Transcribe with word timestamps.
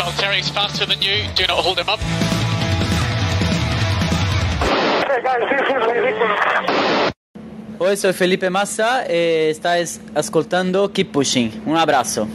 Valtteri's 0.00 0.48
faster 0.48 0.86
than 0.86 1.02
you. 1.02 1.28
Do 1.36 1.46
not 1.46 1.58
hold 1.62 1.78
him 1.78 1.90
up. 1.90 2.00
Hey 5.06 5.20
guys, 5.22 5.44
this 5.50 5.68
is 5.68 5.82
ridiculous. 5.92 7.12
Hoy 7.78 7.96
soy 7.98 8.14
Felipe 8.14 8.48
Massa 8.48 9.04
y 9.06 9.50
estáis 9.50 10.00
escuchando 10.16 10.90
Keep 10.90 11.12
Pushing. 11.12 11.62
Un 11.66 11.76
abrazo. 11.76 12.26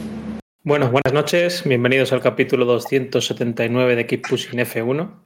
Bueno, 0.62 0.90
buenas 0.92 1.12
noches, 1.12 1.64
bienvenidos 1.64 2.12
al 2.12 2.20
capítulo 2.20 2.66
279 2.66 3.96
de 3.96 4.06
Keep 4.06 4.28
Pushing 4.28 4.60
F1. 4.60 5.00
Un 5.00 5.18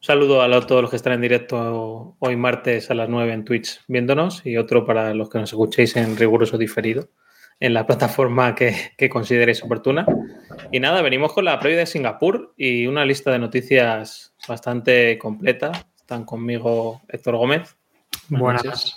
saludo 0.00 0.42
a 0.42 0.66
todos 0.66 0.82
los 0.82 0.90
que 0.90 0.96
están 0.96 1.12
en 1.12 1.20
directo 1.20 2.16
hoy 2.18 2.34
martes 2.34 2.90
a 2.90 2.94
las 2.94 3.08
9 3.08 3.32
en 3.32 3.44
Twitch 3.44 3.80
viéndonos 3.86 4.44
y 4.44 4.56
otro 4.56 4.84
para 4.84 5.14
los 5.14 5.30
que 5.30 5.38
nos 5.38 5.50
escuchéis 5.50 5.94
en 5.94 6.16
riguroso 6.16 6.58
diferido 6.58 7.10
en 7.60 7.74
la 7.74 7.86
plataforma 7.86 8.54
que, 8.54 8.74
que 8.96 9.08
consideréis 9.10 9.62
oportuna. 9.62 10.06
Y 10.72 10.80
nada, 10.80 11.02
venimos 11.02 11.32
con 11.32 11.44
la 11.44 11.58
previa 11.60 11.78
de 11.80 11.86
Singapur 11.86 12.54
y 12.56 12.86
una 12.86 13.04
lista 13.04 13.30
de 13.30 13.38
noticias 13.38 14.34
bastante 14.48 15.18
completa. 15.18 15.70
Están 15.96 16.24
conmigo 16.24 17.02
Héctor 17.08 17.36
Gómez. 17.36 17.76
Buenas. 18.28 18.64
noches. 18.64 18.96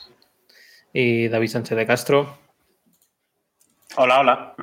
Y 0.93 1.27
David 1.27 1.47
Sánchez 1.49 1.77
de 1.77 1.85
Castro. 1.85 2.37
Hola, 3.95 4.19
hola. 4.21 4.55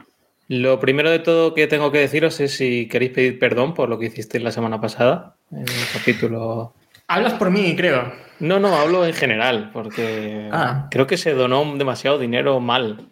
Lo 0.49 0.81
primero 0.81 1.11
de 1.11 1.21
todo 1.21 1.55
que 1.55 1.67
tengo 1.69 1.93
que 1.93 1.99
deciros 1.99 2.41
es 2.41 2.57
si 2.57 2.89
queréis 2.89 3.13
pedir 3.13 3.39
perdón 3.39 3.75
por 3.75 3.89
lo 3.89 3.99
que 3.99 4.07
hicisteis 4.07 4.43
la 4.43 4.51
semana 4.51 4.81
pasada 4.81 5.37
en 5.53 5.61
el 5.61 5.87
capítulo. 5.93 6.75
Hablas 7.07 7.35
por 7.35 7.51
mí, 7.51 7.75
creo. 7.77 8.13
No, 8.41 8.59
no, 8.59 8.75
hablo 8.77 9.05
en 9.07 9.13
general, 9.13 9.71
porque 9.73 10.49
Ah. 10.53 10.89
creo 10.91 11.07
que 11.07 11.17
se 11.17 11.35
donó 11.35 11.65
demasiado 11.77 12.19
dinero 12.19 12.59
mal. 12.61 13.09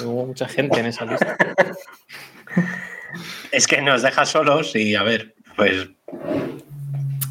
Hubo 0.00 0.26
mucha 0.26 0.48
gente 0.48 0.80
en 0.80 0.86
esa 0.86 1.04
lista. 1.04 1.36
Es 3.52 3.68
que 3.68 3.80
nos 3.80 4.02
deja 4.02 4.26
solos 4.26 4.74
y 4.74 4.96
a 4.96 5.04
ver, 5.04 5.36
pues 5.56 5.88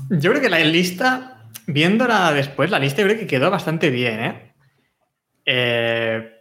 Yo 0.10 0.32
creo 0.32 0.42
que 0.42 0.50
la 0.50 0.60
lista, 0.60 1.50
viéndola 1.68 2.32
después, 2.32 2.72
la 2.72 2.80
lista 2.80 3.02
yo 3.02 3.08
creo 3.08 3.20
que 3.20 3.28
quedó 3.28 3.52
bastante 3.52 3.90
bien, 3.90 4.24
¿eh? 4.24 4.54
Eh, 5.46 6.32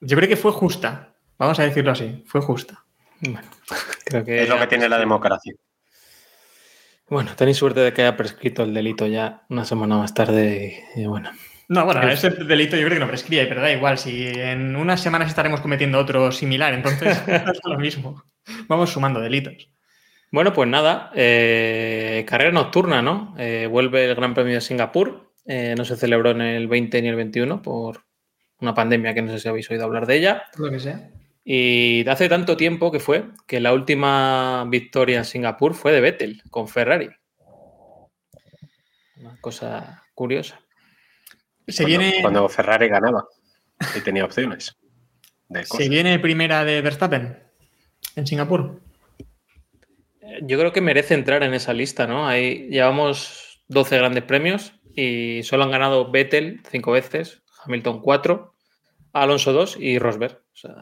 yo 0.00 0.16
creo 0.16 0.28
que 0.28 0.36
fue 0.36 0.52
justa. 0.52 1.16
Vamos 1.38 1.58
a 1.58 1.64
decirlo 1.64 1.90
así, 1.90 2.22
fue 2.26 2.40
justa. 2.40 2.84
Bueno, 3.20 3.48
creo 4.04 4.24
que. 4.24 4.42
es 4.44 4.48
lo 4.48 4.58
que 4.58 4.68
tiene 4.68 4.88
la 4.88 4.98
democracia. 4.98 5.54
Bueno, 7.08 7.34
tenéis 7.34 7.56
suerte 7.56 7.80
de 7.80 7.92
que 7.92 8.02
haya 8.02 8.16
prescrito 8.16 8.62
el 8.62 8.72
delito 8.72 9.06
ya 9.06 9.42
una 9.48 9.64
semana 9.64 9.96
más 9.96 10.14
tarde. 10.14 10.84
Y, 10.94 11.00
y 11.00 11.06
bueno. 11.06 11.30
No, 11.68 11.84
bueno, 11.84 12.00
Pues- 12.02 12.24
ese 12.24 12.44
delito 12.44 12.76
yo 12.76 12.84
creo 12.86 12.96
que 12.96 13.04
no 13.04 13.08
prescribe, 13.08 13.46
pero 13.46 13.60
da 13.60 13.72
igual. 13.72 13.98
Si 13.98 14.26
en 14.26 14.76
unas 14.76 15.00
semanas 15.00 15.28
estaremos 15.28 15.60
cometiendo 15.60 15.98
otro 15.98 16.32
similar, 16.32 16.74
entonces 16.74 17.16
es 17.26 17.60
lo 17.64 17.78
mismo. 17.78 18.24
Vamos 18.68 18.90
sumando 18.90 19.20
delitos. 19.20 19.68
Bueno, 20.30 20.52
pues 20.52 20.68
nada, 20.68 21.10
eh, 21.14 22.24
carrera 22.26 22.52
nocturna, 22.52 23.02
¿no? 23.02 23.34
Eh, 23.38 23.68
vuelve 23.70 24.06
el 24.06 24.14
Gran 24.14 24.32
Premio 24.34 24.54
de 24.54 24.60
Singapur. 24.62 25.30
Eh, 25.44 25.74
no 25.76 25.84
se 25.84 25.96
celebró 25.96 26.30
en 26.30 26.40
el 26.40 26.68
20 26.68 27.02
ni 27.02 27.08
el 27.08 27.16
21 27.16 27.60
por 27.60 28.04
una 28.60 28.72
pandemia 28.74 29.12
que 29.12 29.22
no 29.22 29.30
sé 29.30 29.40
si 29.40 29.48
habéis 29.48 29.70
oído 29.70 29.84
hablar 29.84 30.06
de 30.06 30.16
ella. 30.16 30.44
Lo 30.56 30.70
que 30.70 30.80
sea. 30.80 31.10
Y 31.44 32.02
de 32.04 32.10
hace 32.10 32.28
tanto 32.28 32.56
tiempo 32.56 32.90
que 32.90 33.00
fue 33.00 33.24
que 33.46 33.60
la 33.60 33.74
última 33.74 34.64
victoria 34.68 35.18
en 35.18 35.24
Singapur 35.24 35.74
fue 35.74 35.92
de 35.92 36.00
Vettel 36.00 36.42
con 36.50 36.66
Ferrari. 36.68 37.10
Una 39.16 39.36
cosa 39.40 40.02
curiosa. 40.14 40.61
Se 41.68 41.84
Cuando, 41.84 41.98
viene, 41.98 42.22
cuando 42.22 42.48
Ferrari 42.48 42.88
ganaba 42.88 43.26
y 43.96 44.00
tenía 44.00 44.24
opciones. 44.24 44.76
De 45.48 45.64
se 45.64 45.88
viene 45.88 46.18
primera 46.18 46.64
de 46.64 46.80
Verstappen 46.82 47.38
en 48.16 48.26
Singapur. 48.26 48.80
Yo 50.42 50.58
creo 50.58 50.72
que 50.72 50.80
merece 50.80 51.14
entrar 51.14 51.42
en 51.42 51.54
esa 51.54 51.72
lista, 51.72 52.06
¿no? 52.06 52.26
Ahí 52.26 52.68
llevamos 52.68 53.62
12 53.68 53.98
grandes 53.98 54.24
premios 54.24 54.72
y 54.94 55.42
solo 55.42 55.64
han 55.64 55.70
ganado 55.70 56.10
Vettel 56.10 56.60
cinco 56.70 56.92
veces, 56.92 57.42
Hamilton 57.64 58.00
cuatro, 58.00 58.54
Alonso 59.12 59.52
dos 59.52 59.76
y 59.78 59.98
Rosberg. 59.98 60.42
O 60.52 60.56
sea, 60.56 60.74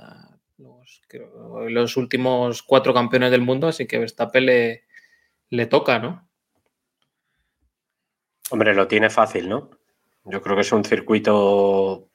los, 0.59 1.03
creo- 1.09 1.69
los 1.69 1.97
últimos 1.97 2.62
cuatro 2.62 2.95
campeones 2.95 3.31
del 3.33 3.43
mundo, 3.43 3.69
así 3.69 3.87
que 3.87 3.99
Verstappen 3.99 4.47
le, 4.47 4.85
le 5.51 5.67
toca, 5.67 5.99
¿no? 5.99 6.29
Hombre, 8.51 8.75
lo 8.75 8.89
tiene 8.89 9.11
fácil, 9.11 9.49
¿no? 9.49 9.71
Yo 10.25 10.42
creo 10.42 10.54
que 10.56 10.62
es 10.62 10.72
un 10.72 10.84
circuito. 10.84 12.08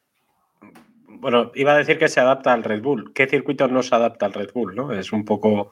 Bueno, 1.07 1.51
iba 1.55 1.73
a 1.73 1.77
decir 1.77 1.97
que 1.97 2.07
se 2.07 2.19
adapta 2.19 2.53
al 2.53 2.63
Red 2.63 2.81
Bull. 2.81 3.13
¿Qué 3.13 3.27
circuito 3.27 3.67
no 3.67 3.81
se 3.83 3.95
adapta 3.95 4.25
al 4.27 4.33
Red 4.33 4.51
Bull, 4.53 4.75
no? 4.75 4.91
Es 4.93 5.11
un 5.11 5.25
poco 5.25 5.71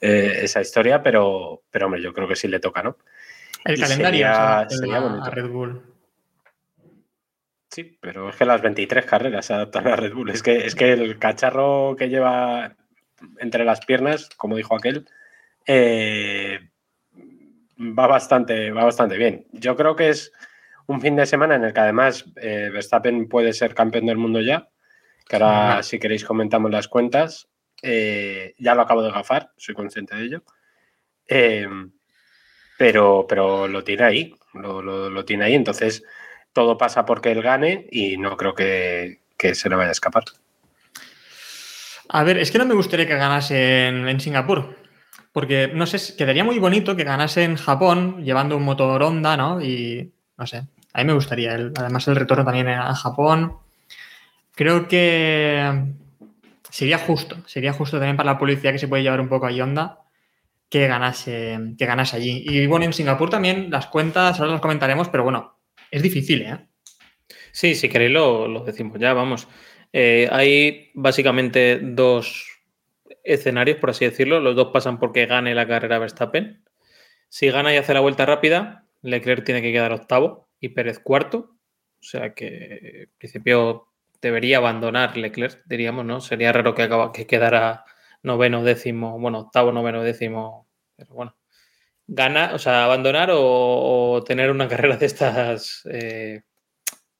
eh, 0.00 0.40
esa 0.42 0.60
historia, 0.60 1.02
pero, 1.02 1.62
pero 1.70 1.86
hombre, 1.86 2.00
yo 2.02 2.12
creo 2.14 2.26
que 2.26 2.36
sí 2.36 2.48
le 2.48 2.60
toca, 2.60 2.82
¿no? 2.82 2.96
El 3.64 3.76
Y 3.76 3.80
calendario 3.80 4.26
sería- 4.26 4.66
se 4.70 4.76
sería 4.78 4.96
a 4.98 5.30
Red 5.30 5.48
Bull. 5.48 5.82
Sí, 7.70 7.98
pero 8.00 8.30
es 8.30 8.36
que 8.36 8.44
las 8.46 8.62
23 8.62 9.04
carreras 9.04 9.46
se 9.46 9.54
adaptan 9.54 9.86
a 9.86 9.96
Red 9.96 10.14
Bull. 10.14 10.30
Es 10.30 10.42
que, 10.42 10.66
es 10.66 10.74
que 10.74 10.92
el 10.92 11.18
cacharro 11.18 11.94
que 11.96 12.08
lleva 12.08 12.74
entre 13.38 13.64
las 13.64 13.84
piernas, 13.84 14.28
como 14.36 14.56
dijo 14.56 14.74
aquel, 14.74 15.06
eh, 15.66 16.58
va, 17.78 18.06
bastante, 18.06 18.72
va 18.72 18.84
bastante 18.84 19.16
bien. 19.18 19.46
Yo 19.52 19.76
creo 19.76 19.94
que 19.94 20.08
es 20.08 20.32
un 20.90 21.00
fin 21.00 21.16
de 21.16 21.26
semana 21.26 21.54
en 21.54 21.64
el 21.64 21.72
que 21.72 21.80
además 21.80 22.24
eh, 22.36 22.68
Verstappen 22.72 23.28
puede 23.28 23.52
ser 23.52 23.74
campeón 23.74 24.06
del 24.06 24.16
mundo 24.18 24.40
ya, 24.40 24.68
que 25.28 25.36
ahora 25.36 25.82
si 25.82 25.98
queréis 25.98 26.24
comentamos 26.24 26.70
las 26.70 26.88
cuentas. 26.88 27.48
Eh, 27.82 28.54
ya 28.58 28.74
lo 28.74 28.82
acabo 28.82 29.02
de 29.02 29.10
gafar, 29.10 29.50
soy 29.56 29.74
consciente 29.74 30.14
de 30.16 30.24
ello. 30.24 30.42
Eh, 31.26 31.66
pero, 32.76 33.26
pero 33.28 33.68
lo 33.68 33.84
tiene 33.84 34.02
ahí, 34.04 34.34
lo, 34.54 34.82
lo- 34.82 35.10
lo 35.10 35.24
tiene 35.24 35.44
ahí. 35.44 35.54
Entonces, 35.54 36.02
todo 36.52 36.76
pasa 36.76 37.04
porque 37.04 37.30
él 37.32 37.42
gane 37.42 37.86
y 37.90 38.16
no 38.16 38.36
creo 38.36 38.54
que, 38.54 39.20
que 39.36 39.54
se 39.54 39.68
le 39.68 39.76
vaya 39.76 39.90
a 39.90 39.92
escapar. 39.92 40.24
A 42.08 42.24
ver, 42.24 42.38
es 42.38 42.50
que 42.50 42.58
no 42.58 42.66
me 42.66 42.74
gustaría 42.74 43.06
que 43.06 43.14
ganase 43.16 43.86
en, 43.86 44.08
en 44.08 44.20
Singapur. 44.20 44.76
Porque, 45.32 45.70
no 45.72 45.86
sé, 45.86 46.16
quedaría 46.16 46.42
muy 46.42 46.58
bonito 46.58 46.96
que 46.96 47.04
ganase 47.04 47.44
en 47.44 47.54
Japón 47.56 48.24
llevando 48.24 48.56
un 48.56 48.64
motor 48.64 49.00
Honda, 49.04 49.36
¿no? 49.36 49.62
Y, 49.62 50.12
no 50.36 50.46
sé, 50.46 50.64
a 50.92 50.98
mí 50.98 51.04
me 51.04 51.12
gustaría. 51.12 51.52
Además, 51.52 52.08
el 52.08 52.16
retorno 52.16 52.44
también 52.44 52.68
a 52.68 52.94
Japón. 52.94 53.56
Creo 54.54 54.88
que 54.88 55.84
sería 56.70 56.98
justo, 56.98 57.36
sería 57.46 57.72
justo 57.72 57.98
también 57.98 58.16
para 58.16 58.32
la 58.32 58.38
policía 58.38 58.72
que 58.72 58.78
se 58.78 58.88
puede 58.88 59.02
llevar 59.02 59.20
un 59.20 59.28
poco 59.28 59.46
a 59.46 59.50
Honda 59.50 60.00
que 60.68 60.86
ganase, 60.86 61.58
que 61.76 61.84
ganase 61.86 62.16
allí. 62.16 62.44
Y 62.46 62.66
bueno, 62.66 62.84
en 62.84 62.92
Singapur 62.92 63.28
también 63.28 63.70
las 63.70 63.86
cuentas, 63.86 64.38
ahora 64.38 64.52
las 64.52 64.60
comentaremos, 64.60 65.08
pero 65.08 65.24
bueno, 65.24 65.58
es 65.90 66.02
difícil, 66.02 66.42
¿eh? 66.42 66.66
Sí, 67.52 67.74
si 67.74 67.88
queréis 67.88 68.12
lo, 68.12 68.46
lo 68.46 68.64
decimos 68.64 68.98
ya, 69.00 69.12
vamos. 69.12 69.48
Eh, 69.92 70.28
hay 70.30 70.90
básicamente 70.94 71.80
dos 71.82 72.46
escenarios, 73.24 73.78
por 73.78 73.90
así 73.90 74.04
decirlo. 74.04 74.38
Los 74.38 74.54
dos 74.54 74.68
pasan 74.72 75.00
porque 75.00 75.26
gane 75.26 75.54
la 75.54 75.66
carrera 75.66 75.98
Verstappen. 75.98 76.62
Si 77.28 77.50
gana 77.50 77.74
y 77.74 77.76
hace 77.76 77.92
la 77.92 78.00
vuelta 78.00 78.24
rápida, 78.24 78.86
Leclerc 79.02 79.44
tiene 79.44 79.62
que 79.62 79.72
quedar 79.72 79.92
octavo 79.92 80.49
y 80.60 80.70
Pérez 80.70 80.98
cuarto. 80.98 81.56
O 82.00 82.02
sea 82.02 82.34
que 82.34 83.02
en 83.02 83.10
principio 83.18 83.88
debería 84.20 84.58
abandonar 84.58 85.16
Leclerc, 85.16 85.62
diríamos, 85.66 86.04
¿no? 86.04 86.20
Sería 86.20 86.52
raro 86.52 86.74
que, 86.74 86.82
acaba, 86.82 87.12
que 87.12 87.26
quedara 87.26 87.84
noveno, 88.22 88.62
décimo, 88.62 89.18
bueno, 89.18 89.40
octavo, 89.40 89.72
noveno, 89.72 90.02
décimo. 90.02 90.68
Pero 90.96 91.14
bueno. 91.14 91.36
Gana, 92.06 92.52
o 92.54 92.58
sea, 92.58 92.84
abandonar 92.84 93.30
o, 93.32 94.22
tener 94.26 94.50
una 94.50 94.68
carrera 94.68 94.96
de 94.96 95.06
estas 95.06 95.82
eh, 95.90 96.42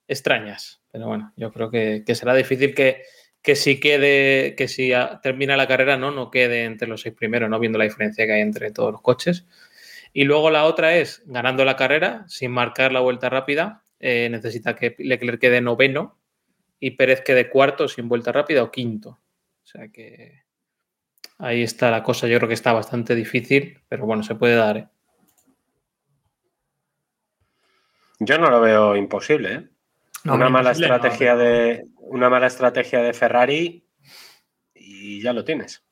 extrañas. 0.09 0.83
Pero 0.91 1.07
bueno, 1.07 1.33
yo 1.37 1.53
creo 1.53 1.71
que, 1.71 2.03
que 2.05 2.15
será 2.15 2.35
difícil 2.35 2.75
que, 2.75 3.03
que 3.43 3.57
si 3.57 3.81
quede, 3.81 4.55
que 4.57 4.69
si 4.69 4.93
termina 5.23 5.57
la 5.57 5.67
carrera, 5.67 5.97
no, 5.97 6.11
no 6.11 6.31
quede 6.31 6.65
entre 6.65 6.89
los 6.89 7.03
seis 7.03 7.15
primeros, 7.15 7.49
no 7.49 7.59
viendo 7.59 7.79
la 7.79 7.85
diferencia 7.85 8.27
que 8.27 8.33
hay 8.33 8.41
entre 8.41 8.71
todos 8.71 8.93
los 8.93 9.03
coches. 9.03 9.47
Y 10.13 10.25
luego 10.25 10.51
la 10.51 10.65
otra 10.65 10.97
es, 10.97 11.23
ganando 11.27 11.65
la 11.65 11.77
carrera, 11.77 12.25
sin 12.27 12.51
marcar 12.51 12.93
la 12.93 13.01
vuelta 13.01 13.29
rápida, 13.29 13.85
eh, 13.99 14.29
necesita 14.31 14.75
que 14.75 14.97
Leclerc 14.99 15.41
quede 15.41 15.61
noveno 15.61 16.19
y 16.79 16.93
Pérez 16.93 17.23
quede 17.23 17.49
cuarto 17.49 17.89
sin 17.89 18.09
vuelta 18.09 18.33
rápida 18.33 18.63
o 18.63 18.71
quinto. 18.71 19.21
O 19.63 19.67
sea 19.67 19.89
que 19.89 20.41
Ahí 21.41 21.63
está 21.63 21.91
la 21.91 22.03
cosa, 22.03 22.27
yo 22.27 22.37
creo 22.37 22.49
que 22.49 22.55
está 22.55 22.75
bastante 22.75 23.15
difícil, 23.15 23.81
pero 23.89 24.05
bueno, 24.05 24.23
se 24.23 24.35
puede 24.35 24.57
dar. 24.57 24.77
¿eh? 24.77 24.89
Yo 28.19 28.39
no 28.39 28.51
lo 28.51 28.61
veo 28.61 28.95
imposible. 28.95 29.55
¿eh? 29.55 29.69
No, 30.25 30.35
una, 30.35 30.51
mala 30.51 30.71
imposible 30.71 30.87
estrategia 30.87 31.37
de, 31.37 31.87
una 31.97 32.29
mala 32.29 32.47
estrategia 32.47 33.01
de 33.01 33.15
Ferrari 33.15 33.87
y 34.75 35.23
ya 35.23 35.33
lo 35.33 35.43
tienes. 35.43 35.83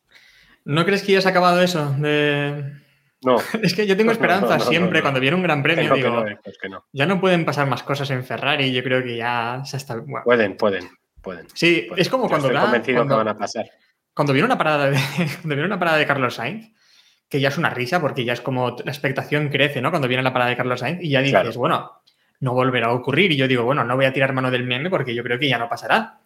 ¿No 0.66 0.84
crees 0.84 1.02
que 1.02 1.12
ya 1.12 1.22
se 1.22 1.28
ha 1.28 1.30
acabado 1.30 1.62
eso? 1.62 1.94
De... 1.98 2.74
No, 3.22 3.36
Es 3.62 3.74
que 3.74 3.86
yo 3.86 3.96
tengo 3.96 4.12
esperanza 4.12 4.58
no, 4.58 4.64
no, 4.64 4.70
siempre 4.70 5.02
cuando 5.02 5.18
viene 5.20 5.36
un 5.36 5.42
gran 5.42 5.62
premio. 5.62 5.94
digo, 5.94 6.24
que 6.24 6.38
ya 6.92 7.06
no 7.06 7.20
pueden 7.20 7.44
pasar 7.44 7.66
más 7.68 7.82
cosas 7.82 8.10
en 8.10 8.24
Ferrari. 8.24 8.72
Yo 8.72 8.82
creo 8.82 9.02
que 9.02 9.16
ya 9.16 9.62
se 9.64 9.76
está. 9.76 9.96
bueno, 9.96 10.22
Pueden, 10.24 10.56
pueden, 10.56 10.88
pueden. 11.20 11.46
sí, 11.54 11.86
pueden. 11.88 12.00
es 12.02 12.08
como 12.08 12.24
Yo 12.24 12.28
cuando, 12.28 12.46
estoy 12.46 12.56
da- 12.56 12.62
convencido 12.64 12.96
cuando, 12.98 13.14
que 13.14 13.18
van 13.24 13.28
a 13.28 13.38
pasar. 13.38 13.66
cuando 14.14 14.32
viene 14.32 14.46
una 14.46 14.58
parada 14.58 14.90
de 14.90 14.96
cuando 15.42 15.54
viene 15.54 15.64
una 15.66 15.78
parada 15.78 15.96
de 15.98 16.06
Carlos 16.06 16.34
Sainz, 16.34 16.72
que 17.28 17.40
ya 17.40 17.48
es 17.48 17.58
una 17.58 17.70
risa 17.70 18.00
porque 18.00 18.24
ya 18.24 18.32
es 18.32 18.40
como 18.40 18.70
la 18.84 18.90
expectación 18.92 19.48
crece, 19.48 19.80
¿no? 19.82 19.90
Cuando 19.90 20.08
viene 20.08 20.22
la 20.22 20.32
parada 20.32 20.50
de 20.50 20.56
Carlos 20.56 20.80
Sainz 20.80 21.02
y 21.02 21.10
ya 21.10 21.20
dices, 21.20 21.40
Claro. 21.42 21.58
bueno, 21.58 21.92
no 22.40 22.52
volverá 22.54 22.86
a 22.86 22.92
ocurrir. 22.94 23.32
Y 23.32 23.36
yo 23.36 23.48
digo, 23.48 23.64
bueno, 23.64 23.82
no 23.84 23.96
voy 23.96 24.04
a 24.06 24.12
tirar 24.12 24.32
mano 24.32 24.50
del 24.50 24.64
meme 24.64 24.90
porque 24.90 25.14
yo 25.14 25.22
creo 25.24 25.38
que 25.40 25.48
ya 25.48 25.58
no 25.58 25.68
pasará. 25.68 26.20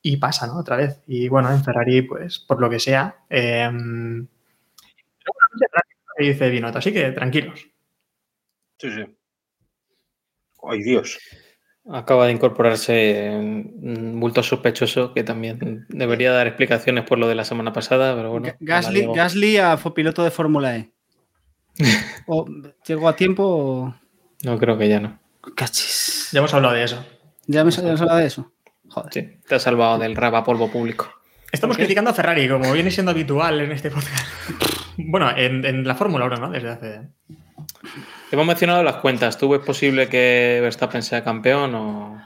Y 0.00 0.16
pasa, 0.16 0.46
¿no? 0.46 0.58
Otra 0.58 0.76
vez. 0.76 1.02
Y 1.06 1.28
bueno, 1.28 1.50
en 1.50 1.62
Ferrari, 1.62 2.02
pues, 2.02 2.38
por 2.38 2.60
lo 2.60 2.70
que 2.70 2.78
sea. 2.78 3.16
eh, 3.28 3.70
que 6.22 6.32
dice 6.32 6.50
Binotto, 6.50 6.78
así 6.78 6.92
que 6.92 7.10
tranquilos. 7.12 7.60
Sí, 8.78 8.90
sí. 8.90 9.04
Ay, 10.68 10.82
Dios. 10.82 11.18
Acaba 11.90 12.26
de 12.26 12.32
incorporarse 12.32 13.30
un 13.34 14.20
bulto 14.20 14.42
sospechoso 14.42 15.12
que 15.12 15.24
también 15.24 15.84
debería 15.88 16.30
dar 16.32 16.46
explicaciones 16.46 17.04
por 17.04 17.18
lo 17.18 17.26
de 17.26 17.34
la 17.34 17.44
semana 17.44 17.72
pasada, 17.72 18.14
pero 18.14 18.30
bueno. 18.30 18.46
Ga- 18.46 18.56
Gasly. 18.60 19.08
Gasly 19.14 19.56
a- 19.58 19.76
fue 19.76 19.92
piloto 19.94 20.22
de 20.22 20.30
Fórmula 20.30 20.76
E. 20.76 20.92
O- 22.26 22.46
¿Llegó 22.86 23.08
a 23.08 23.16
tiempo? 23.16 23.42
o- 23.44 23.94
No 24.44 24.58
creo 24.58 24.78
que 24.78 24.88
ya 24.88 25.00
no. 25.00 25.18
Cachis. 25.56 26.28
Ya 26.32 26.38
hemos 26.38 26.54
hablado 26.54 26.74
de 26.74 26.84
eso. 26.84 27.04
¿Ya 27.48 27.64
me 27.64 27.72
ya 27.72 27.80
hemos 27.82 28.00
hablado 28.00 28.18
de 28.20 28.26
eso? 28.26 28.52
Joder. 28.88 29.12
Sí, 29.12 29.28
te 29.48 29.54
has 29.56 29.62
salvado 29.62 29.98
del 29.98 30.14
raba 30.14 30.44
polvo 30.44 30.70
público. 30.70 31.12
Estamos 31.50 31.76
criticando 31.76 32.10
a 32.10 32.14
Ferrari, 32.14 32.48
como 32.48 32.72
viene 32.72 32.90
siendo 32.92 33.10
habitual 33.10 33.60
en 33.60 33.72
este 33.72 33.90
podcast. 33.90 34.26
bueno, 34.96 35.30
en, 35.36 35.64
en 35.64 35.86
la 35.86 35.94
Fórmula 35.94 36.26
1, 36.26 36.36
¿no? 36.36 36.50
Desde 36.50 36.68
hace. 36.70 37.00
Hemos 38.30 38.46
mencionado 38.46 38.82
las 38.82 38.96
cuentas. 38.96 39.38
¿Tú 39.38 39.48
ves 39.48 39.60
posible 39.60 40.08
que 40.08 40.58
Verstappen 40.62 41.02
sea 41.02 41.24
campeón 41.24 41.74
o...? 41.74 42.22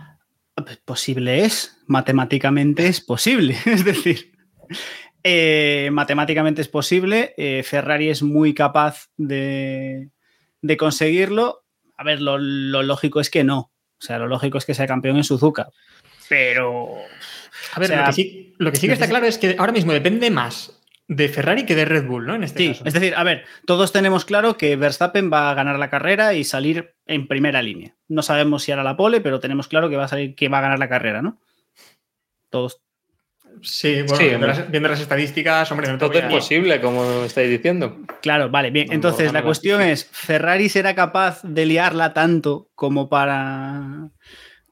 Pues 0.54 0.78
Posible 0.78 1.44
es, 1.44 1.78
matemáticamente 1.86 2.86
es 2.86 3.00
posible. 3.00 3.56
Es 3.66 3.84
decir, 3.84 4.32
eh, 5.22 5.90
matemáticamente 5.92 6.62
es 6.62 6.68
posible. 6.68 7.34
eh, 7.36 7.62
Ferrari 7.62 8.08
es 8.08 8.22
muy 8.22 8.54
capaz 8.54 9.08
de, 9.16 10.10
de 10.62 10.76
conseguirlo. 10.76 11.64
A 11.98 12.04
ver, 12.04 12.20
lo, 12.20 12.38
lo 12.38 12.82
lógico 12.82 13.20
es 13.20 13.28
que 13.30 13.44
no. 13.44 13.58
O 13.98 14.02
sea, 14.04 14.18
lo 14.18 14.26
lógico 14.26 14.58
es 14.58 14.64
que 14.64 14.74
sea 14.74 14.86
campeón 14.86 15.16
en 15.16 15.24
Suzuka. 15.24 15.68
Pero. 16.28 16.88
A 17.74 17.80
ver, 17.80 17.90
O 17.90 17.94
sea, 17.94 18.00
lo, 18.00 18.06
que 18.06 18.12
sí, 18.12 18.54
lo 18.58 18.70
que 18.70 18.76
sí 18.76 18.86
que 18.86 18.92
está 18.94 19.08
claro 19.08 19.26
es 19.26 19.38
que 19.38 19.56
ahora 19.58 19.72
mismo 19.72 19.92
depende 19.92 20.30
más 20.30 20.75
de 21.08 21.28
Ferrari 21.28 21.64
que 21.64 21.74
de 21.76 21.84
Red 21.84 22.06
Bull, 22.06 22.26
¿no? 22.26 22.34
En 22.34 22.42
este 22.42 22.58
Sí, 22.58 22.68
caso. 22.68 22.84
es 22.84 22.92
decir, 22.94 23.14
a 23.16 23.22
ver, 23.22 23.44
todos 23.64 23.92
tenemos 23.92 24.24
claro 24.24 24.56
que 24.56 24.74
Verstappen 24.76 25.32
va 25.32 25.50
a 25.50 25.54
ganar 25.54 25.78
la 25.78 25.88
carrera 25.90 26.34
y 26.34 26.42
salir 26.44 26.94
en 27.06 27.28
primera 27.28 27.62
línea. 27.62 27.94
No 28.08 28.22
sabemos 28.22 28.62
si 28.64 28.72
hará 28.72 28.82
la 28.82 28.96
pole, 28.96 29.20
pero 29.20 29.38
tenemos 29.40 29.68
claro 29.68 29.88
que 29.88 29.96
va 29.96 30.04
a 30.04 30.08
salir, 30.08 30.34
que 30.34 30.48
va 30.48 30.58
a 30.58 30.62
ganar 30.62 30.78
la 30.78 30.88
carrera, 30.88 31.22
¿no? 31.22 31.40
Todos. 32.50 32.82
Sí, 33.62 34.02
bueno, 34.02 34.16
Sí, 34.16 34.24
viendo, 34.24 34.46
las, 34.48 34.70
viendo 34.70 34.88
las 34.88 35.00
estadísticas, 35.00 35.70
hombre, 35.72 35.90
no 35.90 35.96
Todo 35.96 36.12
es 36.12 36.24
posible, 36.26 36.80
como 36.80 37.24
estáis 37.24 37.48
diciendo. 37.48 37.98
Claro, 38.20 38.50
vale, 38.50 38.70
bien. 38.70 38.88
No, 38.88 38.92
Entonces, 38.92 39.28
no, 39.28 39.32
la 39.32 39.44
cuestión 39.44 39.80
es: 39.80 40.04
¿Ferrari 40.12 40.68
será 40.68 40.94
capaz 40.94 41.40
de 41.42 41.64
liarla 41.64 42.12
tanto 42.12 42.68
como 42.74 43.08
para. 43.08 44.10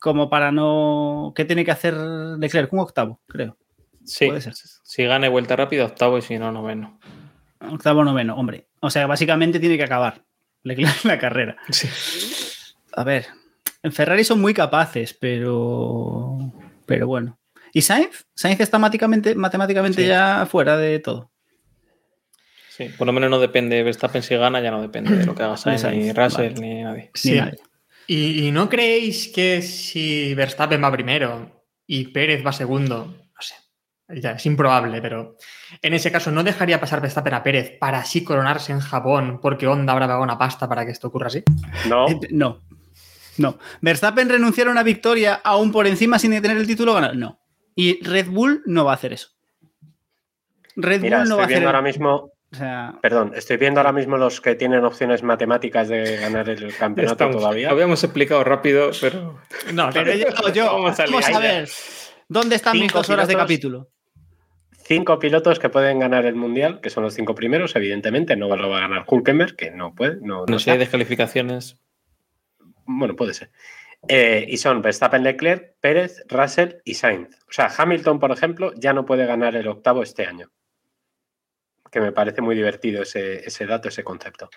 como 0.01 0.29
para 0.29 0.53
no. 0.53 1.33
¿Qué 1.35 1.45
tiene 1.47 1.65
que 1.65 1.71
hacer 1.71 1.95
Leclerc? 1.95 2.73
Un 2.75 2.81
octavo, 2.81 3.23
creo. 3.27 3.57
Sí, 4.05 4.27
Puede 4.27 4.41
ser. 4.41 4.55
si 4.55 5.05
gane 5.05 5.29
vuelta 5.29 5.57
rápida, 5.57 5.85
octavo 5.85 6.19
y 6.19 6.23
si 6.23 6.39
no, 6.39 6.53
noveno. 6.53 6.99
Octavo 7.61 8.05
noveno, 8.05 8.37
hombre. 8.37 8.67
O 8.81 8.91
sea, 8.91 9.07
básicamente 9.07 9.59
tiene 9.61 9.77
que 9.79 9.85
acabar 9.85 10.25
Leclerc 10.63 11.05
la 11.05 11.19
carrera. 11.19 11.57
Sí. 11.71 11.89
A 12.95 13.05
ver, 13.05 13.27
en 13.83 13.93
Ferrari 13.93 14.25
son 14.25 14.41
muy 14.41 14.53
capaces, 14.55 15.15
pero. 15.15 16.37
Pero 16.87 17.07
bueno. 17.07 17.39
¿Y 17.73 17.83
Sainz? 17.83 18.27
Sainz 18.35 18.61
está 18.61 18.79
matemáticamente, 18.79 19.35
matemáticamente 19.35 20.03
Sí. 20.03 20.09
ya 20.09 20.47
fuera 20.49 20.77
de 20.77 20.99
todo. 21.01 21.31
Sí, 22.69 22.89
por 22.99 23.07
lo 23.07 23.13
menos 23.13 23.31
no 23.31 23.39
depende, 23.41 23.83
Verstappen 23.83 24.23
si 24.23 24.35
gana 24.37 24.61
ya 24.61 24.71
no 24.71 24.83
depende 24.83 25.17
de 25.17 25.25
lo 25.27 25.35
que 25.35 25.43
haga 25.45 25.57
Sainz, 25.57 25.83
Sainz, 25.83 26.05
ni 26.05 26.13
Russell, 26.13 26.55
vale. 26.55 26.61
ni 26.61 26.83
nadie. 26.83 27.11
Sí. 27.15 27.33
Ni 27.33 27.39
nadie. 27.39 27.59
¿Y, 28.07 28.47
y 28.47 28.51
no 28.51 28.69
creéis 28.69 29.29
que 29.29 29.63
si 29.63 30.35
Verstappen 30.35 30.83
va 30.83 30.93
primero 30.93 31.65
y 31.87 32.09
Pérez 32.09 32.45
va 32.45 32.53
segundo, 32.53 33.17
ya 34.09 34.33
es 34.33 34.47
improbable, 34.47 35.01
pero 35.01 35.37
en 35.83 35.95
ese 35.95 36.13
caso 36.13 36.31
no 36.31 36.43
dejaría 36.45 36.81
pasar 36.81 37.01
Verstappen 37.01 37.35
a 37.35 37.43
Pérez 37.43 37.79
para 37.79 37.99
así 37.99 38.23
coronarse 38.25 38.73
en 38.73 38.81
Japón 38.81 39.39
porque 39.41 39.67
Honda 39.67 39.93
habrá 39.93 40.07
pagado 40.07 40.23
una 40.23 40.39
pasta 40.39 40.69
para 40.69 40.85
que 40.85 40.93
esto 40.93 41.09
ocurra 41.09 41.29
así? 41.29 41.43
No, 41.89 42.09
Eh, 42.09 42.19
No. 42.31 42.61
No. 43.37 43.59
¿Verstappen 43.81 44.29
renunciar 44.29 44.69
a 44.69 44.71
una 44.71 44.83
victoria 44.85 45.41
aún 45.43 45.73
por 45.73 45.87
encima 45.89 46.19
sin 46.21 46.31
tener 46.41 46.57
el 46.57 46.67
título 46.69 46.95
ganado? 46.95 47.15
No. 47.15 47.41
Y 47.75 48.01
Red 48.05 48.29
Bull 48.29 48.63
no 48.67 48.85
va 48.85 48.93
a 48.93 48.95
hacer 48.95 49.13
eso. 49.13 49.29
Red 50.77 51.01
mira, 51.01 51.19
Bull 51.21 51.29
no 51.31 51.37
va 51.37 51.43
a 51.43 51.45
estoy 51.47 51.55
hacer. 51.55 51.63
viendo 51.63 51.69
ahora 51.69 51.83
mismo, 51.83 52.33
O 52.53 52.57
sea, 52.57 52.95
perdón, 53.03 53.33
estoy 53.35 53.57
viendo 53.57 53.81
ahora 53.81 53.93
mismo 53.93 54.17
los 54.17 54.41
que 54.41 54.55
tienen 54.55 54.85
opciones 54.85 55.23
matemáticas 55.25 55.89
de 55.89 56.17
ganar 56.19 56.49
el 56.49 56.77
campeonato 56.77 57.15
estamos. 57.15 57.37
todavía. 57.39 57.69
Lo 57.69 57.75
habíamos 57.75 58.05
explicado 58.05 58.45
rápido, 58.45 58.91
pero 59.01 59.41
No, 59.73 59.91
pero 59.93 60.13
he 60.13 60.17
llegado 60.19 60.49
yo. 60.51 60.67
Vamos 60.67 60.97
Vamos 60.99 61.29
a 61.29 61.39
ver. 61.41 61.69
¿Dónde 62.29 62.57
están 62.57 62.79
mis 62.79 62.93
dos 62.93 63.11
horas 63.11 63.27
de 63.27 63.35
capítulo? 63.35 63.89
Cinco 64.87 65.19
pilotos 65.19 65.59
que 65.59 65.71
pueden 65.71 65.99
ganar 65.99 66.27
el 66.27 66.35
mundial, 66.35 66.81
que 66.83 66.91
son 66.91 67.05
los 67.05 67.15
cinco 67.15 67.35
primeros, 67.35 67.75
evidentemente. 67.75 68.37
No 68.37 68.55
lo 68.55 68.69
va 68.69 68.79
a 68.79 68.81
ganar 68.83 69.05
Hulkenberg, 69.07 69.57
que 69.57 69.71
no 69.71 69.95
puede. 69.95 70.17
No, 70.17 70.41
no 70.41 70.47
no 70.47 70.59
sé, 70.59 70.73
hay 70.73 70.79
descalificaciones. 70.79 71.79
Bueno, 72.85 73.17
puede 73.17 73.33
ser. 73.33 73.51
Eh, 74.09 74.45
y 74.47 74.59
son 74.59 74.83
Verstappen, 74.83 75.23
Leclerc, 75.23 75.77
Pérez, 75.81 76.23
Russell 76.29 76.77
y 76.85 76.95
Sainz. 76.95 77.35
O 77.49 77.53
sea, 77.53 77.73
Hamilton, 77.75 78.21
por 78.21 78.31
ejemplo, 78.31 78.75
ya 78.77 78.93
no 78.93 79.07
puede 79.07 79.25
ganar 79.25 79.57
el 79.57 79.69
octavo 79.69 80.03
este 80.03 80.27
año. 80.27 80.51
Que 81.91 82.01
me 82.01 82.13
parece 82.13 82.43
muy 82.43 82.55
divertido 82.55 83.03
ese, 83.03 83.47
ese 83.47 83.65
dato, 83.65 83.89
ese 83.89 84.05
concepto. 84.05 84.51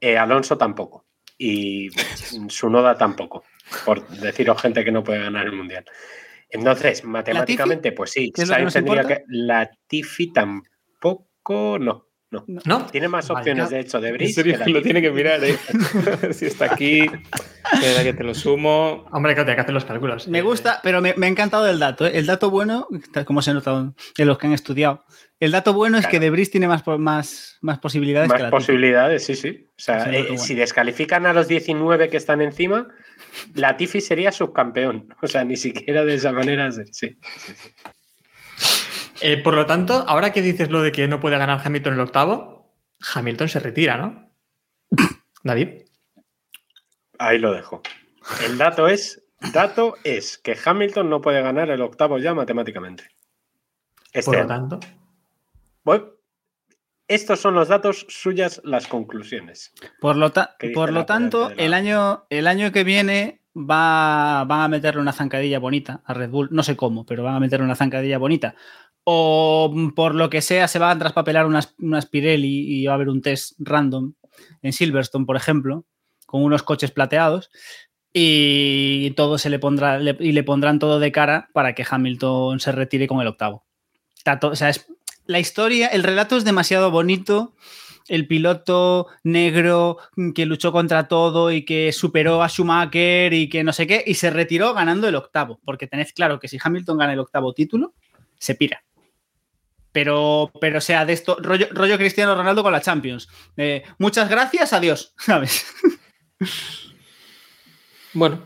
Eh, 0.00 0.16
Alonso 0.16 0.56
tampoco. 0.56 1.04
Y 1.36 1.90
Sunoda 2.48 2.96
tampoco. 2.96 3.44
Por 3.84 4.08
deciros 4.08 4.62
gente 4.62 4.82
que 4.82 4.92
no 4.92 5.04
puede 5.04 5.20
ganar 5.20 5.44
el 5.44 5.52
mundial. 5.52 5.84
Entonces, 6.50 7.04
matemáticamente, 7.04 7.92
pues 7.92 8.10
sí, 8.12 8.32
¿Qué 8.34 8.42
es 8.42 8.48
lo 8.48 8.54
que 8.54 8.70
Sainz 8.70 8.72
tendría 8.74 9.04
que. 9.04 9.24
Latifi 9.28 10.32
tampoco, 10.32 11.78
no. 11.78 12.07
No. 12.30 12.44
¿no? 12.66 12.86
Tiene 12.86 13.08
más 13.08 13.30
opciones, 13.30 13.70
de 13.70 13.80
hecho, 13.80 14.00
de 14.00 14.12
Brice. 14.12 14.34
serio, 14.34 14.58
que 14.58 14.64
que 14.64 14.70
lo 14.70 14.82
tiene 14.82 15.00
que 15.00 15.10
mirar, 15.10 15.42
¿eh? 15.42 15.56
si 16.32 16.44
está 16.44 16.66
aquí, 16.66 17.06
que 18.02 18.12
te 18.12 18.22
lo 18.22 18.34
sumo. 18.34 19.06
Hombre, 19.12 19.34
que 19.34 19.40
hay 19.40 19.46
que 19.54 19.60
hacer 19.60 19.72
los 19.72 19.86
cálculos. 19.86 20.28
Me 20.28 20.40
Eh, 20.40 20.42
gusta, 20.42 20.80
pero 20.82 21.00
me, 21.00 21.14
me 21.16 21.26
ha 21.26 21.28
encantado 21.30 21.66
el 21.68 21.78
dato. 21.78 22.06
¿eh? 22.06 22.12
El 22.18 22.26
dato 22.26 22.50
bueno, 22.50 22.86
como 23.24 23.40
se 23.40 23.54
nota 23.54 23.92
en 24.18 24.26
los 24.26 24.36
que 24.36 24.46
han 24.46 24.52
estudiado, 24.52 25.04
el 25.40 25.52
dato 25.52 25.72
bueno 25.72 25.96
es 25.96 26.04
que 26.06 26.10
Claro. 26.18 26.24
Debris 26.24 26.50
tiene 26.50 26.68
más, 26.68 26.82
más, 26.98 27.56
más 27.62 27.78
posibilidades 27.78 28.28
que 28.28 28.34
Más 28.34 28.42
la 28.42 28.50
posibilidades, 28.50 29.24
sí, 29.24 29.34
sí. 29.34 29.66
O 29.70 29.80
sea, 29.80 30.12
eh, 30.12 30.22
bueno. 30.28 30.38
si 30.38 30.54
descalifican 30.54 31.24
a 31.24 31.32
los 31.32 31.48
19 31.48 32.10
que 32.10 32.16
están 32.18 32.42
encima, 32.42 32.88
Latifi 33.54 34.00
sería 34.02 34.32
subcampeón. 34.32 35.14
O 35.22 35.26
sea, 35.28 35.44
ni 35.44 35.56
siquiera 35.56 36.04
de 36.04 36.14
esa 36.14 36.32
manera. 36.32 36.70
Sí, 36.72 36.82
sí, 36.92 37.16
sí, 37.22 37.52
sí. 37.54 37.70
Eh, 39.20 39.36
por 39.42 39.54
lo 39.54 39.66
tanto, 39.66 40.04
ahora 40.06 40.32
que 40.32 40.42
dices 40.42 40.70
lo 40.70 40.82
de 40.82 40.92
que 40.92 41.08
no 41.08 41.20
puede 41.20 41.38
ganar 41.38 41.60
Hamilton 41.64 41.94
el 41.94 42.00
octavo, 42.00 42.74
Hamilton 43.14 43.48
se 43.48 43.60
retira, 43.60 43.96
¿no? 43.96 44.30
David. 45.42 45.82
Ahí 47.18 47.38
lo 47.38 47.52
dejo. 47.52 47.82
El 48.44 48.58
dato 48.58 48.86
es, 48.88 49.24
dato 49.52 49.94
es 50.04 50.38
que 50.38 50.56
Hamilton 50.62 51.08
no 51.10 51.20
puede 51.20 51.42
ganar 51.42 51.70
el 51.70 51.80
octavo 51.82 52.18
ya 52.18 52.34
matemáticamente. 52.34 53.04
Este 54.12 54.24
Por 54.26 54.34
lo 54.36 54.40
año. 54.40 54.48
tanto. 54.48 54.80
Voy- 55.84 56.04
Estos 57.08 57.40
son 57.40 57.54
los 57.54 57.68
datos, 57.68 58.06
suyas 58.08 58.60
las 58.64 58.86
conclusiones. 58.86 59.72
Por 60.00 60.16
lo, 60.16 60.30
ta- 60.30 60.56
¿Qué 60.58 60.68
dice 60.68 60.74
por 60.74 60.92
lo 60.92 61.06
tanto, 61.06 61.48
la- 61.50 61.54
el 61.56 61.74
año, 61.74 62.26
el 62.30 62.46
año 62.46 62.70
que 62.70 62.84
viene 62.84 63.40
va, 63.56 64.44
van 64.44 64.60
a 64.60 64.68
meterle 64.68 65.00
una 65.00 65.12
zancadilla 65.12 65.58
bonita 65.58 66.02
a 66.04 66.14
Red 66.14 66.30
Bull. 66.30 66.48
No 66.52 66.62
sé 66.62 66.76
cómo, 66.76 67.04
pero 67.06 67.22
van 67.24 67.34
a 67.34 67.40
meterle 67.40 67.64
una 67.64 67.74
zancadilla 67.74 68.18
bonita. 68.18 68.54
O 69.10 69.70
mm, 69.72 69.92
por 69.92 70.14
lo 70.14 70.28
que 70.28 70.42
sea, 70.42 70.68
se 70.68 70.78
van 70.78 70.94
a 70.94 70.98
traspapelar 70.98 71.46
unas, 71.46 71.74
unas 71.78 72.04
Pirelli 72.04 72.66
y 72.68 72.84
va 72.84 72.92
a 72.92 72.94
haber 72.96 73.08
un 73.08 73.22
test 73.22 73.54
random 73.58 74.12
en 74.60 74.72
Silverstone, 74.74 75.24
por 75.24 75.36
ejemplo, 75.36 75.86
con 76.26 76.42
unos 76.42 76.62
coches 76.62 76.90
plateados. 76.90 77.48
Y 78.12 79.12
todo 79.12 79.38
se 79.38 79.48
le 79.48 79.58
pondrá 79.58 79.98
y 80.02 80.32
le 80.32 80.42
pondrán 80.42 80.78
todo 80.78 81.00
de 81.00 81.10
cara 81.10 81.48
para 81.54 81.74
que 81.74 81.86
Hamilton 81.88 82.60
se 82.60 82.70
retire 82.72 83.06
con 83.06 83.22
el 83.22 83.28
octavo. 83.28 83.64
O 84.42 84.56
sea, 84.56 84.68
es, 84.68 84.86
la 85.24 85.38
historia, 85.38 85.86
el 85.88 86.02
relato 86.02 86.36
es 86.36 86.44
demasiado 86.44 86.90
bonito. 86.90 87.54
El 88.08 88.26
piloto 88.26 89.06
negro 89.22 89.96
que 90.34 90.44
luchó 90.44 90.70
contra 90.70 91.08
todo 91.08 91.50
y 91.50 91.64
que 91.64 91.92
superó 91.92 92.42
a 92.42 92.48
Schumacher 92.50 93.32
y 93.32 93.48
que 93.48 93.64
no 93.64 93.72
sé 93.72 93.86
qué, 93.86 94.04
y 94.06 94.14
se 94.14 94.28
retiró 94.28 94.74
ganando 94.74 95.08
el 95.08 95.14
octavo. 95.14 95.60
Porque 95.64 95.86
tened 95.86 96.08
claro 96.14 96.38
que 96.38 96.48
si 96.48 96.58
Hamilton 96.62 96.98
gana 96.98 97.14
el 97.14 97.20
octavo 97.20 97.54
título, 97.54 97.94
se 98.38 98.54
pira. 98.54 98.82
Pero, 99.98 100.52
pero 100.60 100.80
sea 100.80 101.04
de 101.04 101.12
esto, 101.12 101.36
rollo, 101.40 101.66
rollo 101.72 101.98
Cristiano 101.98 102.36
Ronaldo 102.36 102.62
con 102.62 102.70
la 102.72 102.80
Champions. 102.80 103.28
Eh, 103.56 103.82
muchas 103.98 104.28
gracias, 104.28 104.72
adiós, 104.72 105.12
¿sabes? 105.18 105.66
Bueno, 108.14 108.42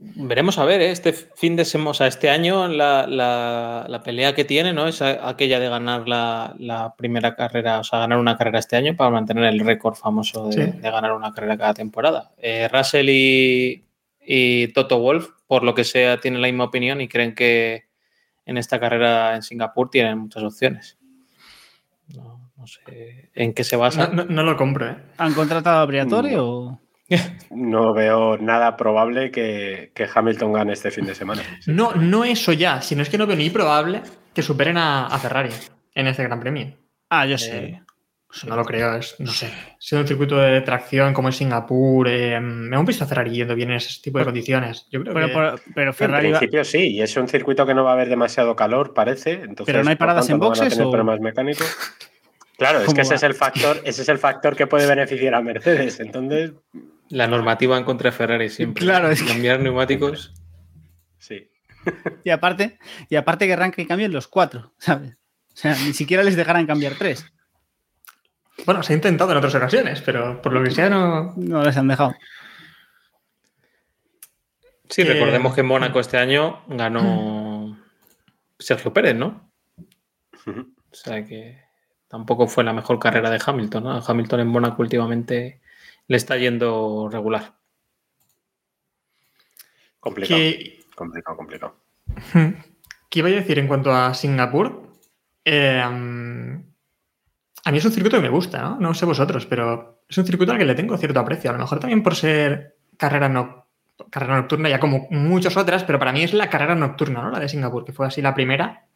veremos 0.00 0.58
a 0.58 0.64
ver, 0.64 0.80
¿eh? 0.82 0.90
este 0.90 1.12
fin 1.12 1.54
de 1.54 1.64
semana, 1.64 1.90
o 1.90 1.94
sea, 1.94 2.06
este 2.08 2.28
año 2.28 2.66
la, 2.68 3.06
la- 3.06 3.86
la 3.88 4.02
pelea 4.02 4.34
que 4.34 4.44
tiene, 4.44 4.72
¿no? 4.72 4.88
Es 4.88 5.00
aquella 5.00 5.60
de 5.60 5.68
ganar 5.68 6.08
la, 6.08 6.54
la 6.58 6.94
primera 6.96 7.36
carrera, 7.36 7.78
o 7.80 7.84
sea, 7.84 8.00
ganar 8.00 8.18
una 8.18 8.36
carrera 8.36 8.58
este 8.58 8.76
año 8.76 8.96
para 8.96 9.10
mantener 9.10 9.44
el 9.44 9.60
récord 9.60 9.94
famoso 9.94 10.48
de, 10.48 10.52
Sí. 10.52 10.70
de 10.80 10.90
ganar 10.90 11.12
una 11.12 11.32
carrera 11.32 11.56
cada 11.56 11.74
temporada. 11.74 12.32
Eh, 12.38 12.68
Russell 12.68 13.08
y, 13.10 13.84
y 14.20 14.68
Toto 14.72 14.98
Wolf, 14.98 15.28
por 15.46 15.62
lo 15.62 15.74
que 15.74 15.84
sea, 15.84 16.18
tienen 16.20 16.40
la 16.42 16.48
misma 16.48 16.64
opinión 16.64 17.00
y 17.00 17.06
creen 17.08 17.34
que 17.34 17.84
en 18.50 18.58
esta 18.58 18.80
carrera 18.80 19.36
en 19.36 19.42
Singapur 19.42 19.88
tienen 19.90 20.18
muchas 20.18 20.42
opciones. 20.42 20.98
No, 22.08 22.50
no 22.56 22.66
sé 22.66 23.30
en 23.34 23.54
qué 23.54 23.62
se 23.62 23.76
basa. 23.76 24.08
no- 24.08 24.24
no 24.24 24.42
lo 24.42 24.56
compro, 24.56 24.90
¿eh? 24.90 24.96
¿Han 25.18 25.32
contratado 25.34 25.78
a 25.80 25.86
Briatore 25.86 26.32
No. 26.32 26.44
o.? 26.44 26.80
No 27.50 27.92
veo 27.94 28.36
nada 28.38 28.76
probable 28.76 29.30
que, 29.30 29.92
que 29.94 30.08
Hamilton 30.12 30.52
gane 30.52 30.72
este 30.72 30.90
fin 30.90 31.06
de 31.06 31.14
semana. 31.14 31.42
No, 31.66 31.92
no 31.94 32.24
eso 32.24 32.52
ya, 32.52 32.82
sino 32.82 33.02
es 33.02 33.08
que 33.08 33.18
no 33.18 33.26
veo 33.26 33.36
ni 33.36 33.50
probable 33.50 34.02
que 34.34 34.42
superen 34.42 34.76
a, 34.78 35.06
a 35.06 35.18
Ferrari 35.18 35.50
en 35.94 36.06
este 36.08 36.22
Gran 36.24 36.40
Premio. 36.40 36.76
Ah, 37.08 37.26
yo 37.26 37.38
sé. 37.38 37.82
No 38.46 38.54
lo 38.56 38.64
creo, 38.64 38.94
es, 38.96 39.16
no 39.18 39.30
sé. 39.32 39.52
Siendo 39.78 40.02
un 40.02 40.08
circuito 40.08 40.36
de 40.38 40.60
tracción 40.60 41.12
como 41.12 41.30
es 41.30 41.36
Singapur, 41.36 42.06
eh, 42.08 42.38
me 42.40 42.76
hemos 42.76 42.86
visto 42.86 43.02
a 43.02 43.06
Ferrari 43.06 43.30
yendo 43.32 43.54
bien 43.56 43.70
en 43.70 43.76
ese 43.78 44.00
tipo 44.00 44.18
de 44.18 44.24
condiciones. 44.24 44.86
Yo 44.92 45.02
creo 45.02 45.14
Pero, 45.14 45.26
que... 45.26 45.32
pero- 45.34 45.54
pero 45.74 45.90
En 45.90 45.94
Ferrari 45.94 46.30
va- 46.30 46.38
principio 46.38 46.64
sí, 46.64 46.92
y 46.92 47.02
es 47.02 47.16
un 47.16 47.26
circuito 47.28 47.66
que 47.66 47.74
no 47.74 47.82
va 47.82 47.90
a 47.90 47.94
haber 47.94 48.08
demasiado 48.08 48.54
calor, 48.54 48.94
parece. 48.94 49.32
Entonces, 49.32 49.66
Pero 49.66 49.82
no 49.82 49.90
hay 49.90 49.96
paradas 49.96 50.28
tanto, 50.28 50.34
en 50.36 50.38
no 50.40 50.48
van 50.50 50.58
a 50.58 50.60
boxes, 50.60 50.72
tener 50.74 50.86
o- 50.86 50.90
problemas 50.92 51.20
mecánicos. 51.20 51.76
Claro, 52.56 52.78
es 52.80 52.84
¿Cómo 52.84 52.94
que 52.96 53.00
ese 53.02 53.10
va? 53.10 53.16
es 53.16 53.22
el 53.24 53.34
factor, 53.34 53.80
ese 53.84 54.02
es 54.02 54.08
el 54.08 54.18
factor 54.18 54.54
que 54.54 54.66
puede 54.66 54.86
beneficiar 54.86 55.34
a 55.34 55.40
Mercedes. 55.40 55.98
Entonces, 55.98 56.52
La 57.08 57.26
normativa 57.26 57.76
en 57.78 57.84
contra 57.84 58.10
de 58.10 58.16
Ferrari 58.16 58.48
siempre. 58.48 58.84
Claro, 58.84 59.10
es 59.10 59.22
que- 59.22 59.28
Cambiar 59.28 59.60
neumáticos. 59.60 60.32
sí. 61.18 61.48
Y 62.24 62.30
aparte, 62.30 62.78
y 63.08 63.16
aparte 63.16 63.48
que 63.74 63.86
cambien 63.86 64.12
los 64.12 64.28
cuatro, 64.28 64.72
¿sabes? 64.78 65.16
O 65.52 65.56
sea, 65.56 65.72
ni 65.84 65.94
siquiera 65.94 66.22
les 66.22 66.36
dejarán 66.36 66.66
cambiar 66.66 66.92
tres. 66.98 67.24
Bueno, 68.66 68.82
se 68.82 68.92
ha 68.92 68.96
intentado 68.96 69.32
en 69.32 69.38
otras 69.38 69.54
ocasiones, 69.54 70.00
pero 70.02 70.40
por 70.42 70.52
lo 70.52 70.62
que 70.62 70.70
sea 70.70 70.88
no... 70.90 71.32
No 71.36 71.62
les 71.62 71.76
han 71.76 71.88
dejado. 71.88 72.14
Sí, 74.88 75.02
Que- 75.04 75.12
recordemos 75.14 75.54
que 75.54 75.60
en 75.60 75.66
Mónaco 75.66 76.00
este 76.00 76.18
año 76.18 76.62
ganó 76.68 77.78
Sergio 78.58 78.92
Pérez, 78.92 79.14
¿no? 79.16 79.50
O 80.46 80.94
sea 80.94 81.24
que 81.24 81.62
tampoco 82.08 82.46
fue 82.48 82.64
la 82.64 82.72
mejor 82.72 82.98
carrera 82.98 83.30
de 83.30 83.40
Hamilton, 83.44 83.84
¿no? 83.84 84.02
Hamilton 84.04 84.40
en 84.40 84.48
Mónaco 84.48 84.82
últimamente 84.82 85.60
le 86.08 86.16
está 86.16 86.36
yendo 86.36 87.08
regular. 87.10 87.54
Complicado, 90.00 90.38
Que, 90.40 90.80
complicado, 90.96 91.36
complicado. 91.36 91.76
¿Qué 93.08 93.18
iba 93.20 93.28
a 93.28 93.32
decir 93.32 93.58
en 93.58 93.68
cuanto 93.68 93.92
a 93.92 94.12
Singapur? 94.14 94.90
Eh, 95.44 95.82
a 97.64 97.72
mí 97.72 97.78
es 97.78 97.84
un 97.84 97.92
circuito 97.92 98.16
que 98.16 98.22
me 98.22 98.28
gusta, 98.28 98.60
¿no? 98.62 98.78
No 98.80 98.94
sé 98.94 99.04
vosotros, 99.06 99.46
pero 99.46 100.02
es 100.08 100.16
un 100.18 100.24
circuito 100.26 100.52
al 100.52 100.58
que 100.58 100.64
le 100.64 100.74
tengo 100.74 100.96
cierto 100.96 101.20
aprecio. 101.20 101.50
A 101.50 101.52
lo 101.54 101.58
mejor 101.58 101.78
también 101.80 102.02
por 102.02 102.14
ser 102.16 102.76
carrera, 102.96 103.28
no, 103.28 103.66
carrera 104.10 104.36
nocturna, 104.36 104.68
ya 104.68 104.80
como 104.80 105.06
muchas 105.10 105.56
otras, 105.56 105.84
pero 105.84 105.98
para 105.98 106.12
mí 106.12 106.22
es 106.22 106.32
la 106.34 106.48
carrera 106.50 106.74
nocturna, 106.74 107.22
¿no? 107.22 107.30
La 107.30 107.38
de 107.40 107.48
Singapur, 107.48 107.84
que 107.84 107.92
fue 107.92 108.06
así 108.06 108.22
la 108.22 108.34
primera. 108.34 108.86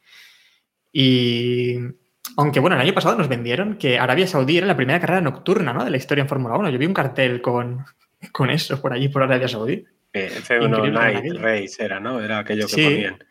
Y 0.92 1.76
aunque, 2.36 2.60
bueno, 2.60 2.76
el 2.76 2.82
año 2.82 2.94
pasado 2.94 3.16
nos 3.16 3.28
vendieron 3.28 3.76
que 3.76 3.98
Arabia 3.98 4.26
Saudí 4.26 4.58
era 4.58 4.66
la 4.66 4.76
primera 4.76 5.00
carrera 5.00 5.20
nocturna, 5.20 5.72
¿no? 5.72 5.84
De 5.84 5.90
la 5.90 5.96
historia 5.96 6.22
en 6.22 6.28
Fórmula 6.28 6.56
1. 6.56 6.70
Yo 6.70 6.78
vi 6.78 6.86
un 6.86 6.94
cartel 6.94 7.42
con, 7.42 7.84
con 8.32 8.50
eso 8.50 8.80
por 8.80 8.92
allí, 8.92 9.08
por 9.08 9.22
Arabia 9.22 9.48
Saudí. 9.48 9.84
Eh, 10.12 10.30
F1 10.42 10.68
Increíble 10.68 10.90
Night. 10.92 11.34
Race 11.40 11.84
era, 11.84 11.98
¿no? 12.00 12.20
Era 12.20 12.38
aquello 12.38 12.66
que 12.66 12.72
Sí. 12.72 12.84
ponían. 12.84 13.24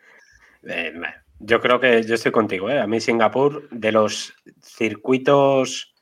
Eh, 0.68 0.94
yo 1.46 1.60
creo 1.60 1.80
que 1.80 2.04
yo 2.04 2.16
estoy 2.16 2.32
contigo, 2.32 2.70
¿eh? 2.70 2.80
A 2.80 2.88
mí 2.88 3.00
Singapur, 3.00 3.68
de 3.70 3.92
los 3.92 4.34
circuitos, 4.62 5.94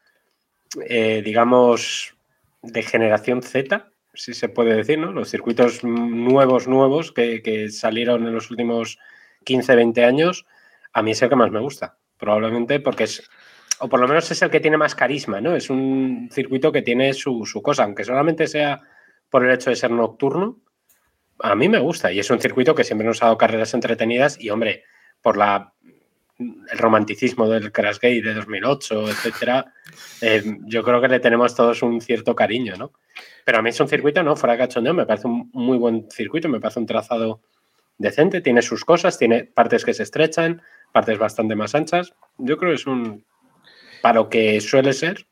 eh, 0.88 1.22
digamos, 1.24 2.16
de 2.62 2.84
generación 2.84 3.42
Z, 3.42 3.92
si 4.14 4.34
se 4.34 4.50
puede 4.50 4.76
decir, 4.76 5.00
¿no? 5.00 5.12
Los 5.12 5.30
circuitos 5.30 5.84
nuevos, 5.84 6.68
nuevos 6.68 7.12
que, 7.12 7.42
que 7.42 7.70
salieron 7.70 8.28
en 8.28 8.34
los 8.34 8.52
últimos 8.52 9.00
15, 9.44 9.76
20 9.76 10.06
años, 10.06 10.46
a 10.94 11.02
mí 11.02 11.12
es 11.12 11.22
el 11.22 11.30
que 11.30 11.36
más 11.36 11.52
me 11.52 11.60
gusta. 11.60 11.98
Probablemente 12.18 12.80
porque 12.80 13.06
es, 13.06 13.28
o 13.80 13.90
por 13.90 14.00
lo 14.00 14.08
menos 14.08 14.30
es 14.30 14.42
el 14.44 14.52
que 14.52 14.60
tiene 14.60 14.78
más 14.78 14.94
carisma, 14.94 15.42
¿no? 15.42 15.56
Es 15.56 15.70
un 15.70 16.30
circuito 16.32 16.72
que 16.72 16.84
tiene 16.84 17.14
su, 17.14 17.46
su 17.46 17.62
cosa, 17.64 17.84
aunque 17.84 18.04
solamente 18.04 18.48
sea 18.48 18.82
por 19.30 19.46
el 19.46 19.52
hecho 19.52 19.72
de 19.72 19.76
ser 19.76 19.90
nocturno, 19.92 20.60
a 21.40 21.56
mí 21.56 21.68
me 21.68 21.80
gusta 21.80 22.12
y 22.12 22.20
es 22.20 22.30
un 22.30 22.40
circuito 22.40 22.76
que 22.76 22.84
siempre 22.84 23.08
nos 23.08 23.24
ha 23.24 23.26
dado 23.26 23.38
carreras 23.38 23.74
entretenidas 23.74 24.40
y, 24.40 24.52
hombre, 24.52 24.84
por 25.22 25.38
la 25.38 25.74
el 26.72 26.78
romanticismo 26.78 27.48
del 27.48 27.72
Crashgate 27.72 28.22
de 28.22 28.34
2008, 28.34 29.10
etcétera, 29.10 29.74
eh, 30.22 30.44
yo 30.66 30.84
creo 30.84 31.02
que 31.02 31.08
le 31.08 31.20
tenemos 31.20 31.56
todos 31.56 31.84
un 31.84 32.02
cierto 32.02 32.36
cariño, 32.36 32.76
¿no? 32.78 32.94
Pero 33.46 33.60
a 33.60 33.62
mí 33.62 33.70
es 33.70 33.80
un 33.80 33.88
circuito, 33.88 34.24
¿no? 34.24 34.36
Fuera 34.36 34.54
de 34.54 34.60
cachondeo, 34.60 34.94
me 34.94 35.06
parece 35.06 35.28
un 35.28 35.50
muy 35.54 35.78
buen 35.78 36.10
circuito, 36.10 36.50
me 36.50 36.60
parece 36.60 36.80
un 36.80 36.86
trazado 36.86 37.42
decente, 37.98 38.42
tiene 38.42 38.62
sus 38.62 38.84
cosas, 38.84 39.18
tiene 39.18 39.44
partes 39.44 39.86
que 39.86 39.94
se 39.94 40.04
estrechan, 40.04 40.62
partes 40.92 41.18
bastante 41.18 41.56
más 41.56 41.76
anchas. 41.76 42.14
Yo 42.38 42.58
creo 42.58 42.72
que 42.72 42.76
es 42.76 42.88
un, 42.88 43.24
para 44.02 44.16
lo 44.16 44.30
que 44.30 44.60
suele 44.62 44.94
ser, 44.94 45.28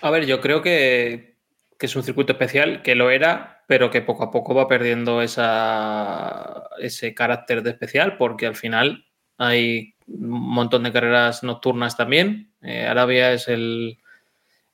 A 0.00 0.10
ver, 0.10 0.26
yo 0.26 0.40
creo 0.40 0.60
que, 0.62 1.36
que 1.78 1.86
es 1.86 1.96
un 1.96 2.02
circuito 2.02 2.32
especial, 2.32 2.82
que 2.82 2.94
lo 2.94 3.10
era, 3.10 3.62
pero 3.66 3.90
que 3.90 4.02
poco 4.02 4.24
a 4.24 4.30
poco 4.30 4.54
va 4.54 4.68
perdiendo 4.68 5.22
esa, 5.22 6.68
ese 6.78 7.14
carácter 7.14 7.62
de 7.62 7.70
especial, 7.70 8.16
porque 8.16 8.46
al 8.46 8.56
final 8.56 9.04
hay 9.38 9.94
un 10.06 10.28
montón 10.30 10.82
de 10.84 10.92
carreras 10.92 11.42
nocturnas 11.42 11.96
también. 11.96 12.50
Eh, 12.62 12.86
Arabia 12.86 13.32
es 13.32 13.48
el, 13.48 13.98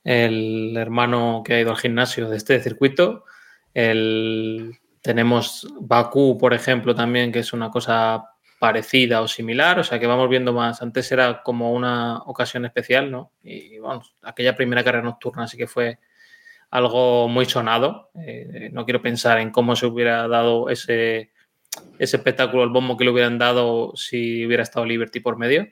el 0.04 0.76
hermano 0.76 1.42
que 1.44 1.54
ha 1.54 1.60
ido 1.60 1.70
al 1.70 1.76
gimnasio 1.76 2.28
de 2.28 2.36
este 2.36 2.60
circuito. 2.60 3.24
El, 3.74 4.78
tenemos 5.02 5.66
Bakú, 5.80 6.36
por 6.38 6.54
ejemplo, 6.54 6.94
también, 6.94 7.32
que 7.32 7.40
es 7.40 7.52
una 7.52 7.70
cosa 7.70 8.24
parecida 8.58 9.22
o 9.22 9.28
similar, 9.28 9.78
o 9.78 9.84
sea 9.84 9.98
que 9.98 10.06
vamos 10.06 10.28
viendo 10.28 10.52
más. 10.52 10.82
Antes 10.82 11.10
era 11.12 11.42
como 11.42 11.72
una 11.72 12.18
ocasión 12.24 12.66
especial, 12.66 13.10
¿no? 13.10 13.32
Y 13.42 13.78
vamos, 13.78 14.14
aquella 14.22 14.54
primera 14.54 14.84
carrera 14.84 15.02
nocturna 15.02 15.48
sí 15.48 15.56
que 15.56 15.66
fue 15.66 15.98
algo 16.70 17.26
muy 17.28 17.46
sonado. 17.46 18.10
Eh, 18.14 18.68
no 18.72 18.84
quiero 18.84 19.00
pensar 19.00 19.38
en 19.38 19.50
cómo 19.50 19.74
se 19.76 19.86
hubiera 19.86 20.28
dado 20.28 20.68
ese, 20.68 21.30
ese 21.98 22.16
espectáculo, 22.16 22.64
el 22.64 22.70
bombo 22.70 22.96
que 22.96 23.04
le 23.04 23.10
hubieran 23.10 23.38
dado 23.38 23.92
si 23.94 24.44
hubiera 24.46 24.62
estado 24.62 24.86
Liberty 24.86 25.20
por 25.20 25.36
medio. 25.36 25.68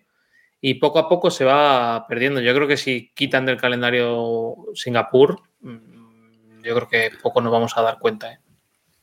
Y 0.60 0.74
poco 0.74 0.98
a 0.98 1.08
poco 1.08 1.30
se 1.30 1.44
va 1.44 2.06
perdiendo. 2.08 2.40
Yo 2.40 2.54
creo 2.54 2.66
que 2.66 2.76
si 2.76 3.12
quitan 3.14 3.46
del 3.46 3.56
calendario 3.56 4.56
Singapur, 4.74 5.40
mm, 5.60 6.62
yo 6.64 6.74
creo 6.74 6.88
que 6.88 7.10
poco 7.22 7.40
nos 7.40 7.52
vamos 7.52 7.76
a 7.76 7.82
dar 7.82 7.98
cuenta. 7.98 8.32
¿eh? 8.32 8.38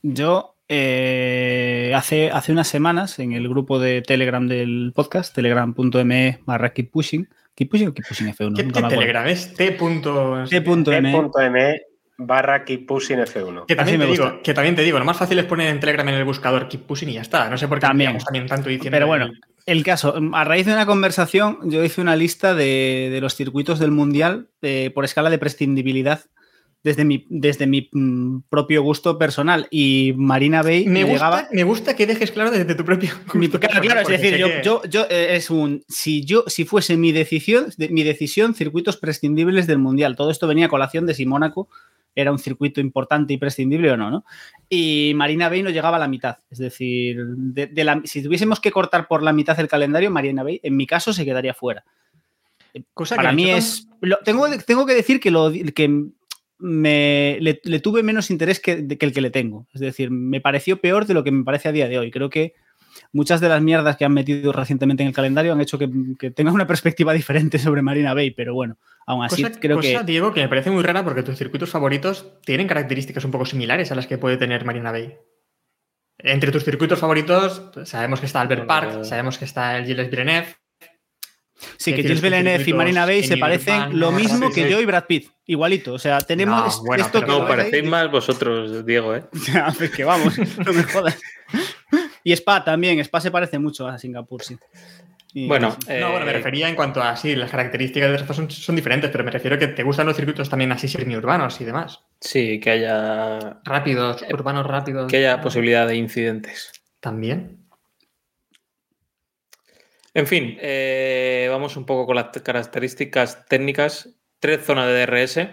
Yo 0.02 0.56
eh, 0.68 1.92
hace, 1.96 2.30
hace 2.30 2.52
unas 2.52 2.68
semanas 2.68 3.18
en 3.18 3.32
el 3.32 3.48
grupo 3.48 3.78
de 3.78 4.02
Telegram 4.02 4.46
del 4.46 4.92
podcast, 4.94 5.34
telegram.me 5.34 6.40
barra 6.44 6.72
keep 6.72 6.90
pushing, 6.90 7.28
keep 7.54 7.70
pushing 7.70 7.88
o 7.88 7.94
keep 7.94 8.06
pushing 8.06 8.28
F1. 8.28 8.54
¿Qué, 8.54 8.62
Nunca 8.62 8.74
qué 8.74 8.80
me 8.80 8.86
acuerdo. 8.86 9.00
Telegram 9.00 9.26
es? 9.26 9.54
T. 9.54 9.70
T.me. 9.72 10.46
t.me 10.48 11.95
barra 12.18 12.64
keep 12.64 12.86
pushing 12.86 13.18
F1. 13.18 13.66
Que 13.66 13.76
también, 13.76 14.00
te 14.00 14.06
digo, 14.06 14.40
que 14.42 14.54
también 14.54 14.74
te 14.74 14.82
digo, 14.82 14.98
lo 14.98 15.04
más 15.04 15.16
fácil 15.18 15.38
es 15.38 15.44
poner 15.44 15.68
en 15.68 15.80
Telegram 15.80 16.08
en 16.08 16.14
el 16.14 16.24
buscador 16.24 16.68
Keep 16.68 16.82
Pushing 16.86 17.10
y 17.10 17.14
ya 17.14 17.20
está. 17.22 17.48
No 17.50 17.58
sé 17.58 17.68
por 17.68 17.78
qué 17.78 17.86
También. 17.86 18.16
también 18.18 18.46
tanto 18.46 18.68
diciendo. 18.68 18.94
Pero 18.94 19.06
bueno, 19.06 19.30
el 19.66 19.84
caso, 19.84 20.14
a 20.32 20.44
raíz 20.44 20.64
de 20.66 20.72
una 20.72 20.86
conversación, 20.86 21.58
yo 21.64 21.84
hice 21.84 22.00
una 22.00 22.16
lista 22.16 22.54
de, 22.54 23.08
de 23.12 23.20
los 23.20 23.34
circuitos 23.34 23.78
del 23.78 23.90
Mundial 23.90 24.48
eh, 24.62 24.90
por 24.94 25.04
escala 25.04 25.28
de 25.30 25.38
prescindibilidad 25.38 26.20
desde 26.82 27.04
mi, 27.04 27.26
desde 27.28 27.66
mi 27.66 27.88
mm, 27.92 28.42
propio 28.48 28.80
gusto 28.82 29.18
personal. 29.18 29.66
Y 29.72 30.14
Marina 30.16 30.62
Bay 30.62 30.86
me, 30.86 30.92
me 30.92 31.04
gusta, 31.04 31.12
llegaba. 31.30 31.48
me 31.52 31.64
gusta 31.64 31.96
que 31.96 32.06
dejes 32.06 32.30
claro 32.30 32.50
desde 32.52 32.74
tu 32.76 32.84
propio. 32.84 33.10
Mi- 33.34 33.46
gusto 33.48 33.58
claro, 33.60 33.80
claro, 33.82 34.00
es 34.02 34.08
decir, 34.08 34.30
sé 34.34 34.38
yo, 34.38 34.46
que- 34.46 34.62
yo, 34.64 34.82
yo, 34.88 35.06
eh, 35.10 35.34
es 35.36 35.50
un. 35.50 35.82
Si 35.88 36.24
yo, 36.24 36.44
si 36.46 36.64
fuese 36.64 36.96
mi 36.96 37.10
decisión, 37.12 37.66
de- 37.76 37.88
mi 37.88 38.04
decisión, 38.04 38.54
circuitos 38.54 38.96
prescindibles 38.96 39.66
del 39.66 39.78
Mundial. 39.78 40.14
Todo 40.16 40.30
esto 40.30 40.46
venía 40.46 40.66
a 40.66 40.68
colación 40.70 41.06
de 41.06 41.14
si 41.14 41.26
Mónaco 41.26 41.68
era 42.16 42.32
un 42.32 42.38
circuito 42.40 42.80
importante 42.80 43.32
y 43.34 43.36
prescindible 43.38 43.92
o 43.92 43.96
no, 43.96 44.10
¿no? 44.10 44.24
Y 44.68 45.12
Marina 45.14 45.48
Bay 45.48 45.62
no 45.62 45.70
llegaba 45.70 45.98
a 45.98 46.00
la 46.00 46.08
mitad. 46.08 46.38
Es 46.50 46.58
decir, 46.58 47.24
de, 47.24 47.66
de 47.68 47.84
la- 47.84 48.00
si 48.04 48.22
tuviésemos 48.22 48.58
que 48.58 48.72
cortar 48.72 49.06
por 49.06 49.22
la 49.22 49.32
mitad 49.32 49.60
el 49.60 49.68
calendario, 49.68 50.10
Marina 50.10 50.42
Bay, 50.42 50.58
en 50.64 50.76
mi 50.76 50.86
caso, 50.86 51.12
se 51.12 51.24
quedaría 51.24 51.54
fuera. 51.54 51.84
Cosa 52.94 53.16
para 53.16 53.30
que 53.30 53.36
mí 53.36 53.50
es. 53.50 53.86
lo- 54.00 54.18
tengo, 54.24 54.46
tengo 54.66 54.84
que 54.86 54.94
decir 54.94 55.20
que, 55.20 55.30
lo, 55.30 55.52
que 55.52 56.06
me, 56.58 57.36
le, 57.40 57.60
le 57.62 57.80
tuve 57.80 58.02
menos 58.02 58.30
interés 58.30 58.60
que, 58.60 58.76
de- 58.76 58.96
que 58.98 59.06
el 59.06 59.12
que 59.12 59.20
le 59.20 59.30
tengo. 59.30 59.66
Es 59.74 59.80
decir, 59.80 60.10
me 60.10 60.40
pareció 60.40 60.80
peor 60.80 61.06
de 61.06 61.14
lo 61.14 61.22
que 61.22 61.30
me 61.30 61.44
parece 61.44 61.68
a 61.68 61.72
día 61.72 61.86
de 61.88 61.98
hoy. 61.98 62.10
Creo 62.10 62.30
que 62.30 62.54
muchas 63.16 63.40
de 63.40 63.48
las 63.48 63.62
mierdas 63.62 63.96
que 63.96 64.04
han 64.04 64.12
metido 64.12 64.52
recientemente 64.52 65.02
en 65.02 65.08
el 65.08 65.14
calendario 65.14 65.52
han 65.52 65.60
hecho 65.60 65.78
que, 65.78 65.90
que 66.18 66.30
tenga 66.30 66.52
una 66.52 66.66
perspectiva 66.66 67.14
diferente 67.14 67.58
sobre 67.58 67.80
Marina 67.80 68.12
Bay, 68.14 68.30
pero 68.30 68.54
bueno, 68.54 68.76
aún 69.06 69.24
así 69.24 69.42
Cosa, 69.42 69.58
creo 69.58 69.76
cosa, 69.76 69.88
que. 69.88 70.04
Diego, 70.04 70.32
que 70.32 70.42
me 70.42 70.48
parece 70.48 70.70
muy 70.70 70.82
rara 70.82 71.02
porque 71.02 71.22
tus 71.22 71.36
circuitos 71.36 71.70
favoritos 71.70 72.34
tienen 72.44 72.68
características 72.68 73.24
un 73.24 73.30
poco 73.30 73.46
similares 73.46 73.90
a 73.90 73.94
las 73.94 74.06
que 74.06 74.18
puede 74.18 74.36
tener 74.36 74.64
Marina 74.64 74.92
Bay. 74.92 75.16
Entre 76.18 76.52
tus 76.52 76.64
circuitos 76.64 76.98
favoritos, 76.98 77.70
sabemos 77.84 78.20
que 78.20 78.26
está 78.26 78.40
Albert 78.40 78.66
Park, 78.66 79.04
sabemos 79.04 79.38
que 79.38 79.46
está 79.46 79.78
el 79.78 79.86
Gilles 79.86 80.10
Villeneuve. 80.10 80.54
Sí, 81.78 81.94
que 81.94 82.02
Gilles 82.02 82.20
Villeneuve 82.20 82.64
y 82.66 82.72
Marina 82.74 83.06
Bay 83.06 83.24
se 83.24 83.34
en 83.34 83.40
parecen 83.40 83.98
lo 83.98 84.12
mismo 84.12 84.48
sí, 84.48 84.54
que 84.54 84.70
yo 84.70 84.80
y 84.80 84.84
Brad 84.84 85.04
Pitt. 85.04 85.30
Igualito. 85.46 85.94
O 85.94 85.98
sea, 85.98 86.20
tenemos 86.20 86.78
No, 86.78 86.84
bueno, 86.84 87.04
esto 87.04 87.20
pero 87.20 87.32
que 87.32 87.38
No, 87.40 87.48
parecéis 87.48 87.84
más 87.84 88.10
vosotros, 88.10 88.84
Diego, 88.84 89.14
¿eh? 89.14 89.24
Ya, 89.52 89.72
pues 89.76 89.90
que 89.90 90.04
vamos, 90.04 90.36
no 90.66 90.72
me 90.72 90.82
jodas. 90.82 91.18
Y 92.26 92.32
Spa 92.32 92.64
también, 92.64 92.98
Spa 92.98 93.20
se 93.20 93.30
parece 93.30 93.56
mucho 93.60 93.86
a 93.86 93.96
Singapur, 93.98 94.42
sí. 94.42 94.58
Y- 95.32 95.46
Bueno, 95.46 95.76
No, 95.88 96.10
bueno, 96.10 96.26
me 96.26 96.32
eh, 96.32 96.34
refería 96.34 96.68
en 96.68 96.74
cuanto 96.74 97.00
a 97.00 97.14
sí, 97.14 97.36
las 97.36 97.52
características 97.52 98.10
de 98.10 98.16
Rafa 98.18 98.34
son, 98.34 98.50
son 98.50 98.74
diferentes, 98.74 99.12
pero 99.12 99.22
me 99.22 99.30
refiero 99.30 99.54
a 99.54 99.58
que 99.60 99.68
te 99.68 99.84
gustan 99.84 100.06
los 100.08 100.16
circuitos 100.16 100.50
también 100.50 100.72
así 100.72 100.88
semi-urbanos 100.88 101.60
y 101.60 101.64
demás. 101.64 102.00
sí, 102.20 102.58
que 102.58 102.70
haya, 102.70 103.60
Rápidos, 103.62 104.24
urbanos 104.28 104.66
rápidos. 104.66 105.08
que 105.08 105.18
haya 105.18 105.40
posibilidad 105.40 105.86
de 105.86 105.94
incidentes. 105.94 106.72
También. 106.98 107.58
En 110.14 110.26
fin, 110.26 110.58
eh, 110.60 111.46
vamos 111.48 111.76
un 111.76 111.86
poco 111.86 112.06
con 112.06 112.16
las 112.16 112.30
características 112.42 113.46
técnicas. 113.46 114.16
Tres 114.40 114.64
zonas 114.64 114.88
de 114.88 114.94
DRS, 115.06 115.48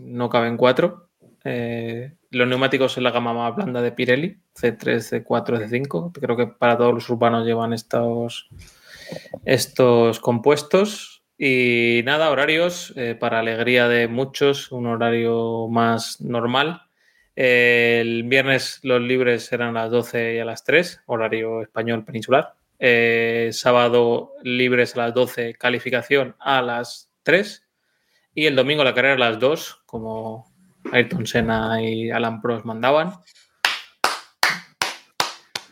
no 0.00 0.28
caben 0.30 0.56
cuatro. 0.56 1.10
Eh, 1.44 2.17
los 2.30 2.48
neumáticos 2.48 2.96
en 2.96 3.04
la 3.04 3.10
gama 3.10 3.32
más 3.32 3.56
blanda 3.56 3.80
de 3.80 3.92
Pirelli, 3.92 4.38
C3, 4.54 5.24
C4, 5.24 5.68
C5. 5.68 6.12
Creo 6.12 6.36
que 6.36 6.46
para 6.46 6.76
todos 6.76 6.92
los 6.94 7.08
urbanos 7.08 7.46
llevan 7.46 7.72
estos, 7.72 8.48
estos 9.44 10.20
compuestos. 10.20 11.22
Y 11.38 12.02
nada, 12.04 12.30
horarios, 12.30 12.92
eh, 12.96 13.14
para 13.14 13.38
alegría 13.38 13.88
de 13.88 14.08
muchos, 14.08 14.72
un 14.72 14.86
horario 14.86 15.68
más 15.68 16.20
normal. 16.20 16.82
El 17.36 18.24
viernes 18.24 18.80
los 18.82 19.00
libres 19.00 19.52
eran 19.52 19.76
a 19.76 19.84
las 19.84 19.90
12 19.92 20.34
y 20.34 20.38
a 20.40 20.44
las 20.44 20.64
3, 20.64 21.02
horario 21.06 21.62
español 21.62 22.04
peninsular. 22.04 22.54
Eh, 22.80 23.50
sábado 23.52 24.32
libres 24.42 24.96
a 24.96 25.06
las 25.06 25.14
12, 25.14 25.54
calificación 25.54 26.34
a 26.40 26.60
las 26.62 27.12
3. 27.22 27.64
Y 28.34 28.46
el 28.46 28.56
domingo 28.56 28.82
la 28.82 28.94
carrera 28.94 29.14
a 29.14 29.30
las 29.30 29.38
2, 29.38 29.82
como 29.86 30.47
Ayrton 30.92 31.26
Senna 31.26 31.80
y 31.82 32.10
Alan 32.10 32.40
Prost 32.40 32.64
mandaban. 32.64 33.12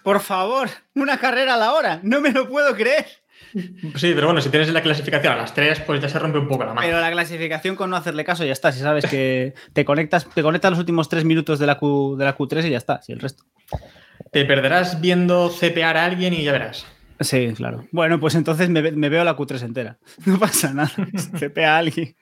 Por 0.03 0.21
favor, 0.21 0.69
una 0.95 1.19
carrera 1.19 1.55
a 1.55 1.57
la 1.57 1.73
hora, 1.73 2.01
no 2.03 2.21
me 2.21 2.31
lo 2.31 2.49
puedo 2.49 2.75
creer. 2.77 3.07
Sí, 3.97 4.13
pero 4.15 4.27
bueno, 4.27 4.41
si 4.41 4.51
tienes 4.51 4.69
la 4.71 4.83
clasificación 4.83 5.33
a 5.33 5.37
las 5.37 5.53
3, 5.55 5.81
pues 5.81 6.01
ya 6.01 6.09
se 6.09 6.19
rompe 6.19 6.39
un 6.39 6.47
poco 6.49 6.65
la 6.65 6.75
mano. 6.75 6.87
Pero 6.87 7.01
la 7.01 7.11
clasificación 7.11 7.75
con 7.75 7.91
no 7.91 7.97
hacerle 7.97 8.25
caso 8.25 8.45
ya 8.45 8.53
está. 8.53 8.71
Si 8.71 8.81
sabes 8.81 9.05
que 9.07 9.55
te 9.73 9.85
conectas, 9.85 10.29
te 10.33 10.43
conectas 10.43 10.71
los 10.71 10.79
últimos 10.81 11.09
tres 11.09 11.25
minutos 11.25 11.59
de 11.59 11.67
la, 11.67 11.77
Q, 11.79 12.17
de 12.19 12.25
la 12.25 12.37
Q3 12.37 12.67
y 12.67 12.71
ya 12.71 12.77
está. 12.79 13.03
Si 13.03 13.13
el 13.13 13.19
resto. 13.21 13.45
Te 14.31 14.45
perderás 14.45 15.01
viendo 15.01 15.51
CPR 15.51 15.97
a 15.99 16.05
alguien 16.05 16.35
y 16.35 16.45
ya 16.45 16.53
verás. 16.53 16.87
Sí, 17.21 17.53
claro. 17.57 17.87
Bueno, 17.93 18.21
pues 18.21 18.35
entonces 18.35 18.69
me, 18.69 18.83
ve- 18.83 18.93
me 18.93 19.09
veo 19.09 19.25
la 19.25 19.37
Q3 19.37 19.63
entera. 19.63 19.99
No 20.27 20.39
pasa 20.39 20.73
nada. 20.73 20.91
Se 21.39 21.51
pega 21.51 21.75
a 21.75 21.79
alguien. 21.79 22.15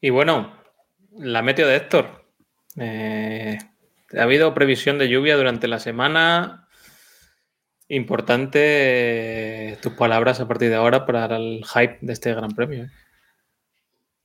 Y 0.00 0.10
bueno, 0.10 0.52
la 1.16 1.42
meteo 1.42 1.66
de 1.66 1.76
Héctor. 1.76 2.24
Eh, 2.76 3.58
ha 4.16 4.22
habido 4.22 4.54
previsión 4.54 4.98
de 4.98 5.08
lluvia 5.08 5.36
durante 5.36 5.68
la 5.68 5.78
semana. 5.78 6.68
Importante 7.88 8.60
eh, 9.72 9.78
tus 9.82 9.94
palabras 9.94 10.40
a 10.40 10.48
partir 10.48 10.70
de 10.70 10.76
ahora 10.76 11.06
para 11.06 11.24
el 11.36 11.64
hype 11.64 11.98
de 12.00 12.12
este 12.12 12.34
gran 12.34 12.50
premio. 12.50 12.84
¿eh? 12.84 12.90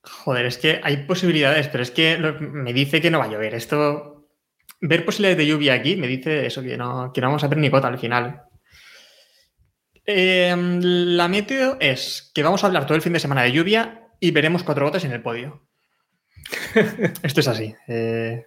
Joder, 0.04 0.45
es 0.45 0.58
que 0.58 0.80
hay 0.84 0.98
posibilidades, 0.98 1.67
pero 1.67 1.82
es 1.82 1.91
que 1.91 2.17
me 2.17 2.74
dice 2.74 3.02
que 3.02 3.10
no 3.10 3.19
va 3.19 3.26
a 3.26 3.30
llover. 3.30 3.56
Esto. 3.56 4.12
Ver 4.82 5.06
posibilidades 5.06 5.38
de 5.38 5.48
lluvia 5.48 5.74
aquí 5.74 5.95
me 5.95 6.08
dice 6.08 6.45
eso, 6.45 6.62
que 6.62 6.78
no, 6.78 7.12
que 7.13 7.21
no 7.21 7.28
vamos 7.28 7.43
a 7.43 7.48
ver 7.48 7.58
ni 7.58 7.71
cota 7.71 7.88
al 7.88 7.98
final. 7.98 8.43
Eh, 10.06 10.56
la 10.56 11.28
meteo 11.28 11.78
es 11.80 12.32
que 12.36 12.43
vamos 12.43 12.63
a 12.63 12.67
hablar 12.67 12.86
todo 12.86 12.95
el 12.95 13.02
fin 13.02 13.13
de 13.13 13.19
semana 13.19 13.41
de 13.41 13.52
lluvia 13.52 14.10
y 14.19 14.30
veremos 14.30 14.63
cuatro 14.63 14.86
gotas 14.86 15.06
en 15.06 15.12
el 15.12 15.24
podio. 15.24 15.64
Esto 17.23 17.39
es 17.39 17.47
así. 17.47 17.73
Eh, 17.88 18.45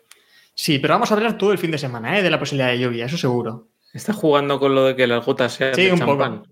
sí, 0.55 0.79
pero 0.79 0.95
vamos 0.95 1.11
a 1.11 1.15
hablar 1.15 1.37
todo 1.39 1.53
el 1.53 1.59
fin 1.59 1.71
de 1.71 1.79
semana 1.79 2.19
eh, 2.19 2.23
de 2.23 2.31
la 2.31 2.39
posibilidad 2.39 2.69
de 2.71 2.79
lluvia, 2.79 3.07
eso 3.07 3.17
seguro. 3.19 3.69
¿Estás 3.93 4.17
jugando 4.17 4.59
con 4.61 4.75
lo 4.75 4.85
de 4.85 4.97
que 4.97 5.07
las 5.07 5.25
gotas 5.25 5.55
sean 5.55 5.75
Sí, 5.75 5.85
de 5.87 5.93
un 5.93 5.99
champán? 5.99 6.41
poco. 6.43 6.49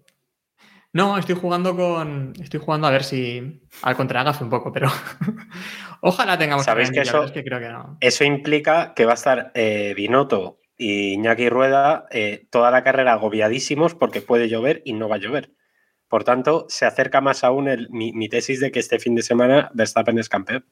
No, 0.92 1.18
estoy 1.18 1.34
jugando 1.34 1.76
con. 1.76 2.32
Estoy 2.40 2.58
jugando 2.60 2.86
a 2.86 2.90
ver 2.90 3.04
si. 3.04 3.60
Al 3.82 3.96
contragafe 3.96 4.42
un 4.42 4.48
poco, 4.50 4.72
pero. 4.72 4.88
Ojalá 6.00 6.38
tengamos 6.38 6.64
¿Sabéis 6.64 6.90
que 6.90 7.00
eso- 7.00 7.24
es 7.24 7.32
que 7.32 7.44
creo 7.44 7.58
que 7.60 7.68
no. 7.68 7.98
Eso 8.00 8.24
implica 8.24 8.94
que 8.94 9.04
va 9.04 9.12
a 9.12 9.14
estar 9.16 9.50
eh, 9.54 9.92
Binotto 9.96 10.60
y 10.78 11.14
Iñaki 11.14 11.48
Rueda 11.48 12.06
eh, 12.10 12.46
toda 12.50 12.70
la 12.70 12.82
carrera 12.84 13.12
agobiadísimos 13.14 13.94
porque 13.94 14.20
puede 14.20 14.48
llover 14.48 14.82
y 14.84 14.92
no 14.94 15.08
va 15.08 15.16
a 15.16 15.18
llover. 15.18 15.52
Por 16.08 16.22
tanto, 16.24 16.66
se 16.68 16.86
acerca 16.86 17.20
más 17.20 17.44
aún 17.44 17.68
el- 17.68 17.90
mi, 17.90 18.12
mi 18.12 18.28
tesis 18.28 18.60
de 18.60 18.70
que 18.70 18.78
este 18.78 18.98
fin 18.98 19.14
de 19.14 19.22
semana 19.22 19.70
Verstappen 19.74 20.18
es 20.18 20.28
campeón. 20.28 20.64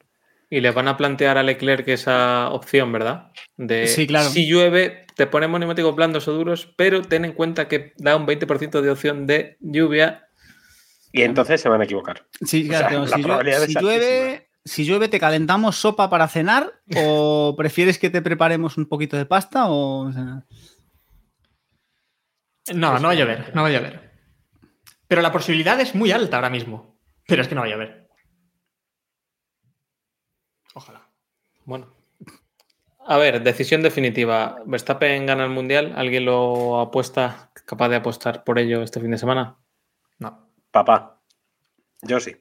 Y 0.49 0.61
le 0.61 0.71
van 0.71 0.87
a 0.87 0.95
plantear 0.97 1.37
a 1.37 1.43
Leclerc 1.43 1.87
esa 1.87 2.49
opción, 2.49 2.91
¿verdad? 2.91 3.31
De 3.57 3.87
Sí, 3.87 4.05
claro. 4.07 4.29
si 4.29 4.47
llueve, 4.47 5.05
te 5.15 5.25
ponemos 5.27 5.59
neumáticos 5.59 5.95
blandos 5.95 6.27
o 6.27 6.33
duros, 6.33 6.71
pero 6.77 7.01
ten 7.01 7.25
en 7.25 7.33
cuenta 7.33 7.67
que 7.67 7.93
da 7.97 8.15
un 8.15 8.25
20% 8.27 8.81
de 8.81 8.89
opción 8.91 9.25
de 9.25 9.57
lluvia. 9.59 10.27
Y 11.11 11.23
entonces 11.23 11.61
se 11.61 11.69
van 11.69 11.81
a 11.81 11.85
equivocar. 11.85 12.25
Sí, 12.45 12.65
O 12.65 12.69
claro, 12.69 13.07
sea, 13.07 13.17
si, 13.17 13.23
llueve, 13.23 13.67
si 13.67 13.73
llueve, 13.79 14.49
si 14.63 14.85
llueve, 14.85 15.07
¿te 15.07 15.19
calentamos 15.19 15.77
sopa 15.77 16.09
para 16.09 16.27
cenar? 16.27 16.73
¿O 16.97 17.55
prefieres 17.57 17.97
que 17.97 18.09
te 18.09 18.21
preparemos 18.21 18.77
un 18.77 18.85
poquito 18.87 19.17
de 19.17 19.25
pasta? 19.25 19.67
O, 19.69 20.07
o 20.07 20.11
sea, 20.11 20.43
No, 22.73 22.99
no 22.99 23.07
va 23.07 23.11
a 23.13 23.15
llover, 23.15 23.51
no 23.55 23.61
va 23.61 23.67
a 23.69 23.71
llover. 23.71 24.11
Pero 25.07 25.21
la 25.21 25.31
posibilidad 25.31 25.79
es 25.79 25.95
muy 25.95 26.11
alta 26.11 26.37
ahora 26.37 26.49
mismo. 26.49 26.99
Pero 27.27 27.41
es 27.41 27.47
que 27.47 27.55
no 27.55 27.61
va 27.61 27.67
a 27.67 27.69
llover. 27.71 28.04
Ojalá. 30.75 31.07
Bueno. 31.63 31.87
A 33.07 33.17
ver, 33.17 33.41
decisión 33.43 33.81
definitiva. 33.81 34.57
¿Verstappen 34.65 35.25
gana 35.25 35.45
el 35.45 35.49
mundial? 35.51 35.93
¿Alguien 35.95 36.25
lo 36.25 36.79
apuesta, 36.79 37.49
capaz 37.65 37.89
de 37.89 37.95
apostar 37.95 38.43
por 38.43 38.59
ello 38.59 38.83
este 38.83 38.99
fin 38.99 39.11
de 39.11 39.17
semana? 39.17 39.57
No. 40.19 40.49
Papá, 40.71 41.21
yo 42.01 42.19
sí. 42.19 42.35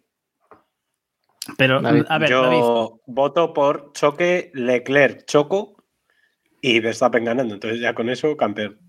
Pero, 1.57 1.81
David, 1.81 2.05
a 2.09 2.19
ver, 2.19 2.31
yo 2.31 2.43
David, 2.43 3.01
voto 3.07 3.53
por 3.53 3.93
choque 3.93 4.51
Leclerc, 4.55 5.27
Choco 5.27 5.85
y 6.61 6.81
Verstappen 6.81 7.25
ganando. 7.25 7.55
Entonces 7.55 7.81
ya 7.81 7.95
con 7.95 8.09
eso, 8.09 8.37
campeón. 8.37 8.81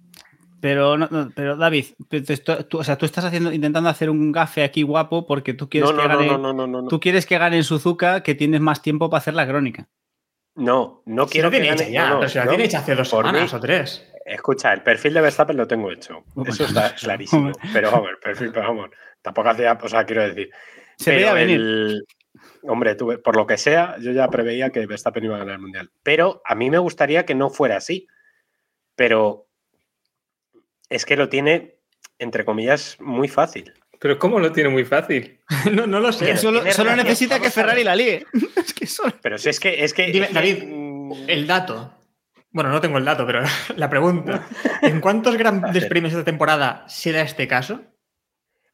Pero, 0.62 0.98
no- 0.98 1.08
no, 1.12 1.32
pero 1.36 1.56
David, 1.58 1.86
tú, 2.10 2.24
tú- 2.24 2.63
tú- 2.70 2.78
o 2.80 2.84
sea, 2.84 2.98
tú 2.98 3.06
estás 3.06 3.26
haciendo, 3.26 3.52
intentando 3.52 3.89
hacer 3.89 4.10
un 4.10 4.32
gafe 4.32 4.63
aquí 4.63 4.82
guapo 4.84 5.26
porque 5.28 5.54
tú 5.54 5.70
quieres 5.70 5.91
No, 5.91 5.96
que 5.98 6.08
no, 6.08 6.10
gane, 6.18 6.28
no, 6.28 6.38
no, 6.38 6.54
no, 6.54 6.68
no, 6.68 6.82
no. 6.84 6.88
tú 6.88 7.00
quieres 7.00 7.26
que 7.26 7.38
gane 7.38 7.58
en 7.58 7.63
Suzuka, 7.63 8.24
que 8.24 8.36
tienes 8.36 8.62
más 8.62 8.82
tiempo 8.82 9.10
para 9.10 9.20
hacer 9.20 9.34
la 9.34 9.48
crónica. 9.48 9.88
No, 10.56 11.02
no 11.06 11.26
Si 11.26 11.34
quiero 11.34 11.52
que 11.52 11.58
hecha 11.58 11.76
gane. 11.76 11.91
ya, 11.91 12.15
pero 12.18 12.30
si 12.30 12.38
la 12.38 12.48
tiene 12.48 12.63
hecha 12.65 12.80
hace 12.80 12.96
dos 12.96 13.10
Por 13.10 13.26
semanas 13.26 13.52
mí- 13.54 13.58
o 13.58 13.62
tres. 13.62 14.12
Escucha, 14.26 14.74
el 14.74 14.82
perfil 14.82 15.13
de 15.13 15.22
Verstappen 15.22 15.58
lo 15.58 15.68
tengo 15.68 15.91
hecho. 15.91 16.24
Eso 16.48 16.63
está 16.65 16.96
clarísimo. 16.96 17.52
Pero 17.74 17.91
vamos, 17.91 18.10
el 18.10 18.18
perfil, 18.18 18.52
pero 18.52 18.68
vamos, 18.70 18.89
tampoco 19.22 19.50
hacía, 19.50 19.78
o 19.80 19.88
sea, 19.88 20.04
quiero 20.06 20.24
decir. 20.28 20.50
Se 20.98 21.12
veía 21.12 21.34
venir. 21.34 21.58
el- 21.60 22.06
Hombre, 22.63 22.96
tú, 22.96 23.22
por 23.24 23.36
lo 23.36 23.46
que 23.46 23.58
sea, 23.58 23.96
yo 24.00 24.12
ya 24.12 24.28
preveía 24.30 24.72
que 24.72 24.86
Verstappen 24.88 25.24
iba 25.26 25.36
a 25.36 25.39
ganar 25.39 25.56
el 25.56 25.62
mundial. 25.62 25.91
Pero 26.02 26.41
a 26.44 26.56
mí 26.56 26.70
me 26.72 26.80
gustaría 26.80 27.24
que 27.26 27.36
no 27.36 27.50
fuera 27.52 27.78
así. 27.78 28.08
Pero 28.96 29.44
es 30.89 31.06
que 31.06 31.15
lo 31.15 31.30
tiene, 31.30 31.80
entre 32.19 32.45
comillas, 32.45 32.98
muy 33.00 33.28
fácil. 33.28 33.74
Pero 34.00 34.19
¿cómo 34.19 34.39
lo 34.39 34.52
tiene 34.52 34.69
muy 34.69 34.86
fácil? 34.86 35.39
no, 35.71 35.88
no 35.88 36.00
lo 36.00 36.12
sé. 36.12 36.26
Pero 36.26 36.38
Solo, 36.38 36.95
necesita 36.95 37.39
que. 37.39 37.50
Ferrari 37.50 37.84
la 37.84 37.95
líe. 37.95 38.26
es 38.56 38.74
que 38.74 38.86
solo- 38.88 39.13
Pero 39.21 39.38
si 39.38 39.50
es 39.50 39.60
que. 39.60 39.84
Es 39.84 39.93
que 39.93 40.08
Dime, 40.08 40.26
es 40.26 40.30
que, 40.30 40.34
David, 40.36 40.63
mm, 40.65 41.13
El 41.30 41.48
dato. 41.48 41.91
Bueno, 42.52 42.69
no 42.69 42.80
tengo 42.80 42.98
el 42.98 43.06
dato, 43.06 43.26
pero 43.26 43.41
la 43.76 43.89
pregunta. 43.89 44.48
¿En 44.82 45.02
cuántos 45.02 45.36
grandes 45.38 45.86
premios 45.88 46.13
esta 46.13 46.24
temporada 46.26 46.86
se 46.88 47.12
da 47.12 47.21
este 47.21 47.48
caso? 47.48 47.82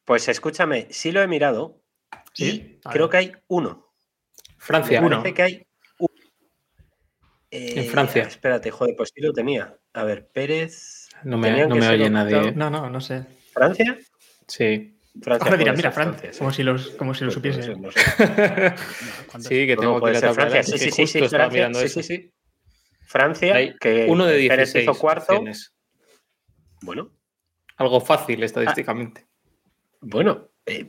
Pues 0.05 0.27
escúchame, 0.27 0.87
sí 0.91 1.11
lo 1.11 1.21
he 1.21 1.27
mirado. 1.27 1.81
Sí. 2.33 2.79
Y 2.83 2.89
creo 2.89 3.09
que 3.09 3.17
hay 3.17 3.31
uno. 3.47 3.93
Francia. 4.57 5.01
Me 5.01 5.07
Uno. 5.07 5.17
parece 5.17 5.33
que 5.33 5.41
hay 5.41 5.67
uno. 5.97 6.09
Eh, 7.49 7.73
En 7.77 7.85
Francia. 7.91 8.23
Espérate, 8.23 8.69
joder, 8.71 8.95
pues 8.95 9.11
sí 9.13 9.21
lo 9.21 9.33
tenía. 9.33 9.77
A 9.93 10.03
ver, 10.03 10.27
Pérez. 10.29 11.00
No 11.23 11.37
me, 11.37 11.65
no 11.67 11.75
me 11.75 11.87
oye 11.89 12.09
nadie. 12.09 12.51
No, 12.53 12.69
no, 12.69 12.89
no 12.89 13.01
sé. 13.01 13.25
¿Francia? 13.53 13.97
Sí. 14.47 14.97
Francia 15.21 15.45
Ahora 15.45 15.57
dirán, 15.57 15.75
mira, 15.75 15.91
Francia, 15.91 16.31
sí. 16.31 16.39
como 16.39 16.51
si 16.53 16.63
los, 16.63 16.89
como 16.91 17.13
si 17.13 17.25
lo 17.25 17.31
Pues 17.31 17.39
puede 17.41 17.53
supiese. 17.53 17.73
ser, 17.73 17.79
no 17.79 17.91
sé. 17.91 18.75
Sí, 19.49 19.67
que 19.67 19.75
tengo 19.75 20.01
que 20.01 20.13
ser 20.15 20.21
tabla. 20.21 20.33
Francia, 20.49 20.63
sí, 20.63 20.77
sí, 20.77 20.91
sí, 20.91 21.01
justo 21.03 21.19
sí, 21.19 21.27
Francia, 21.29 21.49
mirando 21.49 21.79
sí, 21.79 21.85
eso. 21.85 22.01
sí, 22.01 22.15
sí. 22.17 22.33
Francia, 23.05 23.55
Hay 23.55 23.75
que 23.77 24.05
uno 24.07 24.25
de 24.25 24.47
Pérez 24.47 24.71
16 24.73 24.83
hizo 24.83 24.97
cuarto. 24.99 25.33
opciones. 25.33 25.73
Bueno, 26.81 27.11
Algo 27.77 27.99
fácil 27.99 28.41
estadísticamente. 28.43 29.25
bueno. 29.99 30.49
eh, 30.65 30.87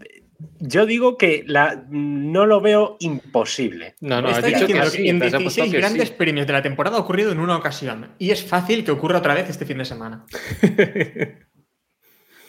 yo 0.60 0.86
digo 0.86 1.16
que 1.18 1.44
la, 1.46 1.84
no 1.90 2.46
lo 2.46 2.60
veo 2.60 2.96
imposible. 3.00 3.94
No, 4.00 4.20
no, 4.22 4.28
has 4.28 4.38
Estoy 4.38 4.54
dicho 4.54 4.66
que 4.66 4.86
sí. 4.90 5.08
en 5.08 5.18
te 5.20 5.26
has 5.26 5.34
apostado 5.34 5.66
16 5.66 5.72
que 5.72 5.78
grandes 5.78 6.08
sí. 6.08 6.14
premios 6.16 6.46
de 6.46 6.52
la 6.52 6.62
temporada 6.62 6.96
ha 6.96 7.00
ocurrido 7.00 7.32
en 7.32 7.38
una 7.40 7.56
ocasión. 7.56 8.10
Y 8.18 8.30
es 8.30 8.42
fácil 8.44 8.84
que 8.84 8.90
ocurra 8.90 9.18
otra 9.18 9.34
vez 9.34 9.48
este 9.50 9.64
fin 9.66 9.78
de 9.78 9.84
semana. 9.84 10.24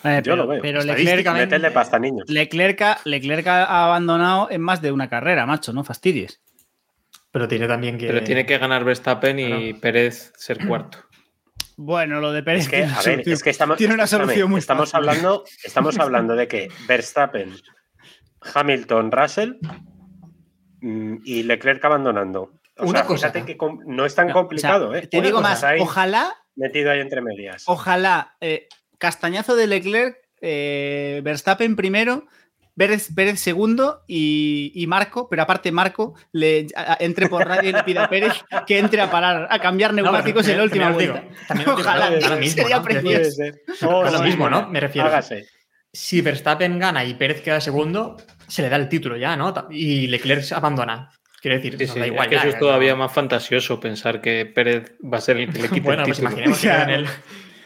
Eh, 0.06 0.18
Yo 0.18 0.22
pero, 0.24 0.36
lo 0.36 0.48
veo. 0.48 0.62
Pero 0.62 0.82
Leclerc, 0.84 1.74
pasta 1.74 1.98
niños. 1.98 2.30
Leclerc, 2.30 2.82
ha- 2.82 3.00
Leclerc 3.06 3.48
ha 3.48 3.86
abandonado 3.86 4.50
en 4.52 4.62
más 4.62 4.82
de 4.82 4.92
una 4.92 5.10
carrera, 5.10 5.46
macho, 5.46 5.72
no 5.72 5.84
fastidies. 5.84 6.42
Pero 7.32 7.48
tiene 7.48 7.68
también 7.68 7.98
que. 7.98 8.08
Pero 8.08 8.22
tiene 8.24 8.46
que 8.46 8.58
ganar 8.58 8.84
Verstappen 8.84 9.40
y 9.40 9.48
Claro. 9.48 9.80
Pérez 9.82 10.34
ser 10.36 10.68
cuarto. 10.68 11.00
Bueno, 11.78 12.20
lo 12.20 12.32
de 12.32 12.44
Pérez 12.44 12.64
Es 12.64 12.70
que, 12.70 12.76
tiene 12.78 12.86
una 12.92 12.94
a 13.00 13.02
ver, 13.02 13.14
solución- 13.16 13.34
es 13.34 13.44
que 13.44 13.50
estamos, 13.50 13.78
tiene 13.78 13.94
una 13.96 14.06
solución 14.08 14.50
muy 14.52 14.60
estamos 14.60 14.92
fácil. 14.92 15.10
hablando, 15.10 15.44
estamos 15.64 15.98
hablando 15.98 16.36
de 16.36 16.48
que 16.48 16.70
Verstappen, 16.88 17.52
Hamilton, 18.54 19.12
Russell 19.12 19.54
mm, 20.82 21.18
y 21.24 21.44
Leclerc 21.44 21.84
abandonando. 21.86 22.52
O 22.78 22.86
Una 22.88 23.00
sea, 23.00 23.08
cosa. 23.08 23.32
fíjate 23.32 23.46
que 23.46 23.58
no 23.86 24.06
es 24.06 24.16
tan 24.16 24.28
No, 24.28 24.34
complicado, 24.34 24.90
o 24.90 24.92
sea, 24.94 25.02
¿eh? 25.02 25.08
Te 25.08 25.18
Una 25.20 25.26
digo 25.28 25.42
más, 25.42 25.64
ojalá, 25.80 26.34
metido 26.56 26.92
ahí 26.92 27.00
entre 27.02 27.22
medias. 27.22 27.64
ojalá, 27.68 28.36
eh, 28.42 28.68
castañazo 28.98 29.56
de 29.56 29.68
Leclerc, 29.68 30.18
eh, 30.42 31.22
Verstappen 31.24 31.76
primero, 31.76 32.26
Pérez, 32.76 33.14
Pérez 33.14 33.40
segundo 33.40 34.02
y, 34.08 34.72
y 34.74 34.88
Marco, 34.88 35.30
pero 35.30 35.44
aparte 35.44 35.72
Marco 35.72 36.16
le 36.32 36.66
a- 36.76 36.94
a- 36.94 36.98
entre 37.02 37.30
por 37.30 37.48
radio 37.48 37.70
y 37.70 37.74
le 37.74 37.84
pide 37.84 38.00
a 38.00 38.10
Pérez 38.10 38.34
que 38.66 38.80
entre 38.80 39.00
a 39.00 39.12
parar, 39.12 39.48
a 39.52 39.60
cambiar 39.60 39.92
No, 39.94 40.02
neumáticos 40.02 40.48
en 40.48 40.58
la 40.58 40.64
última 40.64 40.90
vuelta. 40.90 41.24
digo, 41.56 41.74
Ojalá, 41.74 42.10
¿no? 42.10 42.38
Mismo, 42.38 42.62
sería 42.64 42.78
¿no? 42.78 42.84
precioso. 42.84 43.44
Oh, 43.88 44.04
Es 44.04 44.12
lo 44.14 44.24
mismo, 44.24 44.50
¿no? 44.50 44.68
Me 44.70 44.80
refiero. 44.80 45.08
Hágase. 45.08 45.46
Si 45.94 46.22
Verstappen 46.22 46.80
gana 46.80 47.06
y 47.06 47.14
Pérez 47.14 47.42
queda 47.42 47.62
segundo, 47.62 48.18
se 48.48 48.64
le 48.64 48.70
da 48.70 48.78
el 48.78 48.90
título 48.90 49.16
ya, 49.16 49.36
¿no? 49.38 49.54
Y 49.70 50.08
Leclerc 50.08 50.42
se 50.42 50.56
abandona. 50.56 51.12
Quiero 51.40 51.58
decir, 51.58 51.74
Sí, 51.78 52.00
da 52.00 52.06
es 52.06 52.12
igual. 52.12 52.30
que 52.30 52.36
ya, 52.36 52.42
eso 52.42 52.50
es 52.50 52.60
todavía 52.60 52.94
no. 52.94 53.00
más 53.00 53.12
fantasioso 53.14 53.80
pensar 53.80 54.22
que 54.22 54.46
Pérez 54.46 54.94
va 55.04 55.18
a 55.18 55.22
ser 55.22 55.38
el 55.38 55.54
que 55.54 55.62
le 55.62 55.70
quite 55.70 55.82
Bueno, 55.82 56.04
el 56.04 56.08
pues 56.08 56.18
título. 56.20 56.32
imaginemos 56.32 56.60
que 56.60 56.68
queda 56.68 56.84
en 56.84 56.90
el. 56.90 57.08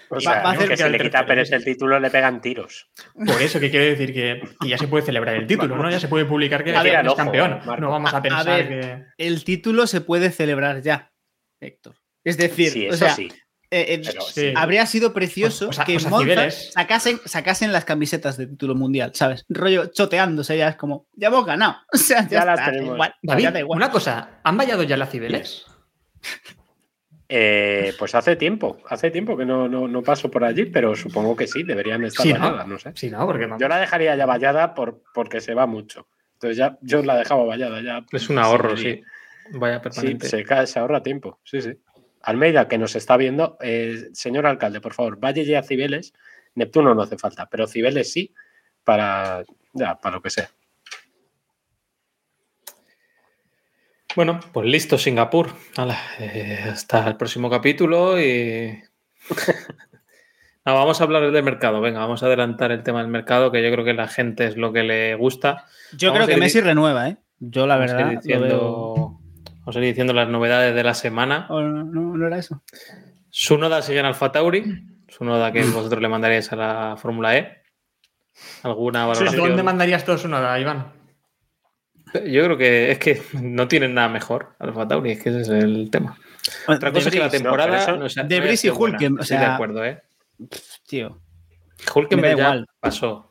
O 0.10 0.22
sea, 0.22 0.42
va 0.42 0.52
a 0.52 0.54
hacer 0.54 0.70
que 0.70 0.76
que 0.78 0.84
si 0.84 0.90
le 0.90 1.00
quita 1.02 1.20
a 1.20 1.26
Pérez 1.26 1.52
el 1.52 1.66
título 1.66 2.00
le 2.00 2.10
pegan 2.10 2.40
tiros. 2.42 2.90
Por 3.14 3.42
eso 3.42 3.60
que 3.60 3.70
quiero 3.70 3.86
decir 3.88 4.14
que, 4.14 4.42
que 4.62 4.70
ya 4.70 4.78
se 4.78 4.88
puede 4.88 5.04
celebrar 5.06 5.36
el 5.36 5.46
título, 5.48 5.76
¿no? 5.76 5.92
Ya 5.92 6.00
se 6.00 6.08
puede 6.08 6.24
publicar 6.24 6.64
que 6.64 6.72
ver, 6.72 6.96
es 7.02 7.08
ojo, 7.08 7.18
campeón. 7.18 7.60
Marco. 7.66 7.82
No 7.82 7.90
vamos 7.92 8.14
a 8.14 8.16
A- 8.16 8.20
a 8.20 8.22
pensar 8.24 8.46
ver, 8.46 8.70
que. 8.70 9.04
El 9.18 9.44
título 9.44 9.86
se 9.86 10.00
puede 10.00 10.32
celebrar 10.32 10.82
ya, 10.82 11.12
Héctor. 11.60 11.96
Es 12.24 12.38
decir, 12.38 12.70
Sí, 12.72 12.88
o 12.88 12.94
sea, 12.94 13.10
sí. 13.14 13.28
Eh, 13.70 14.02
eh, 14.04 14.12
Sí. 14.34 14.54
habría 14.56 14.86
sido 14.86 15.14
precioso 15.14 15.66
Pues- 15.68 15.78
pues 15.78 15.86
que 15.88 15.94
pues 15.94 16.08
Monza 16.10 16.52
sacasen, 16.52 17.20
sacasen 17.26 17.72
las 17.74 17.84
camisetas 17.86 18.38
de 18.38 18.48
título 18.48 18.76
mundial, 18.76 19.12
¿sabes? 19.14 19.46
Rollo 19.50 19.88
choteándose 19.88 20.58
ya, 20.58 20.70
es 20.70 20.76
como, 20.78 21.08
ya 21.14 21.28
hemos 21.28 21.46
ganado. 21.46 21.78
O 21.94 21.98
sea, 21.98 22.22
ya, 22.24 22.40
Ya 22.40 22.46
las 22.46 22.60
está, 22.60 22.72
tenemos. 22.72 22.94
igual, 22.96 23.16
David, 23.22 23.44
ya 23.44 23.52
da 23.52 23.60
igual. 23.60 23.78
una 23.78 23.92
cosa, 23.92 24.40
¿han 24.44 24.58
vallado 24.58 24.84
ya 24.84 24.96
las 24.98 25.10
Cibeles? 25.12 25.66
Eh, 27.30 27.94
pues 28.00 28.16
hace 28.16 28.38
tiempo, 28.38 28.78
hace 28.88 29.12
tiempo 29.12 29.36
que 29.36 29.46
no, 29.46 29.68
no, 29.68 29.86
no 29.88 30.02
paso 30.02 30.32
por 30.32 30.46
allí, 30.46 30.66
pero 30.66 30.96
supongo 30.96 31.36
que 31.36 31.46
sí, 31.46 31.64
deberían 31.64 32.06
estar 32.06 32.24
Sí, 32.26 32.32
¿no? 32.32 32.40
valladas, 32.40 32.68
no 32.68 32.80
sé. 32.80 32.92
Sí, 32.96 33.10
no, 33.10 33.26
porque 33.26 33.46
vamos. 33.48 33.60
Yo 33.62 33.68
la 33.68 33.80
dejaría 33.80 34.16
ya 34.16 34.26
vallada 34.26 34.74
por, 34.74 35.04
porque 35.14 35.42
se 35.42 35.54
va 35.54 35.66
mucho. 35.66 36.08
Entonces 36.36 36.56
ya 36.58 36.78
yo 36.82 37.04
la 37.04 37.18
dejaba 37.18 37.44
vallada 37.44 37.82
ya. 37.82 38.06
Es 38.14 38.30
un 38.30 38.38
ahorro, 38.40 38.78
Sí, 38.78 38.84
sí. 38.84 39.04
Vaya 39.60 39.78
Sí, 39.78 39.82
permanente. 39.84 40.28
se, 40.30 40.44
cae, 40.46 40.68
se 40.68 40.80
ahorra 40.80 41.04
tiempo. 41.04 41.40
Sí, 41.44 41.62
sí. 41.62 41.72
Almeida, 42.28 42.68
que 42.68 42.78
nos 42.78 42.96
está 42.96 43.16
viendo, 43.16 43.58
eh, 43.62 44.10
señor 44.14 44.46
alcalde, 44.48 44.82
por 44.82 44.94
favor, 44.94 45.18
vaya 45.20 45.44
ya 45.44 45.60
a 45.60 45.64
Cibeles. 45.64 46.14
Neptuno 46.56 46.94
no 46.94 47.02
hace 47.04 47.18
falta, 47.18 47.48
pero 47.50 47.68
Cibeles 47.68 48.12
sí, 48.12 48.34
para, 48.84 49.44
ya, 49.74 49.96
para 49.96 50.16
lo 50.18 50.22
que 50.22 50.30
sea. 50.30 50.50
Bueno, 54.16 54.40
pues 54.52 54.68
listo, 54.68 54.98
Singapur. 54.98 55.52
Hala, 55.76 55.98
eh, 56.20 56.60
hasta 56.72 57.08
el 57.08 57.18
próximo 57.18 57.50
capítulo 57.50 58.20
y. 58.20 58.82
No, 60.66 60.74
vamos 60.76 61.00
a 61.00 61.06
hablar 61.06 61.32
del 61.32 61.44
mercado. 61.46 61.80
Venga, 61.80 62.00
vamos 62.00 62.24
a 62.24 62.26
adelantar 62.26 62.74
el 62.74 62.84
tema 62.84 63.00
del 63.02 63.08
mercado, 63.10 63.54
que 63.54 63.64
yo 63.64 63.72
creo 63.72 63.86
que 63.86 63.94
la 63.94 64.10
gente 64.10 64.46
es 64.48 64.58
lo 64.58 64.74
que 64.74 64.84
le 64.84 65.16
gusta. 65.16 65.64
Yo 65.94 66.10
Vamos 66.12 66.26
creo 66.26 66.28
que 66.28 66.34
ir- 66.42 66.44
Messi 66.44 66.60
renueva, 66.60 67.08
¿eh? 67.08 67.16
Yo 67.40 67.66
la 67.66 67.78
Vamos 67.78 67.94
verdad 67.94 68.12
lo 68.12 68.20
diciendo, 68.20 68.46
veo- 68.46 69.22
vamos 69.68 69.76
a 69.76 69.80
ir 69.80 69.86
diciendo 69.86 70.14
las 70.14 70.30
novedades 70.30 70.74
de 70.74 70.84
la 70.84 70.94
semana. 70.94 71.46
¿O 71.50 71.60
no, 71.62 71.84
no- 71.84 72.16
no 72.18 72.28
era 72.28 72.38
eso? 72.38 72.64
Sunoda 73.30 73.82
sigue 73.82 74.00
en 74.00 74.06
Alfa 74.06 74.32
Tauri. 74.32 74.64
Sunoda 75.10 75.52
que 75.52 75.64
vosotros 75.64 76.02
le 76.02 76.08
mandaríais 76.08 76.52
a 76.54 76.56
la 76.56 76.96
Fórmula 76.98 77.36
E. 77.38 77.62
¿Alguna 78.64 79.06
valoración? 79.06 79.48
¿Dónde 79.50 79.64
mandarías 79.64 80.06
todos 80.06 80.24
una, 80.26 80.58
Iván? 80.60 80.94
Yo 82.14 82.44
creo 82.46 82.58
que 82.58 82.92
es 82.92 83.00
que 83.00 83.22
no 83.42 83.68
tienen 83.68 83.94
nada 83.94 84.08
mejor 84.08 84.56
Alfa 84.60 84.88
Tauri, 84.88 85.12
es 85.12 85.22
que 85.24 85.30
ese 85.30 85.42
es 85.42 85.50
el 85.50 85.90
tema. 85.92 86.18
Otra 86.68 86.92
cosa 86.94 87.10
es 87.10 87.14
que 87.14 87.20
la 87.20 87.30
temporada 87.30 87.68
no, 87.68 87.74
pero 87.74 87.84
eso- 87.94 87.98
no 88.04 88.10
sea- 88.10 88.24
De 88.24 88.40
Vries 88.40 88.64
y. 88.64 88.70
Hulken, 88.70 89.18
o 89.20 89.22
Estoy 89.22 89.38
de 89.38 89.44
sea- 89.44 89.56
acuerdo, 89.56 89.84
¿eh? 89.84 90.02
Tío. 90.88 91.22
Hulkenberg 91.94 92.36
me 92.38 92.42
da 92.42 92.50
ya 92.50 92.56
igual. 92.56 92.68
pasó. 92.80 93.27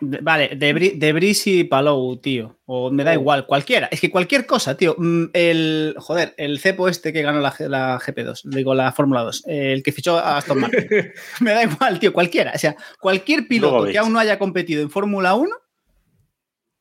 De- 0.00 0.18
vale, 0.22 0.48
de, 0.56 0.74
Bri- 0.74 0.98
de 0.98 1.12
Bris 1.12 1.46
y 1.46 1.64
Palou, 1.64 2.16
tío. 2.16 2.58
O 2.66 2.90
me 2.90 3.04
da 3.04 3.10
Oh. 3.10 3.14
igual, 3.14 3.46
cualquiera. 3.46 3.88
Es 3.90 4.00
que 4.00 4.10
cualquier 4.10 4.46
cosa, 4.46 4.76
tío. 4.76 4.94
Mm, 4.98 5.26
El, 5.32 5.94
joder, 5.98 6.34
el 6.38 6.58
cepo 6.58 6.88
este 6.88 7.12
que 7.12 7.22
ganó 7.22 7.40
la, 7.40 7.54
la 7.60 7.98
GP2, 8.00 8.42
digo 8.44 8.74
la 8.74 8.92
Fórmula 8.92 9.22
2, 9.22 9.44
el 9.46 9.82
que 9.82 9.92
fichó 9.92 10.16
a 10.18 10.38
Aston 10.38 10.60
Martin. 10.60 10.86
me 11.40 11.50
da 11.52 11.62
igual, 11.64 11.98
tío, 12.00 12.12
cualquiera. 12.12 12.52
O 12.54 12.58
sea, 12.58 12.74
cualquier 13.00 13.46
piloto 13.46 13.84
que 13.86 13.98
aún 13.98 14.12
no 14.12 14.18
haya 14.18 14.38
competido 14.38 14.82
en 14.82 14.90
Fórmula 14.90 15.34
1 15.34 15.54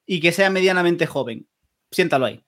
y 0.05 0.19
que 0.19 0.32
sea 0.32 0.49
medianamente 0.49 1.05
joven, 1.05 1.47
siéntalo 1.91 2.25
ahí. 2.25 2.43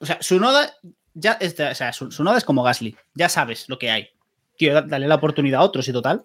O 0.00 0.06
sea, 0.06 0.18
su 0.20 0.40
noda 0.40 0.72
ya 1.14 1.32
es, 1.40 1.58
o 1.60 1.74
sea, 1.74 1.92
su, 1.92 2.10
su 2.10 2.24
noda 2.24 2.38
es 2.38 2.44
como 2.44 2.62
Gasly. 2.62 2.96
Ya 3.14 3.28
sabes 3.28 3.68
lo 3.68 3.78
que 3.78 3.90
hay. 3.90 4.08
Tío, 4.56 4.74
da- 4.74 4.82
dale 4.82 5.06
la 5.06 5.14
oportunidad 5.16 5.60
a 5.60 5.64
otros 5.64 5.86
y 5.88 5.92
total. 5.92 6.24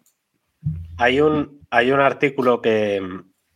Hay 0.97 1.19
un, 1.21 1.61
hay 1.69 1.91
un 1.91 1.99
artículo 1.99 2.61
que, 2.61 3.01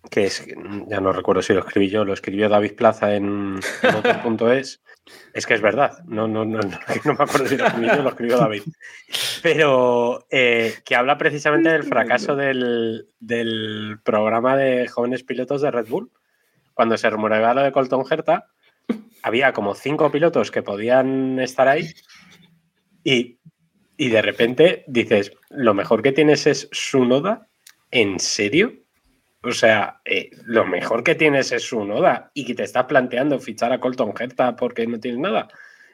que 0.10 0.26
es, 0.26 0.46
ya 0.88 1.00
no 1.00 1.14
recuerdo 1.14 1.42
si 1.42 1.54
lo 1.54 1.60
escribí 1.60 1.90
yo, 1.90 2.04
lo 2.04 2.14
escribió 2.14 2.50
David 2.50 2.76
Plaza 2.76 3.16
en, 3.16 3.56
motor.es. 3.56 4.82
Es 5.34 5.46
que 5.46 5.54
es 5.54 5.62
verdad, 5.62 6.04
no, 6.06 6.28
no, 6.28 6.46
no, 6.46 6.60
no, 6.60 6.80
no 7.06 7.14
me 7.14 7.24
acuerdo 7.24 7.48
si 7.48 7.58
lo 7.58 7.68
escribí 7.68 7.88
yo, 7.88 8.02
lo 8.02 8.10
escribió 8.10 8.38
David. 8.38 8.64
Pero 9.44 10.26
eh, 10.30 10.76
que 10.86 10.96
habla 10.96 11.18
precisamente 11.18 11.70
del 11.70 11.84
fracaso 11.84 12.36
del, 12.36 13.08
del 13.20 14.00
programa 14.04 14.56
de 14.56 14.88
jóvenes 14.88 15.24
pilotos 15.24 15.62
de 15.62 15.72
Red 15.72 15.88
Bull. 15.88 16.12
Cuando 16.74 16.98
se 16.98 17.10
rumoreaba 17.10 17.54
lo 17.54 17.62
de 17.62 17.72
Colton 17.72 18.06
Herta, 18.10 18.48
había 19.22 19.54
como 19.54 19.76
cinco 19.76 20.12
pilotos 20.12 20.52
que 20.52 20.64
podían 20.64 21.40
estar 21.40 21.68
ahí 21.68 21.94
y, 23.04 23.38
y 23.98 24.10
de 24.10 24.22
repente 24.22 24.84
dices, 24.88 25.32
lo 25.50 25.74
mejor 25.74 26.02
que 26.02 26.12
tienes 26.12 26.48
es 26.48 26.70
su 26.72 27.06
noda, 27.06 27.48
¿en 27.92 28.20
serio? 28.20 28.81
O 29.43 29.51
sea, 29.51 30.01
eh, 30.06 30.30
lo 30.45 30.65
mejor 30.65 31.04
que 31.04 31.15
tienes 31.15 31.51
es 31.51 31.63
su 31.63 31.84
noda 31.84 32.32
y 32.34 32.45
que 32.45 32.54
te 32.54 32.63
estás 32.63 32.86
planteando 32.86 33.39
fichar 33.39 33.73
a 33.73 33.80
Colton 33.80 34.13
Herta 34.17 34.56
porque 34.56 34.86
no 34.86 34.99
tienes 34.99 35.19
nada. 35.19 35.47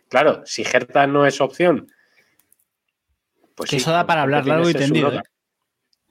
Claro, 0.09 0.41
si 0.45 0.63
Herta 0.63 1.07
no 1.07 1.25
es 1.25 1.39
opción, 1.39 1.89
pues 3.55 3.69
Que 3.69 3.77
sí, 3.77 3.81
eso 3.81 3.91
da 3.91 4.05
para 4.05 4.23
hablar 4.23 4.45
largo 4.45 4.69
y 4.69 4.73
tendido. 4.73 5.07
¿eh? 5.07 5.09
O 5.09 5.11
sea, 5.13 5.23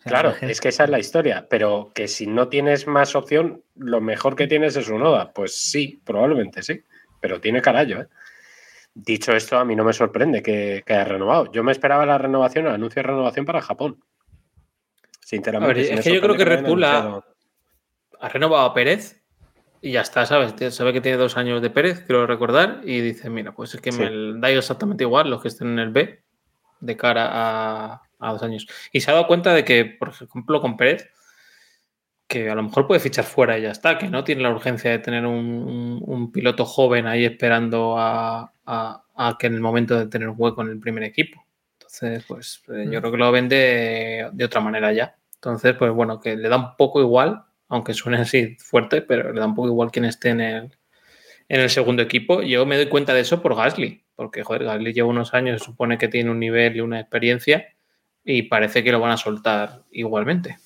Claro, 0.05 0.35
es 0.41 0.61
que 0.61 0.69
esa 0.69 0.85
es 0.85 0.91
la 0.91 0.99
historia, 0.99 1.47
pero 1.51 1.91
que 1.95 2.09
si 2.09 2.27
no 2.27 2.49
tienes 2.49 2.87
más 2.87 3.15
opción, 3.15 3.63
lo 3.75 4.01
mejor 4.01 4.37
que 4.37 4.47
tienes 4.47 4.77
es 4.77 4.89
un 4.89 5.03
Oda. 5.03 5.33
Pues 5.33 5.57
sí, 5.57 6.01
probablemente 6.05 6.63
sí, 6.63 6.83
pero 7.21 7.41
tiene 7.41 7.61
carallo. 7.61 8.03
¿eh? 8.03 8.07
Dicho 8.95 9.33
esto, 9.33 9.59
a 9.59 9.65
mí 9.65 9.77
no 9.77 9.85
me 9.85 9.93
sorprende 9.93 10.43
que, 10.43 10.83
que 10.87 10.93
haya 10.95 11.05
renovado. 11.05 11.51
Yo 11.53 11.63
me 11.63 11.73
esperaba 11.73 12.07
la 12.07 12.19
renovación, 12.19 12.67
el 12.67 12.75
anuncio 12.75 13.03
de 13.03 13.09
renovación 13.09 13.45
para 13.45 13.61
Japón. 13.61 14.01
Sinceramente, 15.27 15.75
ver, 15.75 15.93
es 15.99 16.05
que 16.05 16.15
yo 16.15 16.21
creo 16.21 16.37
que 16.37 16.45
Red 16.45 16.65
Bull 16.65 16.85
ha- 16.85 17.21
renovado 18.29 18.65
a 18.65 18.73
Pérez 18.75 19.21
y 19.83 19.91
ya 19.91 20.03
está, 20.03 20.25
¿sabes? 20.25 20.55
Sabe 20.73 20.93
que 20.93 21.01
tiene 21.01 21.19
dos 21.19 21.37
años 21.37 21.61
de 21.61 21.69
Pérez, 21.69 22.05
quiero 22.07 22.29
recordar, 22.29 22.81
y 22.85 23.01
dice, 23.01 23.29
mira, 23.29 23.53
pues 23.53 23.75
es 23.75 23.81
que 23.81 23.91
Sí. 23.91 23.99
me 24.01 24.39
da 24.41 24.51
exactamente 24.51 25.03
igual 25.03 25.29
los 25.29 25.43
que 25.43 25.49
estén 25.49 25.67
en 25.71 25.79
el 25.81 25.91
B 25.91 26.23
de 26.79 26.97
cara 26.97 27.29
a, 27.33 28.03
a 28.21 28.33
dos 28.33 28.43
años. 28.45 28.69
Y 28.93 29.01
se 29.01 29.11
ha 29.11 29.15
dado 29.15 29.27
cuenta 29.27 29.53
de 29.53 29.65
que, 29.65 29.85
por 29.85 30.11
ejemplo, 30.11 30.61
con 30.61 30.77
Pérez, 30.77 31.11
que 32.29 32.49
a 32.49 32.55
lo 32.55 32.63
mejor 32.63 32.87
puede 32.87 33.01
fichar 33.01 33.25
fuera 33.25 33.59
y 33.59 33.63
ya 33.63 33.73
está, 33.73 33.99
que 33.99 34.09
no 34.09 34.23
tiene 34.23 34.43
la 34.43 34.51
urgencia 34.51 34.93
de 34.93 35.01
tener 35.01 35.27
un, 35.27 35.35
un- 35.45 36.03
un 36.07 36.31
piloto 36.33 36.65
joven 36.65 37.09
ahí 37.09 37.25
esperando 37.25 37.99
a, 37.99 38.53
a- 38.65 39.03
a 39.17 39.37
que 39.39 39.49
en 39.49 39.55
el 39.55 39.61
momento 39.61 39.99
de 39.99 40.07
tener 40.07 40.29
un 40.29 40.37
hueco 40.39 40.63
en 40.63 40.69
el 40.69 40.79
primer 40.79 41.03
equipo. 41.03 41.45
Entonces, 42.03 42.25
pues 42.27 42.63
eh, 42.69 42.85
yo 42.91 42.99
Mm. 42.99 43.01
creo 43.01 43.13
que 43.13 43.19
lo 43.19 43.33
vende 43.33 44.29
de, 44.33 44.45
otra 44.45 44.61
manera 44.61 44.93
ya. 44.93 45.17
Entonces, 45.35 45.75
pues 45.79 45.93
bueno, 45.93 46.21
que 46.21 46.37
le 46.37 46.49
da 46.49 46.57
un 46.57 46.77
poco 46.77 47.01
igual 47.01 47.43
aunque 47.69 47.95
suene 47.95 48.19
así 48.19 48.57
fuerte, 48.61 49.03
pero 49.03 49.33
le 49.33 49.41
da 49.41 49.47
un 49.47 49.55
poco 49.55 49.69
igual 49.69 49.91
quien 49.91 50.05
esté 50.05 50.29
en 50.31 50.41
el, 50.41 50.77
en 51.49 51.61
el 51.61 51.71
segundo 51.71 52.03
equipo. 52.03 52.43
Yo 52.43 52.65
me 52.65 52.77
doy 52.77 52.89
cuenta 52.89 53.13
de 53.13 53.21
eso 53.21 53.43
por 53.43 53.57
Gasly, 53.57 54.05
porque 54.15 54.45
joder, 54.45 54.65
Gasly 54.65 54.93
lleva 54.93 55.09
unos 55.09 55.35
años, 55.35 55.61
se 55.61 55.67
supone 55.67 55.99
que 55.99 56.09
tiene 56.09 56.31
un 56.31 56.39
nivel 56.39 56.77
y 56.77 56.81
una 56.81 57.01
experiencia 57.01 57.67
y 58.25 58.43
parece 58.43 58.85
que 58.85 58.93
lo 58.93 59.01
van 59.01 59.13
a 59.13 59.17
soltar 59.17 59.83
igualmente. 59.91 60.59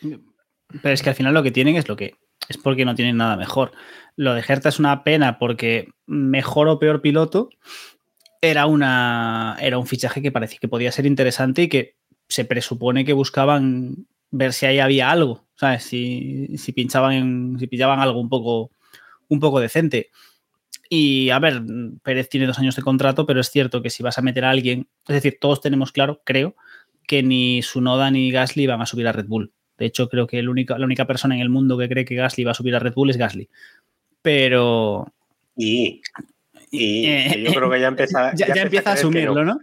Pero 0.00 0.94
es 0.94 1.02
que 1.02 1.10
al 1.10 1.14
final 1.14 1.34
lo 1.34 1.42
que 1.42 1.50
tienen 1.50 1.76
es 1.76 1.88
lo 1.88 1.96
que 1.96 2.14
es 2.48 2.58
porque 2.58 2.84
no 2.84 2.94
tienen 2.94 3.16
nada 3.16 3.36
mejor. 3.36 3.72
Lo 4.16 4.34
de 4.34 4.44
Hertha 4.46 4.68
es 4.68 4.78
una 4.78 5.04
pena 5.04 5.38
porque 5.38 5.88
mejor 6.06 6.68
o 6.68 6.78
peor 6.78 7.00
piloto 7.00 7.50
era, 8.40 8.66
una, 8.66 9.56
era 9.60 9.78
un 9.78 9.86
fichaje 9.86 10.22
que 10.22 10.32
parecía 10.32 10.58
que 10.60 10.68
podía 10.68 10.92
ser 10.92 11.06
interesante 11.06 11.62
y 11.62 11.68
que 11.68 11.96
se 12.28 12.44
presupone 12.44 13.04
que 13.04 13.12
buscaban 13.12 14.06
ver 14.30 14.52
si 14.52 14.66
ahí 14.66 14.78
había 14.78 15.10
algo, 15.10 15.46
¿sabes? 15.56 15.84
Si, 15.84 16.56
si 16.56 16.72
pinchaban 16.72 17.12
en, 17.12 17.56
si 17.58 17.66
pillaban 17.66 18.00
algo 18.00 18.20
un 18.20 18.28
poco, 18.28 18.70
un 19.28 19.40
poco 19.40 19.60
decente. 19.60 20.10
Y 20.88 21.30
a 21.30 21.38
ver, 21.38 21.62
Pérez 22.02 22.28
tiene 22.28 22.46
dos 22.46 22.58
años 22.58 22.76
de 22.76 22.82
contrato, 22.82 23.26
pero 23.26 23.40
es 23.40 23.50
cierto 23.50 23.82
que 23.82 23.90
si 23.90 24.02
vas 24.02 24.18
a 24.18 24.22
meter 24.22 24.44
a 24.44 24.50
alguien, 24.50 24.88
es 25.06 25.14
decir, 25.14 25.38
todos 25.40 25.60
tenemos 25.60 25.92
claro, 25.92 26.20
creo, 26.24 26.56
que 27.06 27.22
ni 27.22 27.62
Sunoda 27.62 28.10
ni 28.10 28.30
Gasly 28.30 28.66
van 28.66 28.80
a 28.80 28.86
subir 28.86 29.06
a 29.06 29.12
Red 29.12 29.26
Bull. 29.26 29.52
De 29.78 29.86
hecho, 29.86 30.08
creo 30.08 30.26
que 30.26 30.38
el 30.38 30.46
la 30.46 30.84
única 30.84 31.06
persona 31.06 31.34
en 31.34 31.40
el 31.40 31.48
mundo 31.48 31.78
que 31.78 31.88
cree 31.88 32.04
que 32.04 32.14
Gasly 32.14 32.44
va 32.44 32.52
a 32.52 32.54
subir 32.54 32.76
a 32.76 32.80
Red 32.80 32.94
Bull 32.94 33.10
es 33.10 33.16
Gasly. 33.16 33.48
Pero. 34.22 35.12
Y, 35.56 36.02
y 36.70 37.06
eh, 37.10 37.44
yo 37.46 37.52
creo 37.52 37.70
que 37.70 37.80
ya 37.80 37.88
empieza, 37.88 38.32
ya, 38.34 38.54
ya 38.54 38.62
empieza 38.62 38.90
a 38.90 38.92
asumirlo, 38.94 39.44
¿no? 39.44 39.58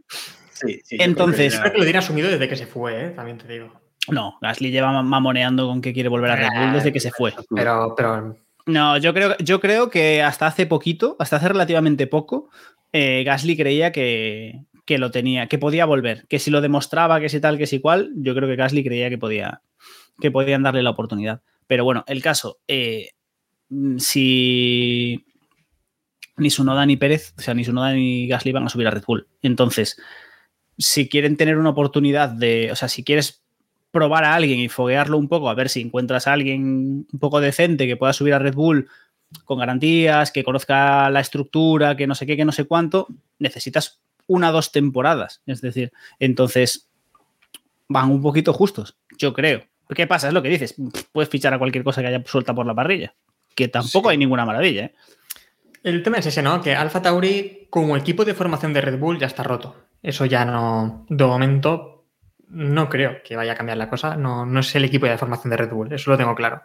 Sí, 0.51 0.81
sí, 0.83 0.97
Entonces. 0.99 1.57
Creo 1.59 1.71
que 1.71 1.77
lo 1.77 1.83
tiene 1.83 1.99
asumido 1.99 2.29
desde 2.29 2.49
que 2.49 2.55
se 2.55 2.65
fue, 2.65 3.05
¿eh? 3.05 3.09
también 3.09 3.37
te 3.37 3.47
digo. 3.47 3.71
No, 4.09 4.37
Gasly 4.41 4.71
lleva 4.71 5.03
mamoneando 5.03 5.67
con 5.67 5.81
que 5.81 5.93
quiere 5.93 6.09
volver 6.09 6.31
a 6.31 6.35
Red 6.37 6.49
Bull 6.55 6.73
desde 6.73 6.93
que 6.93 6.99
se 6.99 7.11
fue. 7.11 7.33
Pero, 7.53 7.93
pero 7.95 8.35
no, 8.67 8.97
yo 8.97 9.13
creo, 9.13 9.37
yo 9.39 9.59
creo 9.59 9.89
que 9.89 10.21
hasta 10.21 10.45
hace 10.45 10.65
poquito, 10.65 11.15
hasta 11.19 11.37
hace 11.37 11.47
relativamente 11.47 12.05
poco, 12.05 12.49
eh, 12.91 13.23
Gasly 13.25 13.55
creía 13.55 13.93
que, 13.93 14.65
que, 14.85 14.97
lo 14.97 15.09
tenía, 15.09 15.47
que 15.47 15.57
podía 15.57 15.85
volver, 15.85 16.25
que 16.27 16.37
si 16.37 16.51
lo 16.51 16.59
demostraba, 16.59 17.19
que 17.21 17.29
si 17.29 17.39
tal, 17.39 17.57
que 17.57 17.65
si 17.65 17.79
cual, 17.79 18.11
yo 18.15 18.35
creo 18.35 18.47
que 18.49 18.57
Gasly 18.57 18.83
creía 18.83 19.09
que 19.09 19.17
podía, 19.17 19.61
que 20.19 20.31
podían 20.31 20.63
darle 20.63 20.83
la 20.83 20.89
oportunidad. 20.89 21.41
Pero 21.65 21.85
bueno, 21.85 22.03
el 22.07 22.21
caso, 22.21 22.59
eh, 22.67 23.11
si 23.97 25.25
ni 26.37 26.49
Sunoda 26.49 26.85
ni 26.85 26.97
Pérez, 26.97 27.33
o 27.37 27.41
sea, 27.41 27.53
ni 27.53 27.63
Sunoda 27.63 27.93
ni 27.93 28.27
Gasly 28.27 28.51
van 28.51 28.65
a 28.65 28.69
subir 28.69 28.87
a 28.87 28.91
Red 28.91 29.03
Bull. 29.05 29.27
Entonces, 29.41 29.97
si 30.77 31.09
quieren 31.09 31.37
tener 31.37 31.57
una 31.57 31.69
oportunidad 31.71 32.29
de, 32.29 32.71
o 32.71 32.75
sea, 32.75 32.87
si 32.87 33.03
quieres 33.03 33.43
probar 33.91 34.23
a 34.23 34.35
alguien 34.35 34.59
y 34.59 34.69
foguearlo 34.69 35.17
un 35.17 35.27
poco, 35.27 35.49
a 35.49 35.55
ver 35.55 35.69
si 35.69 35.81
encuentras 35.81 36.27
a 36.27 36.33
alguien 36.33 37.07
un 37.11 37.19
poco 37.19 37.39
decente 37.41 37.87
que 37.87 37.97
pueda 37.97 38.13
subir 38.13 38.33
a 38.33 38.39
Red 38.39 38.53
Bull 38.53 38.87
con 39.45 39.59
garantías, 39.59 40.31
que 40.31 40.43
conozca 40.43 41.09
la 41.09 41.19
estructura, 41.19 41.97
que 41.97 42.07
no 42.07 42.15
sé 42.15 42.25
qué, 42.25 42.37
que 42.37 42.45
no 42.45 42.51
sé 42.51 42.65
cuánto, 42.65 43.07
necesitas 43.39 43.99
una 44.27 44.49
o 44.49 44.53
dos 44.53 44.71
temporadas. 44.71 45.41
Es 45.47 45.61
decir, 45.61 45.91
entonces 46.19 46.87
van 47.87 48.11
un 48.11 48.21
poquito 48.21 48.53
justos, 48.53 48.97
yo 49.17 49.33
creo. 49.33 49.63
¿Qué 49.95 50.05
pasa? 50.05 50.27
Es 50.27 50.33
lo 50.33 50.43
que 50.43 50.49
dices. 50.49 50.75
Puedes 51.13 51.29
fichar 51.29 51.53
a 51.53 51.57
cualquier 51.59 51.83
cosa 51.83 52.01
que 52.01 52.07
haya 52.07 52.21
suelta 52.25 52.53
por 52.53 52.65
la 52.65 52.75
parrilla. 52.75 53.15
Que 53.55 53.69
tampoco 53.69 54.09
Sí. 54.09 54.11
hay 54.11 54.17
ninguna 54.17 54.45
maravilla. 54.45 54.85
¿eh? 54.85 54.95
El 55.87 56.03
tema 56.03 56.17
es 56.17 56.25
ese, 56.25 56.41
¿no? 56.41 56.61
Que 56.61 56.75
Alfa 56.75 57.01
Tauri, 57.01 57.67
como 57.69 57.95
equipo 57.95 58.25
de 58.25 58.33
formación 58.33 58.73
de 58.73 58.81
Red 58.81 58.99
Bull, 58.99 59.19
ya 59.19 59.27
está 59.27 59.43
roto. 59.43 59.75
Eso 60.03 60.25
ya 60.25 60.43
no, 60.45 61.05
de 61.09 61.25
momento, 61.25 62.05
no 62.49 62.89
creo 62.89 63.17
que 63.23 63.35
vaya 63.35 63.53
a 63.53 63.55
cambiar 63.55 63.77
la 63.77 63.89
cosa. 63.89 64.15
No, 64.17 64.45
no 64.45 64.59
es 64.59 64.75
el 64.75 64.85
equipo 64.85 65.05
de 65.05 65.17
formación 65.17 65.51
de 65.51 65.57
Red 65.57 65.69
Bull, 65.71 65.93
eso 65.93 66.11
lo 66.11 66.17
tengo 66.17 66.35
claro. 66.35 66.61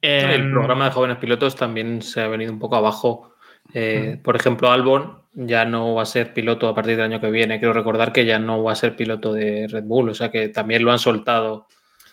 El 0.00 0.30
Em, 0.42 0.50
programa 0.50 0.86
de 0.86 0.90
jóvenes 0.90 1.18
pilotos 1.18 1.54
también 1.54 2.02
se 2.02 2.20
ha 2.22 2.28
venido 2.28 2.52
un 2.52 2.58
poco 2.58 2.76
abajo. 2.76 3.34
Eh, 3.72 4.18
Por 4.22 4.34
ejemplo, 4.34 4.70
Albon 4.72 5.22
ya 5.34 5.64
no 5.64 5.94
va 5.94 6.02
a 6.02 6.06
ser 6.06 6.34
piloto 6.34 6.68
a 6.68 6.74
partir 6.74 6.96
del 6.96 7.04
año 7.06 7.20
que 7.20 7.30
viene. 7.30 7.58
Quiero 7.60 7.72
recordar 7.72 8.12
que 8.12 8.26
ya 8.26 8.38
no 8.38 8.62
va 8.64 8.72
a 8.72 8.76
ser 8.76 8.96
piloto 8.96 9.32
de 9.32 9.68
Red 9.70 9.84
Bull, 9.84 10.08
o 10.10 10.14
sea 10.14 10.30
que 10.30 10.48
también 10.48 10.84
lo 10.84 10.90
han 10.92 10.98
soltado 10.98 11.68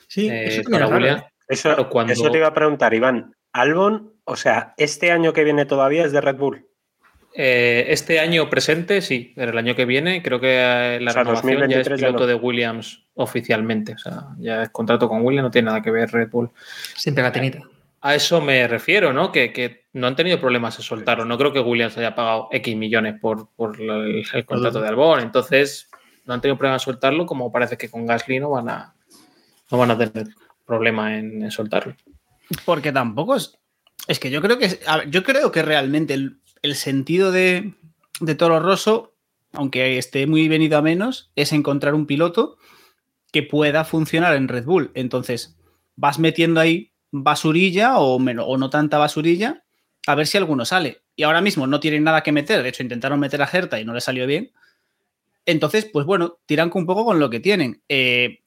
Sí, 0.07 0.29
eh, 0.29 0.45
eso 0.59 0.69
para 0.69 0.85
es. 0.85 1.17
¿eh? 1.17 1.23
Eso, 1.47 1.89
cuando- 1.89 2.13
eso 2.13 2.29
te 2.29 2.37
iba 2.37 2.47
a 2.47 2.53
preguntar, 2.53 2.93
Iván. 2.93 3.33
Albon, 3.53 4.13
o 4.29 4.35
sea, 4.35 4.73
este 4.77 5.11
año 5.11 5.33
que 5.33 5.43
viene 5.43 5.65
todavía 5.65 6.05
es 6.05 6.11
de 6.11 6.21
Red 6.21 6.37
Bull. 6.37 6.65
Eh, 7.33 7.85
este 7.89 8.19
año 8.19 8.49
presente, 8.49 9.01
sí, 9.01 9.33
pero 9.35 9.51
el 9.51 9.57
año 9.57 9.75
que 9.75 9.85
viene 9.85 10.21
creo 10.21 10.39
que 10.39 10.55
eh, 10.55 10.99
la 10.99 11.11
O 11.11 11.13
sea, 11.13 11.23
renovación 11.23 11.69
ya 11.69 11.79
es 11.79 11.89
2023 11.89 11.99
ya 11.99 12.07
piloto 12.07 12.23
no. 12.23 12.27
de 12.27 12.35
Williams 12.35 13.05
oficialmente. 13.15 13.93
O 13.93 13.97
sea, 13.97 14.27
ya 14.37 14.63
es 14.63 14.69
contrato 14.69 15.09
con 15.09 15.23
Williams, 15.23 15.45
no 15.45 15.51
tiene 15.51 15.67
nada 15.67 15.81
que 15.81 15.89
ver 15.89 16.11
Red 16.11 16.29
Bull. 16.29 16.51
Sin 16.95 17.15
pegatinita. 17.15 17.59
A 18.01 18.15
eso 18.15 18.39
me 18.39 18.67
refiero, 18.67 19.13
¿no? 19.13 19.31
Que, 19.31 19.51
que 19.51 19.85
no 19.93 20.07
han 20.07 20.15
tenido 20.15 20.39
problemas 20.39 20.77
en 20.77 20.83
soltarlo. 20.83 21.25
No 21.25 21.37
creo 21.37 21.51
que 21.51 21.59
Williams 21.59 21.97
haya 21.97 22.13
pagado 22.15 22.49
X 22.51 22.75
millones 22.75 23.19
por, 23.19 23.49
por 23.55 23.81
el, 23.81 24.23
el 24.31 24.45
contrato 24.45 24.79
de 24.79 24.87
Albon. 24.87 25.19
Entonces, 25.19 25.89
no 26.25 26.35
han 26.35 26.41
tenido 26.41 26.57
problemas 26.57 26.83
en 26.83 26.85
soltarlo, 26.85 27.25
como 27.25 27.51
parece 27.51 27.77
que 27.77 27.89
con 27.89 28.05
Gasly 28.05 28.39
no 28.39 28.51
van 28.51 28.69
a, 28.69 28.93
no 29.71 29.77
van 29.77 29.91
a 29.91 29.97
tener 29.97 30.27
problema 30.65 31.17
en, 31.17 31.41
en 31.41 31.51
soltarlo. 31.51 31.95
Porque 32.65 32.91
tampoco 32.91 33.35
es. 33.35 33.58
Es 34.09 34.19
que 34.19 34.31
yo 34.31 34.41
creo 34.41 34.57
que. 34.57 34.79
yo 35.09 35.23
creo 35.23 35.51
que 35.51 35.61
realmente 35.61 36.13
el, 36.15 36.39
el 36.63 36.75
sentido 36.75 37.31
de, 37.31 37.75
de 38.19 38.35
Toro 38.35 38.59
Rosso, 38.59 39.13
aunque 39.53 39.97
esté 39.97 40.27
muy 40.27 40.47
venido 40.47 40.77
a 40.77 40.81
menos, 40.81 41.31
es 41.35 41.53
encontrar 41.53 41.93
un 41.93 42.05
piloto 42.07 42.57
que 43.31 43.43
pueda 43.43 43.85
funcionar 43.85 44.35
en 44.35 44.47
Red 44.47 44.65
Bull. 44.65 44.91
Entonces, 44.95 45.55
vas 45.95 46.17
metiendo 46.19 46.59
ahí 46.59 46.91
basurilla 47.11 47.99
o, 47.99 48.17
men- 48.19 48.39
o 48.39 48.57
no 48.57 48.69
tanta 48.71 48.97
basurilla, 48.97 49.63
a 50.07 50.15
ver 50.15 50.25
si 50.27 50.37
alguno 50.37 50.65
sale. 50.65 51.03
Y 51.15 51.23
ahora 51.23 51.41
mismo 51.41 51.67
no 51.67 51.79
tienen 51.79 52.03
nada 52.03 52.23
que 52.23 52.31
meter. 52.31 52.63
De 52.63 52.69
hecho, 52.69 52.81
intentaron 52.83 53.19
meter 53.19 53.41
a 53.43 53.49
Herta 53.51 53.79
y 53.79 53.85
no 53.85 53.93
le 53.93 54.01
salió 54.01 54.25
bien. 54.25 54.51
Entonces, 55.45 55.85
pues 55.85 56.05
bueno, 56.05 56.39
tiran 56.45 56.71
un 56.73 56.85
poco 56.85 57.05
con 57.05 57.19
lo 57.19 57.29
que 57.29 57.39
tienen. 57.39 57.81
Eh, 57.89 58.39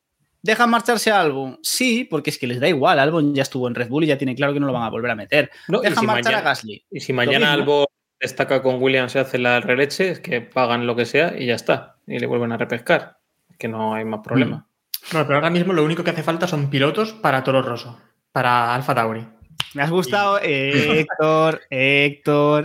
¿Dejan 0.42 0.70
marcharse 0.70 1.10
a 1.10 1.20
Albon? 1.20 1.58
Sí, 1.62 2.04
porque 2.04 2.30
es 2.30 2.38
que 2.38 2.46
les 2.48 2.58
da 2.60 2.68
igual. 2.68 2.98
Albon 2.98 3.34
ya 3.34 3.42
estuvo 3.42 3.68
en 3.68 3.74
Red 3.74 3.88
Bull 3.88 4.04
y 4.04 4.08
ya 4.08 4.18
tiene 4.18 4.34
claro 4.34 4.52
que 4.52 4.60
no 4.60 4.66
lo 4.66 4.72
van 4.72 4.82
a 4.82 4.90
volver 4.90 5.12
a 5.12 5.14
meter. 5.14 5.50
No, 5.68 5.80
Dejan 5.80 5.98
si 6.00 6.06
marchar 6.06 6.24
mañana- 6.32 6.38
a 6.38 6.50
Gasly. 6.50 6.84
Y 6.90 7.00
si 7.00 7.12
mañana. 7.12 7.52
Albon 7.52 7.86
destaca 8.20 8.60
con 8.62 8.82
Williams 8.82 9.14
y 9.14 9.18
hace 9.18 9.38
la 9.38 9.60
releche, 9.60 10.10
es 10.10 10.20
que 10.20 10.40
pagan 10.40 10.86
lo 10.86 10.96
que 10.96 11.06
sea 11.06 11.34
y 11.38 11.46
ya 11.46 11.54
está. 11.54 11.96
Y 12.06 12.18
le 12.18 12.26
vuelven 12.26 12.52
a 12.52 12.56
repescar. 12.56 13.18
Que 13.58 13.68
no 13.68 13.94
hay 13.94 14.04
más 14.04 14.20
problema. 14.24 14.66
Bueno, 15.12 15.26
pero 15.26 15.36
ahora 15.36 15.50
mismo 15.50 15.72
lo 15.72 15.84
único 15.84 16.02
que 16.02 16.10
hace 16.10 16.22
falta 16.22 16.46
son 16.48 16.70
pilotos 16.70 17.12
para 17.12 17.42
Toro 17.44 17.62
Rosso, 17.62 18.00
para 18.32 18.74
Alfa 18.74 18.94
Tauri. 18.94 19.26
Me 19.74 19.82
has 19.82 19.90
gustado, 19.90 20.38
Héctor, 20.42 21.60
Héctor. 21.70 22.64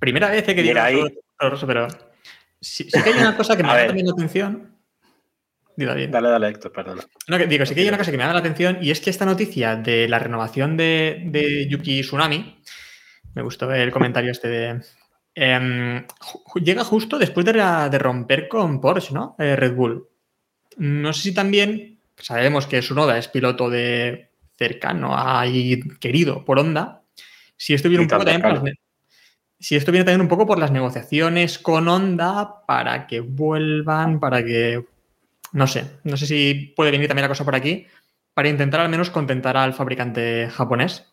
Primera 0.00 0.30
vez 0.30 0.48
eh, 0.48 0.54
que 0.54 0.62
digo 0.62 0.74
Toro 1.38 1.50
Rosso, 1.50 1.66
pero 1.66 1.88
sí, 2.60 2.88
sí 2.90 3.02
que 3.02 3.10
hay 3.10 3.18
una 3.20 3.36
cosa 3.36 3.56
que 3.56 3.62
me 3.62 3.68
llama 3.68 3.86
también 3.86 4.06
la 4.06 4.12
atención. 4.12 4.71
Dilo 5.76 5.94
bien. 5.94 6.10
Dale, 6.10 6.28
dale, 6.28 6.48
Héctor, 6.48 6.72
perdona. 6.72 7.02
No, 7.28 7.38
que 7.38 7.46
digo, 7.46 7.64
sí 7.64 7.74
que 7.74 7.80
hay 7.80 7.88
una 7.88 7.98
cosa 7.98 8.10
que 8.10 8.16
me 8.16 8.22
llama 8.24 8.34
la 8.34 8.40
atención 8.40 8.78
y 8.82 8.90
es 8.90 9.00
que 9.00 9.10
esta 9.10 9.24
noticia 9.24 9.76
de 9.76 10.08
la 10.08 10.18
renovación 10.18 10.76
de, 10.76 11.22
de 11.26 11.66
Yuki 11.68 12.02
Tsunami, 12.02 12.62
me 13.34 13.42
gustó 13.42 13.72
el 13.72 13.90
comentario 13.90 14.30
este 14.30 14.48
de... 14.48 14.80
em, 15.34 16.04
llega 16.62 16.84
justo 16.84 17.18
después 17.18 17.46
de, 17.46 17.54
la- 17.54 17.88
de 17.88 17.98
romper 17.98 18.48
con 18.48 18.80
Porsche, 18.80 19.14
¿no? 19.14 19.34
Eh, 19.38 19.56
Red 19.56 19.74
Bull. 19.74 20.06
No 20.76 21.12
sé 21.12 21.22
si 21.22 21.34
también 21.34 21.98
sabemos 22.18 22.66
que 22.66 22.82
Sunoda 22.82 23.16
es 23.16 23.28
piloto 23.28 23.70
de 23.70 24.30
cercano 24.58 25.16
a- 25.16 25.46
y 25.46 25.80
querido 25.98 26.44
por 26.44 26.58
Honda. 26.58 27.02
Si 27.56 27.72
esto 27.72 27.88
viene 27.88 28.02
un 28.02 28.08
poco 28.08 28.24
también 28.24 28.42
por 28.42 28.62
las 28.64 28.74
si 29.58 29.76
esto 29.76 29.92
viene 29.92 30.04
también 30.04 30.22
un 30.22 30.28
poco 30.28 30.44
por 30.44 30.58
las 30.58 30.72
negociaciones 30.72 31.58
con 31.60 31.86
Honda 31.86 32.66
para 32.66 33.06
que 33.06 33.20
vuelvan, 33.20 34.18
para 34.18 34.44
que 34.44 34.84
no 35.52 35.66
sé, 35.66 35.98
no 36.04 36.16
sé 36.16 36.26
si 36.26 36.72
puede 36.74 36.90
venir 36.90 37.08
también 37.08 37.24
la 37.24 37.28
cosa 37.28 37.44
por 37.44 37.54
aquí 37.54 37.86
para 38.34 38.48
intentar 38.48 38.80
al 38.80 38.88
menos 38.88 39.10
contentar 39.10 39.56
al 39.56 39.74
fabricante 39.74 40.48
japonés 40.50 41.12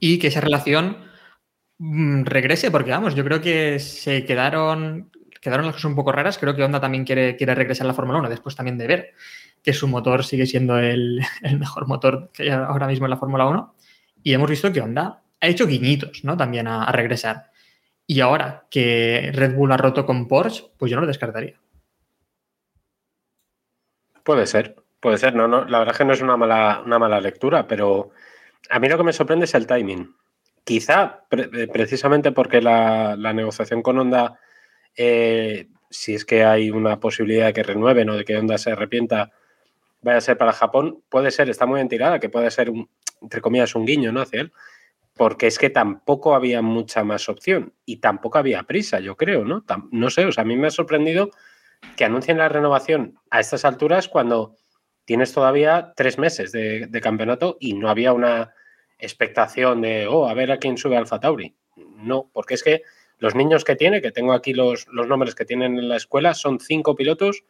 y 0.00 0.18
que 0.18 0.28
esa 0.28 0.40
relación 0.40 0.96
mm, 1.78 2.24
regrese, 2.24 2.70
porque 2.70 2.90
vamos, 2.90 3.14
yo 3.14 3.24
creo 3.24 3.40
que 3.40 3.78
se 3.78 4.24
quedaron, 4.24 5.10
quedaron 5.40 5.66
las 5.66 5.74
cosas 5.74 5.90
un 5.90 5.94
poco 5.94 6.10
raras. 6.10 6.38
Creo 6.38 6.56
que 6.56 6.64
Honda 6.64 6.80
también 6.80 7.04
quiere, 7.04 7.36
quiere 7.36 7.54
regresar 7.54 7.86
a 7.86 7.88
la 7.88 7.94
Fórmula 7.94 8.18
1 8.18 8.28
después 8.28 8.56
también 8.56 8.78
de 8.78 8.86
ver 8.86 9.14
que 9.62 9.74
su 9.74 9.86
motor 9.86 10.24
sigue 10.24 10.46
siendo 10.46 10.78
el, 10.78 11.20
mejor 11.58 11.86
motor 11.86 12.30
que 12.32 12.44
hay 12.44 12.48
ahora 12.48 12.86
mismo 12.86 13.06
en 13.06 13.10
la 13.10 13.18
Fórmula 13.18 13.46
1. 13.46 13.74
Y 14.22 14.32
hemos 14.32 14.50
visto 14.50 14.72
que 14.72 14.80
Honda 14.80 15.22
ha 15.40 15.46
hecho 15.46 15.66
guiñitos, 15.66 16.24
¿no? 16.24 16.36
También 16.36 16.66
a, 16.66 16.84
a 16.84 16.92
regresar. 16.92 17.50
Y 18.06 18.20
ahora 18.20 18.66
que 18.70 19.30
Red 19.32 19.54
Bull 19.54 19.72
ha 19.72 19.76
roto 19.76 20.04
con 20.04 20.26
Porsche, 20.26 20.64
pues 20.76 20.90
yo 20.90 20.96
no 20.96 21.02
lo 21.02 21.06
descartaría. 21.06 21.54
Puede 24.30 24.46
ser, 24.46 24.76
puede 25.00 25.18
ser. 25.18 25.34
No, 25.34 25.48
no, 25.48 25.64
la 25.64 25.80
verdad 25.80 25.92
es 25.92 25.98
que 25.98 26.04
no 26.04 26.12
es 26.12 26.20
una 26.20 26.36
mala, 26.36 26.84
una 26.86 27.00
mala 27.00 27.20
lectura, 27.20 27.66
pero 27.66 28.10
a 28.68 28.78
mí 28.78 28.88
lo 28.88 28.96
que 28.96 29.02
me 29.02 29.12
sorprende 29.12 29.46
es 29.46 29.54
el 29.56 29.66
timing. 29.66 30.14
Quizá 30.62 31.24
eh, 31.32 31.66
precisamente 31.66 32.30
porque 32.30 32.62
la, 32.62 33.16
la 33.16 33.32
negociación 33.32 33.82
con 33.82 33.98
Honda, 33.98 34.38
eh, 34.94 35.66
si 35.90 36.14
es 36.14 36.24
que 36.24 36.44
hay 36.44 36.70
una 36.70 37.00
posibilidad 37.00 37.46
de 37.46 37.52
que 37.52 37.64
renueven 37.64 38.08
o 38.08 38.16
de 38.16 38.24
que 38.24 38.36
Honda 38.36 38.56
se 38.56 38.70
arrepienta, 38.70 39.32
vaya 40.00 40.18
a 40.18 40.20
ser 40.20 40.38
para 40.38 40.52
Japón, 40.52 41.02
puede 41.08 41.32
ser, 41.32 41.50
está 41.50 41.66
muy 41.66 41.78
bien 41.78 41.88
tirada, 41.88 42.20
que 42.20 42.28
puede 42.28 42.52
ser, 42.52 42.70
entre 43.20 43.40
comillas, 43.40 43.74
un 43.74 43.84
guiño, 43.84 44.12
¿no? 44.12 44.20
Hacia 44.20 44.42
él. 44.42 44.52
Porque 45.16 45.48
es 45.48 45.58
que 45.58 45.70
tampoco 45.70 46.36
había 46.36 46.62
mucha 46.62 47.02
más 47.02 47.28
opción 47.28 47.72
y 47.84 47.96
tampoco 47.96 48.38
había 48.38 48.62
prisa, 48.62 49.00
yo 49.00 49.16
creo, 49.16 49.44
¿no? 49.44 49.64
No 49.90 50.08
sé, 50.08 50.24
o 50.24 50.30
sea, 50.30 50.42
a 50.42 50.46
mí 50.46 50.56
me 50.56 50.68
ha 50.68 50.70
sorprendido 50.70 51.30
que 51.96 52.04
anuncien 52.04 52.38
la 52.38 52.48
renovación 52.48 53.18
a 53.30 53.40
estas 53.40 53.64
alturas 53.64 54.08
cuando 54.08 54.56
tienes 55.04 55.32
todavía 55.32 55.92
tres 55.96 56.18
meses 56.18 56.52
de, 56.52 56.86
de 56.86 57.00
campeonato 57.00 57.56
y 57.60 57.74
no 57.74 57.88
había 57.90 58.12
una 58.12 58.54
expectación 58.98 59.80
de, 59.80 60.06
oh, 60.06 60.28
a 60.28 60.34
ver 60.34 60.52
a 60.52 60.58
quién 60.58 60.76
sube 60.76 60.96
Alfa 60.96 61.20
Tauri. 61.20 61.54
No, 61.76 62.30
porque 62.32 62.54
es 62.54 62.62
que 62.62 62.82
los 63.18 63.34
niños 63.34 63.64
que 63.64 63.76
tiene, 63.76 64.00
que 64.00 64.12
tengo 64.12 64.32
aquí 64.32 64.52
los, 64.54 64.86
los 64.88 65.06
nombres 65.08 65.34
que 65.34 65.44
tienen 65.44 65.78
en 65.78 65.88
la 65.88 65.96
escuela, 65.96 66.34
son 66.34 66.60
cinco 66.60 66.94
pilotos. 66.96 67.44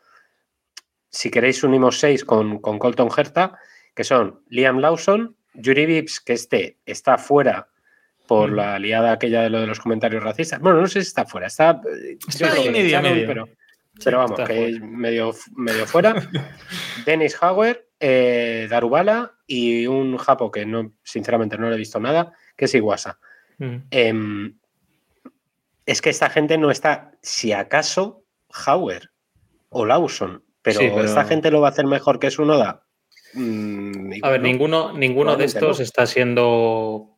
Si 1.10 1.30
queréis, 1.30 1.62
unimos 1.64 1.98
seis 1.98 2.24
con, 2.24 2.58
con 2.60 2.78
Colton 2.78 3.08
Herta, 3.16 3.58
que 3.94 4.04
son 4.04 4.42
Liam 4.48 4.78
Lawson, 4.78 5.36
Yuri 5.54 5.86
Vips, 5.86 6.20
que 6.20 6.32
este 6.32 6.78
está 6.86 7.18
fuera 7.18 7.68
por 8.26 8.52
Mm. 8.52 8.54
la 8.54 8.78
liada 8.78 9.12
aquella 9.12 9.42
de 9.42 9.50
lo 9.50 9.60
de 9.60 9.66
los 9.66 9.80
comentarios 9.80 10.22
racistas. 10.22 10.60
Bueno, 10.60 10.80
no 10.80 10.86
sé 10.86 11.02
si 11.02 11.08
está 11.08 11.26
fuera, 11.26 11.48
está. 11.48 11.80
Está 12.28 12.46
yo 12.46 12.50
creo 12.52 12.62
ahí 12.62 12.70
medio, 12.70 13.02
medio. 13.02 13.26
pero, 13.26 13.48
pero 14.04 14.18
vamos, 14.18 14.38
está 14.38 14.44
que 14.52 14.68
es 14.68 14.80
medio, 14.80 15.34
medio 15.56 15.86
fuera. 15.86 16.14
Dennis 17.06 17.36
Hauer, 17.40 17.88
eh, 17.98 18.66
Darubala 18.70 19.34
y 19.46 19.86
un 19.86 20.16
japo 20.16 20.50
que 20.50 20.64
no, 20.66 20.92
sinceramente 21.02 21.58
no 21.58 21.68
le 21.68 21.74
he 21.74 21.78
visto 21.78 22.00
nada, 22.00 22.32
que 22.56 22.64
es 22.66 22.74
Iguasa. 22.74 23.18
Mm. 23.58 23.76
Em, 23.90 24.58
es 25.86 26.00
que 26.00 26.10
esta 26.10 26.30
gente 26.30 26.56
no 26.56 26.70
está, 26.70 27.12
si 27.22 27.52
acaso, 27.52 28.24
Hauer 28.66 29.10
o 29.68 29.84
Lawson, 29.84 30.44
pero, 30.62 30.80
Sí, 30.80 30.88
pero- 30.88 31.04
esta 31.04 31.24
gente 31.24 31.50
lo 31.50 31.60
va 31.60 31.68
a 31.68 31.70
hacer 31.70 31.86
mejor 31.86 32.18
que 32.18 32.30
su 32.30 32.44
Noda. 32.44 32.84
Mm, 33.34 34.12
A 34.22 34.30
ver, 34.30 34.40
no. 34.40 34.46
ninguno, 34.46 34.92
ninguno 34.92 35.36
de 35.36 35.44
estos 35.44 35.78
no. 35.78 35.84
está 35.84 36.06
siendo 36.06 37.09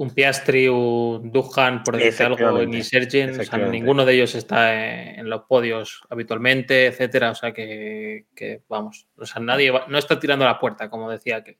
un 0.00 0.14
Piastri, 0.14 0.66
un 0.66 1.30
Duhan, 1.30 1.82
por 1.82 1.98
decirte 1.98 2.24
algo, 2.24 2.64
ni 2.64 2.82
Sergent. 2.82 3.38
O 3.38 3.44
sea, 3.44 3.58
ninguno 3.58 4.06
de 4.06 4.14
ellos 4.14 4.34
está 4.34 5.12
en, 5.14 5.28
los 5.28 5.42
podios 5.42 6.00
habitualmente, 6.08 6.86
etcétera. 6.86 7.32
O 7.32 7.34
sea 7.34 7.52
que, 7.52 8.24
que, 8.34 8.62
vamos, 8.66 9.08
o 9.18 9.26
sea, 9.26 9.42
nadie 9.42 9.70
va- 9.70 9.84
no 9.88 9.98
está 9.98 10.18
tirando 10.18 10.46
a 10.46 10.48
la 10.48 10.58
puerta, 10.58 10.88
como 10.88 11.10
decía 11.10 11.36
aquel. 11.36 11.58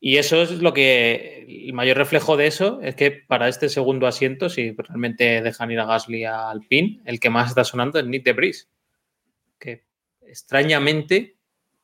Y 0.00 0.16
eso 0.16 0.42
es 0.42 0.60
lo 0.60 0.72
que. 0.72 1.46
El 1.68 1.72
mayor 1.72 1.98
reflejo 1.98 2.36
de 2.36 2.48
eso 2.48 2.80
es 2.82 2.96
que 2.96 3.12
para 3.12 3.46
este 3.46 3.68
segundo 3.68 4.08
asiento, 4.08 4.48
si 4.48 4.72
realmente 4.72 5.40
dejan 5.40 5.70
ir 5.70 5.78
a 5.78 5.84
Gasly 5.84 6.24
a 6.24 6.50
Alpine, 6.50 7.00
el 7.04 7.20
que 7.20 7.30
más 7.30 7.50
está 7.50 7.62
sonando 7.62 8.00
es 8.00 8.06
Nick 8.06 8.24
de. 8.24 8.68
Que 9.60 9.84
extrañamente 10.22 11.36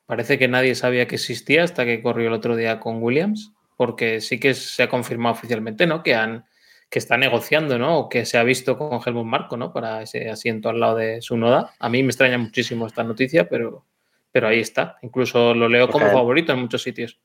parece 0.06 0.40
que 0.40 0.48
nadie 0.48 0.74
sabía 0.74 1.06
que 1.06 1.14
existía 1.14 1.62
hasta 1.62 1.84
que 1.84 2.02
corrió 2.02 2.26
el 2.26 2.34
otro 2.34 2.56
día 2.56 2.80
con 2.80 3.00
Williams, 3.00 3.52
porque 3.76 4.20
sí 4.20 4.40
que 4.40 4.54
se 4.54 4.82
ha 4.82 4.88
confirmado 4.88 5.34
oficialmente, 5.34 5.86
¿no? 5.86 6.02
Que 6.02 6.14
han 6.14 6.44
que 6.88 6.98
está 6.98 7.16
negociando, 7.16 7.78
¿no? 7.78 7.98
O 7.98 8.08
que 8.08 8.24
se 8.24 8.38
ha 8.38 8.44
visto 8.44 8.78
con 8.78 9.00
Helmut 9.04 9.26
Marco, 9.26 9.56
¿no? 9.56 9.72
Para 9.72 10.02
ese 10.02 10.30
asiento 10.30 10.68
al 10.68 10.80
lado 10.80 10.96
de 10.96 11.20
su 11.20 11.36
noda. 11.36 11.74
A 11.78 11.88
mí 11.88 12.02
me 12.02 12.10
extraña 12.10 12.38
muchísimo 12.38 12.86
esta 12.86 13.02
noticia, 13.02 13.48
pero, 13.48 13.84
pero 14.30 14.48
ahí 14.48 14.60
está. 14.60 14.96
Incluso 15.02 15.52
lo 15.52 15.68
leo 15.68 15.88
como 15.88 16.06
favorito 16.06 16.52
en 16.52 16.60
muchos 16.60 16.82
sitios. 16.82 17.18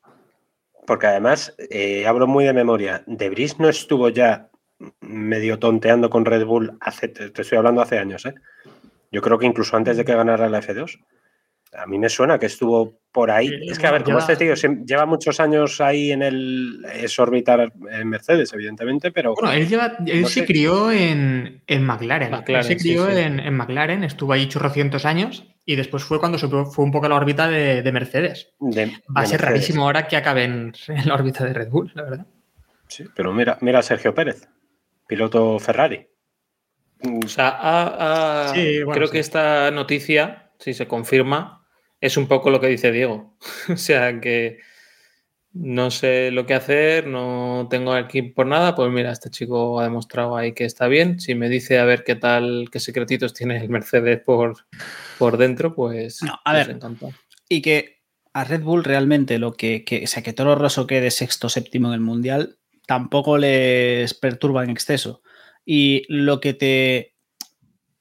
Porque 0.88 1.08
además, 1.08 1.56
eh, 1.70 2.08
hablo 2.08 2.26
muy 2.26 2.44
de 2.44 2.54
memoria, 2.54 3.04
De 3.06 3.30
Vries 3.30 3.60
no 3.60 3.70
estuvo 3.70 4.10
ya 4.10 4.50
medio 5.00 5.60
tonteando 5.60 6.10
con 6.10 6.26
Red 6.26 6.44
Bull 6.44 6.76
hace, 6.82 7.08
te 7.08 7.30
te 7.30 7.44
estoy 7.44 7.60
hablando 7.60 7.82
hace 7.82 8.00
años, 8.00 8.26
¿eh? 8.26 8.34
Yo 9.12 9.22
creo 9.22 9.38
que 9.38 9.46
incluso 9.46 9.78
antes 9.78 9.98
de 9.98 10.06
que 10.06 10.16
ganara 10.16 10.50
la 10.50 10.62
F2. 10.62 11.00
A 11.74 11.86
mí 11.86 11.98
me 11.98 12.10
suena 12.10 12.38
que 12.38 12.48
estuvo 12.48 13.00
por 13.14 13.32
ahí. 13.32 13.48
Sí, 13.48 13.56
es 13.70 13.80
que, 13.80 13.88
a 13.88 13.92
ver, 13.92 14.04
como 14.04 14.20
ya- 14.20 14.26
este 14.34 14.36
tío 14.36 14.54
lleva 14.86 15.06
muchos 15.06 15.40
años 15.40 15.80
ahí 15.80 16.12
en 16.12 16.22
el. 16.22 16.86
Es 16.94 17.18
orbitar 17.18 17.72
en 17.92 18.08
Mercedes, 18.10 18.52
evidentemente, 18.54 19.12
pero. 19.12 19.36
Bueno, 19.36 19.52
él, 19.54 19.68
lleva, 19.70 19.96
él 20.06 20.22
No 20.24 20.28
se 20.28 20.42
sé. 20.42 20.46
crió 20.46 20.92
en, 20.92 21.64
en 21.66 21.84
McLaren. 21.84 22.32
McLaren, 22.32 22.58
Él 22.58 22.64
se 22.64 22.78
crió 22.78 23.06
sí, 23.08 23.14
sí. 23.14 23.20
En, 23.22 23.40
en 23.40 23.54
McLaren, 23.54 24.04
estuvo 24.04 24.34
ahí 24.34 24.48
chorrocientos 24.50 25.06
años 25.06 25.46
y 25.66 25.76
después 25.78 26.04
fue 26.04 26.20
cuando 26.20 26.38
se 26.38 26.48
fue 26.50 26.84
un 26.84 26.92
poco 26.92 27.06
a 27.06 27.10
la 27.10 27.16
órbita 27.16 27.48
de, 27.48 27.82
de 27.82 27.92
Mercedes. 27.94 28.50
de- 28.60 28.88
Va 28.88 29.22
a 29.22 29.26
ser 29.26 29.40
Mercedes. 29.40 29.42
rarísimo 29.42 29.84
ahora 29.84 30.08
que 30.10 30.18
acabe 30.18 30.44
en, 30.44 30.74
en 30.90 31.08
la 31.08 31.14
órbita 31.16 31.46
de 31.46 31.54
Red 31.54 31.70
Bull, 31.70 31.92
la 31.96 32.04
verdad. 32.04 32.26
Sí, 32.88 33.06
pero 33.16 33.32
mira, 33.32 33.58
mira 33.62 33.80
a 33.80 33.84
Sergio 33.84 34.14
Pérez, 34.14 34.46
piloto 35.08 35.58
Ferrari. 35.60 36.06
O 37.24 37.28
sea, 37.30 38.52
creo 38.54 39.08
sí. 39.08 39.12
que 39.12 39.20
esta 39.20 39.72
noticia, 39.72 40.52
si 40.60 40.74
se 40.74 40.88
confirma, 40.88 41.61
es 42.02 42.18
un 42.18 42.28
poco 42.28 42.50
lo 42.50 42.60
que 42.60 42.68
dice 42.68 42.92
Diego. 42.92 43.38
o 43.70 43.78
sea, 43.78 44.20
que 44.20 44.60
no 45.54 45.92
sé 45.92 46.32
lo 46.32 46.46
que 46.46 46.54
hacer, 46.54 47.08
no 47.08 47.68
tengo 47.70 47.94
aquí 47.94 48.22
por 48.22 48.48
nada, 48.48 48.76
pues 48.76 48.92
mira, 48.92 49.12
este 49.12 49.30
chico 49.30 49.80
ha 49.80 49.84
demostrado 49.84 50.36
ahí 50.36 50.54
que 50.54 50.66
está 50.66 50.88
bien. 50.88 51.20
Si 51.20 51.36
me 51.36 51.48
dice 51.48 51.80
a 51.80 51.86
ver 51.86 52.04
qué 52.04 52.16
tal, 52.16 52.70
qué 52.72 52.80
secretitos 52.80 53.34
tiene 53.34 53.58
el 53.58 53.70
Mercedes 53.70 54.20
por, 54.20 54.58
por 55.18 55.38
dentro, 55.38 55.74
pues, 55.76 56.22
No, 56.24 56.34
a 56.34 56.52
pues 56.52 56.68
ver. 56.68 56.76
encantado. 56.76 57.14
Y 57.48 57.62
que 57.62 58.02
a 58.34 58.44
Red 58.44 58.64
Bull 58.64 58.84
realmente 58.84 59.40
lo 59.40 59.54
que, 59.54 59.84
que 59.86 60.04
o 60.04 60.08
sea, 60.08 60.24
que 60.24 60.34
Toro 60.34 60.56
Rosso 60.56 60.88
quede 60.88 61.12
sexto 61.12 61.50
séptimo 61.50 61.90
en 61.90 61.94
el 61.94 62.00
mundial 62.02 62.58
tampoco 62.92 63.38
les 63.38 64.14
perturba 64.14 64.66
en 64.66 64.70
exceso. 64.70 65.22
Y 65.66 66.04
lo 66.10 66.42
que 66.42 66.54
te. 66.54 67.16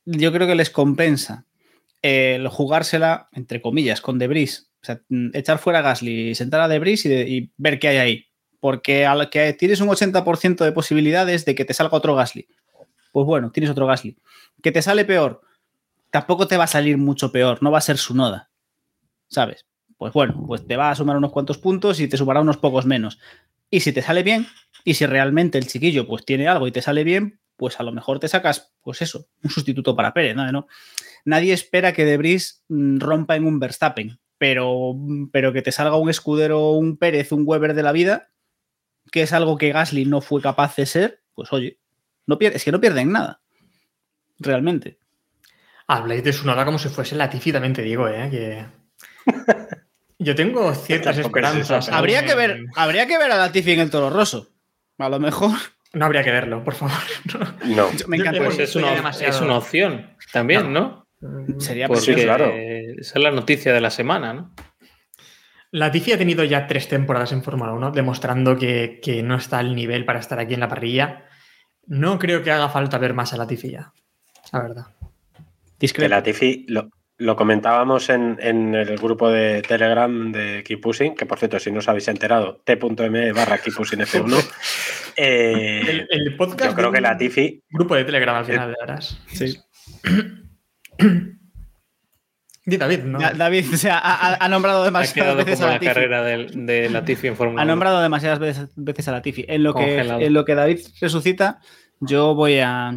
Yo 0.04 0.32
creo 0.32 0.48
que 0.48 0.56
les 0.56 0.70
compensa 0.70 1.46
el 2.02 2.48
jugársela, 2.48 3.28
entre 3.32 3.60
comillas, 3.60 4.00
con 4.00 4.18
Debris. 4.18 4.70
O 4.82 4.86
sea, 4.86 5.00
mm, 5.08 5.30
echar 5.34 5.58
fuera 5.58 5.80
a 5.80 5.82
Gasly, 5.82 6.34
sentar 6.34 6.60
a 6.60 6.68
Debris 6.68 7.04
y, 7.06 7.12
y 7.12 7.52
ver 7.56 7.78
qué 7.78 7.88
hay 7.88 7.96
ahí. 7.98 8.26
Porque 8.60 9.06
a 9.06 9.14
lo 9.14 9.30
que 9.30 9.52
tienes 9.54 9.80
un 9.80 9.88
80% 9.88 10.64
de 10.64 10.72
posibilidades 10.72 11.44
de 11.44 11.54
que 11.54 11.64
te 11.64 11.74
salga 11.74 11.96
otro 11.96 12.14
Gasly. 12.14 12.48
Pues 13.12 13.26
bueno, 13.26 13.50
tienes 13.50 13.70
otro 13.70 13.86
Gasly. 13.86 14.16
Que 14.62 14.72
te 14.72 14.82
sale 14.82 15.04
peor. 15.04 15.40
Tampoco 16.10 16.46
te 16.46 16.56
va 16.56 16.64
a 16.64 16.68
salir 16.68 16.98
mucho 16.98 17.32
peor. 17.32 17.62
No 17.62 17.70
va 17.70 17.78
a 17.78 17.82
ser 17.82 17.96
su 17.96 18.14
noda. 18.14 18.50
¿sabes? 19.30 19.64
Pues 19.96 20.12
bueno, 20.12 20.44
pues 20.46 20.66
te 20.66 20.76
va 20.76 20.90
a 20.90 20.94
sumar 20.94 21.16
unos 21.16 21.32
cuantos 21.32 21.58
puntos 21.58 22.00
y 22.00 22.08
te 22.08 22.16
sumará 22.16 22.40
unos 22.40 22.58
pocos 22.58 22.84
menos. 22.84 23.18
Y 23.70 23.80
si 23.80 23.92
te 23.92 24.02
sale 24.02 24.22
bien, 24.22 24.46
y 24.84 24.94
si 24.94 25.06
realmente 25.06 25.56
el 25.58 25.66
chiquillo 25.66 26.06
pues 26.06 26.24
tiene 26.24 26.48
algo 26.48 26.66
y 26.66 26.72
te 26.72 26.82
sale 26.82 27.04
bien, 27.04 27.40
pues 27.56 27.78
a 27.78 27.82
lo 27.82 27.92
mejor 27.92 28.18
te 28.18 28.28
sacas, 28.28 28.74
pues 28.82 29.00
eso, 29.02 29.26
un 29.42 29.50
sustituto 29.50 29.94
para 29.94 30.12
Pérez. 30.12 30.34
¿no? 30.34 30.66
Nadie 31.24 31.52
espera 31.52 31.92
que 31.92 32.04
Debris 32.04 32.64
mm, 32.68 32.98
rompa 32.98 33.36
en 33.36 33.46
un 33.46 33.58
Verstappen, 33.58 34.18
pero, 34.38 34.94
pero 35.32 35.52
que 35.52 35.62
te 35.62 35.72
salga 35.72 35.96
un 35.96 36.10
escudero, 36.10 36.70
un 36.70 36.96
Pérez, 36.96 37.32
un 37.32 37.44
Weber 37.46 37.74
de 37.74 37.82
la 37.82 37.92
vida, 37.92 38.30
que 39.10 39.22
es 39.22 39.32
algo 39.32 39.58
que 39.58 39.72
Gasly 39.72 40.04
no 40.04 40.20
fue 40.20 40.40
capaz 40.40 40.76
de 40.76 40.86
ser, 40.86 41.22
pues 41.34 41.52
oye, 41.52 41.78
no 42.26 42.38
pierde, 42.38 42.56
es 42.56 42.64
que 42.64 42.72
no 42.72 42.80
pierden 42.80 43.12
nada. 43.12 43.42
Realmente. 44.38 44.98
Habláis 45.86 46.22
de 46.22 46.32
su 46.32 46.46
noda 46.46 46.64
como 46.64 46.78
si 46.78 46.88
fuese 46.88 47.16
Latifi, 47.16 47.52
también 47.52 47.74
te 47.74 47.82
digo, 47.82 48.08
¿eh? 48.08 48.28
Que... 48.30 48.66
Yo 50.18 50.34
tengo 50.34 50.74
ciertas 50.74 51.18
esperanzas. 51.18 51.88
Habría 51.88 52.24
que 52.24 52.34
ver, 52.34 52.66
habría 52.76 53.06
que 53.06 53.18
ver 53.18 53.32
a 53.32 53.36
Latifi 53.36 53.72
en 53.72 53.80
el 53.80 53.90
Toro 53.90 54.10
Rosso. 54.10 54.48
A 54.98 55.08
lo 55.08 55.18
mejor. 55.18 55.56
No 55.92 56.06
habría 56.06 56.22
que 56.22 56.30
verlo, 56.30 56.62
por 56.62 56.74
favor. 56.74 56.94
No. 57.64 57.88
Me 58.06 58.18
encanta. 58.18 58.44
Pues 58.44 58.58
es 58.58 58.76
una, 58.76 59.10
es 59.10 59.40
una 59.40 59.56
opción 59.56 60.16
también, 60.32 60.72
¿no? 60.72 61.06
Sería 61.58 61.86
Porque 61.86 62.00
sí, 62.00 62.14
claro. 62.14 62.46
esa 62.54 63.18
es 63.18 63.22
la 63.22 63.30
noticia 63.30 63.72
de 63.72 63.80
la 63.80 63.90
semana, 63.90 64.32
¿no? 64.32 64.54
Latifi 65.72 66.12
ha 66.12 66.18
tenido 66.18 66.42
ya 66.44 66.66
tres 66.66 66.88
temporadas 66.88 67.32
en 67.32 67.42
Fórmula 67.42 67.72
1, 67.72 67.92
demostrando 67.92 68.56
que, 68.56 68.98
que 69.02 69.22
no 69.22 69.36
está 69.36 69.58
al 69.58 69.74
nivel 69.76 70.04
para 70.04 70.18
estar 70.18 70.38
aquí 70.40 70.54
en 70.54 70.60
la 70.60 70.68
parrilla. 70.68 71.26
No 71.86 72.18
creo 72.18 72.42
que 72.42 72.50
haga 72.50 72.68
falta 72.68 72.98
ver 72.98 73.14
más 73.14 73.32
a 73.32 73.36
Latifi 73.36 73.70
ya, 73.70 73.92
la 74.52 74.62
verdad. 74.62 74.86
Que 74.98 75.44
Discreto. 75.78 76.10
Latifi 76.10 76.66
lo, 76.68 76.90
lo 77.18 77.36
comentábamos 77.36 78.08
en, 78.10 78.36
en 78.40 78.74
el 78.74 78.96
grupo 78.96 79.30
de 79.30 79.62
Telegram 79.62 80.32
de 80.32 80.64
Keep 80.64 80.80
Pushing, 80.80 81.14
que 81.14 81.26
por 81.26 81.38
cierto, 81.38 81.60
si 81.60 81.70
no 81.70 81.78
os 81.78 81.88
habéis 81.88 82.08
enterado, 82.08 82.60
t.me 82.64 83.32
barra 83.32 83.58
Keep 83.58 83.76
Pushing 83.76 84.00
F1. 84.00 84.50
eh, 85.16 85.80
El, 85.86 86.08
el 86.10 86.36
podcast 86.36 86.70
yo 86.70 86.76
creo 86.76 86.90
de 86.90 86.96
que 86.96 87.00
Latifi, 87.00 87.62
grupo 87.70 87.94
de 87.94 88.04
Telegram 88.04 88.36
al 88.36 88.44
final, 88.44 88.74
verás. 88.80 89.20
Sí. 89.28 89.56
Di 92.66 92.76
David, 92.76 93.00
¿no? 93.00 93.18
Da- 93.18 93.32
David 93.32 93.64
o 93.72 93.76
sea, 93.76 94.00
ha, 94.02 94.48
nombrado 94.48 94.84
demasiadas 94.84 95.34
veces 95.36 95.60
a 95.62 95.66
la 95.66 95.72
Latifi. 95.72 95.92
carrera 95.92 96.22
de, 96.22 96.90
Latifi 96.90 97.28
en 97.28 97.36
Fórmula 97.36 97.62
Ha 97.62 97.64
1. 97.64 97.72
nombrado 97.72 98.00
demasiadas 98.02 98.38
veces, 98.38 98.68
veces 98.76 99.08
a 99.08 99.12
Latifi. 99.12 99.44
En 99.48 99.62
lo, 99.62 99.74
que, 99.74 99.98
en 99.98 100.32
lo 100.34 100.44
que 100.44 100.54
David 100.54 100.80
resucita, 101.00 101.60
yo 102.00 102.34
voy 102.34 102.58
a. 102.58 102.92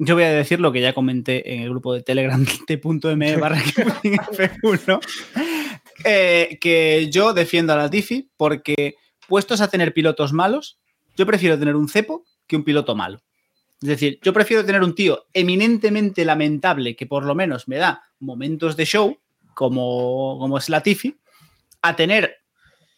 Yo 0.00 0.16
voy 0.16 0.24
a 0.24 0.32
decir 0.32 0.58
lo 0.58 0.72
que 0.72 0.80
ya 0.80 0.92
comenté 0.92 1.54
en 1.54 1.62
el 1.62 1.70
grupo 1.70 1.94
de 1.94 2.02
Telegram 2.02 2.44
t.me 2.66 3.36
barra 3.36 3.58
F1. 3.58 5.00
eh, 6.04 6.58
que 6.60 7.08
yo 7.10 7.32
defiendo 7.32 7.72
a 7.72 7.76
Latifi 7.76 8.28
porque, 8.36 8.96
puestos 9.28 9.60
a 9.60 9.68
tener 9.68 9.94
pilotos 9.94 10.32
malos, 10.32 10.80
yo 11.16 11.24
prefiero 11.24 11.56
tener 11.56 11.76
un 11.76 11.88
cepo 11.88 12.24
que 12.48 12.56
un 12.56 12.64
piloto 12.64 12.96
malo. 12.96 13.20
Es 13.84 13.88
decir, 13.88 14.18
yo 14.22 14.32
prefiero 14.32 14.64
tener 14.64 14.82
un 14.82 14.94
tío 14.94 15.26
eminentemente 15.34 16.24
lamentable 16.24 16.96
que 16.96 17.04
por 17.04 17.26
lo 17.26 17.34
menos 17.34 17.68
me 17.68 17.76
da 17.76 18.02
momentos 18.18 18.78
de 18.78 18.86
show, 18.86 19.18
como, 19.52 20.38
como 20.40 20.56
es 20.56 20.70
Latifi, 20.70 21.18
a 21.82 21.94
tener 21.94 22.38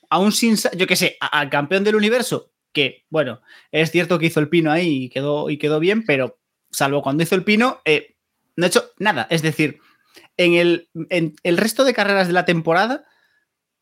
a 0.09 0.21
un 0.21 0.31
sin, 0.31 0.57
yo 0.77 0.87
qué 0.87 0.95
sé, 0.95 1.17
al 1.19 1.51
campeón 1.51 1.83
del 1.83 1.97
universo, 1.97 2.53
que 2.73 3.05
bueno, 3.11 3.41
es 3.73 3.91
cierto 3.91 4.17
que 4.21 4.27
hizo 4.27 4.39
el 4.39 4.49
pino 4.49 4.71
ahí 4.71 5.07
y 5.07 5.09
quedó, 5.09 5.51
y 5.51 5.59
quedó 5.59 5.81
bien, 5.81 6.05
pero 6.07 6.39
salvo 6.71 7.03
cuando 7.03 7.25
hizo 7.25 7.35
el 7.35 7.43
pino, 7.43 7.81
eh, 7.85 8.15
no 8.55 8.67
ha 8.67 8.69
hecho 8.69 8.93
nada. 9.01 9.27
Es 9.29 9.43
decir, 9.43 9.81
en 10.37 10.55
el, 10.55 10.89
en 11.11 11.35
el 11.43 11.57
resto 11.57 11.83
de 11.83 11.95
carreras 11.95 12.29
de 12.29 12.33
la 12.33 12.45
temporada, 12.45 13.07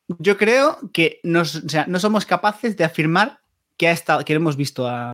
yo 0.09 0.39
creo 0.39 0.79
que 0.95 1.21
o 1.23 1.45
sea, 1.45 1.85
no 1.87 2.01
somos 2.01 2.25
capaces 2.25 2.79
de 2.79 2.85
afirmar 2.85 3.41
que, 3.77 3.89
ha 3.89 3.93
estado, 3.93 4.25
que 4.25 4.33
hemos 4.33 4.57
visto 4.57 4.89
a, 4.89 5.13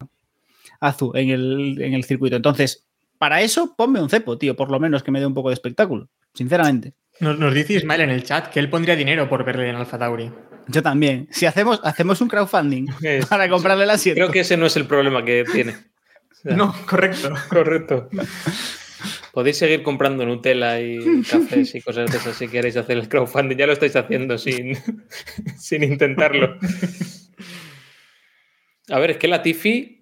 a 0.80 0.92
Zu 0.92 1.12
en 1.14 1.30
el, 1.30 1.80
en 1.80 1.94
el 1.94 2.04
circuito. 2.04 2.36
Entonces, 2.36 2.86
para 3.18 3.40
eso, 3.42 3.74
ponme 3.76 4.00
un 4.02 4.08
cepo, 4.10 4.38
tío, 4.38 4.56
por 4.56 4.70
lo 4.70 4.80
menos 4.80 5.02
que 5.02 5.10
me 5.10 5.20
dé 5.20 5.26
un 5.26 5.34
poco 5.34 5.48
de 5.50 5.54
espectáculo, 5.54 6.08
sinceramente. 6.34 6.94
Nos, 7.20 7.38
nos 7.38 7.52
dice 7.52 7.74
Ismael 7.74 8.00
en 8.00 8.10
el 8.10 8.24
chat 8.24 8.48
que 8.48 8.60
él 8.60 8.70
pondría 8.70 8.96
dinero 8.96 9.28
por 9.28 9.44
verle 9.44 9.68
en 9.68 9.76
Alfa 9.76 9.98
Tauri. 9.98 10.30
Yo 10.68 10.82
también. 10.82 11.28
Si 11.30 11.44
hacemos, 11.46 11.80
hacemos 11.84 12.20
un 12.20 12.28
crowdfunding 12.28 12.86
Es- 13.02 13.26
para 13.26 13.48
comprarle 13.48 13.84
el 13.84 13.90
asiento. 13.90 14.16
Creo 14.20 14.30
que 14.30 14.40
ese 14.40 14.56
no 14.56 14.66
es 14.66 14.76
el 14.76 14.86
problema 14.86 15.24
que 15.24 15.44
tiene. 15.44 15.72
O 15.72 16.34
sea, 16.42 16.56
No, 16.56 16.74
correcto. 16.86 17.32
Correcto. 17.50 18.08
Podéis 19.32 19.58
seguir 19.58 19.82
comprando 19.82 20.24
Nutella 20.26 20.80
y 20.80 21.22
cafés 21.22 21.74
y 21.74 21.80
cosas 21.82 22.10
de 22.10 22.16
esas 22.16 22.36
si 22.36 22.48
queréis 22.48 22.76
hacer 22.76 22.96
el 22.98 23.08
crowdfunding. 23.08 23.56
Ya 23.56 23.66
lo 23.66 23.72
estáis 23.74 23.94
haciendo 23.96 24.38
sin, 24.38 24.76
sin 25.58 25.82
intentarlo. 25.84 26.56
A 28.88 28.98
ver, 28.98 29.12
es 29.12 29.16
que 29.18 29.28
la 29.28 29.42
Tifi 29.42 29.99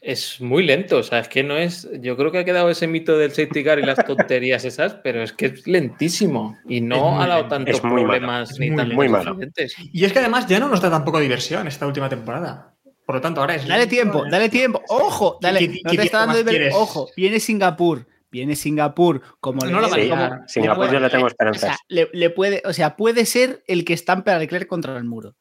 es 0.00 0.40
muy 0.40 0.62
lento. 0.64 0.98
O 0.98 1.02
sea, 1.02 1.18
es 1.20 1.28
que 1.28 1.42
no 1.42 1.56
es. 1.56 1.88
Yo 2.00 2.16
creo 2.16 2.30
que 2.32 2.38
ha 2.38 2.44
quedado 2.44 2.70
ese 2.70 2.86
mito 2.86 3.16
del 3.18 3.30
safety 3.30 3.62
car 3.64 3.78
y 3.78 3.82
las 3.82 4.04
tonterías 4.04 4.64
esas, 4.64 4.94
pero 4.94 5.22
es 5.22 5.32
que 5.32 5.46
es 5.46 5.66
lentísimo 5.66 6.56
y 6.68 6.80
no 6.80 7.20
ha 7.20 7.26
dado 7.26 7.48
tantos 7.48 7.80
problemas 7.80 8.58
ni 8.58 8.70
muy 8.70 9.08
tantos 9.08 9.36
muy. 9.76 9.90
Y 9.92 10.04
es 10.04 10.12
que 10.12 10.18
además 10.20 10.46
ya 10.46 10.58
no 10.58 10.68
nos 10.68 10.80
da 10.80 10.90
tampoco 10.90 11.20
diversión 11.20 11.66
esta 11.66 11.86
última 11.86 12.08
temporada. 12.08 12.74
Por 13.06 13.16
lo 13.16 13.20
tanto, 13.20 13.40
ahora 13.40 13.56
es. 13.56 13.66
Dale 13.66 13.86
tiempo, 13.88 14.24
dale 14.30 14.48
tiempo. 14.48 14.80
Ojo, 14.88 15.38
dale. 15.40 15.58
¿Qué- 15.60 15.80
No 15.84 15.90
te 15.90 16.02
está 16.02 16.26
dando? 16.26 16.40
Ojo, 16.74 17.08
viene 17.16 17.40
Singapur. 17.40 18.06
Viene 18.30 18.54
Singapur. 18.54 19.20
Como 19.40 19.64
No 19.66 19.80
la 19.80 19.88
va 19.88 19.94
a 19.94 19.98
dé- 19.98 20.04
liar. 20.04 20.30
como- 20.30 20.48
Singapur 20.48 20.76
puede- 20.86 20.92
yo 20.92 21.00
le 21.00 21.10
tengo 21.10 21.24
o 21.24 21.28
esperanzas. 21.28 21.60
sea, 21.62 21.76
le, 21.88 22.08
le 22.12 22.30
puede, 22.30 22.62
o 22.64 22.72
sea, 22.72 22.96
puede 22.96 23.26
ser 23.26 23.64
el 23.66 23.84
que 23.84 23.92
estampe 23.92 24.30
a 24.30 24.38
Leclerc 24.38 24.68
contra 24.68 24.96
el 24.96 25.02
muro. 25.02 25.34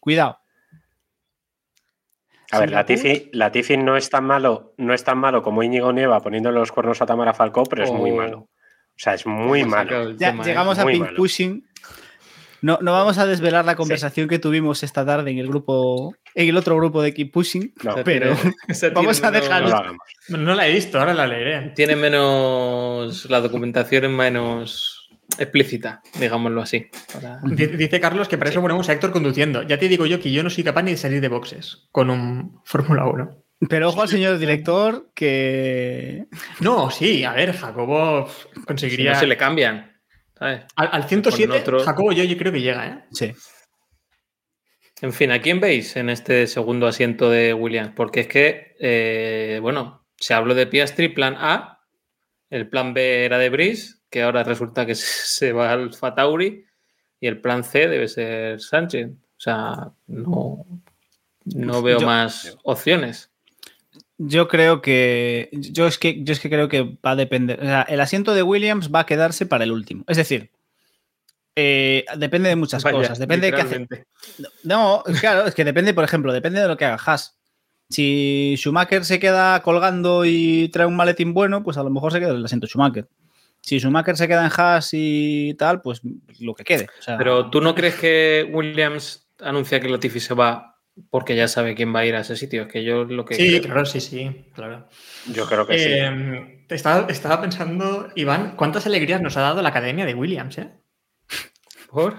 Cuidado. 0.00 0.38
A 2.52 2.60
ver. 2.60 2.70
Latifi, 2.70 3.30
Latifi 3.32 3.78
no 3.78 3.96
es 3.96 4.10
tan 4.10 4.24
malo, 4.24 4.74
no 4.76 4.92
es 4.92 5.02
tan 5.02 5.18
malo 5.18 5.42
como 5.42 5.62
Íñigo 5.62 5.92
Nieva 5.92 6.20
poniendo 6.20 6.50
los 6.52 6.70
cuernos 6.70 7.00
a 7.00 7.06
Tamara 7.06 7.32
Falcó, 7.32 7.64
pero 7.64 7.82
es 7.84 7.90
muy 7.90 8.12
malo. 8.12 8.40
O 8.40 8.98
sea, 8.98 9.14
es 9.14 9.26
muy 9.26 9.64
malo. 9.64 10.10
Ya 10.10 10.30
tema, 10.30 10.42
¿eh? 10.42 10.46
llegamos 10.46 10.78
a 10.78 10.84
pink 10.84 11.00
malo. 11.00 11.16
pushing. 11.16 11.66
No, 12.60 12.78
no 12.80 12.92
vamos 12.92 13.18
a 13.18 13.26
desvelar 13.26 13.64
la 13.64 13.74
conversación 13.74 14.28
que 14.28 14.38
tuvimos 14.38 14.82
esta 14.84 15.04
tarde 15.04 15.30
en 15.32 15.38
el 15.38 15.48
grupo, 15.48 16.14
en 16.34 16.48
el 16.48 16.56
otro 16.56 16.76
grupo 16.76 17.02
de 17.02 17.12
Keep 17.12 17.32
Pushing, 17.32 17.74
No, 17.82 17.96
pero 18.04 18.36
vamos 18.94 19.22
a 19.24 19.30
no 19.30 19.40
dejarlo. 19.40 19.68
lo 19.68 19.76
hagamos. 19.76 20.06
No 20.28 20.54
la 20.54 20.68
he 20.68 20.72
visto, 20.72 21.00
ahora 21.00 21.12
la 21.14 21.26
leeré. 21.26 21.70
Tiene 21.70 21.96
menos. 21.96 23.28
La 23.28 23.40
documentación 23.40 24.04
es 24.04 24.10
menos 24.10 25.01
explícita, 25.38 26.02
digámoslo 26.18 26.62
así. 26.62 26.86
para- 27.12 27.40
Dice 27.44 28.00
Carlos 28.00 28.28
que 28.28 28.38
para 28.38 28.50
eso 28.50 28.60
ponemos 28.60 28.88
a 28.88 28.92
Héctor 28.92 29.12
conduciendo. 29.12 29.62
Ya 29.62 29.78
te 29.78 29.88
digo 29.88 30.06
yo 30.06 30.20
que 30.20 30.30
yo 30.32 30.42
no 30.42 30.50
soy 30.50 30.64
capaz 30.64 30.82
ni 30.82 30.92
de 30.92 30.96
salir 30.96 31.20
de 31.20 31.28
boxes 31.28 31.88
con 31.92 32.10
un 32.10 32.60
Fórmula 32.64 33.06
1. 33.06 33.44
Pero 33.68 33.88
ojo 33.90 34.02
al 34.02 34.08
señor 34.08 34.38
director 34.38 35.12
que 35.14 36.26
No, 36.60 36.90
sí, 36.90 37.22
a 37.24 37.32
ver, 37.32 37.52
Jacobo 37.52 38.28
Si 38.28 38.60
conseguiría. 38.62 39.12
no 39.12 39.18
se 39.20 39.26
le 39.26 39.36
cambian. 39.36 39.92
¿sabes? 40.36 40.64
Al, 40.74 40.88
al 40.92 41.04
107, 41.08 41.46
Ponen 41.48 41.62
otro- 41.62 41.84
Jacobo 41.84 42.10
yo, 42.12 42.24
yo 42.24 42.36
creo 42.36 42.52
que 42.52 42.60
llega, 42.60 42.86
¿eh? 42.88 43.04
sí. 43.12 43.32
En 45.00 45.12
fin, 45.12 45.32
¿a 45.32 45.40
quién 45.40 45.58
veis 45.60 45.96
en 45.96 46.08
este 46.10 46.46
segundo 46.46 46.86
asiento 46.86 47.28
de 47.28 47.54
Williams? 47.54 47.92
Porque 47.96 48.20
es 48.20 48.28
que, 48.28 48.74
eh, 48.80 49.58
bueno, 49.60 50.06
se 50.16 50.32
habló 50.34 50.54
de 50.54 50.66
Piastri, 50.68 51.08
plan 51.08 51.34
A, 51.38 51.80
el 52.50 52.68
plan 52.68 52.94
B 52.94 53.24
era 53.24 53.38
de 53.38 53.50
Brice, 53.50 53.94
que 54.12 54.22
ahora 54.22 54.44
resulta 54.44 54.86
que 54.86 54.94
se 54.94 55.52
va 55.52 55.72
al 55.72 55.92
Fatauri, 55.92 56.64
y 57.18 57.26
el 57.26 57.40
plan 57.40 57.64
C 57.64 57.88
debe 57.88 58.06
ser 58.06 58.60
Sánchez. 58.60 59.10
O 59.10 59.40
sea, 59.40 59.90
no, 60.06 60.64
no 61.46 61.82
veo 61.82 61.98
Yo- 61.98 62.06
más 62.06 62.56
opciones. 62.62 63.30
Yo 64.18 64.46
creo 64.46 64.80
que. 64.82 65.48
Yo 65.52 65.88
es 65.88 65.98
que 65.98 66.22
yo 66.22 66.32
es 66.32 66.38
que 66.38 66.48
creo 66.48 66.68
que 66.68 66.82
va 67.04 67.12
a 67.12 67.16
depender. 67.16 67.58
O 67.60 67.64
sea, 67.64 67.82
el 67.82 68.00
asiento 68.00 68.34
de 68.34 68.44
Williams 68.44 68.90
va 68.94 69.00
a 69.00 69.06
quedarse 69.06 69.46
para 69.46 69.64
el 69.64 69.72
último. 69.72 70.04
Es 70.06 70.16
decir, 70.16 70.52
eh, 71.56 72.04
depende 72.16 72.48
de 72.48 72.54
muchas 72.56 72.84
Vaya, 72.84 72.98
cosas. 72.98 73.18
Depende 73.18 73.50
de 73.50 73.56
qué 73.56 73.62
hace. 73.62 73.86
No, 74.62 75.02
claro, 75.20 75.46
es 75.46 75.54
que 75.56 75.64
depende, 75.64 75.92
por 75.92 76.04
ejemplo, 76.04 76.32
depende 76.32 76.60
de 76.60 76.68
lo 76.68 76.76
que 76.76 76.84
haga 76.84 77.02
Haas. 77.04 77.36
Si 77.90 78.54
Schumacher 78.56 79.04
se 79.04 79.18
queda 79.18 79.60
colgando 79.62 80.24
y 80.24 80.68
trae 80.68 80.86
un 80.86 80.96
maletín 80.96 81.34
bueno, 81.34 81.64
pues 81.64 81.76
a 81.76 81.82
lo 81.82 81.90
mejor 81.90 82.12
se 82.12 82.20
queda 82.20 82.30
en 82.30 82.36
el 82.36 82.44
asiento 82.44 82.68
Schumacher. 82.68 83.08
Si 83.62 83.78
Schumacher 83.78 84.16
se 84.16 84.26
queda 84.28 84.44
en 84.44 84.52
Haas 84.54 84.90
y 84.92 85.54
tal, 85.54 85.80
pues 85.80 86.00
lo 86.40 86.54
que 86.54 86.64
quede. 86.64 86.88
O 86.98 87.02
sea, 87.02 87.16
Pero 87.16 87.48
¿tú 87.48 87.60
no 87.60 87.74
crees 87.74 87.94
que 87.94 88.48
Williams 88.52 89.30
anuncia 89.40 89.80
que 89.80 89.88
Latifi 89.88 90.20
se 90.20 90.34
va 90.34 90.76
porque 91.10 91.34
ya 91.36 91.48
sabe 91.48 91.74
quién 91.74 91.94
va 91.94 92.00
a 92.00 92.06
ir 92.06 92.14
a 92.16 92.20
ese 92.20 92.36
sitio? 92.36 92.62
Es 92.62 92.68
que 92.68 92.82
yo 92.84 93.04
lo 93.04 93.24
que 93.24 93.34
Sí, 93.36 93.48
creo- 93.48 93.62
claro, 93.62 93.86
sí, 93.86 94.00
sí, 94.00 94.46
claro. 94.52 94.88
Yo 95.32 95.46
creo 95.46 95.66
que 95.66 95.78
sí. 95.78 95.84
Eh, 95.88 96.64
estaba, 96.68 97.06
estaba 97.08 97.40
pensando, 97.40 98.10
Iván, 98.16 98.56
cuántas 98.56 98.84
alegrías 98.86 99.22
nos 99.22 99.36
ha 99.36 99.42
dado 99.42 99.62
la 99.62 99.68
academia 99.70 100.04
de 100.06 100.14
Williams, 100.14 100.58
¿eh? 100.58 100.68
¿Por? 101.88 102.16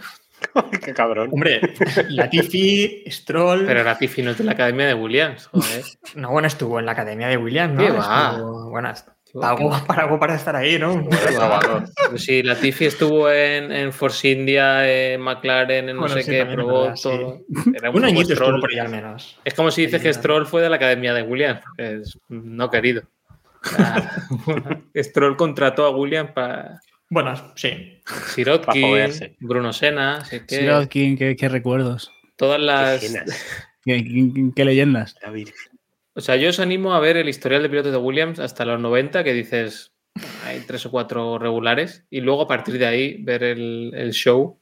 Qué 0.86 0.94
cabrón. 0.94 1.30
Hombre, 1.32 1.62
Latifi, 2.10 3.04
Stroll. 3.08 3.66
Pero 3.66 3.84
Latifi 3.84 4.22
no 4.22 4.32
es 4.32 4.38
de 4.38 4.44
la 4.44 4.52
academia 4.54 4.88
de 4.88 4.94
Williams, 4.94 5.48
joder. 5.48 5.84
No, 6.16 6.32
bueno, 6.32 6.48
estuvo 6.48 6.80
en 6.80 6.86
la 6.86 6.92
academia 6.94 7.28
de 7.28 7.38
Williams, 7.38 7.74
¿no? 7.74 7.82
¿Qué 7.82 7.90
va? 7.92 8.32
Estuvo- 8.36 8.70
bueno, 8.70 8.90
va. 8.92 9.84
para, 9.88 10.04
algo 10.04 10.20
para 10.20 10.36
estar 10.36 10.56
ahí, 10.56 10.78
¿no? 10.78 11.08
Si 12.18 12.44
Latifi 12.44 12.86
estuvo 12.86 13.30
en, 13.32 13.72
en 13.72 13.92
Force 13.92 14.30
India, 14.30 14.88
en 14.88 15.22
McLaren, 15.22 15.90
en 15.90 15.96
no 15.96 16.02
Bueno, 16.02 16.16
sé 16.16 16.24
sí, 16.24 16.32
qué, 16.32 16.46
probó 16.46 16.82
verdad, 16.84 16.96
sí. 16.96 17.04
todo. 17.04 17.40
Era 17.74 17.90
Un 17.90 17.96
poco 17.96 18.06
añito 18.06 18.36
Stroll. 18.36 18.60
por 18.62 18.72
ahí 18.72 18.78
al 18.80 18.90
menos. 18.90 19.40
Es 19.44 19.54
como 19.56 19.72
si 19.72 19.86
dices 19.86 20.02
que 20.02 20.14
Sí, 20.14 20.20
Stroll 20.20 20.46
fue 20.46 20.62
de 20.62 20.70
la 20.70 20.76
academia 20.76 21.14
de 21.14 21.24
Williams. 21.24 21.62
Es 21.78 22.18
no 22.30 22.70
querido. 22.70 23.02
Stroll 24.96 25.36
contrató 25.38 25.86
a 25.86 25.90
Williams 25.96 26.32
para 26.32 26.80
Bueno, 27.14 27.54
sí. 27.56 28.02
Sirotkin. 28.34 29.36
Bruno 29.40 29.72
que 30.48 30.56
Sirotkin, 30.58 31.18
qué, 31.18 31.36
qué 31.36 31.48
recuerdos. 31.50 32.12
todas 32.36 32.60
las. 32.60 33.02
Qué, 33.86 34.02
qué- 34.02 34.52
qué 34.56 34.64
leyendas. 34.66 35.14
la. 35.22 35.54
O 36.16 36.22
sea, 36.22 36.38
yo 36.38 36.50
os 36.50 36.60
animo 36.62 36.94
a 36.94 37.00
ver 37.02 37.18
el 37.18 37.28
historial 37.28 37.62
de 37.64 37.70
pilotos 37.70 37.92
de 37.92 37.98
Williams 37.98 38.40
hasta 38.40 38.64
los 38.64 38.80
90, 38.80 39.26
que 39.26 39.34
dices, 39.34 39.92
hay 40.46 40.62
tres 40.62 40.86
o 40.86 40.92
cuatro 40.92 41.38
regulares, 41.38 42.06
y 42.10 42.22
luego 42.22 42.44
a 42.44 42.48
partir 42.48 42.78
de 42.80 42.86
ahí 42.88 43.22
ver 43.24 43.44
el, 43.44 43.92
el 43.94 44.12
show, 44.14 44.58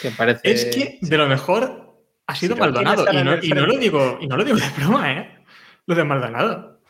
que 0.00 0.10
parece... 0.12 0.40
Es 0.50 0.64
que 0.74 0.98
de 1.02 1.18
lo 1.18 1.26
mejor 1.28 2.00
ha 2.26 2.34
sido 2.34 2.54
¿quién 2.56 2.60
Maldonado. 2.72 3.04
Y 3.12 3.22
no, 3.22 3.32
el 3.34 3.44
y 3.44 3.48
no 3.50 3.66
lo 3.66 3.76
digo, 3.78 4.18
y 4.22 4.26
no 4.28 4.36
lo 4.38 4.44
digo 4.44 4.56
de 4.56 4.68
broma, 4.78 5.12
¿eh? 5.12 5.38
Lo 5.86 5.94
de 5.94 6.04
Maldonado. 6.04 6.80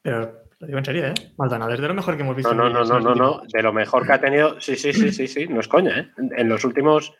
Pero 0.00 0.41
lo 0.62 0.66
digo 0.68 0.78
en 0.78 0.84
serio, 0.84 1.06
¿eh? 1.08 1.14
Maldonado 1.36 1.72
es 1.74 1.80
de 1.80 1.88
lo 1.88 1.94
mejor 1.94 2.14
que 2.16 2.22
hemos 2.22 2.36
visto. 2.36 2.54
No, 2.54 2.68
en 2.68 2.72
no, 2.72 2.84
no, 2.84 3.00
no, 3.00 3.00
no, 3.00 3.14
no. 3.16 3.42
De 3.52 3.62
lo 3.62 3.72
mejor 3.72 4.06
que 4.06 4.12
ha 4.12 4.20
tenido. 4.20 4.60
Sí, 4.60 4.76
sí, 4.76 4.92
sí, 4.92 5.10
sí, 5.10 5.26
sí. 5.26 5.46
No 5.48 5.58
es 5.58 5.66
coña, 5.66 5.98
¿eh? 5.98 6.08
En 6.36 6.48
los 6.48 6.64
últimos 6.64 7.12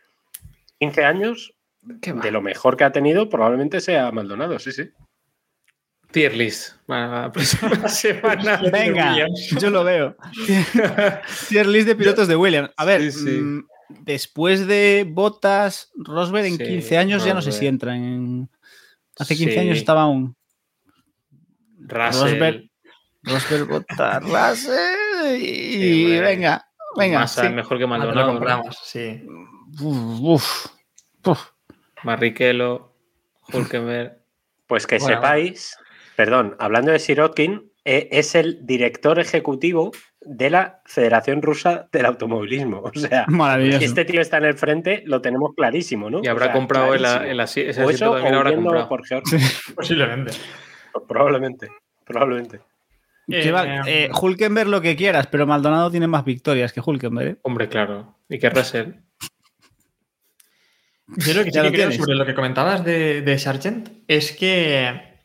15 0.79 1.05
años, 1.05 1.53
de 1.83 2.31
lo 2.31 2.41
mejor 2.41 2.77
que 2.77 2.85
ha 2.85 2.93
tenido, 2.93 3.29
probablemente 3.29 3.81
sea 3.81 4.13
Maldonado, 4.13 4.61
sí, 4.61 4.71
sí. 4.71 4.91
Tier 6.13 6.37
list. 6.37 6.77
la 6.87 7.33
próxima 7.33 7.89
semana. 7.89 8.61
Venga, 8.71 9.17
yo 9.59 9.71
lo 9.71 9.83
veo. 9.83 10.15
Tier 11.49 11.67
list 11.67 11.89
de 11.89 11.97
pilotos 11.97 12.29
de 12.29 12.37
Williams. 12.37 12.71
A 12.77 12.85
ver, 12.85 13.11
Sí, 13.11 13.19
sí. 13.25 13.41
mm, 13.41 13.67
después 14.05 14.69
de 14.69 15.05
Bottas, 15.11 15.91
Rosberg 15.97 16.47
en 16.47 16.59
Sí, 16.59 16.65
15 16.65 16.97
años 16.99 17.25
ya 17.25 17.35
no 17.35 17.43
sé 17.43 17.51
si 17.51 17.67
entran 17.67 17.97
en. 18.05 18.51
Hace 19.19 19.35
15 19.35 19.53
Sí. 19.55 19.59
años 19.59 19.79
estaba 19.79 20.03
aún. 20.03 20.37
Russell, 21.81 22.23
Rosberg. 22.31 22.72
Rosberg, 23.25 23.69
Bottas, 23.69 24.23
Russell 24.23 25.37
y 25.37 25.73
Sí, 25.73 26.03
hombre. 26.05 26.21
venga, 26.21 26.67
venga. 26.97 27.19
Massa 27.21 27.43
sí. 27.43 27.49
mejor 27.51 27.77
que 27.79 27.83
lo 27.83 27.89
Maldonado. 27.89 28.27
¿no? 28.27 28.33
compramos, 28.35 28.79
sí. 28.83 29.25
Uf, 29.81 30.21
uf, 30.21 30.67
uf. 31.27 31.49
Barrichello, 32.03 32.93
Hulkenberg. 33.53 34.19
Pues 34.67 34.87
que 34.87 34.99
Bueno, 34.99 35.15
sepáis, 35.17 35.77
perdón, 36.17 36.57
hablando 36.59 36.91
de 36.93 36.99
Sirotkin, 36.99 37.71
eh, 37.85 38.09
es 38.13 38.35
el 38.35 38.65
director 38.67 39.19
ejecutivo 39.19 39.91
de 40.21 40.51
la 40.51 40.81
Federación 40.87 41.43
Rusa 41.43 41.89
del 41.93 42.07
Automovilismo. 42.07 42.81
O 42.85 42.93
sea, 42.99 43.25
Maravilloso. 43.29 43.79
si 43.81 43.85
este 43.87 44.05
tío 44.05 44.21
está 44.21 44.39
en 44.39 44.45
el 44.45 44.55
frente, 44.57 45.03
lo 45.07 45.21
tenemos 45.21 45.51
clarísimo, 45.57 46.09
¿no? 46.11 46.21
Y 46.23 46.29
habrá 46.29 46.47
O 46.47 46.49
sea, 46.49 46.53
comprado 46.55 46.95
el, 46.95 47.05
el 47.05 47.41
ese 47.41 47.71
O 47.83 47.91
eso, 47.91 48.13
también 48.15 48.35
o 48.35 48.39
habrá 48.39 48.51
huyendo 48.51 48.71
comprado. 48.71 48.89
por 48.89 49.07
George. 49.07 49.37
Posiblemente. 49.75 50.33
Probablemente, 51.09 51.69
probablemente. 52.05 52.61
Lleva- 53.27 53.77
Eh, 53.87 54.05
eh, 54.05 54.11
Hulkenberg 54.13 54.69
lo 54.69 54.81
que 54.81 54.97
quieras, 54.97 55.27
pero 55.29 55.47
Maldonado 55.47 55.91
tiene 55.91 56.07
más 56.09 56.25
victorias 56.25 56.73
que 56.73 56.81
Hulkenberg. 56.85 57.29
¿eh? 57.29 57.37
Hombre, 57.43 57.69
claro. 57.69 58.19
Y 58.29 58.39
que 58.39 58.51
Russell. 58.51 58.93
Yo 61.09 61.35
lo 61.35 61.45
que 61.45 61.51
sí 61.51 61.57
Ya 61.57 61.63
que 61.63 61.69
lo 61.69 61.73
creo 61.73 61.89
tienes. 61.89 61.97
sobre 61.97 62.15
lo 62.17 62.25
que 62.27 62.35
comentabas 62.35 62.85
de, 62.85 63.23
de 63.23 63.39
Sargent 63.39 63.89
es 64.09 64.33
que 64.33 65.21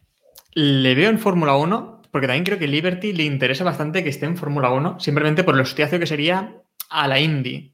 le 0.53 0.95
veo 0.95 1.09
en 1.09 1.19
Fórmula 1.19 1.55
1, 1.55 2.01
porque 2.11 2.27
también 2.27 2.43
creo 2.43 2.59
que 2.59 2.67
Liberty 2.67 3.13
le 3.13 3.23
interesa 3.23 3.63
bastante 3.63 4.03
que 4.03 4.09
esté 4.09 4.25
en 4.25 4.37
Fórmula 4.37 4.69
1, 4.71 4.99
simplemente 4.99 5.43
por 5.43 5.55
el 5.55 5.61
hostiazo 5.61 5.99
que 5.99 6.07
sería 6.07 6.55
a 6.89 7.07
la 7.07 7.19
Indy. 7.19 7.73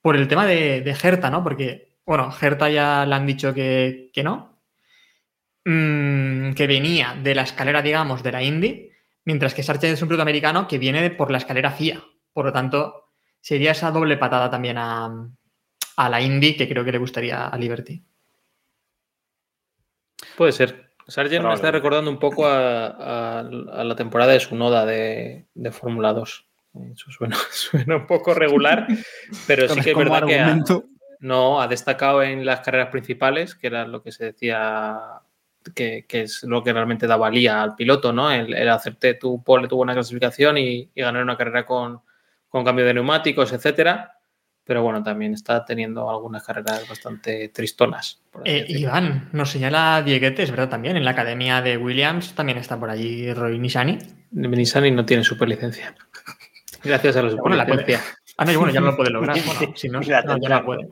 Por 0.00 0.16
el 0.16 0.28
tema 0.28 0.46
de, 0.46 0.80
de 0.82 0.90
Herta, 1.02 1.30
¿no? 1.30 1.42
Porque, 1.42 1.96
bueno, 2.06 2.32
Herta 2.40 2.70
ya 2.70 3.04
le 3.06 3.14
han 3.14 3.26
dicho 3.26 3.52
que, 3.52 4.10
que 4.12 4.22
no. 4.22 4.56
Mm, 5.64 6.52
que 6.52 6.66
venía 6.68 7.16
de 7.20 7.34
la 7.34 7.42
escalera, 7.42 7.82
digamos, 7.82 8.22
de 8.22 8.32
la 8.32 8.42
Indy, 8.42 8.90
mientras 9.26 9.52
que 9.52 9.62
Sargent 9.62 9.92
es 9.94 10.02
un 10.02 10.08
piloto 10.08 10.22
americano 10.22 10.66
que 10.66 10.78
viene 10.78 11.10
por 11.10 11.30
la 11.30 11.36
escalera 11.38 11.70
FIA. 11.70 12.02
Por 12.32 12.46
lo 12.46 12.52
tanto, 12.52 13.10
sería 13.40 13.72
esa 13.72 13.90
doble 13.90 14.16
patada 14.16 14.50
también 14.50 14.78
a, 14.78 15.28
a 15.96 16.08
la 16.08 16.20
Indy 16.22 16.56
que 16.56 16.66
creo 16.68 16.84
que 16.84 16.92
le 16.92 16.98
gustaría 16.98 17.46
a 17.46 17.56
Liberty. 17.58 18.02
Puede 20.36 20.52
ser. 20.52 20.92
Sargent 21.08 21.44
me 21.44 21.54
está 21.54 21.70
recordando 21.70 22.10
un 22.10 22.18
poco 22.18 22.46
a, 22.46 22.86
a- 22.88 23.38
a 23.40 23.84
la 23.84 23.94
temporada 23.94 24.32
de 24.32 24.40
su 24.40 24.56
noda 24.56 24.84
de, 24.84 25.46
de 25.54 25.70
Fórmula 25.70 26.12
2. 26.12 26.46
Eso 26.92 27.10
suena, 27.10 27.36
suena 27.50 27.96
un 27.96 28.06
poco 28.06 28.34
regular, 28.34 28.86
pero 29.46 29.62
sí 29.68 29.80
que 29.84 29.90
es 29.90 29.96
verdad 29.96 30.26
que 30.26 30.38
ha, 30.40 30.46
no, 31.20 31.60
ha 31.62 31.68
destacado 31.68 32.22
en 32.22 32.44
las 32.44 32.60
carreras 32.60 32.88
principales, 32.90 33.54
que 33.54 33.68
era 33.68 33.86
lo 33.86 34.02
que 34.02 34.12
se 34.12 34.24
decía 34.26 34.98
que, 35.74 36.04
que 36.08 36.22
es 36.22 36.42
lo 36.44 36.62
que 36.62 36.72
realmente 36.72 37.06
da 37.06 37.16
valía 37.16 37.62
al 37.62 37.74
piloto, 37.74 38.12
¿no? 38.12 38.30
El, 38.30 38.54
el 38.54 38.68
hacerte 38.68 39.14
tu 39.14 39.42
pole, 39.42 39.68
tu 39.68 39.76
buena 39.76 39.94
clasificación 39.94 40.58
y, 40.58 40.90
y 40.94 41.00
ganar 41.02 41.22
una 41.22 41.36
carrera 41.36 41.66
con, 41.66 42.00
con 42.48 42.64
cambio 42.64 42.84
de 42.84 42.94
neumáticos, 42.94 43.52
etcétera. 43.52 44.12
Pero 44.64 44.82
bueno, 44.82 45.00
también 45.00 45.32
está 45.32 45.64
teniendo 45.64 46.10
algunas 46.10 46.42
carreras 46.42 46.88
bastante 46.88 47.50
tristonas. 47.50 48.20
Eh. 48.44 48.64
Iván, 48.68 49.28
nos 49.32 49.50
señala 49.52 50.02
Dieguete, 50.02 50.42
es 50.42 50.50
verdad 50.50 50.68
también, 50.68 50.96
en 50.96 51.04
la 51.04 51.12
academia 51.12 51.62
de 51.62 51.76
Williams 51.76 52.34
también 52.34 52.58
está 52.58 52.78
por 52.78 52.90
allí 52.90 53.32
Roy 53.32 53.60
Nishani. 53.60 53.98
Nissan 54.32 54.96
no 54.96 55.06
tiene 55.06 55.22
superlicencia. 55.22 55.94
Gracias 56.82 57.16
a 57.16 57.22
la 57.22 57.34
Bueno, 57.36 57.56
la 57.56 57.64
puede. 57.64 57.80
superlicencia. 57.82 58.18
Ah, 58.38 58.44
no, 58.44 58.52
y 58.52 58.56
bueno, 58.56 58.72
ya 58.72 58.80
no 58.80 58.86
lo 58.86 58.96
puede 58.96 59.10
lograr. 59.10 59.36
Bueno, 59.46 59.72
si 59.76 59.88
no, 59.88 60.00
no, 60.00 60.04
ya 60.06 60.48
la 60.48 60.64
puede. 60.64 60.88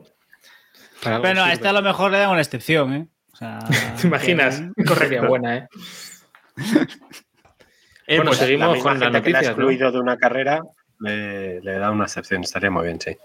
Bueno, 1.19 1.43
a 1.43 1.51
este 1.51 1.67
a 1.67 1.73
lo 1.73 1.81
mejor 1.81 2.11
le 2.11 2.17
dan 2.19 2.29
una 2.31 2.41
excepción, 2.41 2.93
¿eh? 2.93 3.07
O 3.35 3.37
sea, 3.37 3.59
¿Te 4.01 4.07
imaginas? 4.07 4.63
que- 4.77 4.95
Sería 4.95 5.21
buena, 5.27 5.57
¿eh? 5.57 5.67
Eh, 8.07 8.15
Bueno, 8.17 8.29
pues, 8.29 8.37
seguimos 8.37 8.67
la 8.69 8.73
misma 8.75 8.91
con 8.91 8.99
las 9.01 9.11
gente 9.11 9.23
que 9.23 9.31
¿no? 9.33 9.39
excluido 9.39 9.91
de 9.91 9.99
una 9.99 10.15
carrera 10.17 10.61
le, 11.01 11.59
le 11.59 11.73
da 11.73 11.91
una 11.91 12.05
excepción. 12.05 12.43
Estaría 12.43 12.71
muy 12.71 12.85
bien, 12.85 13.01
sí. 13.01 13.17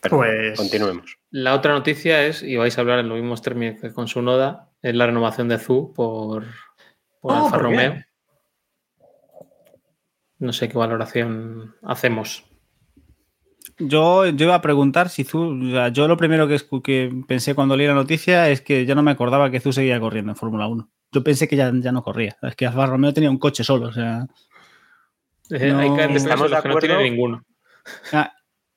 Pero 0.00 0.18
Pues- 0.18 0.56
continuemos. 0.56 1.18
La 1.32 1.54
otra 1.54 1.72
noticia 1.72 2.24
es, 2.24 2.44
y 2.44 2.56
vais 2.56 2.78
a 2.78 2.82
hablar 2.82 3.00
en 3.00 3.08
los 3.08 3.18
mismos 3.18 3.42
términos 3.42 3.80
que 3.80 3.92
con 3.92 4.06
su 4.06 4.22
noda, 4.22 4.68
es 4.80 4.94
la 4.94 5.06
renovación 5.06 5.48
de 5.48 5.58
Zu 5.58 5.92
por, 5.92 6.44
por 7.20 7.32
Oh, 7.32 7.44
Alfa. 7.46 7.58
Romeo. 7.58 8.04
No 10.38 10.52
sé 10.52 10.68
qué 10.68 10.78
valoración 10.78 11.74
hacemos. 11.82 12.44
Yo, 13.88 14.26
yo 14.26 14.44
iba 14.46 14.54
a 14.54 14.60
preguntar 14.62 15.08
si 15.08 15.24
Zu. 15.24 15.40
o 15.40 15.70
sea, 15.70 15.88
yo 15.88 16.06
lo 16.08 16.16
primero 16.16 16.46
que, 16.48 16.58
que 16.82 17.10
pensé 17.26 17.54
cuando 17.54 17.76
leí 17.76 17.86
la 17.86 17.94
noticia 17.94 18.48
es 18.48 18.60
que 18.60 18.84
yo 18.86 18.94
no 18.94 19.02
me 19.02 19.10
acordaba 19.10 19.50
que 19.50 19.60
Zu 19.60 19.72
seguía 19.72 19.98
corriendo 20.00 20.32
en 20.32 20.36
Fórmula 20.36 20.66
1. 20.66 20.88
Yo 21.12 21.22
pensé 21.24 21.46
que 21.48 21.56
ya, 21.56 21.70
ya 21.74 21.92
no 21.92 22.02
corría. 22.02 22.36
Es 22.42 22.56
que 22.56 22.66
Alfa 22.66 22.86
Romeo 22.86 23.12
tenía 23.12 23.30
un 23.30 23.38
coche 23.38 23.64
solo. 23.64 23.88
O 23.88 23.92
sea, 23.92 24.26
Eh, 25.50 25.70
No. 25.72 25.78
Hay 25.80 25.88
que 25.94 26.02
entender 26.02 26.16
Estamos 26.16 26.50
de 26.50 26.62
que 26.62 26.68
no 26.68 26.76
tiene 26.78 26.94
acuerdo. 26.94 27.10
ninguno. 27.10 27.44
ah, 28.12 28.32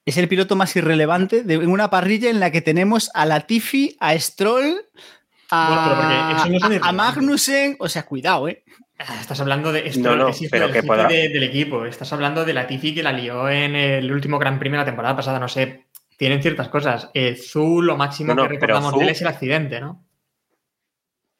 es 0.05 0.17
el 0.17 0.27
piloto 0.27 0.55
más 0.55 0.75
irrelevante 0.75 1.43
de 1.43 1.53
en 1.55 1.69
una 1.69 1.89
parrilla 1.89 2.29
en 2.29 2.39
la 2.39 2.51
que 2.51 2.61
tenemos 2.61 3.09
a 3.13 3.25
Latifi, 3.25 3.95
a 3.99 4.17
Stroll, 4.19 4.75
a, 5.51 6.43
Bueno, 6.47 6.59
no 6.59 6.85
a- 6.85 6.89
a. 6.89 6.91
Magnussen. 6.91 7.75
O 7.79 7.87
sea, 7.87 8.03
cuidado, 8.05 8.47
¿eh? 8.49 8.63
Ah, 8.99 9.17
Estás 9.21 9.39
hablando 9.41 9.71
de 9.71 9.87
esto, 9.87 10.01
No, 10.01 10.15
no, 10.15 10.29
es 10.29 10.41
hijo 10.41 10.49
pero 10.51 10.67
del 10.67 10.81
que 10.81 11.13
de- 11.13 11.29
del 11.29 11.43
equipo. 11.43 11.85
Estás 11.85 12.11
hablando 12.13 12.45
de 12.45 12.53
la 12.53 12.67
Tifi 12.67 12.93
que 12.93 13.03
la 13.03 13.11
lió 13.13 13.49
en 13.49 13.75
el 13.75 14.11
último 14.11 14.39
Gran 14.39 14.59
Premio 14.59 14.77
de 14.79 14.81
la 14.83 14.91
temporada 14.91 15.15
pasada. 15.15 15.39
No 15.39 15.47
sé, 15.47 15.85
tienen 16.17 16.41
ciertas 16.41 16.69
cosas. 16.69 17.09
Eh, 17.13 17.35
Zu, 17.35 17.81
lo 17.81 17.97
máximo 17.97 18.33
No, 18.33 18.35
no, 18.35 18.47
que 18.47 18.55
recordamos 18.55 18.97
de 18.97 19.03
él 19.03 19.09
es 19.09 19.21
el 19.21 19.27
accidente, 19.27 19.79
¿no? 19.79 20.05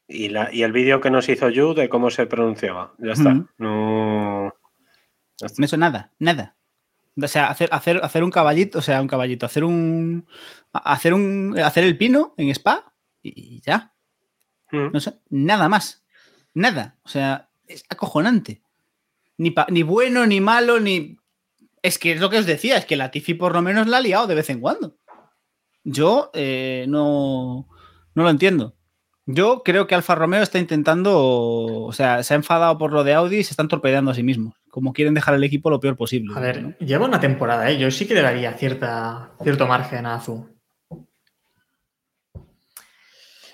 Y, 0.08 0.30
la, 0.30 0.54
y 0.54 0.62
el 0.64 0.72
vídeo 0.72 1.02
que 1.02 1.10
nos 1.10 1.28
hizo 1.30 1.50
Yu 1.50 1.74
de 1.74 1.90
cómo 1.90 2.10
se 2.12 2.28
pronunciaba. 2.28 2.94
Ya 3.00 3.14
está. 3.14 3.44
No. 3.58 4.54
ya 5.38 5.48
está. 5.48 5.78
Nada, 5.78 6.12
nada. 6.20 6.56
O 7.20 7.28
sea, 7.28 7.48
hacer, 7.48 7.70
hacer, 7.72 8.02
hacer 8.04 8.24
un 8.24 8.30
caballito, 8.30 8.80
o 8.80 8.82
sea, 8.82 9.02
un 9.02 9.08
caballito, 9.08 9.46
hacer 9.46 9.64
un. 9.64 10.28
Hacer 10.74 11.14
un. 11.14 11.58
hacer 11.58 11.86
el 11.86 11.98
pino 11.98 12.34
en 12.38 12.50
spa 12.50 12.94
y 13.24 13.62
ya. 13.62 13.94
Mm. 14.72 14.92
No 14.94 15.00
sé, 15.00 15.14
nada 15.30 15.70
más. 15.70 16.05
Nada. 16.56 16.98
O 17.04 17.10
sea, 17.10 17.50
es 17.68 17.84
acojonante. 17.90 18.62
Ni, 19.38 19.52
pa- 19.52 19.68
ni 19.70 19.84
bueno, 19.84 20.26
ni 20.26 20.42
malo, 20.42 20.80
ni. 20.80 21.18
Es 21.84 22.00
que 22.00 22.14
es 22.14 22.20
lo 22.20 22.32
que 22.32 22.40
os 22.40 22.48
decía, 22.48 22.78
es 22.78 22.86
que 22.86 22.96
la 22.96 23.12
Tifi 23.12 23.36
por 23.36 23.54
lo 23.54 23.62
menos 23.62 23.86
la 23.86 23.98
ha 23.98 24.02
liado 24.02 24.26
de 24.26 24.34
vez 24.36 24.50
en 24.50 24.60
cuando. 24.62 24.98
Yo 25.84 26.32
eh, 26.34 26.86
no, 26.90 27.68
no 28.16 28.24
lo 28.24 28.30
entiendo. 28.32 28.74
Yo 29.28 29.62
creo 29.64 29.86
que 29.88 29.96
Alfa 29.96 30.16
Romeo 30.16 30.42
está 30.44 30.60
intentando, 30.60 31.20
o 31.20 31.92
sea, 31.94 32.22
se 32.24 32.34
ha 32.34 32.38
enfadado 32.38 32.78
por 32.78 32.92
lo 32.94 33.04
de 33.04 33.14
Audi 33.16 33.38
y 33.38 33.44
se 33.44 33.52
están 33.54 33.68
torpedeando 33.68 34.12
a 34.12 34.14
sí 34.16 34.24
mismos. 34.24 34.56
Como 34.70 34.94
quieren 34.94 35.14
dejar 35.16 35.34
el 35.36 35.44
equipo 35.44 35.70
lo 35.70 35.80
peor 35.80 35.96
posible. 35.98 36.34
A 36.36 36.40
ver, 36.40 36.62
¿no? 36.64 36.74
lleva 36.80 37.06
una 37.06 37.20
temporada, 37.20 37.70
¿eh? 37.70 37.78
Yo 37.80 37.90
sí 37.92 38.08
que 38.08 38.14
le 38.14 38.22
daría 38.22 38.54
cierta, 38.54 39.32
cierto 39.44 39.68
margen 39.68 40.06
a 40.06 40.20
Zu. 40.22 40.48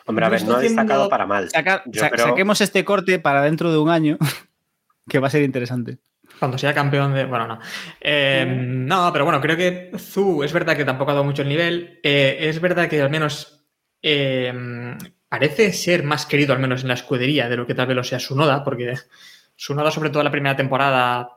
Hombre, 0.06 0.26
a 0.26 0.30
ver, 0.30 0.44
no 0.46 0.56
ha 0.56 0.60
destacado 0.60 1.10
para 1.10 1.26
mal. 1.26 1.50
Saca- 1.50 1.84
Yo 1.86 2.00
sa- 2.02 2.10
creo- 2.10 2.28
Saquemos 2.28 2.60
este 2.62 2.84
corte 2.86 3.20
para 3.20 3.42
dentro 3.44 3.72
de 3.72 3.78
un 3.78 3.90
año, 3.90 4.18
que 5.10 5.20
va 5.20 5.28
a 5.28 5.32
ser 5.32 5.44
interesante. 5.44 5.98
Cuando 6.40 6.58
sea 6.58 6.74
campeón 6.74 7.14
de. 7.14 7.26
Bueno, 7.26 7.46
no. 7.48 7.60
Eh, 8.00 8.46
no, 8.48 9.12
pero 9.14 9.26
bueno, 9.26 9.40
creo 9.42 9.56
que 9.58 9.92
Zu 9.98 10.44
es 10.44 10.52
verdad 10.54 10.76
que 10.76 10.86
tampoco 10.86 11.12
ha 11.12 11.14
dado 11.14 11.24
mucho 11.26 11.44
el 11.44 11.50
nivel. 11.50 12.00
Eh, 12.04 12.38
es 12.42 12.60
verdad 12.60 12.88
que 12.90 13.00
al 13.02 13.12
menos 13.12 13.64
eh, 14.02 14.52
parece 15.30 15.72
ser 15.74 16.04
más 16.04 16.26
querido, 16.26 16.54
al 16.54 16.60
menos 16.60 16.82
en 16.82 16.88
la 16.88 16.96
escudería, 16.96 17.48
de 17.48 17.58
lo 17.58 17.68
que 17.68 17.76
tal 17.76 17.86
vez 17.86 17.96
lo 17.96 18.04
sea 18.04 18.20
Sunoda, 18.20 18.64
porque 18.64 18.96
Sunoda, 19.56 19.92
sobre 19.92 20.10
todo 20.10 20.24
la 20.24 20.32
primera 20.32 20.56
temporada, 20.56 21.30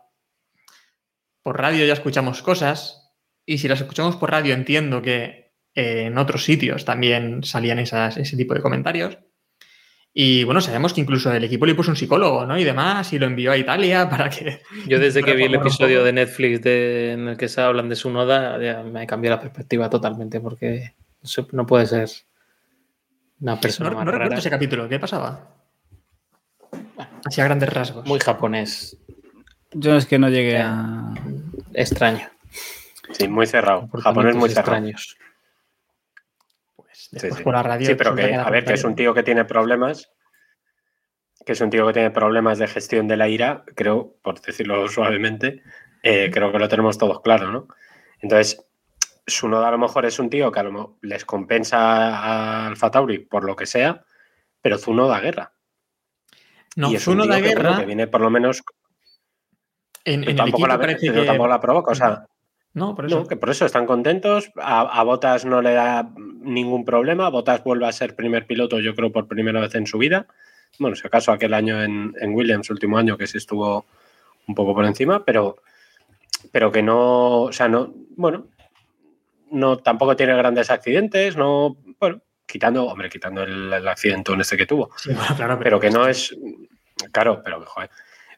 por 1.43 1.61
radio 1.61 1.85
ya 1.85 1.93
escuchamos 1.93 2.41
cosas. 2.41 3.13
Y 3.45 3.59
si 3.59 3.69
las 3.69 3.81
escuchamos 3.83 4.17
por 4.17 4.31
radio, 4.31 4.55
entiendo 4.55 5.03
que 5.03 5.44
eh, 5.75 6.05
en 6.07 6.19
otros 6.19 6.45
sitios 6.45 6.85
también 6.85 7.43
salían 7.45 7.79
esas, 7.79 8.17
ese 8.17 8.37
tipo 8.37 8.55
de 8.55 8.61
comentarios. 8.61 9.19
Y 10.17 10.45
bueno, 10.45 10.61
sabemos 10.61 10.93
que 10.95 11.01
incluso 11.01 11.33
el 11.33 11.43
equipo 11.43 11.67
le 11.67 11.75
puso 11.75 11.91
un 11.91 11.97
psicólogo, 11.97 12.47
¿no? 12.47 12.57
Y 12.57 12.63
demás, 12.63 13.13
y 13.13 13.19
lo 13.19 13.27
envió 13.27 13.51
a 13.51 13.57
Italia 13.57 14.09
para 14.11 14.31
que 14.31 14.61
Yo 14.87 15.01
desde 15.01 15.23
que 15.25 15.35
vi 15.35 15.45
el 15.45 15.55
episodio 15.57 16.05
de 16.05 16.13
Netflix 16.13 16.63
de- 16.63 17.13
en 17.13 17.29
el 17.29 17.37
que 17.37 17.49
se 17.49 17.61
hablan 17.61 17.89
de 17.89 17.97
su 17.97 18.11
noda, 18.11 18.63
ya 18.63 18.83
me 18.85 19.07
cambió 19.09 19.31
la 19.31 19.41
perspectiva 19.41 19.91
totalmente 19.91 20.41
porque 20.41 20.95
eso 21.23 21.49
no 21.53 21.67
puede 21.67 21.87
ser 21.87 22.09
una 23.41 23.59
persona 23.61 23.91
No, 23.91 23.97
más 23.97 24.05
no 24.05 24.13
recuerdo 24.13 24.37
ese 24.39 24.51
capítulo, 24.51 24.89
¿qué 24.89 25.01
pasaba? 25.01 25.51
Así 27.25 27.41
a 27.41 27.45
grandes 27.45 27.69
rasgos. 27.73 28.07
Muy 28.07 28.21
japonés, 28.21 28.97
Yo 29.73 29.97
es 29.97 30.07
que 30.07 30.19
no 30.21 30.29
llegué 30.29 30.59
a. 30.59 31.13
extraño. 31.73 32.29
Sí, 33.11 33.27
muy 33.29 33.47
cerrado. 33.47 33.81
Japón 33.89 33.99
es 33.99 34.03
comportamientos 34.05 34.41
muy 34.41 34.49
cerrado. 34.51 34.77
extraños. 34.87 35.17
Pues 37.15 37.23
Sí, 37.23 37.27
después 37.29 37.39
sí. 37.39 37.45
por 37.45 37.55
la 37.55 37.63
radio. 37.63 37.87
Sí, 37.87 37.95
pero 37.95 38.15
que, 38.15 38.35
a 38.35 38.51
ver, 38.51 38.65
que 38.65 38.75
es 38.75 38.85
un 38.85 38.95
tío 38.95 39.15
que 39.15 39.23
tiene 39.23 39.45
problemas, 39.45 40.11
que 41.47 41.53
es 41.53 41.61
un 41.61 41.71
tío 41.71 41.87
que 41.87 41.93
tiene 41.93 42.11
problemas 42.11 42.59
de 42.59 42.67
gestión 42.69 43.09
de 43.09 43.17
la 43.17 43.29
ira, 43.29 43.65
creo, 43.75 44.17
por 44.23 44.41
decirlo 44.41 44.89
suavemente, 44.89 45.63
eh, 46.03 46.31
creo 46.33 46.53
que 46.53 46.59
lo 46.59 46.69
tenemos 46.69 46.99
todos 46.99 47.21
claro, 47.23 47.51
¿no? 47.51 47.69
Entonces, 48.21 48.65
Sunoda 49.27 49.69
a 49.69 49.71
lo 49.71 49.79
mejor 49.79 50.05
es 50.05 50.19
un 50.19 50.29
tío 50.29 50.53
que 50.53 50.61
a 50.61 50.63
lo 50.65 50.73
mejor 50.73 50.97
les 51.03 51.25
compensa 51.25 51.79
a 52.19 52.67
Alfa 52.67 52.91
Tauri 52.91 53.21
por 53.21 53.45
lo 53.45 53.57
que 53.57 53.65
sea, 53.67 54.05
pero 54.61 54.77
Zuno 54.79 55.09
da 55.09 55.21
guerra. 55.21 55.53
No, 56.77 56.91
y 56.91 56.97
es 56.97 57.05
Zuno 57.05 57.23
un 57.25 57.31
tío 57.31 57.37
da 57.37 57.43
que, 57.43 57.49
guerra. 57.55 57.77
que 57.81 57.87
viene 57.87 58.07
por 58.07 58.21
lo 58.21 58.29
menos, 58.31 58.63
En, 60.05 60.25
tampoco, 60.37 60.67
la, 60.67 60.79
que. 60.79 61.11
tampoco 61.11 61.49
la 61.49 61.61
provoca, 61.61 61.93
o 61.93 61.95
sea, 61.95 62.27
No, 62.75 62.95
por 62.95 63.07
eso. 63.07 63.21
no, 63.21 63.27
que 63.27 63.37
por 63.37 63.51
eso 63.51 63.65
están 63.67 63.87
contentos. 63.87 64.51
A, 64.57 64.81
a 64.83 65.03
Botas 65.05 65.45
no 65.45 65.63
le 65.63 65.73
da 65.75 66.11
ningún 66.43 66.85
problema. 66.85 67.29
Botas 67.31 67.63
vuelve 67.65 67.87
a 67.87 67.93
ser 67.93 68.15
primer 68.17 68.47
piloto, 68.47 68.81
yo 68.81 68.95
creo, 68.95 69.13
por 69.13 69.29
primera 69.29 69.61
vez 69.61 69.75
en 69.77 69.87
su 69.87 69.97
vida. 69.99 70.27
Bueno, 70.79 70.97
si 70.97 71.07
acaso 71.07 71.31
aquel 71.31 71.55
año 71.55 71.83
en, 71.83 72.15
en 72.21 72.35
Williams, 72.35 72.69
último 72.71 72.99
año, 72.99 73.17
que 73.17 73.29
sí 73.29 73.39
estuvo 73.39 73.87
un 74.49 74.55
poco 74.57 74.75
por 74.75 74.85
encima, 74.85 75.25
pero, 75.25 75.59
pero 76.51 76.73
que 76.73 76.83
no, 76.83 77.43
o 77.43 77.53
sea, 77.53 77.69
no, 77.69 77.95
bueno, 78.17 78.49
no, 79.53 79.79
tampoco 79.79 80.17
tiene 80.17 80.35
grandes 80.37 80.71
accidentes, 80.71 81.37
no, 81.37 81.77
bueno, 82.01 82.21
quitando, 82.45 82.87
hombre, 82.87 83.09
quitando 83.09 83.43
el, 83.45 83.73
el 83.73 83.87
accidente 83.89 84.33
en 84.33 84.41
este 84.41 84.57
que 84.57 84.67
tuvo, 84.67 84.91
Sí, 84.97 85.13
bueno, 85.15 85.35
claro, 85.37 85.59
pero 85.61 85.79
que 85.81 85.91
no 85.91 86.09
es, 86.09 86.37
claro, 87.13 87.41
pero 87.45 87.61
que, 87.61 87.67
joder, 87.67 87.91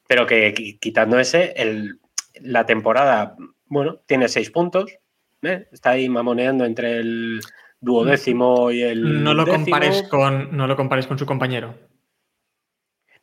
pero 0.07 0.27
que 0.27 0.55
qui- 0.55 0.79
quitando 0.79 1.19
ese, 1.19 1.53
el, 1.57 1.99
la 2.43 2.67
temporada, 2.67 3.35
bueno, 3.67 4.01
tiene 4.07 4.29
seis 4.29 4.51
puntos, 4.51 4.99
¿eh? 5.43 5.69
está 5.73 5.91
ahí 5.91 6.09
mamoneando 6.09 6.65
entre 6.65 6.99
el 6.99 7.41
duodécimo 7.81 8.71
y 8.71 8.83
el. 8.83 9.23
No 9.23 9.35
lo, 9.35 9.45
décimo. 9.45 9.65
compares 9.65 10.03
con, 10.05 10.57
no 10.57 10.67
lo 10.67 10.77
compares 10.77 11.07
con 11.07 11.19
su 11.19 11.27
compañero. 11.27 11.75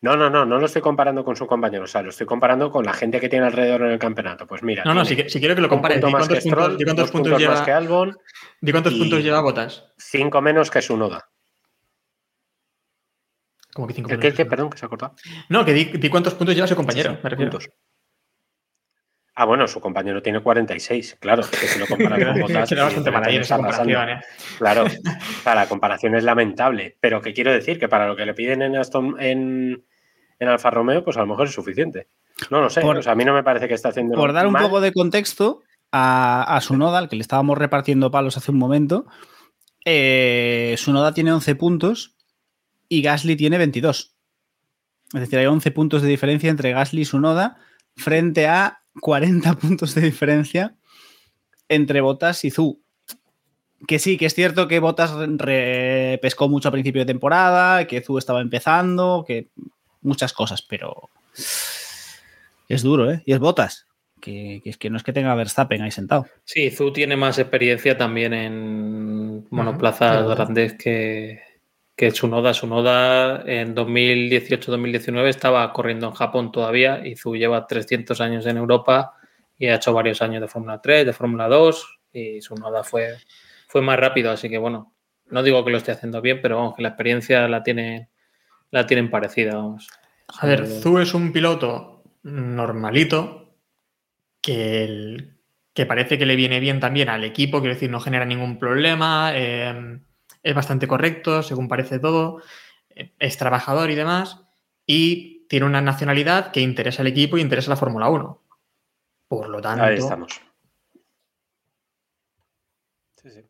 No, 0.01 0.17
no, 0.17 0.29
no, 0.29 0.45
no 0.45 0.59
lo 0.59 0.65
estoy 0.65 0.81
comparando 0.81 1.23
con 1.23 1.37
su 1.37 1.47
compañero. 1.47 1.85
O 1.85 1.87
sea, 1.87 2.01
lo 2.01 2.09
estoy 2.09 2.27
comparando 2.27 2.69
con 2.69 2.83
la 2.83 2.91
gente 2.91 3.21
que 3.21 3.29
tiene 3.29 3.45
alrededor 3.45 3.83
en 3.83 3.91
el 3.91 3.99
campeonato. 3.99 4.45
Pues 4.45 4.61
mira. 4.61 4.83
No, 4.83 4.93
no, 4.93 5.05
si, 5.05 5.15
quiero 5.15 5.55
que 5.55 5.61
lo 5.61 5.69
compares. 5.69 6.01
punto 6.01 6.07
Di 6.07 6.13
más 6.13 6.27
cuántos 6.27 6.43
puntos, 6.43 6.59
Stroll, 6.59 6.77
di 6.77 6.83
cuántos 6.83 7.03
dos 7.05 7.11
puntos 7.11 7.31
puntos 7.31 7.47
más 7.47 7.55
lleva, 7.55 7.65
que 7.65 7.71
Albon, 7.71 8.17
di 8.59 8.71
cuántos 8.71 8.93
puntos 8.95 9.23
lleva 9.23 9.41
Botas. 9.41 9.93
cinco 9.97 10.41
menos 10.41 10.69
que 10.69 10.81
su 10.81 10.97
Noda. 10.97 11.29
Como 13.73 13.87
que 13.87 13.93
cinco 13.93 14.09
¿Qué, 14.09 14.15
puntos. 14.15 14.33
qué, 14.35 14.45
perdón, 14.45 14.69
que 14.69 14.77
se 14.77 14.85
ha 14.85 14.89
cortado? 14.89 15.15
No, 15.47 15.63
que 15.63 15.71
di, 15.71 15.85
di 15.85 16.09
cuántos 16.09 16.33
puntos 16.33 16.53
lleva 16.53 16.67
su 16.67 16.75
compañero. 16.75 17.17
me 17.23 17.29
refiero. 17.29 17.51
Puntos. 17.51 17.69
Ah, 19.35 19.45
bueno, 19.45 19.67
su 19.67 19.79
compañero 19.79 20.21
tiene 20.21 20.41
46, 20.41 21.17
claro, 21.19 21.41
que 21.49 21.65
si 21.67 21.79
lo 21.79 21.87
comparas 21.87 22.19
con 22.19 22.53
bastante 22.53 23.35
esa 23.39 23.57
comparación, 23.57 24.09
¿eh? 24.09 24.21
Claro, 24.59 24.83
o 24.85 25.41
sea, 25.43 25.55
la 25.55 25.67
comparación 25.67 26.15
es 26.15 26.23
lamentable, 26.23 26.97
pero 26.99 27.19
que 27.21 27.33
quiero 27.33 27.51
decir 27.51 27.79
que 27.79 27.87
para 27.89 28.07
lo 28.07 28.15
que 28.15 28.27
le 28.27 28.35
piden 28.35 28.61
en 28.61 28.75
Aston 28.75 29.19
en, 29.19 29.83
en 30.37 30.47
Alfa 30.47 30.69
Romeo, 30.69 31.03
pues 31.03 31.17
a 31.17 31.21
lo 31.21 31.27
mejor 31.27 31.47
es 31.47 31.53
suficiente. 31.53 32.07
No 32.51 32.61
lo 32.61 32.69
sé, 32.69 32.81
Por- 32.81 32.97
o 32.97 33.01
sea, 33.01 33.13
a 33.13 33.15
mí 33.15 33.25
no 33.25 33.33
me 33.33 33.43
parece 33.43 33.67
que 33.67 33.73
está 33.73 33.89
haciendo 33.89 34.15
Por 34.15 34.33
dar 34.33 34.45
un 34.45 34.53
poco 34.53 34.81
de 34.81 34.93
contexto 34.93 35.63
a, 35.91 36.43
a 36.55 36.61
Sunoda, 36.61 36.99
al 36.99 37.09
que 37.09 37.15
le 37.15 37.21
estábamos 37.23 37.57
repartiendo 37.57 38.11
palos 38.11 38.37
hace 38.37 38.51
un 38.51 38.59
momento, 38.59 39.07
eh, 39.85 40.75
Sunoda 40.77 41.13
tiene 41.13 41.31
11 41.33 41.55
puntos 41.55 42.15
y 42.87 43.01
Gasly 43.01 43.35
tiene 43.35 43.57
22. 43.57 44.15
Es 45.13 45.19
decir, 45.19 45.39
hay 45.39 45.45
11 45.47 45.71
puntos 45.71 46.01
de 46.03 46.07
diferencia 46.07 46.49
entre 46.51 46.71
Gasly 46.71 47.01
y 47.01 47.05
Sunoda 47.05 47.57
frente 47.95 48.47
a 48.47 48.82
40 49.01 49.53
puntos 49.55 49.95
de 49.95 50.01
diferencia 50.01 50.75
entre 51.69 52.01
Bottas 52.01 52.43
y 52.45 52.51
Zu. 52.51 52.79
Que 53.87 53.99
sí, 53.99 54.17
que 54.17 54.25
es 54.27 54.33
cierto 54.33 54.67
que 54.67 54.79
Bottas 54.79 55.11
re- 55.37 56.17
pescó 56.21 56.47
mucho 56.47 56.69
a 56.69 56.71
principio 56.71 57.01
de 57.01 57.05
temporada, 57.05 57.85
que 57.85 58.01
Zu 58.01 58.17
estaba 58.17 58.39
empezando, 58.41 59.25
que 59.27 59.49
muchas 60.01 60.31
cosas, 60.33 60.61
pero 60.61 61.09
es 62.69 62.81
duro, 62.81 63.11
¿eh? 63.11 63.21
Y 63.25 63.33
es 63.33 63.39
Bottas, 63.39 63.87
que, 64.21 64.61
que 64.63 64.69
es 64.69 64.77
que 64.77 64.89
no 64.89 64.97
es 64.97 65.03
que 65.03 65.11
tenga 65.13 65.35
Verstappen 65.35 65.81
ahí 65.81 65.91
sentado. 65.91 66.25
Sí, 66.45 66.71
Zu 66.71 66.93
tiene 66.93 67.17
más 67.17 67.37
experiencia 67.39 67.97
también 67.97 68.33
en 68.33 69.47
monoplazas 69.49 70.25
grandes 70.27 70.73
que, 70.73 71.41
que 71.95 72.11
Tsunoda. 72.11 72.51
Tsunoda 72.51 73.43
en 73.45 73.75
2018-2019 73.75 75.27
estaba 75.29 75.71
corriendo 75.73 76.07
en 76.07 76.13
Japón 76.13 76.51
todavía 76.51 77.05
y 77.05 77.15
Zu 77.15 77.35
lleva 77.35 77.67
300 77.67 78.19
años 78.21 78.45
en 78.45 78.57
Europa 78.57 79.13
y 79.57 79.67
ha 79.67 79.75
hecho 79.75 79.93
varios 79.93 80.21
años 80.21 80.41
de 80.41 80.47
Fórmula 80.47 80.81
3, 80.81 81.05
de 81.05 81.13
Fórmula 81.13 81.47
2 81.47 81.99
y 82.11 82.39
Tsunoda 82.39 82.83
fue, 82.83 83.15
fue 83.67 83.81
más 83.81 83.99
rápido. 83.99 84.31
Así 84.31 84.49
que 84.49 84.57
bueno, 84.57 84.93
no 85.27 85.43
digo 85.43 85.63
que 85.63 85.71
lo 85.71 85.77
esté 85.77 85.91
haciendo 85.91 86.21
bien, 86.21 86.39
pero 86.41 86.57
vamos, 86.57 86.75
que 86.75 86.81
la 86.81 86.89
experiencia 86.89 87.47
la, 87.47 87.61
tiene, 87.63 88.09
la 88.71 88.85
tienen 88.87 89.09
parecida. 89.09 89.55
Vamos. 89.55 89.87
A 90.39 90.47
ver, 90.47 90.65
Zu 90.67 90.99
es 90.99 91.13
un 91.13 91.31
piloto 91.31 92.03
normalito 92.23 93.55
que, 94.41 94.83
el- 94.83 95.37
que 95.73 95.85
parece 95.85 96.17
que 96.17 96.25
le 96.25 96.35
viene 96.35 96.59
bien 96.59 96.79
también 96.79 97.09
al 97.09 97.23
equipo, 97.23 97.59
quiero 97.59 97.75
decir, 97.75 97.89
no 97.89 97.99
genera 97.99 98.25
ningún 98.25 98.57
problema, 98.59 99.31
eh, 99.35 99.99
es 100.43 100.53
bastante 100.53 100.87
correcto, 100.87 101.41
según 101.41 101.67
parece 101.67 101.99
todo, 101.99 102.41
eh, 102.89 103.13
es 103.19 103.37
trabajador 103.37 103.89
y 103.89 103.95
demás, 103.95 104.41
y 104.85 105.47
tiene 105.47 105.65
una 105.65 105.81
nacionalidad 105.81 106.51
que 106.51 106.59
interesa 106.59 107.01
al 107.01 107.07
equipo 107.07 107.37
y 107.37 107.41
interesa 107.41 107.71
a 107.71 107.75
la 107.75 107.77
Fórmula 107.77 108.09
1. 108.09 108.41
Por 109.27 109.49
lo 109.49 109.61
tanto, 109.61 109.85
Ahí 109.85 109.97
estamos. 109.97 110.41
Sí, 113.15 113.31
sí. 113.31 113.41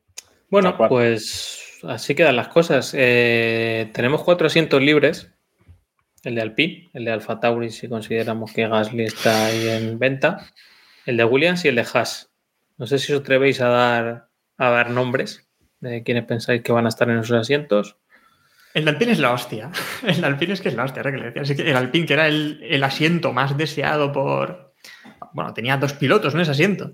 Bueno, 0.49 0.77
pues 0.77 1.79
así 1.83 2.13
quedan 2.13 2.35
las 2.35 2.47
cosas. 2.49 2.93
Eh, 2.95 3.89
tenemos 3.93 4.23
cuatro 4.23 4.47
asientos 4.47 4.81
libres. 4.81 5.31
El 6.23 6.35
de 6.35 6.41
Alpine, 6.41 6.89
el 6.93 7.03
de 7.03 7.11
Alfa 7.11 7.39
Tauri, 7.39 7.69
si 7.69 7.89
consideramos 7.89 8.53
que 8.53 8.67
Gasly 8.67 9.03
está 9.03 9.47
ahí 9.47 9.67
en 9.67 9.99
venta. 9.99 10.45
El 11.05 11.17
de 11.17 11.25
Williams 11.25 11.65
y 11.65 11.67
el 11.67 11.75
de 11.75 11.85
Haas. 11.93 12.31
No 12.77 12.87
sé 12.87 12.97
si 12.97 13.11
os 13.11 13.19
atrevéis 13.19 13.59
a 13.59 13.67
dar, 13.67 14.29
a 14.57 14.69
dar 14.69 14.89
nombres 14.89 15.42
de 15.83 16.03
quienes 16.03 16.25
pensáis 16.25 16.61
que 16.61 16.71
van 16.71 16.85
a 16.85 16.89
estar 16.89 17.09
en 17.09 17.19
esos 17.19 17.37
asientos. 17.37 17.97
el 18.73 18.87
Alpine 18.87 19.11
es 19.11 19.19
la 19.19 19.33
hostia. 19.33 19.71
El 20.03 20.23
Alpine 20.23 20.53
es 20.53 20.61
que 20.61 20.69
es 20.69 20.75
la 20.75 20.85
hostia, 20.85 21.01
ahora 21.01 21.11
que 21.11 21.41
le 21.41 21.69
el 21.69 21.77
Alpine, 21.77 22.05
que 22.05 22.13
era 22.13 22.27
el, 22.27 22.59
el 22.63 22.83
asiento 22.83 23.33
más 23.33 23.57
deseado 23.57 24.11
por. 24.11 24.73
Bueno, 25.33 25.53
tenía 25.53 25.77
dos 25.77 25.93
pilotos 25.93 26.33
en 26.33 26.41
ese 26.41 26.51
asiento. 26.51 26.93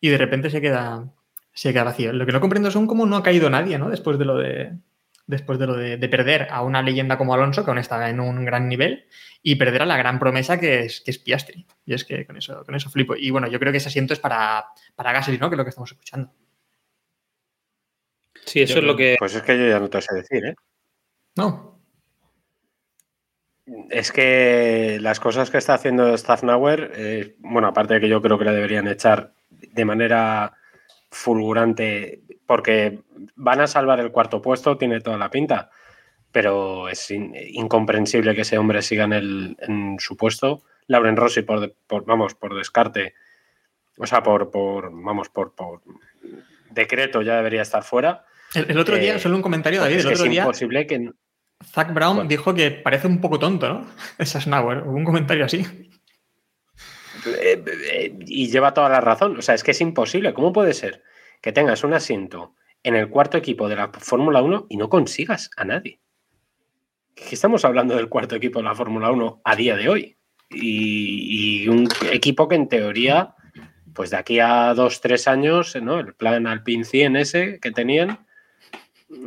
Y 0.00 0.08
de 0.08 0.18
repente 0.18 0.50
se 0.50 0.60
queda, 0.60 1.12
se 1.52 1.72
queda 1.72 1.84
vacío. 1.84 2.12
Lo 2.12 2.26
que 2.26 2.32
no 2.32 2.40
comprendo 2.40 2.70
son 2.70 2.86
cómo 2.86 3.06
no 3.06 3.16
ha 3.16 3.22
caído 3.22 3.50
nadie, 3.50 3.78
¿no? 3.78 3.90
Después 3.90 4.18
de 4.18 4.24
lo 4.24 4.36
de. 4.36 4.78
Después 5.26 5.60
de 5.60 5.66
lo 5.66 5.76
de, 5.76 5.96
de 5.96 6.08
perder 6.08 6.48
a 6.50 6.62
una 6.62 6.82
leyenda 6.82 7.16
como 7.16 7.34
Alonso, 7.34 7.64
que 7.64 7.70
aún 7.70 7.78
está 7.78 8.10
en 8.10 8.18
un 8.18 8.44
gran 8.44 8.68
nivel, 8.68 9.06
y 9.42 9.54
perder 9.54 9.82
a 9.82 9.86
la 9.86 9.96
gran 9.96 10.18
promesa 10.18 10.58
que 10.58 10.80
es, 10.80 11.00
que 11.00 11.12
es 11.12 11.18
Piastri. 11.18 11.66
Y 11.86 11.94
es 11.94 12.04
que 12.04 12.26
con 12.26 12.36
eso, 12.36 12.64
con 12.64 12.74
eso 12.74 12.90
flipo. 12.90 13.14
Y 13.14 13.30
bueno, 13.30 13.46
yo 13.46 13.60
creo 13.60 13.70
que 13.70 13.78
ese 13.78 13.88
asiento 13.88 14.12
es 14.12 14.18
para, 14.18 14.66
para 14.96 15.12
Gasly, 15.12 15.38
¿no? 15.38 15.48
Que 15.48 15.54
es 15.54 15.58
lo 15.58 15.64
que 15.64 15.70
estamos 15.70 15.92
escuchando. 15.92 16.32
Sí, 18.46 18.62
eso 18.62 18.78
es 18.78 18.84
lo 18.84 18.96
que. 18.96 19.16
Pues 19.18 19.34
es 19.34 19.42
que 19.42 19.58
yo 19.58 19.68
ya 19.68 19.78
no 19.80 19.88
te 19.88 20.00
sé 20.00 20.14
decir, 20.14 20.44
¿eh? 20.46 20.54
No. 21.36 21.78
Es 23.90 24.10
que 24.10 24.98
las 25.00 25.20
cosas 25.20 25.50
que 25.50 25.58
está 25.58 25.74
haciendo 25.74 26.16
Staffnauer, 26.16 26.92
eh, 26.96 27.36
bueno, 27.38 27.68
aparte 27.68 27.94
de 27.94 28.00
que 28.00 28.08
yo 28.08 28.20
creo 28.20 28.38
que 28.38 28.44
le 28.44 28.52
deberían 28.52 28.88
echar 28.88 29.32
de 29.50 29.84
manera 29.84 30.54
fulgurante, 31.10 32.22
porque 32.46 33.00
van 33.36 33.60
a 33.60 33.66
salvar 33.66 34.00
el 34.00 34.10
cuarto 34.10 34.42
puesto, 34.42 34.76
tiene 34.76 35.00
toda 35.00 35.18
la 35.18 35.30
pinta, 35.30 35.70
pero 36.32 36.88
es 36.88 37.10
in- 37.10 37.34
incomprensible 37.36 38.34
que 38.34 38.40
ese 38.42 38.58
hombre 38.58 38.82
siga 38.82 39.04
en, 39.04 39.12
el- 39.12 39.56
en 39.60 39.96
su 40.00 40.16
puesto. 40.16 40.62
Lauren 40.88 41.16
Rossi, 41.16 41.42
por, 41.42 41.72
por- 41.86 42.04
vamos, 42.04 42.34
por 42.34 42.56
descarte, 42.56 43.14
o 43.98 44.06
sea, 44.06 44.22
por, 44.22 44.50
por 44.50 44.90
vamos, 44.92 45.28
por, 45.28 45.54
por 45.54 45.82
decreto 46.70 47.22
ya 47.22 47.36
debería 47.36 47.62
estar 47.62 47.82
fuera. 47.82 48.24
El, 48.54 48.70
el 48.70 48.78
otro 48.78 48.96
día, 48.96 49.16
Eh, 49.16 49.18
solo 49.18 49.36
un 49.36 49.42
comentario, 49.42 49.80
porque 49.80 49.94
David, 49.94 50.00
es 50.00 50.06
el 50.06 50.12
otro 50.12 50.24
es 50.24 50.30
día. 50.30 50.42
imposible 50.42 50.86
que... 50.86 51.10
Zach 51.64 51.92
Brown 51.92 52.14
Bueno. 52.16 52.28
dijo 52.28 52.54
que 52.54 52.70
parece 52.70 53.06
un 53.06 53.20
poco 53.20 53.38
tonto, 53.38 53.68
¿no? 53.68 53.86
Esa 54.18 54.40
Snauer. 54.40 54.78
Hubo 54.86 54.96
un 54.96 55.04
comentario 55.04 55.44
así. 55.44 55.64
Eh, 57.26 57.62
eh, 57.92 58.18
y 58.26 58.50
lleva 58.50 58.72
toda 58.72 58.88
la 58.88 59.00
razón. 59.00 59.36
O 59.38 59.42
sea, 59.42 59.54
es 59.54 59.62
que 59.62 59.72
es 59.72 59.80
imposible. 59.80 60.32
¿Cómo 60.32 60.52
puede 60.52 60.72
ser 60.74 61.02
que 61.42 61.52
tengas 61.52 61.84
un 61.84 61.92
asiento 61.94 62.54
en 62.82 62.96
el 62.96 63.08
cuarto 63.10 63.36
equipo 63.36 63.68
de 63.68 63.76
la 63.76 63.88
Fórmula 63.92 64.40
1 64.42 64.66
y 64.70 64.76
no 64.78 64.88
consigas 64.88 65.50
a 65.56 65.64
nadie? 65.64 66.00
Que 67.14 67.34
estamos 67.34 67.64
hablando 67.64 67.94
del 67.96 68.08
cuarto 68.08 68.36
equipo 68.36 68.60
de 68.60 68.64
la 68.64 68.74
Fórmula 68.74 69.10
1 69.10 69.42
a 69.44 69.56
día 69.56 69.76
de 69.76 69.88
hoy. 69.88 70.16
Y, 70.48 71.62
y 71.64 71.68
un 71.68 71.88
equipo 72.10 72.48
que 72.48 72.54
en 72.56 72.68
teoría, 72.68 73.34
pues 74.00 74.08
de 74.08 74.16
aquí 74.16 74.40
a 74.40 74.72
dos, 74.72 75.02
tres 75.02 75.28
años, 75.28 75.76
¿no? 75.82 76.00
El 76.00 76.14
plan 76.14 76.46
Alpine 76.46 76.84
100 76.84 77.16
ese 77.16 77.60
que 77.60 77.70
tenían, 77.70 78.26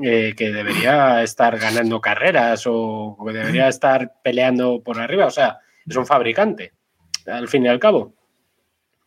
eh, 0.03 0.33
que 0.35 0.51
debería 0.51 1.21
estar 1.21 1.59
ganando 1.59 2.01
carreras 2.01 2.63
o 2.65 3.15
que 3.23 3.33
debería 3.33 3.67
estar 3.67 4.15
peleando 4.23 4.81
por 4.83 4.99
arriba. 4.99 5.27
O 5.27 5.29
sea, 5.29 5.59
es 5.87 5.95
un 5.95 6.07
fabricante 6.07 6.73
al 7.27 7.47
fin 7.47 7.63
y 7.65 7.67
al 7.67 7.77
cabo. 7.77 8.15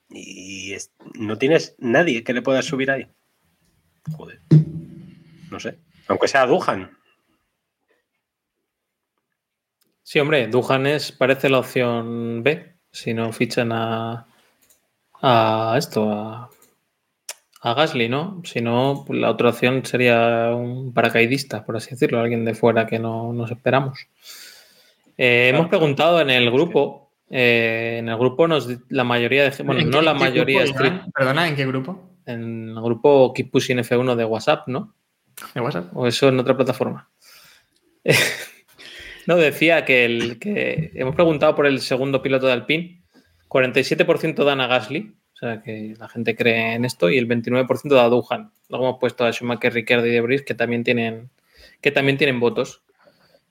Y 0.08 0.72
es- 0.72 0.92
no 1.14 1.36
tienes 1.36 1.74
nadie 1.80 2.22
que 2.22 2.32
le 2.32 2.42
pueda 2.42 2.62
subir 2.62 2.92
ahí. 2.92 3.08
Joder. 4.16 4.38
No 5.50 5.58
sé. 5.58 5.80
Aunque 6.06 6.28
sea 6.28 6.46
Duhan. 6.46 6.96
Sí, 10.04 10.20
hombre, 10.20 10.46
Duhan 10.46 10.86
es, 10.86 11.10
parece 11.10 11.48
la 11.48 11.58
opción 11.58 12.44
B. 12.44 12.76
Si 12.92 13.12
no 13.14 13.32
fichan 13.32 13.72
a, 13.72 14.28
a 15.28 15.74
esto, 15.78 16.10
a, 16.12 16.50
a 17.62 17.74
Gasly, 17.74 18.08
¿no? 18.08 18.40
Si 18.44 18.60
no, 18.60 19.04
pues 19.06 19.18
la 19.18 19.30
otra 19.30 19.50
opción 19.50 19.84
sería 19.84 20.52
un 20.54 20.92
paracaidista, 20.94 21.64
por 21.64 21.76
así 21.76 21.90
decirlo, 21.90 22.20
alguien 22.20 22.44
de 22.44 22.54
fuera 22.54 22.86
que 22.86 22.98
no 22.98 23.32
nos 23.32 23.50
esperamos. 23.50 23.98
Eh, 25.18 25.50
hemos 25.54 25.68
preguntado 25.68 26.20
en 26.20 26.30
el 26.30 26.50
grupo, 26.50 27.10
eh, 27.30 27.96
en 27.98 28.08
el 28.08 28.16
grupo 28.18 28.46
nos 28.46 28.68
la 28.88 29.02
mayoría 29.04 29.48
de 29.50 29.62
bueno, 29.64 29.80
¿En 29.80 29.90
no 29.90 29.98
qué- 30.00 30.04
la 30.04 30.12
qué 30.12 30.18
mayoría, 30.20 30.62
grupo, 30.64 30.74
estricta- 30.78 30.96
Iván? 30.98 31.10
Perdona, 31.12 31.48
¿en 31.48 31.56
qué 31.56 31.66
grupo? 31.66 32.10
en 32.26 32.68
el 32.70 32.80
grupo 32.82 33.32
Keep 33.32 33.50
Pushing 33.52 33.78
F1 33.78 34.16
de 34.16 34.24
WhatsApp, 34.24 34.66
¿no? 34.68 34.94
¿De 35.54 35.60
WhatsApp? 35.60 35.96
¿O 35.96 36.06
eso 36.08 36.28
en 36.28 36.38
otra 36.40 36.56
plataforma? 36.56 37.08
no, 39.26 39.36
decía 39.36 39.84
que, 39.84 40.04
el, 40.04 40.38
que 40.38 40.90
hemos 40.94 41.14
preguntado 41.14 41.54
por 41.54 41.66
el 41.66 41.80
segundo 41.80 42.22
piloto 42.22 42.46
de 42.46 42.52
Alpine. 42.52 43.02
47% 43.48 44.44
dan 44.44 44.60
a 44.60 44.66
Gasly, 44.66 45.14
o 45.34 45.36
sea 45.36 45.60
que 45.62 45.94
la 45.98 46.08
gente 46.08 46.34
cree 46.34 46.74
en 46.74 46.84
esto, 46.84 47.10
y 47.10 47.18
el 47.18 47.28
29% 47.28 47.94
da 47.94 48.04
a 48.04 48.08
Duhan. 48.08 48.52
Luego 48.68 48.88
hemos 48.88 49.00
puesto 49.00 49.24
a 49.24 49.32
Schumacher, 49.32 49.72
Ricciardo 49.72 50.06
y 50.06 50.10
De 50.10 50.20
Vries, 50.20 50.42
que 50.42 50.54
también 50.54 50.82
tienen, 50.84 51.30
que 51.80 51.90
también 51.90 52.16
tienen 52.16 52.40
votos. 52.40 52.82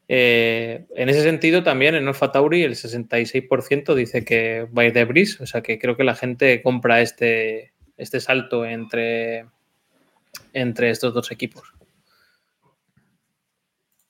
Eh, 0.07 0.85
en 0.95 1.09
ese 1.09 1.21
sentido, 1.21 1.63
también 1.63 1.95
en 1.95 2.07
Alfa 2.07 2.31
Tauri 2.31 2.63
el 2.63 2.75
66% 2.75 3.95
dice 3.95 4.23
que 4.23 4.67
va 4.77 4.83
a 4.83 4.85
ir 4.85 4.93
De 4.93 5.05
Vries, 5.05 5.41
o 5.41 5.45
sea 5.45 5.61
que 5.61 5.79
creo 5.79 5.97
que 5.97 6.03
la 6.03 6.15
gente 6.15 6.61
compra 6.61 7.01
este, 7.01 7.73
este 7.97 8.19
salto 8.19 8.65
entre, 8.65 9.45
entre 10.53 10.89
estos 10.89 11.13
dos 11.13 11.31
equipos. 11.31 11.73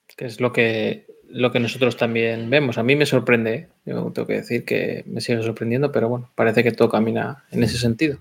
Que 0.08 0.26
es 0.26 0.40
lo 0.40 0.54
que, 0.54 1.08
lo 1.36 1.52
que 1.52 1.60
nosotros 1.60 1.98
también 1.98 2.50
vemos. 2.50 2.78
A 2.78 2.84
mí 2.84 2.96
me 2.96 3.06
sorprende, 3.06 3.54
¿eh? 3.54 3.68
yo 3.86 4.10
tengo 4.14 4.26
que 4.26 4.36
decir 4.36 4.64
que 4.64 5.04
me 5.06 5.20
sigue 5.20 5.44
sorprendiendo, 5.44 5.92
pero 5.92 6.08
bueno, 6.08 6.32
parece 6.34 6.64
que 6.64 6.72
todo 6.72 6.88
camina 6.88 7.44
en 7.52 7.62
ese 7.62 7.78
sentido. 7.78 8.20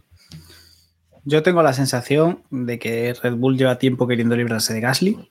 Yo 1.24 1.44
tengo 1.44 1.62
la 1.62 1.72
sensación 1.72 2.42
de 2.50 2.80
que 2.80 3.14
Red 3.14 3.34
Bull 3.34 3.56
lleva 3.56 3.78
tiempo 3.78 4.08
queriendo 4.08 4.36
librarse 4.36 4.74
de 4.74 4.80
Gasly 4.80 5.30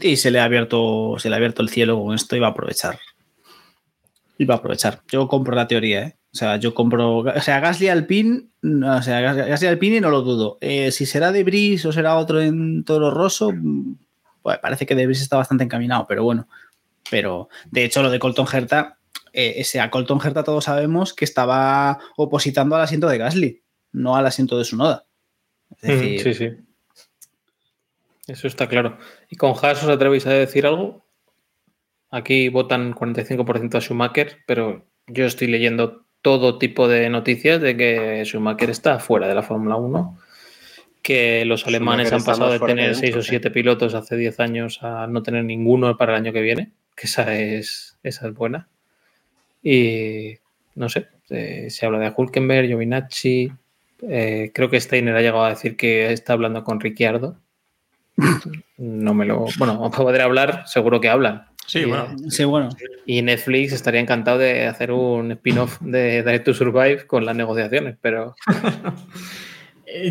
y 0.00 0.16
se 0.16 0.32
le 0.32 0.40
ha 0.40 0.44
abierto, 0.44 1.14
se 1.18 1.28
le 1.28 1.36
ha 1.36 1.38
abierto 1.38 1.62
el 1.62 1.68
cielo 1.68 2.02
con 2.02 2.16
esto 2.16 2.34
y 2.34 2.40
va 2.40 2.48
a 2.48 2.50
aprovechar. 2.50 2.98
Y 4.36 4.44
va 4.44 4.56
a 4.56 4.58
aprovechar. 4.58 5.00
Yo 5.08 5.28
compro 5.28 5.54
la 5.54 5.68
teoría, 5.68 6.02
¿eh? 6.02 6.16
O 6.32 6.36
sea, 6.36 6.56
yo 6.56 6.74
compro. 6.74 7.18
O 7.18 7.40
sea, 7.40 7.60
Gasly 7.60 7.90
Alpine. 7.90 8.46
O 8.64 9.02
sea, 9.02 9.20
Gasly 9.20 9.68
Alpine 9.68 10.00
no 10.00 10.10
lo 10.10 10.22
dudo. 10.22 10.58
Eh, 10.60 10.90
si 10.90 11.06
será 11.06 11.30
de 11.30 11.44
Brice 11.44 11.86
o 11.86 11.92
será 11.92 12.16
otro 12.16 12.42
en 12.42 12.82
Toro 12.82 13.12
Rosso, 13.12 13.52
pues 14.42 14.58
parece 14.58 14.84
que 14.84 14.96
de 14.96 15.06
Brice 15.06 15.22
está 15.22 15.36
bastante 15.36 15.62
encaminado, 15.62 16.06
pero 16.08 16.24
bueno. 16.24 16.48
Pero 17.10 17.48
de 17.70 17.84
hecho, 17.84 18.02
lo 18.02 18.10
de 18.10 18.18
Colton 18.18 18.46
Herta, 18.52 18.98
eh, 19.32 19.54
ese 19.56 19.80
a 19.80 19.90
Colton 19.90 20.20
Herta 20.24 20.44
todos 20.44 20.64
sabemos 20.64 21.12
que 21.12 21.24
estaba 21.24 21.98
opositando 22.16 22.76
al 22.76 22.82
asiento 22.82 23.08
de 23.08 23.18
Gasly, 23.18 23.62
no 23.92 24.16
al 24.16 24.26
asiento 24.26 24.58
de 24.58 24.64
Sunoda. 24.64 25.06
Es 25.80 26.00
decir, 26.00 26.20
Sí, 26.22 26.34
sí. 26.34 26.56
Eso 28.26 28.46
está 28.46 28.68
claro. 28.68 28.98
¿Y 29.28 29.36
con 29.36 29.52
Haas 29.52 29.82
os 29.82 29.90
atrevéis 29.90 30.26
a 30.26 30.30
decir 30.30 30.66
algo? 30.66 31.04
Aquí 32.10 32.48
votan 32.48 32.94
45% 32.94 33.76
a 33.76 33.80
Schumacher, 33.80 34.38
pero 34.46 34.86
yo 35.06 35.26
estoy 35.26 35.48
leyendo 35.48 36.06
todo 36.22 36.58
tipo 36.58 36.88
de 36.88 37.10
noticias 37.10 37.60
de 37.60 37.76
que 37.76 38.22
Schumacher 38.24 38.70
está 38.70 38.98
fuera 38.98 39.28
de 39.28 39.34
la 39.34 39.42
Fórmula 39.42 39.76
1, 39.76 40.18
que 41.04 41.44
los 41.44 41.66
alemanes 41.66 42.10
han 42.12 42.24
pasado 42.24 42.50
de 42.50 42.58
tener 42.58 42.96
dentro, 42.96 43.00
6 43.00 43.16
o 43.16 43.22
sí. 43.22 43.28
7 43.28 43.50
pilotos 43.50 43.94
hace 43.94 44.16
10 44.16 44.40
años 44.40 44.82
a 44.82 45.06
no 45.06 45.22
tener 45.22 45.44
ninguno 45.44 45.96
para 45.98 46.14
el 46.14 46.22
año 46.22 46.32
que 46.32 46.40
viene, 46.40 46.72
que 46.96 47.06
esa 47.06 47.38
es, 47.38 47.98
esa 48.02 48.26
es 48.26 48.34
buena. 48.34 48.68
Y 49.62 50.38
no 50.74 50.88
sé, 50.88 51.08
eh, 51.28 51.66
se 51.68 51.84
habla 51.84 51.98
de 51.98 52.12
Hulkenberg, 52.16 52.66
Giovinacci, 52.66 53.52
eh, 54.08 54.50
creo 54.54 54.70
que 54.70 54.80
Steiner 54.80 55.14
ha 55.14 55.20
llegado 55.20 55.44
a 55.44 55.50
decir 55.50 55.76
que 55.76 56.10
está 56.10 56.32
hablando 56.32 56.64
con 56.64 56.80
Ricciardo. 56.80 57.36
No 58.78 59.12
me 59.12 59.26
lo. 59.26 59.46
Bueno, 59.58 59.78
para 59.90 60.02
poder 60.02 60.22
hablar, 60.22 60.64
seguro 60.66 61.00
que 61.02 61.10
hablan. 61.10 61.46
Sí, 61.66 61.80
Y, 61.80 61.84
bueno. 61.84 62.06
sí, 62.28 62.44
bueno. 62.44 62.68
Y 63.04 63.20
Netflix 63.22 63.72
estaría 63.72 64.00
encantado 64.00 64.38
de 64.38 64.66
hacer 64.66 64.90
un 64.90 65.32
spin-off 65.32 65.80
de 65.80 66.22
Drive 66.22 66.40
to 66.40 66.54
Survive 66.54 67.06
con 67.06 67.24
las 67.24 67.36
negociaciones, 67.36 67.96
pero 68.00 68.34
Eh, 68.48 68.52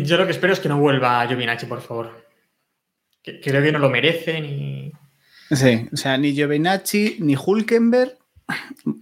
Yo 0.02 0.16
lo 0.16 0.24
que 0.26 0.32
espero 0.32 0.52
es 0.52 0.60
que 0.60 0.68
no 0.68 0.78
vuelva 0.78 1.26
Giovinacci, 1.26 1.66
por 1.66 1.80
favor. 1.80 2.24
Que- 3.22 3.40
creo 3.40 3.62
que 3.62 3.72
no 3.72 3.78
lo 3.78 3.90
merece 3.90 4.40
ni. 4.40 4.92
Sí, 5.50 5.88
o 5.92 5.96
sea, 5.96 6.16
ni 6.18 6.32
Giovinacci 6.32 7.16
ni 7.20 7.36
Hulkenberg, 7.36 8.16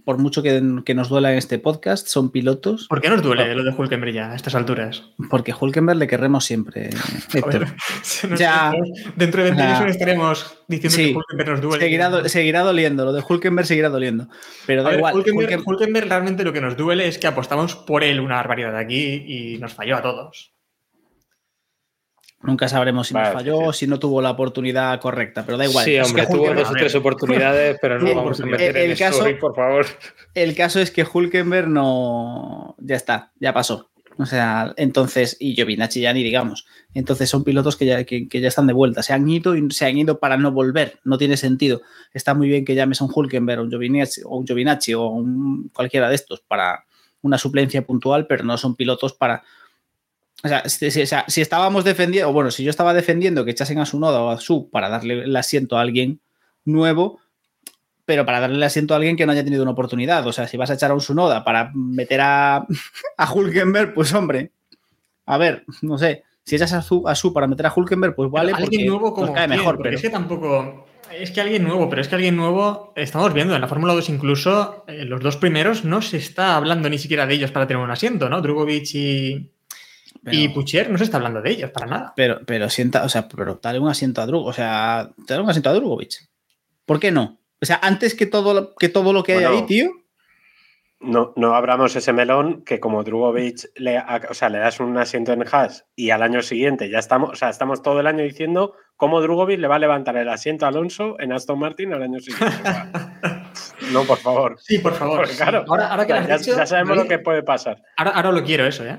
por 0.05 0.17
mucho 0.17 0.41
que, 0.43 0.61
que 0.85 0.93
nos 0.93 1.09
duela 1.09 1.31
en 1.31 1.37
este 1.37 1.57
podcast, 1.59 2.07
son 2.07 2.31
pilotos, 2.31 2.87
¿Por 2.87 3.01
qué 3.01 3.09
nos 3.09 3.21
duele 3.21 3.53
lo 3.55 3.63
de 3.63 3.71
Hulkenberg 3.71 4.13
ya 4.13 4.31
a 4.31 4.35
estas 4.35 4.55
alturas? 4.55 5.03
porque 5.29 5.53
Hulkenberg 5.57 5.97
le 5.99 6.07
querremos 6.07 6.45
siempre, 6.45 6.89
Héctor. 7.33 7.67
Joder, 7.67 8.37
Ya. 8.37 8.73
Dentro 9.15 9.43
de 9.43 9.51
20 9.51 9.63
O 9.63 9.65
sea, 9.65 9.77
años 9.79 9.91
estaremos 9.91 10.57
diciendo 10.67 10.95
sí, 10.95 11.11
que 11.11 11.17
Hulkenberg 11.17 11.49
nos 11.49 11.61
duele. 11.61 11.83
Seguirá, 11.83 12.09
do- 12.09 12.29
seguirá 12.29 12.59
doliendo, 12.61 13.05
lo 13.05 13.13
de 13.13 13.23
Hulkenberg 13.27 13.67
seguirá 13.67 13.89
doliendo. 13.89 14.27
Pero 14.65 14.81
A 14.81 14.83
da 14.85 14.89
ver, 14.91 14.99
igual. 14.99 15.15
Hulkenberg, 15.15 15.49
Hulken- 15.49 15.63
Hulkenberg 15.65 16.07
realmente 16.07 16.43
lo 16.43 16.53
que 16.53 16.61
nos 16.61 16.77
duele 16.77 17.07
es 17.07 17.17
que 17.17 17.27
apostamos 17.27 17.75
por 17.75 18.03
él 18.03 18.19
una 18.21 18.35
barbaridad 18.35 18.77
aquí 18.77 19.23
y 19.27 19.57
nos 19.59 19.73
falló 19.73 19.97
a 19.97 20.01
todos. 20.01 20.53
Nunca 22.43 22.67
sabremos 22.67 23.07
si 23.07 23.13
Vale, 23.13 23.25
nos 23.27 23.33
falló 23.35 23.57
sí, 23.59 23.63
o 23.67 23.73
si 23.73 23.87
no 23.87 23.99
tuvo 23.99 24.21
la 24.21 24.31
oportunidad 24.31 24.99
correcta, 24.99 25.45
pero 25.45 25.57
da 25.57 25.65
igual. 25.65 25.85
sí, 25.85 25.97
hombre, 25.97 26.25
tuvo 26.27 26.53
dos 26.53 26.69
o 26.69 26.73
tres 26.73 26.93
oportunidades, 26.95 27.77
pero 27.81 27.99
no 27.99 28.07
El- 28.09 28.15
vamos 28.15 28.39
a 28.39 28.43
el- 28.43 28.49
meter 28.49 28.77
el 28.77 28.91
eso 28.91 29.03
caso- 29.05 29.25
por 29.39 29.55
favor. 29.55 29.85
El 30.33 30.55
caso 30.55 30.79
es 30.81 30.91
que 30.91 31.05
Hulkenberg 31.11 31.67
no. 31.69 32.75
Ya 32.79 32.95
está, 32.95 33.31
ya 33.39 33.53
pasó. 33.53 33.89
O 34.17 34.25
sea, 34.27 34.73
entonces, 34.77 35.37
y 35.39 35.55
Giovinacci 35.55 36.01
ya 36.01 36.13
ni 36.13 36.21
digamos. 36.21 36.67
Entonces 36.93 37.29
son 37.29 37.43
pilotos 37.43 37.75
que 37.77 37.85
ya, 37.87 38.03
que, 38.03 38.27
que 38.27 38.41
ya 38.41 38.47
están 38.49 38.67
de 38.67 38.73
vuelta. 38.73 39.01
Se 39.01 39.11
han 39.13 39.27
ido 39.27 39.55
y 39.55 39.71
se 39.71 39.85
han 39.87 39.97
ido 39.97 40.19
para 40.19 40.37
no 40.37 40.51
volver. 40.51 40.99
No 41.03 41.17
tiene 41.17 41.35
sentido. 41.35 41.81
Está 42.13 42.35
muy 42.35 42.47
bien 42.47 42.63
que 42.63 42.75
llames 42.75 43.01
a 43.01 43.05
un 43.05 43.11
Hulkenberg 43.13 43.61
o 43.61 43.63
un 43.63 43.69
Giovinacci 43.71 44.21
o, 44.23 44.29
un 44.35 44.45
Giovinacci 44.45 44.93
o 44.93 45.07
un- 45.07 45.69
cualquiera 45.73 46.09
de 46.09 46.15
estos 46.15 46.41
para 46.41 46.85
una 47.23 47.39
suplencia 47.39 47.81
puntual, 47.87 48.27
pero 48.27 48.43
no 48.43 48.57
son 48.57 48.75
pilotos 48.75 49.13
para. 49.13 49.43
O 50.43 50.47
sea, 50.47 50.67
si, 50.67 51.41
estábamos 51.41 51.85
defendiendo, 51.85 52.29
o 52.29 52.33
bueno, 52.33 52.51
si 52.51 52.63
yo 52.63 52.69
estaba 52.69 52.93
defendiendo 52.93 53.45
que 53.45 53.51
echasen 53.51 53.79
a 53.79 53.85
su 53.85 53.99
noda 53.99 54.21
o 54.21 54.29
a 54.29 54.39
su 54.39 54.69
para 54.69 54.89
darle 54.89 55.23
el 55.23 55.35
asiento 55.35 55.77
a 55.77 55.81
alguien 55.81 56.19
nuevo, 56.65 57.19
pero 58.05 58.25
para 58.25 58.41
darle 58.41 58.57
el 58.57 58.63
asiento 58.63 58.93
a 58.93 58.97
alguien 58.97 59.15
que 59.15 59.25
no 59.25 59.31
haya 59.31 59.45
tenido 59.45 59.63
una 59.63 59.71
oportunidad. 59.71 60.27
O 60.27 60.33
sea, 60.33 60.47
si 60.47 60.57
vas 60.57 60.69
a 60.69 60.73
echar 60.73 60.91
a 60.91 60.95
un 60.95 61.01
Sunoda 61.01 61.45
para 61.45 61.71
meter 61.73 62.19
a, 62.21 62.67
a 63.17 63.33
Hulkenberg, 63.33 63.93
pues 63.93 64.13
hombre, 64.13 64.51
a 65.25 65.37
ver, 65.37 65.63
no 65.81 65.97
sé. 65.97 66.23
Si 66.43 66.57
echas 66.57 66.73
a 66.73 66.81
su, 66.81 67.07
a 67.07 67.15
su 67.15 67.31
para 67.31 67.47
meter 67.47 67.65
a 67.65 67.73
Hulkenberg, 67.73 68.13
pues 68.15 68.29
vale, 68.29 68.51
Pero 68.51 68.57
porque 68.57 68.75
alguien 68.75 68.89
nuevo 68.89 69.13
como 69.13 69.27
nos 69.27 69.35
cae 69.35 69.47
quién, 69.47 69.59
mejor. 69.59 69.75
porque 69.75 69.83
Pero 69.83 69.95
es 69.95 70.01
que 70.01 70.09
tampoco 70.09 70.85
es 71.19 71.31
que 71.31 71.41
alguien 71.41 71.63
nuevo, 71.63 71.89
pero 71.89 72.01
es 72.01 72.07
que 72.07 72.15
alguien 72.15 72.35
nuevo 72.35 72.91
estamos 72.95 73.33
viendo 73.33 73.55
en 73.55 73.61
la 73.61 73.67
Fórmula 73.67 73.93
2 73.93 74.09
incluso 74.09 74.83
eh, 74.87 75.05
los 75.05 75.21
dos 75.21 75.37
primeros 75.37 75.85
no 75.85 76.01
se 76.01 76.17
está 76.17 76.55
hablando 76.55 76.89
ni 76.89 76.97
siquiera 76.97 77.27
de 77.27 77.35
ellos 77.35 77.51
para 77.51 77.67
tener 77.67 77.83
un 77.83 77.91
asiento, 77.91 78.29
¿no? 78.29 78.41
Drugovic 78.41 78.95
y, 78.95 79.51
pero, 80.23 80.37
y 80.37 80.47
Pucher 80.49 80.89
no 80.89 80.97
se 80.97 81.03
está 81.03 81.17
hablando 81.17 81.41
de 81.41 81.49
ellos 81.51 81.71
para 81.71 81.85
nada. 81.87 82.13
pero, 82.15 82.39
pero 82.45 82.69
sienta, 82.69 83.03
o 83.03 83.09
sea, 83.09 83.27
pero 83.27 83.59
dale 83.61 83.79
un 83.79 83.89
asiento 83.89 84.21
a 84.21 84.25
Drugo, 84.25 84.45
o 84.45 84.53
sea, 84.53 85.09
dale 85.27 85.41
un 85.43 85.49
asiento 85.49 85.69
a 85.69 85.73
Drugovic. 85.73 86.13
¿Por 86.85 86.99
qué 86.99 87.11
no? 87.11 87.39
O 87.61 87.65
sea, 87.65 87.79
antes 87.81 88.15
que 88.15 88.25
todo, 88.25 88.53
lo- 88.53 88.75
que 88.75 88.89
todo 88.89 89.13
lo 89.13 89.23
que 89.23 89.33
hay 89.33 89.43
ahí, 89.45 89.65
tío. 89.65 89.89
No, 90.99 91.33
no 91.35 91.53
abramos 91.53 91.93
ese 91.97 92.13
melón 92.13 92.63
que 92.63 92.79
como 92.79 93.03
Drugovic 93.03 93.69
le, 93.75 93.99
o 94.29 94.33
sea, 94.33 94.47
le 94.47 94.59
das 94.59 94.79
un 94.79 94.97
asiento 94.97 95.33
en 95.33 95.43
Haas 95.51 95.85
y 95.97 96.11
al 96.11 96.21
año 96.23 96.41
siguiente 96.41 96.89
ya 96.89 96.99
estamos, 96.99 97.31
o 97.31 97.35
sea, 97.35 97.49
estamos 97.49 97.81
todo 97.81 97.99
el 97.99 98.07
año 98.07 98.23
diciendo 98.23 98.73
cómo 98.95 99.19
Drugovic 99.19 99.59
le 99.59 99.67
va 99.67 99.75
a 99.75 99.79
levantar 99.79 100.15
el 100.15 100.29
asiento 100.29 100.65
a 100.65 100.69
Alonso 100.69 101.17
en 101.19 101.33
Aston 101.33 101.59
Martin 101.59 101.93
al 101.93 102.03
año 102.03 102.19
siguiente. 102.19 102.55
No, 103.91 104.03
por 104.05 104.17
favor. 104.17 104.55
Sí, 104.59 104.79
por 104.79 104.93
favor. 104.95 105.19
Porque, 105.19 105.35
claro, 105.35 105.63
ahora, 105.67 105.87
ahora 105.89 106.07
que 106.07 106.13
ya, 106.13 106.37
dicho, 106.37 106.55
ya 106.57 106.65
sabemos 106.65 106.97
David, 106.97 107.03
lo 107.03 107.07
que 107.17 107.23
puede 107.23 107.43
pasar. 107.43 107.83
ahora, 107.97 108.11
ahora 108.11 108.31
lo 108.31 108.43
quiero 108.43 108.65
eso, 108.65 108.83
¿eh? 108.85 108.97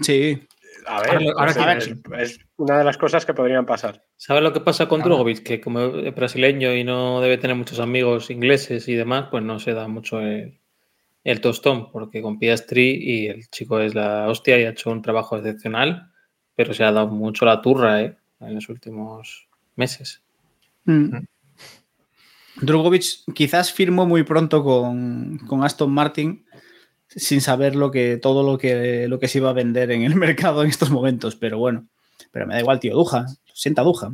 Sí. 0.00 0.46
A 0.86 1.00
ver, 1.00 1.32
Ahora 1.36 1.76
es, 1.78 1.94
es 2.18 2.38
una 2.56 2.78
de 2.78 2.84
las 2.84 2.98
cosas 2.98 3.24
que 3.24 3.34
podrían 3.34 3.66
pasar. 3.66 4.04
¿Sabes 4.16 4.42
lo 4.42 4.52
que 4.52 4.60
pasa 4.60 4.86
con 4.88 5.00
Ah. 5.00 5.04
Drogovic? 5.04 5.42
Que 5.42 5.60
como 5.60 5.80
es 5.80 6.14
brasileño 6.14 6.74
y 6.74 6.84
no 6.84 7.20
debe 7.20 7.38
tener 7.38 7.56
muchos 7.56 7.80
amigos 7.80 8.30
ingleses 8.30 8.88
y 8.88 8.94
demás, 8.94 9.28
pues 9.30 9.42
no 9.42 9.58
se 9.58 9.72
da 9.72 9.88
mucho 9.88 10.20
el, 10.20 10.58
el 11.24 11.40
tostón, 11.40 11.90
porque 11.90 12.20
con 12.22 12.38
Piastri 12.38 12.98
y 13.00 13.26
el 13.28 13.48
chico 13.48 13.80
es 13.80 13.94
la 13.94 14.28
hostia 14.28 14.58
y 14.58 14.64
ha 14.64 14.70
hecho 14.70 14.90
un 14.90 15.02
trabajo 15.02 15.36
excepcional, 15.36 16.10
pero 16.54 16.74
se 16.74 16.84
ha 16.84 16.92
dado 16.92 17.08
mucho 17.08 17.46
la 17.46 17.62
turra 17.62 18.02
¿eh? 18.02 18.16
en 18.40 18.54
los 18.54 18.68
últimos 18.68 19.48
meses. 19.76 20.22
Mm. 20.84 21.24
Drugovic 22.60 23.04
quizás 23.34 23.72
firmó 23.72 24.06
muy 24.06 24.22
pronto 24.22 24.62
con, 24.62 25.38
con 25.48 25.64
Aston 25.64 25.90
Martin 25.90 26.44
sin 27.16 27.40
saber 27.40 27.76
lo 27.76 27.90
que, 27.90 28.16
todo 28.16 28.42
lo 28.42 28.58
que, 28.58 29.06
lo 29.08 29.18
que 29.18 29.28
se 29.28 29.38
iba 29.38 29.50
a 29.50 29.54
vender 29.54 29.90
en 29.90 30.02
el 30.02 30.14
mercado 30.16 30.62
en 30.62 30.68
estos 30.70 30.90
momentos, 30.90 31.36
pero 31.36 31.58
bueno, 31.58 31.86
pero 32.30 32.46
me 32.46 32.54
da 32.54 32.60
igual, 32.60 32.80
tío, 32.80 32.94
Duja, 32.94 33.26
sienta 33.52 33.82
Duja. 33.82 34.10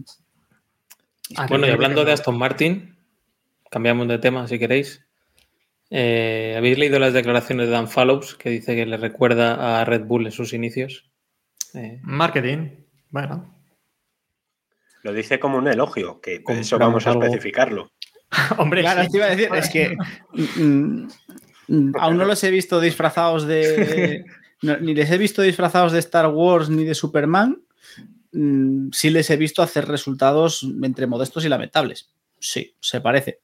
Bueno, 1.49 1.67
y 1.67 1.71
hablando 1.71 2.05
de. 2.05 2.13
Aston 2.13 2.37
Martin, 2.37 2.97
cambiamos 3.71 4.09
de 4.09 4.19
tema 4.19 4.49
si 4.49 4.59
queréis. 4.59 5.05
Eh, 5.91 6.55
¿Habéis 6.57 6.79
leído 6.79 6.99
las 6.99 7.13
declaraciones 7.13 7.67
de 7.67 7.73
Dan 7.73 7.89
Fallows 7.89 8.35
que 8.37 8.51
dice 8.51 8.77
que 8.77 8.87
le 8.87 8.97
recuerda 8.97 9.81
a 9.81 9.85
Red 9.85 10.05
Bull 10.05 10.27
en 10.27 10.33
sus 10.33 10.53
inicios? 10.53 11.11
Eh, 11.75 12.01
Marketing, 12.03 12.71
bueno. 13.11 13.55
Lo 15.03 15.13
dice 15.13 15.41
como 15.41 15.57
un 15.59 15.67
elogio, 15.69 16.21
que 16.21 16.43
Compramos 16.43 16.67
eso 16.67 16.79
vamos 16.79 17.07
a 17.07 17.11
algo. 17.11 17.25
especificarlo. 17.25 17.91
Hombre, 18.59 18.83
Claro, 18.83 19.03
sí. 19.05 19.11
te 19.11 19.17
iba 19.17 19.27
a 19.27 19.31
decir, 19.31 19.49
es 19.55 19.69
que 19.71 19.97
mm, 20.57 21.09
aún 21.99 22.17
no 22.19 22.25
los 22.25 22.43
he 22.45 22.51
visto 22.51 22.81
disfrazados 22.81 23.47
de. 23.47 24.25
no, 24.63 24.77
ni 24.79 24.95
les 24.95 25.11
he 25.11 25.19
visto 25.19 25.43
disfrazados 25.43 25.93
de 25.93 25.99
Star 26.01 26.29
Wars 26.29 26.69
ni 26.71 26.85
de 26.85 26.95
Superman. 26.95 27.63
Mm, 28.33 28.91
sí 28.93 29.11
les 29.11 29.29
he 29.31 29.37
visto 29.37 29.63
hacer 29.63 29.87
resultados 29.89 30.67
entre 30.83 31.07
modestos 31.07 31.45
y 31.45 31.49
lamentables. 31.49 32.11
Sí, 32.39 32.75
se 32.81 33.01
parece. 33.01 33.41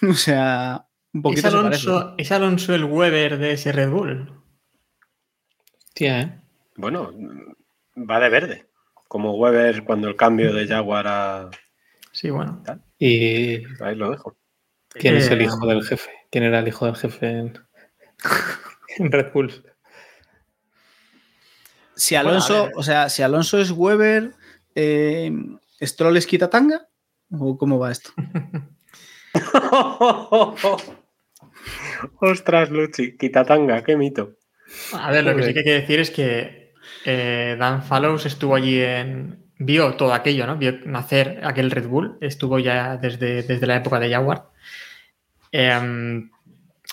O 0.02 0.12
sea, 0.12 0.86
un 1.14 1.20
¿Es 1.20 1.22
poquito 1.22 1.50
se 1.50 1.56
parece. 1.56 1.88
Alonso, 1.88 2.14
¿Es 2.18 2.30
Alonso 2.30 2.74
el 2.74 2.84
Weber 2.84 3.38
de 3.38 3.52
ese 3.52 3.72
Red 3.72 3.88
Bull? 3.88 4.30
tía, 5.94 6.20
¿eh? 6.20 6.40
Bueno, 6.76 7.10
va 7.96 8.20
de 8.20 8.28
verde, 8.28 8.66
como 9.08 9.32
Weber 9.36 9.84
cuando 9.84 10.08
el 10.08 10.16
cambio 10.16 10.52
de 10.52 10.66
Jaguar 10.66 11.06
a... 11.08 11.50
Sí, 12.12 12.28
bueno. 12.28 12.62
¿Y 12.98 13.62
Ahí 13.82 13.94
lo 13.94 14.10
dejo. 14.10 14.36
quién 14.90 15.16
es 15.16 15.30
el 15.30 15.40
Eh, 15.40 15.44
hijo 15.44 15.66
del 15.66 15.82
jefe? 15.82 16.10
¿Quién 16.30 16.44
era 16.44 16.58
el 16.58 16.68
hijo 16.68 16.84
del 16.84 16.96
jefe 16.96 17.26
en, 17.30 17.58
en 18.98 19.12
Red 19.12 19.32
Bull? 19.32 19.52
Si 21.94 22.14
Alonso, 22.14 22.70
o 22.74 22.82
sea, 22.82 23.08
si 23.08 23.22
Alonso 23.22 23.58
es 23.58 23.70
Weber, 23.70 24.34
eh, 24.74 25.32
¿Stroll 25.80 26.16
es 26.18 26.26
quitatanga? 26.26 26.88
¿O 27.30 27.56
cómo 27.56 27.78
va 27.78 27.92
esto? 27.92 28.12
Ostras, 32.20 32.70
Luchi, 32.70 33.16
quitatanga, 33.16 33.82
qué 33.82 33.96
mito. 33.96 34.36
A 34.92 35.10
ver, 35.10 35.24
lo 35.24 35.34
que 35.36 35.42
sí 35.42 35.52
que 35.52 35.60
hay 35.60 35.64
que 35.64 35.80
decir 35.80 36.00
es 36.00 36.10
que 36.10 36.74
eh, 37.04 37.56
Dan 37.58 37.82
Fallows 37.82 38.26
estuvo 38.26 38.54
allí 38.54 38.80
en. 38.80 39.44
Vio 39.58 39.94
todo 39.94 40.12
aquello, 40.12 40.46
¿no? 40.46 40.58
Vio 40.58 40.80
nacer 40.84 41.40
aquel 41.42 41.70
Red 41.70 41.88
Bull. 41.88 42.18
Estuvo 42.20 42.58
ya 42.58 42.98
desde, 42.98 43.42
desde 43.42 43.66
la 43.66 43.76
época 43.76 43.98
de 43.98 44.10
Jaguar. 44.10 44.50
Em, 45.50 46.30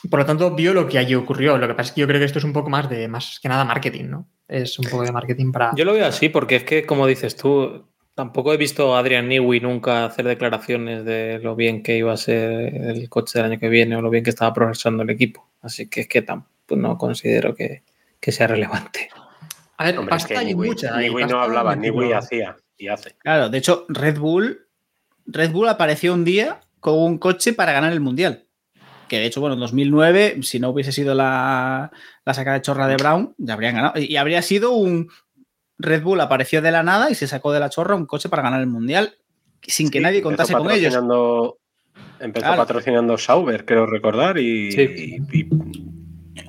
por 0.09 0.19
lo 0.19 0.25
tanto, 0.25 0.53
vio 0.53 0.73
lo 0.73 0.87
que 0.87 0.97
allí 0.97 1.15
ocurrió. 1.15 1.57
Lo 1.57 1.67
que 1.67 1.73
pasa 1.73 1.89
es 1.89 1.91
que 1.93 2.01
yo 2.01 2.07
creo 2.07 2.19
que 2.19 2.25
esto 2.25 2.39
es 2.39 2.45
un 2.45 2.53
poco 2.53 2.69
más 2.69 2.89
de, 2.89 3.07
más 3.07 3.39
que 3.41 3.49
nada 3.49 3.63
marketing, 3.63 4.05
¿no? 4.05 4.27
Es 4.47 4.77
un 4.77 4.85
poco 4.85 5.03
de 5.03 5.11
marketing 5.11 5.51
para. 5.51 5.73
Yo 5.75 5.85
lo 5.85 5.93
veo 5.93 6.05
así, 6.05 6.29
porque 6.29 6.57
es 6.57 6.63
que, 6.63 6.85
como 6.85 7.07
dices 7.07 7.35
tú, 7.35 7.87
tampoco 8.13 8.53
he 8.53 8.57
visto 8.57 8.95
a 8.95 8.99
Adrian 8.99 9.27
Newey 9.27 9.59
nunca 9.59 10.05
hacer 10.05 10.25
declaraciones 10.25 11.05
de 11.05 11.39
lo 11.39 11.55
bien 11.55 11.83
que 11.83 11.97
iba 11.97 12.13
a 12.13 12.17
ser 12.17 12.75
el 12.75 13.09
coche 13.09 13.39
del 13.39 13.51
año 13.51 13.59
que 13.59 13.69
viene 13.69 13.95
o 13.95 14.01
lo 14.01 14.09
bien 14.09 14.23
que 14.23 14.29
estaba 14.29 14.53
progresando 14.53 15.03
el 15.03 15.09
equipo. 15.09 15.49
Así 15.61 15.87
que 15.87 16.01
es 16.01 16.07
que 16.07 16.21
tampoco 16.21 16.75
no 16.75 16.97
considero 16.97 17.55
que, 17.55 17.83
que 18.19 18.31
sea 18.31 18.47
relevante. 18.47 19.09
A 19.77 19.85
ver, 19.85 19.97
Hombre, 19.97 20.15
es 20.15 20.21
pasta 20.21 20.35
que 20.35 20.39
hay 20.39 20.45
Newey, 20.47 20.69
mucha. 20.69 20.97
Newey 20.97 21.25
no 21.25 21.39
hablaba, 21.39 21.75
Newey 21.75 22.11
hacía 22.11 22.57
y 22.77 22.87
hace. 22.87 23.15
Claro, 23.19 23.49
de 23.49 23.57
hecho, 23.57 23.85
Red 23.89 24.19
Bull, 24.19 24.67
Red 25.25 25.51
Bull 25.51 25.69
apareció 25.69 26.13
un 26.13 26.25
día 26.25 26.61
con 26.79 26.95
un 26.99 27.17
coche 27.17 27.53
para 27.53 27.71
ganar 27.71 27.93
el 27.93 28.01
Mundial. 28.01 28.45
Que 29.07 29.19
de 29.19 29.25
hecho, 29.25 29.41
bueno, 29.41 29.53
en 29.55 29.59
2009, 29.59 30.39
si 30.41 30.59
no 30.59 30.69
hubiese 30.69 30.91
sido 30.91 31.13
la, 31.13 31.91
la 32.25 32.33
sacada 32.33 32.55
de 32.57 32.61
chorra 32.61 32.87
de 32.87 32.95
Brown, 32.95 33.35
ya 33.37 33.53
habrían 33.53 33.75
ganado. 33.75 33.99
Y 33.99 34.15
habría 34.17 34.41
sido 34.41 34.71
un 34.73 35.09
Red 35.77 36.03
Bull 36.03 36.21
apareció 36.21 36.61
de 36.61 36.71
la 36.71 36.83
nada 36.83 37.09
y 37.11 37.15
se 37.15 37.27
sacó 37.27 37.51
de 37.51 37.59
la 37.59 37.69
chorra 37.69 37.95
un 37.95 38.05
coche 38.05 38.29
para 38.29 38.41
ganar 38.43 38.61
el 38.61 38.67
Mundial 38.67 39.15
sin 39.61 39.89
que 39.89 39.99
Sí, 39.99 40.03
nadie 40.03 40.21
contase 40.21 40.53
con 40.53 40.69
ellos. 40.71 40.93
Empezó 42.19 42.45
Claro. 42.45 42.61
patrocinando 42.61 43.17
Sauber, 43.17 43.65
creo 43.65 43.85
recordar, 43.85 44.37
y, 44.37 44.71
Sí. 44.71 45.19
y- 45.31 45.39
y- 45.39 45.49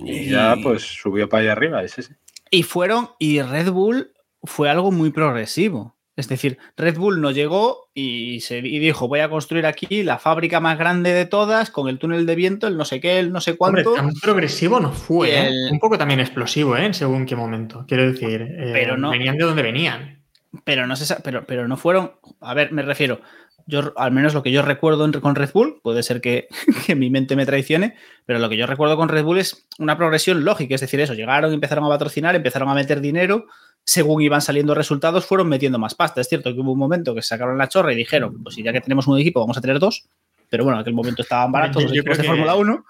y 0.05 0.30
ya 0.30 0.57
pues 0.62 0.82
subió 0.82 1.28
para 1.28 1.42
allá 1.42 1.52
arriba. 1.52 1.82
Ese. 1.82 2.02
Y 2.50 2.62
fueron, 2.62 3.11
y 3.18 3.42
Red 3.42 3.70
Bull 3.70 4.12
fue 4.42 4.70
algo 4.70 4.90
muy 4.92 5.11
progresivo. 5.11 5.93
Es 6.17 6.29
decir, 6.29 6.59
Red 6.77 6.97
Bull 6.97 7.21
no 7.21 7.33
llegó 7.33 7.89
y, 7.93 8.41
se, 8.41 8.59
y 8.59 8.79
dijo, 8.79 9.09
voy 9.09 9.21
a 9.21 9.29
construir 9.29 9.67
aquí 9.67 10.05
la 10.05 10.19
fábrica 10.19 10.61
más 10.61 10.79
grande 10.79 11.12
de 11.12 11.27
todas, 11.27 11.71
con 11.71 11.89
el 11.89 11.99
túnel 11.99 12.25
de 12.27 12.35
viento, 12.37 12.69
el 12.69 12.77
no 12.77 12.85
sé 12.85 13.01
qué, 13.01 13.19
el 13.19 13.33
no 13.33 13.41
sé 13.41 13.57
Hombre, 13.59 13.83
cuánto. 13.83 13.95
tan 13.95 14.12
progresivo 14.23 14.79
no 14.79 14.93
fue, 14.93 15.47
¿eh? 15.49 15.51
Un 15.73 15.81
poco 15.81 15.99
también 15.99 16.21
explosivo, 16.21 16.77
¿eh? 16.77 16.85
En 16.87 16.95
según 16.95 17.27
qué 17.27 17.35
momento. 17.35 17.85
Quiero 17.89 18.11
decir, 18.11 18.43
eh, 18.43 18.71
Pero 18.73 18.97
no- 18.97 19.11
venían 19.11 19.37
de 19.39 19.45
donde 19.45 19.62
venían. 19.62 20.21
pero 20.62 20.87
no 20.87 20.95
sa- 20.95 21.19
pero, 21.25 21.45
pero 21.47 21.67
no 21.67 21.77
fueron. 21.77 22.12
A 22.41 22.55
ver, 22.55 22.71
me 22.71 22.83
refiero. 22.83 23.21
Yo, 23.67 23.93
al 23.97 24.12
menos 24.12 24.35
lo 24.35 24.43
que 24.43 24.53
yo 24.53 24.61
recuerdo 24.62 25.11
con 25.21 25.35
Red 25.35 25.51
Bull, 25.53 25.81
puede 25.83 26.03
ser 26.03 26.21
que, 26.21 26.49
que 26.87 26.95
mi 26.95 27.11
mente 27.11 27.35
me 27.37 27.47
traicione, 27.47 27.97
pero 28.27 28.39
lo 28.39 28.49
que 28.49 28.57
yo 28.57 28.67
recuerdo 28.67 28.97
con 28.97 29.09
Red 29.09 29.25
Bull 29.25 29.39
es 29.39 29.67
una 29.79 29.97
progresión 29.97 30.45
lógica. 30.45 30.75
Es 30.75 30.81
decir, 30.83 31.01
eso, 31.01 31.15
llegaron, 31.15 31.53
empezaron 31.53 31.85
a 31.85 31.89
patrocinar, 31.89 32.35
empezaron 32.35 32.69
a 32.69 32.75
meter 32.75 33.01
dinero. 33.01 33.47
Según 33.87 34.23
iban 34.23 34.41
saliendo 34.41 34.75
resultados, 34.75 35.27
fueron 35.27 35.49
metiendo 35.49 35.79
más 35.79 35.95
pasta. 35.95 36.21
Es 36.21 36.29
cierto 36.29 36.53
que 36.55 36.61
hubo 36.61 36.73
un 36.73 36.79
momento 36.79 37.15
que 37.15 37.23
se 37.23 37.29
sacaron 37.29 37.59
la 37.59 37.69
chorra 37.69 37.93
y 37.93 37.97
dijeron, 37.97 38.43
pues 38.43 38.55
si 38.55 38.62
ya 38.62 38.73
que 38.73 38.81
tenemos 38.81 39.07
un 39.07 39.19
equipo, 39.19 39.41
vamos 39.41 39.59
a 39.59 39.61
tener 39.61 39.79
dos. 39.79 40.07
Pero 40.49 40.65
bueno, 40.65 40.79
en 40.79 40.83
aquel 40.83 40.95
momento 40.95 41.23
estaban 41.23 41.53
baratos 41.53 41.83
Yo- 41.83 41.89
los 41.89 41.99
equipos 41.99 42.17
de 42.19 42.25
Fórmula 42.25 42.55
1. 42.55 42.85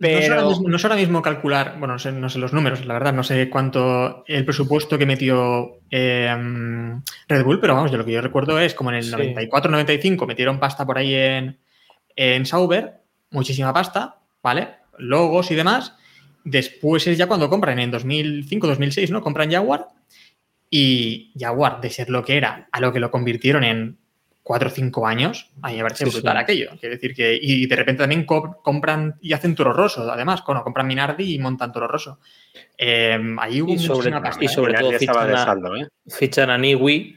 No, 0.00 0.08
es 0.08 0.30
ahora 0.30 0.44
mismo, 0.44 0.68
no 0.68 0.76
es 0.76 0.84
ahora 0.84 0.96
mismo 0.96 1.20
calcular, 1.20 1.76
bueno, 1.78 1.94
no 1.94 1.98
sé, 1.98 2.10
no 2.10 2.30
sé 2.30 2.38
los 2.38 2.54
números, 2.54 2.86
la 2.86 2.94
verdad, 2.94 3.12
no 3.12 3.22
sé 3.22 3.50
cuánto 3.50 4.24
el 4.26 4.46
presupuesto 4.46 4.96
que 4.96 5.04
metió 5.04 5.78
eh, 5.90 6.34
Red 7.28 7.44
Bull, 7.44 7.60
pero 7.60 7.74
vamos, 7.74 7.90
yo 7.92 7.98
lo 7.98 8.04
que 8.06 8.12
yo 8.12 8.22
recuerdo 8.22 8.58
es 8.58 8.74
como 8.74 8.90
en 8.90 8.96
el 8.96 9.04
Sí. 9.04 9.10
94-95 9.12 10.26
metieron 10.26 10.58
pasta 10.58 10.86
por 10.86 10.96
ahí 10.96 11.14
en, 11.14 11.58
en 12.16 12.46
Sauber, 12.46 12.94
muchísima 13.30 13.74
pasta, 13.74 14.16
¿vale? 14.42 14.68
Logos 14.98 15.50
y 15.50 15.54
demás. 15.54 15.94
Después 16.44 17.06
es 17.06 17.18
ya 17.18 17.26
cuando 17.26 17.50
compran, 17.50 17.78
en 17.78 17.92
2005-2006, 17.92 19.10
¿no? 19.10 19.20
Compran 19.20 19.50
Jaguar 19.50 19.88
y 20.70 21.32
Jaguar, 21.38 21.80
de 21.82 21.90
ser 21.90 22.08
lo 22.08 22.24
que 22.24 22.38
era, 22.38 22.68
a 22.72 22.80
lo 22.80 22.92
que 22.92 23.00
lo 23.00 23.10
convirtieron 23.10 23.64
en 23.64 23.98
4 24.50 24.66
o 24.68 24.72
5 24.72 25.06
años, 25.06 25.48
a 25.62 25.68
mí 25.70 25.76
me 25.76 25.82
parece 25.84 26.06
Sí, 26.06 26.10
brutal 26.10 26.36
sí. 26.36 26.42
aquello. 26.42 26.70
Quiere 26.80 26.96
decir 26.96 27.14
que, 27.14 27.38
y 27.40 27.66
de 27.66 27.76
repente 27.76 28.00
también 28.02 28.24
co- 28.24 28.60
compran 28.64 29.14
y 29.20 29.32
hacen 29.32 29.54
Toro 29.54 29.72
Rosso, 29.72 30.10
además, 30.10 30.42
bueno, 30.44 30.64
compran 30.64 30.88
Minardi 30.88 31.34
y 31.34 31.38
montan 31.38 31.70
Toro 31.70 31.86
Rosso. 31.86 32.18
Eh, 32.76 33.16
ahí 33.38 33.62
hubo 33.62 33.74
Y 33.74 33.78
sobre- 33.78 34.10
pasta. 34.10 34.44
y 34.44 34.48
sobre 34.48 34.74
todo 34.74 34.90
fichan 34.90 35.30
a- 35.32 35.44
saldo, 35.44 35.76
¿eh? 35.76 35.86
Fichan 36.08 36.50
a 36.50 36.58
Niwi, 36.58 37.16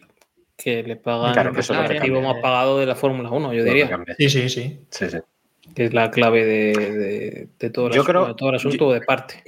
que 0.56 0.84
le 0.84 0.96
pagan 0.98 1.34
Claro, 1.34 1.54
que 1.54 1.62
el 1.62 1.66
cambia. 2.00 2.22
más 2.22 2.36
pagado 2.40 2.78
de 2.78 2.86
la 2.86 2.94
Fórmula 2.94 3.32
1, 3.32 3.52
yo 3.52 3.64
diría. 3.64 4.00
Sí, 4.16 4.30
sí, 4.30 4.48
sí. 4.50 4.86
Sí, 4.92 5.10
sí. 5.10 5.18
Que 5.74 5.86
es 5.86 5.94
la 5.96 6.12
clave 6.12 6.46
de, 6.46 6.74
de- 6.76 7.48
de 7.58 7.70
todo, 7.72 7.88
el 7.88 7.94
Yo 7.94 8.02
asunto, 8.04 8.12
creo- 8.20 8.28
de 8.28 8.36
todo 8.36 8.50
el 8.50 8.56
asunto 8.58 8.92
de 8.94 9.02
parte. 9.02 9.44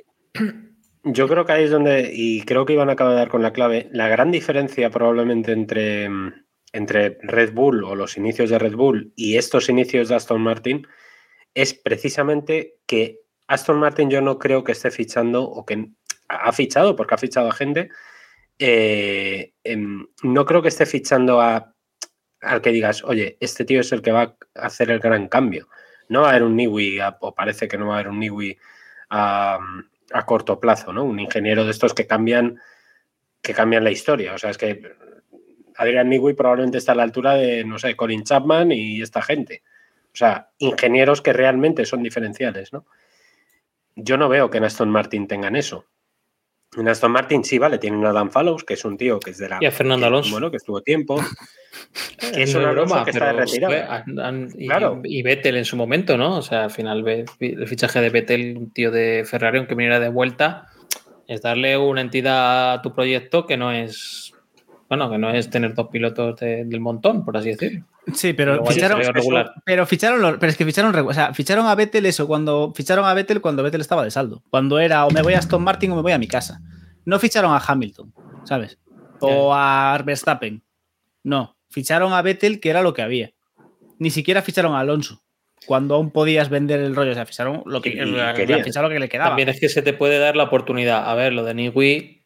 Yo 1.04 1.28
creo 1.28 1.46
que 1.46 1.52
ahí 1.52 1.66
es 1.66 1.70
donde, 1.70 2.10
y 2.12 2.42
creo 2.42 2.66
que 2.66 2.74
Iván 2.74 2.90
acaba 2.90 3.12
de 3.12 3.18
dar 3.18 3.28
con 3.28 3.44
la 3.44 3.54
clave, 3.54 3.90
la 3.92 4.08
gran 4.08 4.32
diferencia 4.32 4.90
probablemente 4.90 5.52
entre, 5.52 6.10
mm, 6.10 6.45
entre 6.76 7.18
Red 7.22 7.54
Bull 7.54 7.84
o 7.86 7.96
los 7.96 8.18
inicios 8.18 8.50
de 8.50 8.60
Red 8.60 8.76
Bull 8.76 9.14
y 9.16 9.38
estos 9.38 9.70
inicios 9.70 10.10
de 10.10 10.16
Aston 10.16 10.42
Martin 10.42 10.86
es 11.54 11.74
precisamente 11.74 12.76
que 12.86 13.22
Aston 13.48 13.80
Martin 13.80 14.10
yo 14.10 14.22
no 14.22 14.38
creo 14.38 14.64
que 14.64 14.74
esté 14.74 14.92
fichando 14.92 15.44
o 15.44 15.66
que 15.66 15.90
ha 16.28 16.52
fichado, 16.52 16.96
porque 16.96 17.16
ha 17.16 17.18
fichado 17.18 17.48
a 17.48 17.54
gente, 17.54 17.90
eh, 18.60 19.54
em, 19.64 20.06
no 20.24 20.46
creo 20.46 20.62
que 20.62 20.68
esté 20.68 20.86
fichando 20.86 21.40
a, 21.40 21.74
al 22.42 22.62
que 22.62 22.72
digas, 22.72 23.04
oye, 23.06 23.38
este 23.40 23.64
tío 23.64 23.80
es 23.80 23.92
el 23.94 24.02
que 24.02 24.12
va 24.12 24.36
a 24.56 24.66
hacer 24.66 24.92
el 24.92 25.00
gran 25.00 25.30
cambio. 25.30 25.70
No 26.10 26.22
va 26.22 26.28
a 26.28 26.30
haber 26.32 26.44
un 26.44 26.58
Niwi, 26.58 27.00
o 27.22 27.34
parece 27.34 27.68
que 27.68 27.78
no 27.78 27.88
va 27.88 27.94
a 27.94 28.00
haber 28.00 28.12
un 28.12 28.20
Niwi 28.20 28.58
a, 29.12 29.60
a 30.12 30.26
corto 30.26 30.60
plazo, 30.60 30.92
¿no? 30.92 31.06
Un 31.06 31.20
ingeniero 31.20 31.64
de 31.64 31.72
estos 31.72 31.94
que 31.94 32.06
cambian, 32.06 32.60
que 33.42 33.54
cambian 33.54 33.84
la 33.84 33.92
historia. 33.92 34.34
O 34.34 34.38
sea, 34.38 34.50
es 34.50 34.58
que 34.58 34.96
Adrian 35.78 36.10
Newey 36.10 36.34
probablemente 36.34 36.78
está 36.78 36.94
a 36.94 36.96
la 36.96 37.04
altura 37.04 37.34
de, 37.36 37.64
no 37.66 37.78
sé, 37.80 37.96
Colin 37.96 38.24
Chapman 38.24 38.72
y 38.72 39.02
esta 39.02 39.22
gente. 39.22 39.64
O 40.14 40.16
sea, 40.18 40.50
ingenieros 40.60 41.22
que 41.22 41.34
realmente 41.34 41.86
son 41.86 42.02
diferenciales, 42.04 42.72
¿no? 42.72 42.86
Yo 43.96 44.18
no 44.18 44.30
veo 44.30 44.50
que 44.50 44.58
en 44.58 44.64
Aston 44.66 44.90
Martin 44.90 45.28
tengan 45.28 45.56
eso. 45.56 45.86
En 46.78 46.88
Aston 46.90 47.12
Martin 47.12 47.44
sí, 47.46 47.58
vale, 47.58 47.78
tienen 47.78 48.06
a 48.06 48.12
Dan 48.12 48.32
Fallows, 48.32 48.64
que 48.66 48.74
es 48.74 48.84
un 48.84 48.98
tío 48.98 49.20
que 49.20 49.32
es 49.32 49.38
de 49.38 49.48
la... 49.48 49.60
Y 49.62 49.66
a 49.66 49.72
Fernando 49.72 50.06
Alonso. 50.08 50.32
Bueno, 50.32 50.52
que 50.52 50.58
estuvo 50.58 50.82
tiempo. 50.82 51.18
Que 52.34 52.44
es 52.44 52.54
no 52.54 52.62
una 52.62 52.72
broma, 52.72 53.04
que 53.04 53.12
está 53.12 53.34
retirado. 53.34 53.74
han- 54.24 54.50
y, 54.58 54.68
Claro. 54.68 55.02
y 55.04 55.22
Vettel 55.24 55.58
en 55.58 55.66
su 55.66 55.76
momento, 55.76 56.18
¿no? 56.18 56.38
O 56.38 56.42
sea, 56.42 56.64
al 56.66 56.72
final 56.72 57.06
el 57.40 57.68
fichaje 57.68 58.00
de 58.00 58.10
Vettel, 58.10 58.58
un 58.58 58.72
tío 58.72 58.92
de 58.92 59.24
Ferrari, 59.26 59.58
aunque 59.58 59.76
viniera 59.76 60.00
de 60.00 60.08
vuelta, 60.08 60.68
es 61.28 61.42
darle 61.42 61.78
una 61.78 62.00
entidad 62.00 62.74
a 62.76 62.82
tu 62.82 62.94
proyecto 62.96 63.46
que 63.46 63.58
no 63.58 63.74
es, 63.74 64.34
bueno, 64.88 65.10
que 65.10 65.18
no 65.18 65.30
es 65.32 65.50
tener 65.50 65.74
dos 65.74 65.88
pilotos 65.90 66.40
de- 66.40 66.64
del 66.66 66.80
montón, 66.80 67.26
por 67.26 67.36
así 67.38 67.50
decirlo. 67.50 67.86
Sí, 68.14 68.34
pero 68.34 68.64
ficharon, 68.66 69.02
regular. 69.02 69.54
pero 69.66 69.86
ficharon, 69.88 70.22
los- 70.22 70.38
pero 70.38 70.50
es 70.52 70.58
que 70.58 70.66
ficharon, 70.66 70.96
o 70.96 71.14
sea, 71.14 71.34
ficharon 71.34 71.66
a 71.66 71.74
Vettel 71.76 72.06
eso 72.06 72.28
cuando 72.28 72.72
ficharon 72.76 73.06
a 73.06 73.14
Vettel 73.16 73.42
cuando 73.42 73.64
Vettel 73.64 73.82
estaba 73.82 74.04
de 74.04 74.12
saldo, 74.12 74.44
cuando 74.52 74.78
era 74.80 75.06
o 75.06 75.12
me 75.12 75.22
voy 75.24 75.34
a 75.34 75.40
Aston 75.40 75.64
Martin 75.64 75.92
o 75.92 75.96
me 75.96 76.02
voy 76.04 76.12
a 76.12 76.20
mi 76.20 76.28
casa. 76.28 76.62
No 77.04 77.18
ficharon 77.20 77.52
a 77.54 77.58
Hamilton, 77.66 78.14
¿sabes? 78.44 78.78
O 79.22 79.54
a 79.54 80.00
Verstappen. 80.06 80.62
No, 81.24 81.58
ficharon 81.70 82.14
a 82.14 82.22
Vettel 82.22 82.60
que 82.60 82.70
era 82.70 82.84
lo 82.84 82.94
que 82.94 83.02
había. 83.02 83.32
Ni 83.98 84.12
siquiera 84.12 84.42
ficharon 84.44 84.76
a 84.76 84.80
Alonso 84.82 85.24
cuando 85.66 85.96
aún 85.96 86.12
podías 86.12 86.50
vender 86.50 86.80
el 86.80 86.96
rollo, 86.96 87.12
o 87.12 87.14
sea, 87.16 87.26
ficharon 87.26 87.64
lo 87.66 87.82
que 87.82 87.90
Y- 87.90 87.94
y 87.94 88.64
ficharon 88.64 88.90
lo 88.90 88.94
que 88.96 89.00
le 89.00 89.10
quedaba. 89.10 89.30
También 89.30 89.50
es 89.50 89.60
que 89.60 89.70
se 89.70 89.82
te 89.82 89.94
puede 89.94 90.20
dar 90.20 90.36
la 90.36 90.44
oportunidad. 90.44 91.10
A 91.10 91.16
ver, 91.16 91.34
lo 91.34 91.44
de 91.44 91.54
Niwi, 91.54 92.22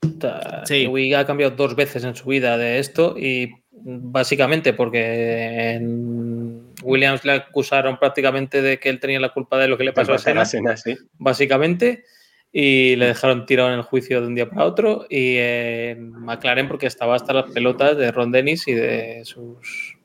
Sí. 0.66 0.88
Niwi 0.88 1.14
ha 1.14 1.26
cambiado 1.26 1.56
dos 1.56 1.76
veces 1.76 2.04
en 2.04 2.16
su 2.16 2.30
vida 2.30 2.58
de 2.58 2.80
esto 2.80 3.16
y 3.18 3.52
básicamente 3.72 4.74
porque 4.74 5.74
en 5.74 6.74
Williams 6.84 7.24
le 7.26 7.32
acusaron 7.34 7.98
prácticamente 7.98 8.62
de 8.62 8.80
que 8.80 8.90
él 8.90 9.00
tenía 9.00 9.20
la 9.20 9.30
culpa 9.30 9.58
de 9.58 9.68
lo 9.68 9.78
que 9.78 9.84
le 9.86 9.94
pasó 9.94 10.14
a 10.14 10.18
Senna, 10.18 10.46
sí. 10.46 10.98
básicamente, 11.18 12.04
y 12.52 12.96
le 12.96 13.06
dejaron 13.08 13.46
tirado 13.46 13.70
en 13.70 13.76
el 13.76 13.84
juicio 13.84 14.22
de 14.22 14.28
un 14.28 14.36
día 14.36 14.50
para 14.50 14.66
otro. 14.66 15.06
Y 15.10 15.36
en 15.38 16.12
McLaren 16.12 16.68
porque 16.68 16.88
estaba 16.88 17.16
hasta 17.16 17.32
las 17.34 17.52
pelotas 17.52 17.96
de 17.98 18.12
Ron 18.12 18.32
Dennis 18.32 18.68
y 18.68 18.74
de 18.74 19.22
sus 19.24 19.96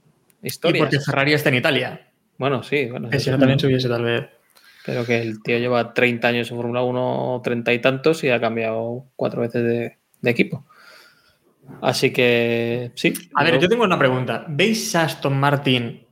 Y 0.43 0.49
historias. 0.49 0.85
porque 0.85 1.01
Ferrari 1.01 1.32
está 1.32 1.49
en 1.49 1.55
Italia. 1.57 2.09
Bueno, 2.39 2.62
sí, 2.62 2.87
bueno, 2.91 3.09
Que 3.11 3.18
si 3.18 3.24
eso 3.28 3.32
no 3.32 3.39
también 3.41 3.59
se 3.59 3.66
hubiese 3.66 3.89
tal 3.89 4.03
vez. 4.03 4.28
pero 4.85 5.05
que 5.07 5.20
el 5.22 5.43
tío 5.43 5.59
lleva 5.59 5.95
30 5.95 6.28
años 6.28 6.51
en 6.51 6.57
Fórmula 6.57 6.82
1, 6.82 7.41
30 7.43 7.72
y 7.72 7.78
tantos, 7.80 8.22
y 8.24 8.30
ha 8.30 8.41
cambiado 8.41 9.07
cuatro 9.16 9.41
veces 9.43 9.62
de, 9.64 9.99
de 10.20 10.30
equipo. 10.30 10.66
Así 11.80 12.12
que 12.12 12.93
sí. 12.95 13.14
A 13.35 13.45
ver, 13.45 13.59
yo- 13.59 13.68
tengo 13.68 13.85
una 13.85 13.99
pregunta. 13.99 14.45
¿Veis 14.49 14.95
a 14.97 15.05
Aston 15.05 15.39
Martin 15.39 16.07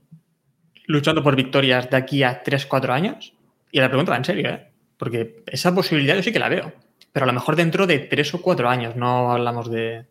luchando 0.87 1.21
por 1.23 1.35
victorias 1.35 1.89
de 1.89 1.97
aquí 1.97 2.23
a 2.23 2.41
3-4 2.43 2.91
años? 2.93 3.33
Y 3.71 3.79
la 3.79 3.87
pregunta 3.89 4.11
va 4.11 4.17
en 4.17 4.25
serio, 4.25 4.49
¿eh? 4.49 4.71
Porque 4.97 5.43
esa 5.47 5.73
posibilidad 5.73 6.15
yo 6.15 6.23
sí 6.23 6.31
que 6.31 6.39
la 6.39 6.49
veo. 6.49 6.73
Pero 7.11 7.25
a 7.25 7.27
lo 7.27 7.33
mejor 7.33 7.55
dentro 7.55 7.85
de 7.85 7.99
3 7.99 8.33
o 8.33 8.41
4 8.41 8.69
años, 8.69 8.95
no 8.95 9.31
hablamos 9.31 9.69
de. 9.69 10.05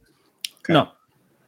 No, 0.69 0.95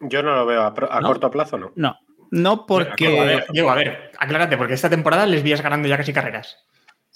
Yo 0.00 0.22
no 0.24 0.34
lo 0.34 0.46
veo 0.46 0.62
a, 0.62 0.74
pro- 0.74 0.90
a 0.92 1.00
¿No? 1.00 1.06
corto 1.08 1.30
plazo, 1.30 1.56
no. 1.58 1.72
No, 1.76 1.96
no 2.35 2.66
porque... 2.66 3.07
Diego, 3.07 3.22
a 3.22 3.24
ver, 3.24 3.47
Diego, 3.53 3.70
a 3.70 3.74
ver, 3.76 4.11
aclárate, 4.18 4.57
porque 4.57 4.74
esta 4.74 4.91
temporada 4.91 5.24
les 5.24 5.43
vías 5.43 5.62
ganando 5.62 5.87
ya 5.87 5.97
casi 5.97 6.12
carreras. 6.12 6.59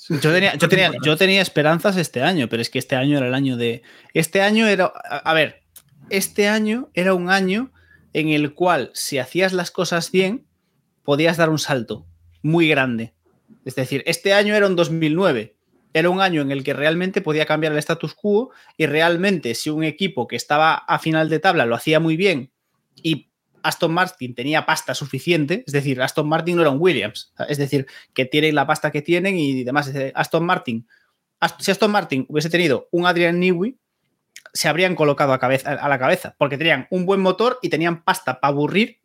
Yo 0.09 0.33
tenía, 0.33 0.55
yo, 0.55 0.69
tenía, 0.69 0.93
yo 1.05 1.17
tenía 1.19 1.43
esperanzas 1.43 1.97
este 1.97 2.23
año, 2.23 2.49
pero 2.49 2.63
es 2.63 2.71
que 2.71 2.79
este 2.79 2.95
año 2.95 3.19
era 3.19 3.27
el 3.27 3.35
año 3.35 3.57
de. 3.57 3.83
Este 4.15 4.43
año 4.43 4.69
era. 4.69 4.93
A, 5.11 5.17
a 5.19 5.35
ver, 5.35 5.65
este 6.09 6.49
año 6.49 6.89
era 6.95 7.15
un 7.15 7.31
año 7.31 7.73
en 8.13 8.29
el 8.29 8.55
cual, 8.55 8.93
si 8.95 9.19
hacías 9.19 9.53
las 9.53 9.73
cosas 9.73 10.13
bien, 10.13 10.47
podías 11.03 11.37
dar 11.37 11.51
un 11.51 11.59
salto 11.59 12.07
muy 12.41 12.69
grande. 12.69 13.13
Es 13.65 13.75
decir, 13.75 14.05
este 14.07 14.35
año 14.35 14.55
era 14.55 14.69
un 14.69 14.77
2009. 14.77 15.57
Era 15.95 16.11
un 16.11 16.21
año 16.21 16.43
en 16.43 16.53
el 16.53 16.63
que 16.63 16.75
realmente 16.75 17.23
podía 17.23 17.45
cambiar 17.45 17.73
el 17.73 17.79
status 17.79 18.15
quo 18.15 18.51
y 18.77 18.87
realmente 18.87 19.55
si 19.57 19.69
un 19.69 19.83
equipo 19.83 20.29
que 20.29 20.37
estaba 20.37 20.75
a 20.75 20.99
final 21.01 21.29
de 21.29 21.41
tabla 21.41 21.67
lo 21.67 21.75
hacía 21.75 21.99
muy 21.99 22.17
bien 22.17 22.53
y 23.03 23.28
Aston 23.63 23.93
Martin 23.93 24.35
tenía 24.35 24.67
pasta 24.67 24.95
suficiente, 24.95 25.65
es 25.67 25.73
decir, 25.73 26.01
Aston 26.01 26.29
Martin 26.29 26.57
no 26.57 26.63
era 26.63 26.71
un 26.71 26.81
Williams, 26.81 27.33
es 27.49 27.59
decir, 27.59 27.87
que 28.15 28.25
tienen 28.25 28.55
la 28.55 28.67
pasta 28.67 28.91
que 28.91 29.03
tienen 29.03 29.39
y 29.39 29.65
demás. 29.65 29.93
Aston 30.15 30.45
Martin, 30.45 30.87
si 31.59 31.71
Aston 31.71 31.91
Martin 31.91 32.27
hubiese 32.29 32.51
tenido 32.51 32.89
un 32.91 33.07
Adrian 33.07 33.39
Newey, 33.39 33.77
se 34.53 34.69
habrían 34.69 34.95
colocado 34.95 35.33
a, 35.33 35.39
cabeza, 35.39 35.73
a 35.73 35.89
la 35.89 35.99
cabeza, 35.99 36.35
porque 36.39 36.59
tenían 36.59 36.87
un 36.91 37.07
buen 37.07 37.21
motor 37.21 37.59
y 37.63 37.69
tenían 37.69 38.03
pasta 38.03 38.41
para 38.41 38.53
aburrir 38.53 38.99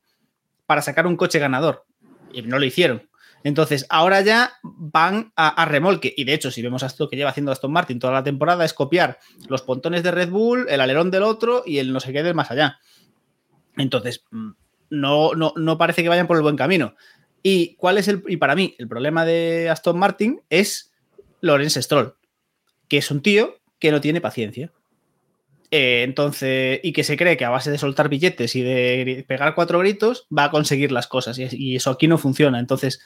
para 0.66 0.82
sacar 0.82 1.06
un 1.08 1.18
coche 1.18 1.40
ganador. 1.40 1.86
Y 2.32 2.42
no 2.42 2.58
lo 2.58 2.66
hicieron. 2.66 3.10
Entonces, 3.44 3.86
ahora 3.90 4.22
ya 4.22 4.54
van 4.64 5.34
a, 5.36 5.50
a 5.50 5.66
remolque. 5.66 6.14
Y 6.16 6.24
de 6.24 6.34
hecho, 6.34 6.50
si 6.50 6.62
vemos 6.62 6.82
esto 6.82 7.10
que 7.10 7.18
lleva 7.18 7.30
haciendo 7.30 7.52
Aston 7.52 7.72
Martin 7.72 8.00
toda 8.00 8.14
la 8.14 8.24
temporada, 8.24 8.64
es 8.64 8.74
copiar 8.74 9.20
los 9.50 9.62
pontones 9.62 10.02
de 10.02 10.12
Red 10.12 10.30
Bull, 10.30 10.66
el 10.70 10.80
alerón 10.80 11.12
del 11.12 11.24
otro 11.24 11.64
y 11.66 11.80
el 11.80 11.92
no 11.92 12.00
sé 12.00 12.14
qué 12.14 12.24
del 12.24 12.36
más 12.36 12.52
allá. 12.52 12.80
Entonces, 13.78 14.24
mm, 14.32 14.52
no, 14.90 15.34
no, 15.34 15.54
no 15.56 15.78
parece 15.78 16.04
que 16.04 16.10
vayan 16.10 16.28
por 16.28 16.38
el 16.38 16.44
buen 16.44 16.56
camino. 16.56 16.96
¿Y 17.42 17.76
cuál 17.76 17.98
es 17.98 18.08
el. 18.08 18.24
Y 18.28 18.38
para 18.38 18.56
mí, 18.56 18.76
el 18.78 18.88
problema 18.88 19.26
de 19.26 19.70
Aston 19.70 20.00
Martin 20.00 20.42
es 20.50 20.94
Lorenz 21.42 21.76
Stroll, 21.76 22.16
que 22.88 22.98
es 22.98 23.12
un 23.12 23.22
tío 23.22 23.58
que 23.80 23.92
no 23.92 24.00
tiene 24.00 24.22
paciencia. 24.22 24.72
Eh, 25.70 26.04
entonces, 26.04 26.80
y 26.84 26.94
que 26.94 27.04
se 27.04 27.18
cree 27.18 27.36
que 27.36 27.46
a 27.46 27.50
base 27.50 27.70
de 27.70 27.78
soltar 27.78 28.08
billetes 28.08 28.56
y 28.56 28.62
de 28.62 29.26
pegar 29.28 29.56
cuatro 29.56 29.80
gritos 29.80 30.28
va 30.36 30.46
a 30.46 30.52
conseguir 30.52 30.92
las 30.92 31.08
cosas. 31.08 31.38
Y, 31.38 31.76
eso 31.76 31.90
aquí 31.90 32.08
no 32.08 32.18
funciona. 32.18 32.60
Entonces, 32.60 33.02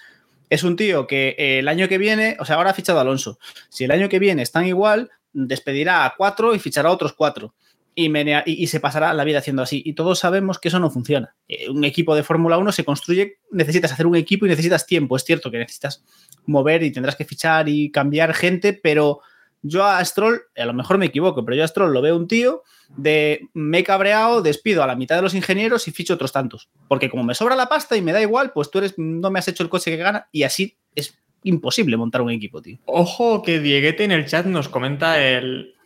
es 0.50 0.64
un 0.64 0.76
tío 0.76 1.08
que 1.08 1.36
el 1.40 1.68
año 1.68 1.88
que 1.88 1.98
viene, 1.98 2.38
o 2.40 2.46
sea, 2.46 2.58
ahora 2.58 2.72
ha 2.72 2.74
fichado 2.74 3.00
a 3.00 3.02
Alonso. 3.02 3.40
Si 3.70 3.86
el 3.86 3.92
año 3.92 4.10
que 4.10 4.20
viene 4.20 4.44
están 4.44 4.68
igual, 4.68 5.10
despedirá 5.34 6.06
a 6.06 6.14
cuatro 6.16 6.54
y 6.54 6.60
fichará 6.60 6.90
a 6.90 6.92
otros 6.92 7.14
cuatro. 7.14 7.56
Y, 8.00 8.68
se 8.68 8.80
pasará 8.80 9.12
la 9.12 9.24
vida 9.24 9.40
haciendo 9.40 9.64
así. 9.64 9.82
Y 9.84 9.94
todos 9.94 10.20
sabemos 10.20 10.60
que 10.60 10.68
eso 10.68 10.80
no 10.80 10.92
funciona. 10.92 11.36
Eh, 11.48 11.68
un 11.68 11.84
equipo 11.84 12.16
de 12.16 12.22
Fórmula 12.22 12.60
1 12.60 12.72
se 12.72 12.86
construye, 12.86 13.40
necesitas 13.50 13.92
hacer 13.92 14.06
un 14.06 14.16
equipo 14.16 14.46
y 14.46 14.50
necesitas 14.50 14.86
tiempo. 14.86 15.16
Es 15.16 15.24
cierto 15.24 15.50
que 15.50 15.58
necesitas 15.58 16.04
mover 16.46 16.84
y 16.84 16.92
tendrás 16.92 17.16
que 17.16 17.26
fichar 17.26 17.68
y 17.68 17.90
cambiar 17.90 18.36
gente, 18.36 18.74
pero 18.74 19.22
yo 19.64 19.84
a 19.84 20.06
Stroll, 20.06 20.42
a 20.56 20.66
lo 20.66 20.74
mejor 20.74 21.00
me 21.00 21.08
equivoco, 21.08 21.44
pero 21.44 21.58
yo 21.58 21.64
a 21.64 21.68
Stroll 21.68 21.92
lo 21.92 22.04
veo 22.04 22.16
un 22.16 22.28
tío 22.28 22.62
de 22.96 23.50
me 23.56 23.80
he 23.80 23.84
cabreado, 23.84 24.44
despido 24.44 24.84
a 24.84 24.88
la 24.88 24.96
mitad 24.96 25.16
de 25.16 25.24
los 25.24 25.34
ingenieros 25.34 25.88
y 25.88 25.92
ficho 25.92 26.14
otros 26.14 26.32
tantos. 26.32 26.70
Porque 26.88 27.10
como 27.10 27.24
me 27.24 27.34
sobra 27.34 27.56
la 27.56 27.68
pasta 27.68 27.98
y 27.98 28.04
me 28.04 28.14
da 28.14 28.22
igual, 28.22 28.52
pues 28.54 28.70
tú 28.70 28.78
eres, 28.78 28.94
no 28.98 29.32
me 29.32 29.40
has 29.40 29.48
hecho 29.48 29.64
el 29.64 29.70
coche 29.70 29.90
que 29.90 29.98
gana 29.98 30.30
y 30.32 30.44
así 30.44 30.78
es 30.94 31.18
imposible 31.42 31.98
montar 31.98 32.22
un 32.22 32.30
equipo, 32.30 32.62
tío. 32.62 32.78
Ojo 32.86 33.42
que 33.42 33.60
Dieguete 33.60 34.04
en 34.04 34.12
el 34.12 34.28
chat 34.28 34.46
nos 34.46 34.70
comenta 34.70 35.20
el, 35.20 35.77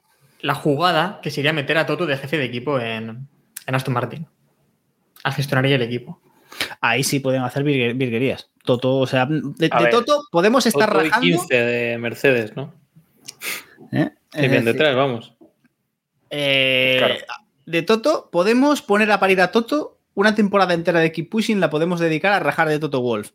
la 0.42 0.56
jugada 0.56 1.20
que 1.22 1.32
sería 1.32 1.54
meter 1.54 1.78
a 1.78 1.86
Toto 1.86 2.06
de 2.06 2.18
jefe 2.18 2.38
de 2.38 2.46
equipo 2.46 2.80
en, 2.80 3.28
en 3.68 3.76
Aston 3.76 3.94
Martin. 3.94 4.28
A 5.24 5.32
gestionar 5.32 5.66
el 5.66 5.82
equipo. 5.82 6.20
Ahí 6.82 7.04
sí 7.04 7.20
pueden 7.20 7.44
hacer 7.44 7.64
virgue- 7.64 7.96
virguerías. 7.98 8.50
Toto, 8.64 8.98
o 8.98 9.08
sea, 9.08 9.26
de, 9.26 9.42
de 9.42 9.70
ver, 9.70 9.89
Toto 9.92 10.24
podemos 10.32 10.66
estar 10.66 10.89
y 10.89 11.10
rajando. 11.10 11.22
15 11.22 11.56
de 11.56 11.98
Mercedes, 11.98 12.56
¿no? 12.56 12.74
¿eh? 13.92 14.10
Es 14.34 14.42
bien 14.50 14.64
decir, 14.66 14.74
detrás, 14.74 14.96
vamos. 14.96 15.34
Eh, 16.30 16.96
Claro. 17.00 17.16
De 17.66 17.82
Toto, 17.84 18.30
podemos 18.32 18.82
poner 18.82 19.12
a 19.12 19.20
parir 19.20 19.39
a 19.42 19.52
Toto 19.52 20.00
una 20.14 20.36
temporada 20.36 20.74
entera 20.74 21.00
de 21.00 21.12
Keep 21.12 21.30
Pushing, 21.30 21.60
la 21.60 21.70
podemos 21.70 22.00
dedicar 22.00 22.34
a 22.34 22.39
rajar 22.39 22.68
de 22.68 22.80
Toto 22.80 23.02
Wolf. 23.02 23.32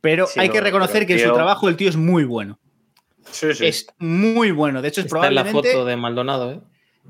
Pero 0.00 0.26
Sí, 0.26 0.38
hay 0.38 0.48
no, 0.48 0.52
que 0.54 0.60
reconocer 0.60 1.06
que 1.06 1.14
en 1.14 1.28
su 1.28 1.32
trabajo 1.34 1.68
el 1.68 1.76
tío 1.76 1.88
es 1.88 1.96
muy 1.96 2.24
bueno. 2.24 2.58
Sí, 3.34 3.52
sí. 3.54 3.66
Es 3.66 3.86
muy 3.98 4.50
bueno. 4.52 4.80
De 4.80 4.88
hecho, 4.88 5.00
es 5.00 5.06
Está 5.06 5.26
en 5.28 5.34
la 5.34 5.42
probablemente 5.42 5.72
foto 5.72 5.84
de 5.84 5.96
Maldonado, 5.96 6.52
¿eh? 6.52 6.60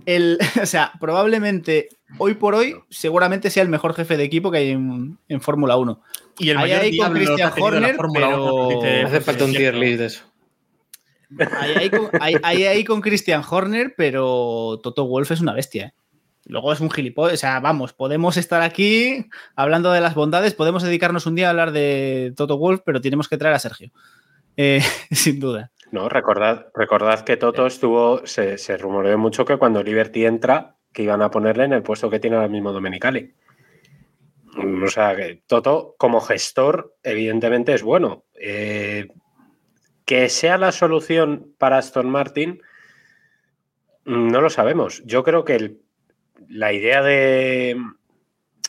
el. 0.07 0.39
O 0.63 0.67
sea, 0.67 0.93
probablemente 1.01 1.89
hoy 2.19 2.35
por 2.35 2.55
hoy, 2.55 2.77
seguramente 2.91 3.51
sea 3.51 3.63
el 3.63 3.69
mejor 3.69 3.95
jefe 3.95 4.17
de 4.17 4.25
equipo 4.25 4.51
que 4.51 4.59
hay 4.59 4.71
en, 4.71 5.19
en 5.29 5.41
Fórmula 5.41 5.77
1. 5.77 6.01
Y 6.39 6.51
el 6.51 6.57
Ahí 6.59 6.63
mayor 6.71 6.81
hay 6.81 6.97
con 6.97 7.13
Christian 7.13 7.53
Horner, 7.61 7.95
Fórmula 7.97 8.27
pero- 8.29 8.55
1, 8.55 8.69
dice 8.81 9.03
Hace 9.03 9.21
falta 9.21 9.45
un 9.45 9.53
tier 9.53 9.75
list 9.77 9.99
de 10.01 10.07
eso. 10.07 10.25
Ahí 11.61 11.73
hay 11.77 11.91
con, 11.91 12.09
ahí- 12.21 12.65
ahí 12.65 12.85
con 12.85 13.01
Christian 13.01 13.43
Horner, 13.49 13.95
pero 13.97 14.81
Toto 14.83 15.07
Wolf 15.07 15.31
es 15.31 15.41
una 15.41 15.53
bestia. 15.53 15.87
¿eh? 15.87 15.93
Luego 16.47 16.73
es 16.73 16.81
un 16.81 16.91
gilipollas. 16.91 17.35
O 17.35 17.37
sea, 17.39 17.61
vamos, 17.61 17.93
podemos 17.93 18.37
estar 18.37 18.63
aquí 18.63 19.27
hablando 19.57 19.91
de 19.93 20.01
las 20.01 20.15
bondades, 20.15 20.55
podemos 20.55 20.83
dedicarnos 20.83 21.27
un 21.27 21.35
día 21.35 21.47
a 21.47 21.51
hablar 21.51 21.73
de 21.73 22.33
Toto 22.37 22.59
Wolf, 22.59 22.83
pero 22.85 23.01
tenemos 23.01 23.29
que 23.29 23.39
traer 23.39 23.55
a 23.55 23.59
Sergio. 23.59 23.91
Eh, 24.57 24.81
sin 25.11 25.41
duda. 25.41 25.73
No, 25.95 26.09
recordad, 26.09 26.67
recordad 26.75 27.21
que 27.25 27.37
Toto 27.37 27.67
estuvo, 27.67 28.27
se, 28.27 28.59
se 28.59 28.77
rumoreó 28.77 29.17
mucho 29.17 29.45
que 29.45 29.59
cuando 29.59 29.81
Liberty 29.81 30.25
entra, 30.27 30.75
que 30.93 31.05
iban 31.05 31.23
a 31.23 31.31
ponerle 31.31 31.65
en 31.67 31.73
el 31.73 31.85
puesto 31.85 32.11
que 32.11 32.19
tiene 32.19 32.35
ahora 32.35 32.49
mismo 32.49 32.73
Domenicali. 32.73 33.33
O 34.85 34.89
sea, 34.89 35.15
que 35.15 35.43
Toto 35.47 35.95
como 35.97 36.21
gestor, 36.21 36.97
evidentemente 37.05 37.75
es 37.75 37.85
bueno. 37.85 38.25
Eh, 38.35 39.07
que 40.05 40.29
sea 40.29 40.59
la 40.59 40.73
solución 40.73 41.55
para 41.59 41.79
Aston 41.79 42.11
Martin, 42.11 42.61
mm, 44.05 44.29
no 44.33 44.41
lo 44.41 44.51
sabemos. 44.51 45.01
Yo 45.05 45.23
creo 45.23 45.45
que 45.45 45.55
el- 45.55 45.81
la 46.49 46.73
idea 46.73 47.03
de, 47.03 47.77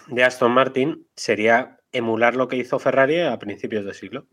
de 0.10 0.24
Aston 0.24 0.52
Martin 0.52 1.08
sería 1.16 1.80
emular 1.92 2.36
lo 2.36 2.48
que 2.48 2.58
hizo 2.58 2.78
Ferrari 2.78 3.22
a 3.22 3.40
principios 3.40 3.84
de 3.84 3.96
siglo. 3.96 4.28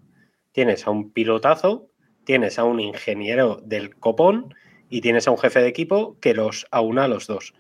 Tienes 0.53 0.87
a 0.87 0.91
un 0.91 1.11
pilotazo, 1.13 1.89
tienes 2.25 2.59
a 2.59 2.65
un 2.65 2.81
ingeniero 2.81 3.61
del 3.65 3.97
copón 3.97 4.55
y 4.89 5.01
tienes 5.01 5.27
a 5.27 5.31
un 5.31 5.39
jefe 5.39 5.61
de 5.61 5.69
equipo 5.69 6.17
que 6.21 6.35
los 6.35 6.67
aúna 6.71 7.05
a 7.05 7.09
los 7.09 7.27
dos. 7.27 7.55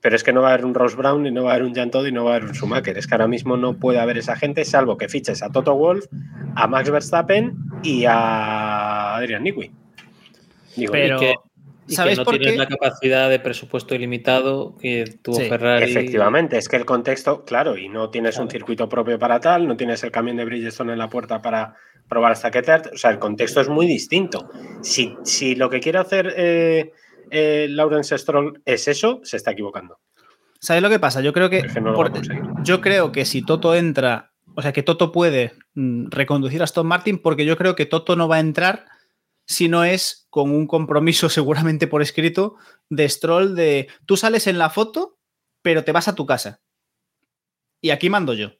Pero 0.00 0.16
es 0.16 0.24
que 0.24 0.32
no 0.32 0.42
va 0.42 0.50
a 0.50 0.54
haber 0.54 0.66
un 0.66 0.74
Ross 0.74 0.96
Brown, 0.96 1.26
y 1.26 1.30
no 1.30 1.44
va 1.44 1.52
a 1.52 1.54
haber 1.54 1.66
un 1.66 1.74
Jan 1.74 1.90
Todd 1.90 2.06
y 2.06 2.12
no 2.12 2.24
va 2.24 2.32
a 2.32 2.36
haber 2.36 2.48
un 2.48 2.54
Schumacher. 2.54 2.98
Es 2.98 3.06
que 3.06 3.14
ahora 3.14 3.28
mismo 3.28 3.56
no 3.56 3.78
puede 3.78 4.00
haber 4.00 4.18
esa 4.18 4.34
gente, 4.34 4.64
salvo 4.64 4.96
que 4.96 5.08
fiches 5.08 5.42
a 5.42 5.50
Toto 5.50 5.74
Wolf, 5.74 6.06
a 6.56 6.66
Max 6.66 6.90
Verstappen 6.90 7.56
y 7.84 8.04
a 8.04 9.16
Adrian 9.16 9.44
Newey. 9.44 9.70
Digo, 10.76 10.92
Pero, 10.92 11.16
y 11.16 11.20
que, 11.20 11.34
y 11.86 11.90
que 11.90 11.94
¿sabéis 11.96 12.18
no 12.18 12.24
por 12.24 12.34
tienes 12.36 12.52
qué? 12.52 12.58
la 12.58 12.66
capacidad 12.68 13.28
de 13.28 13.38
presupuesto 13.40 13.94
ilimitado 13.94 14.76
que 14.78 15.04
tuvo 15.22 15.36
Sí, 15.36 15.48
Ferrari. 15.48 15.90
Efectivamente, 15.90 16.56
es 16.58 16.68
que 16.68 16.76
el 16.76 16.84
contexto, 16.84 17.44
claro, 17.44 17.76
y 17.76 17.88
no 17.88 18.10
tienes 18.10 18.38
un 18.38 18.48
circuito 18.50 18.88
propio 18.88 19.18
para 19.18 19.40
tal, 19.40 19.66
no 19.66 19.76
tienes 19.76 20.02
el 20.04 20.10
camión 20.10 20.36
de 20.36 20.44
Bridgestone 20.44 20.92
en 20.92 20.98
la 20.98 21.08
puerta 21.08 21.42
para 21.42 21.74
probar 22.08 22.32
hasta 22.32 22.50
qué 22.50 22.62
tal, 22.62 22.82
o 22.92 22.96
sea, 22.98 23.10
el 23.10 23.18
contexto 23.18 23.60
es 23.60 23.68
muy 23.68 23.86
distinto. 23.86 24.48
Si, 24.82 25.16
si 25.24 25.54
lo 25.54 25.70
que 25.70 25.80
quiere 25.80 25.98
hacer 25.98 26.32
eh, 26.36 26.92
eh, 27.30 27.66
Lawrence 27.70 28.16
Stroll 28.18 28.60
es 28.64 28.86
eso, 28.88 29.20
se 29.24 29.36
está 29.38 29.52
equivocando. 29.52 29.98
¿Sabes 30.60 30.82
lo 30.82 30.90
que 30.90 30.98
pasa? 30.98 31.20
Yo 31.22 31.32
creo 31.32 31.48
que, 31.50 31.58
Es 31.58 31.72
que 31.72 31.80
no 31.80 31.94
por- 31.94 32.12
yo 32.62 32.80
creo 32.80 33.10
que 33.12 33.24
si 33.24 33.42
Toto 33.44 33.74
entra, 33.74 34.30
o 34.54 34.62
sea, 34.62 34.72
que 34.72 34.82
Toto 34.82 35.10
puede 35.10 35.54
mm, 35.74 36.10
reconducir 36.10 36.60
a 36.60 36.64
Aston 36.64 36.86
Martin, 36.86 37.18
porque 37.18 37.44
yo 37.46 37.56
creo 37.56 37.74
que 37.74 37.86
Toto 37.86 38.14
no 38.14 38.28
va 38.28 38.36
a 38.36 38.40
entrar 38.40 38.84
si 39.46 39.68
no 39.68 39.84
es 39.84 40.26
con 40.30 40.50
un 40.50 40.66
compromiso 40.66 41.28
seguramente 41.30 41.86
por 41.86 42.02
escrito 42.02 42.56
de 42.88 43.08
Stroll 43.08 43.54
de 43.54 43.88
tú 44.06 44.16
sales 44.16 44.46
en 44.46 44.58
la 44.58 44.70
foto, 44.70 45.18
pero 45.62 45.84
te 45.84 45.92
vas 45.92 46.08
a 46.08 46.14
tu 46.14 46.26
casa. 46.26 46.60
Y 47.80 47.90
aquí 47.90 48.08
mando 48.10 48.34
yo. 48.34 48.52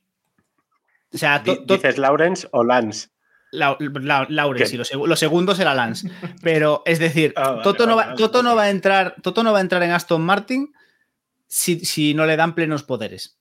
O 1.15 1.19
sea, 1.19 1.41
¿Dices 1.41 1.99
Lawrence 1.99 2.49
o 2.53 2.65
Lance? 2.65 3.09
La- 3.51 3.77
la- 3.79 4.27
Lawrence, 4.31 4.75
y 4.75 4.79
lo, 4.79 4.85
segu- 4.85 5.07
lo 5.07 5.15
segundo 5.15 5.55
será 5.55 5.75
Lance. 5.75 6.11
Pero 6.43 6.83
es 6.87 6.99
decir, 6.99 7.35
vale, 7.37 7.63
Toto, 7.63 7.87
no 7.87 7.97
va, 7.97 8.05
vale, 8.07 8.17
Toto 8.17 8.43
no 8.43 8.51
vale. 8.51 8.57
va 8.57 8.63
a 8.65 8.71
entrar, 8.71 9.15
Toto 9.23 9.43
no 9.43 9.53
va 9.53 9.59
a 9.59 9.61
entrar 9.61 9.83
en 9.83 9.91
Aston 9.91 10.23
Martin 10.23 10.73
si, 11.49 11.81
si 11.85 12.15
no 12.15 12.25
le 12.25 12.37
dan 12.37 12.55
plenos 12.55 12.83
poderes. 12.83 13.39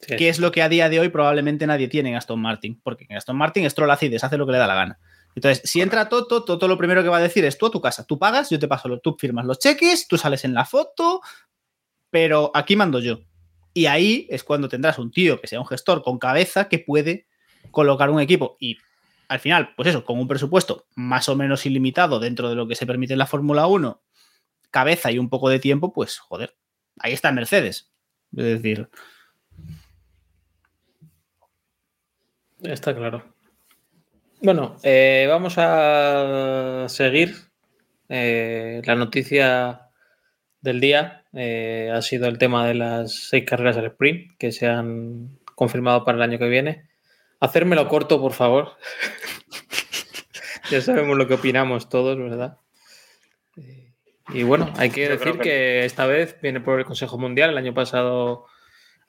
Sí, 0.00 0.16
Que 0.16 0.28
es 0.28 0.40
lo 0.40 0.50
que 0.50 0.62
a 0.62 0.68
día 0.68 0.88
de 0.88 0.98
hoy 0.98 1.10
probablemente 1.10 1.64
nadie 1.68 1.86
tiene 1.86 2.08
en 2.10 2.16
Aston 2.16 2.40
Martin. 2.42 2.80
Porque 2.82 3.06
en 3.08 3.16
Aston 3.16 3.36
Martin 3.36 3.70
Stroll 3.70 3.92
hace 3.92 4.06
y 4.06 4.08
deshace 4.08 4.36
lo 4.36 4.46
que 4.46 4.52
le 4.52 4.58
da 4.58 4.66
la 4.66 4.74
gana. 4.74 4.98
Entonces, 5.34 5.68
si 5.68 5.80
entra 5.80 6.08
Toto, 6.08 6.44
Toto 6.44 6.68
lo 6.68 6.76
primero 6.76 7.02
que 7.02 7.08
va 7.08 7.16
a 7.18 7.22
decir 7.22 7.44
es 7.44 7.56
tú 7.58 7.66
a 7.66 7.70
tu 7.70 7.80
casa, 7.80 8.06
tú 8.06 8.18
pagas, 8.18 8.50
yo 8.50 8.58
te 8.58 8.68
paso, 8.68 8.88
lo, 8.88 9.00
tú 9.00 9.16
firmas 9.18 9.46
los 9.46 9.58
cheques, 9.58 10.06
tú 10.06 10.18
sales 10.18 10.44
en 10.44 10.54
la 10.54 10.64
foto, 10.64 11.20
pero 12.10 12.50
aquí 12.54 12.76
mando 12.76 13.00
yo. 13.00 13.20
Y 13.74 13.86
ahí 13.86 14.26
es 14.30 14.44
cuando 14.44 14.68
tendrás 14.68 14.98
un 14.98 15.10
tío 15.10 15.40
que 15.40 15.46
sea 15.46 15.60
un 15.60 15.66
gestor 15.66 16.02
con 16.02 16.18
cabeza 16.18 16.68
que 16.68 16.78
puede 16.78 17.26
colocar 17.70 18.10
un 18.10 18.20
equipo. 18.20 18.56
Y 18.60 18.76
al 19.28 19.40
final, 19.40 19.72
pues 19.76 19.88
eso, 19.88 20.04
con 20.04 20.18
un 20.18 20.28
presupuesto 20.28 20.86
más 20.94 21.28
o 21.30 21.36
menos 21.36 21.64
ilimitado 21.64 22.20
dentro 22.20 22.50
de 22.50 22.54
lo 22.54 22.68
que 22.68 22.74
se 22.74 22.86
permite 22.86 23.14
en 23.14 23.18
la 23.18 23.26
Fórmula 23.26 23.66
1, 23.66 24.02
cabeza 24.70 25.10
y 25.10 25.18
un 25.18 25.30
poco 25.30 25.48
de 25.48 25.58
tiempo, 25.58 25.92
pues 25.92 26.18
joder, 26.18 26.54
ahí 26.98 27.14
está 27.14 27.32
Mercedes. 27.32 27.90
Es 28.36 28.44
decir. 28.44 28.90
Está 32.60 32.94
claro. 32.94 33.34
Bueno, 34.42 34.76
eh, 34.82 35.26
vamos 35.28 35.54
a 35.56 36.86
seguir. 36.88 37.34
Eh, 38.08 38.82
la 38.84 38.94
noticia 38.96 39.88
del 40.60 40.80
día 40.80 41.24
eh, 41.32 41.90
ha 41.94 42.02
sido 42.02 42.26
el 42.26 42.38
tema 42.38 42.66
de 42.66 42.74
las 42.74 43.14
seis 43.28 43.44
carreras 43.46 43.76
del 43.76 43.86
sprint 43.86 44.32
que 44.38 44.52
se 44.52 44.66
han 44.66 45.38
confirmado 45.54 46.04
para 46.04 46.16
el 46.16 46.22
año 46.22 46.38
que 46.38 46.48
viene. 46.48 46.88
Hacérmelo 47.40 47.88
corto, 47.88 48.20
por 48.20 48.32
favor. 48.32 48.72
ya 50.70 50.80
sabemos 50.80 51.16
lo 51.16 51.26
que 51.28 51.34
opinamos 51.34 51.88
todos, 51.88 52.18
¿verdad? 52.18 52.58
Eh, 53.56 53.92
y 54.34 54.42
bueno, 54.42 54.72
hay 54.76 54.90
que 54.90 55.04
Yo 55.04 55.10
decir 55.10 55.32
que... 55.34 55.40
que- 55.42 55.84
esta 55.84 56.06
vez 56.06 56.36
viene 56.42 56.60
por 56.60 56.78
el 56.80 56.84
Consejo 56.84 57.18
Mundial. 57.18 57.50
El 57.50 57.58
año 57.58 57.74
pasado 57.74 58.46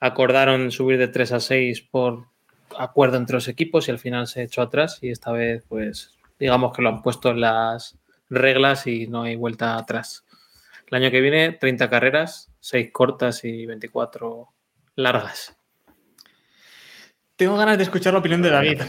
acordaron 0.00 0.70
subir 0.70 0.98
de 0.98 1.08
3 1.08 1.32
a 1.32 1.40
6 1.40 1.80
por 1.82 2.28
acuerdo 2.78 3.16
entre 3.16 3.34
los 3.34 3.48
equipos 3.48 3.88
y 3.88 3.90
al 3.90 3.98
final 3.98 4.26
se 4.26 4.42
echó 4.42 4.62
atrás 4.62 4.98
y 5.02 5.10
esta 5.10 5.32
vez 5.32 5.64
pues 5.68 6.12
digamos 6.38 6.74
que 6.74 6.82
lo 6.82 6.88
han 6.90 7.02
puesto 7.02 7.30
en 7.30 7.40
las 7.40 7.96
reglas 8.30 8.86
y 8.86 9.06
no 9.06 9.22
hay 9.22 9.36
vuelta 9.36 9.76
atrás. 9.76 10.24
El 10.90 11.02
año 11.02 11.10
que 11.10 11.20
viene 11.20 11.52
30 11.52 11.88
carreras, 11.88 12.50
6 12.60 12.90
cortas 12.92 13.44
y 13.44 13.66
24 13.66 14.48
largas. 14.96 15.56
Tengo 17.36 17.56
ganas 17.56 17.78
de 17.78 17.84
escuchar 17.84 18.12
la 18.12 18.20
opinión 18.20 18.42
de 18.42 18.50
David. 18.50 18.80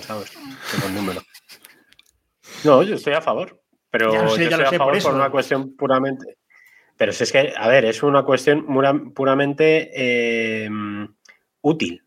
No, 2.64 2.84
yo 2.84 2.96
estoy 2.96 3.14
a 3.14 3.22
favor. 3.22 3.62
Pero 3.90 4.12
Ya 4.12 4.24
lo 4.24 4.30
sé, 4.30 4.44
yo 4.44 4.50
ya 4.50 4.58
lo 4.58 4.64
estoy 4.64 4.78
sé, 4.78 4.84
a 4.84 4.86
por 4.86 4.86
favor 4.88 4.96
eso. 4.98 5.08
por 5.10 5.16
una 5.16 5.30
cuestión 5.32 5.76
puramente. 5.76 6.38
Pero 6.98 7.12
si 7.12 7.24
es 7.24 7.32
que, 7.32 7.54
a 7.56 7.68
ver, 7.68 7.86
es 7.86 8.04
una 8.04 8.24
cuestión 8.24 9.14
puramente 9.14 9.90
eh, 9.96 10.70
útil. 11.62 12.05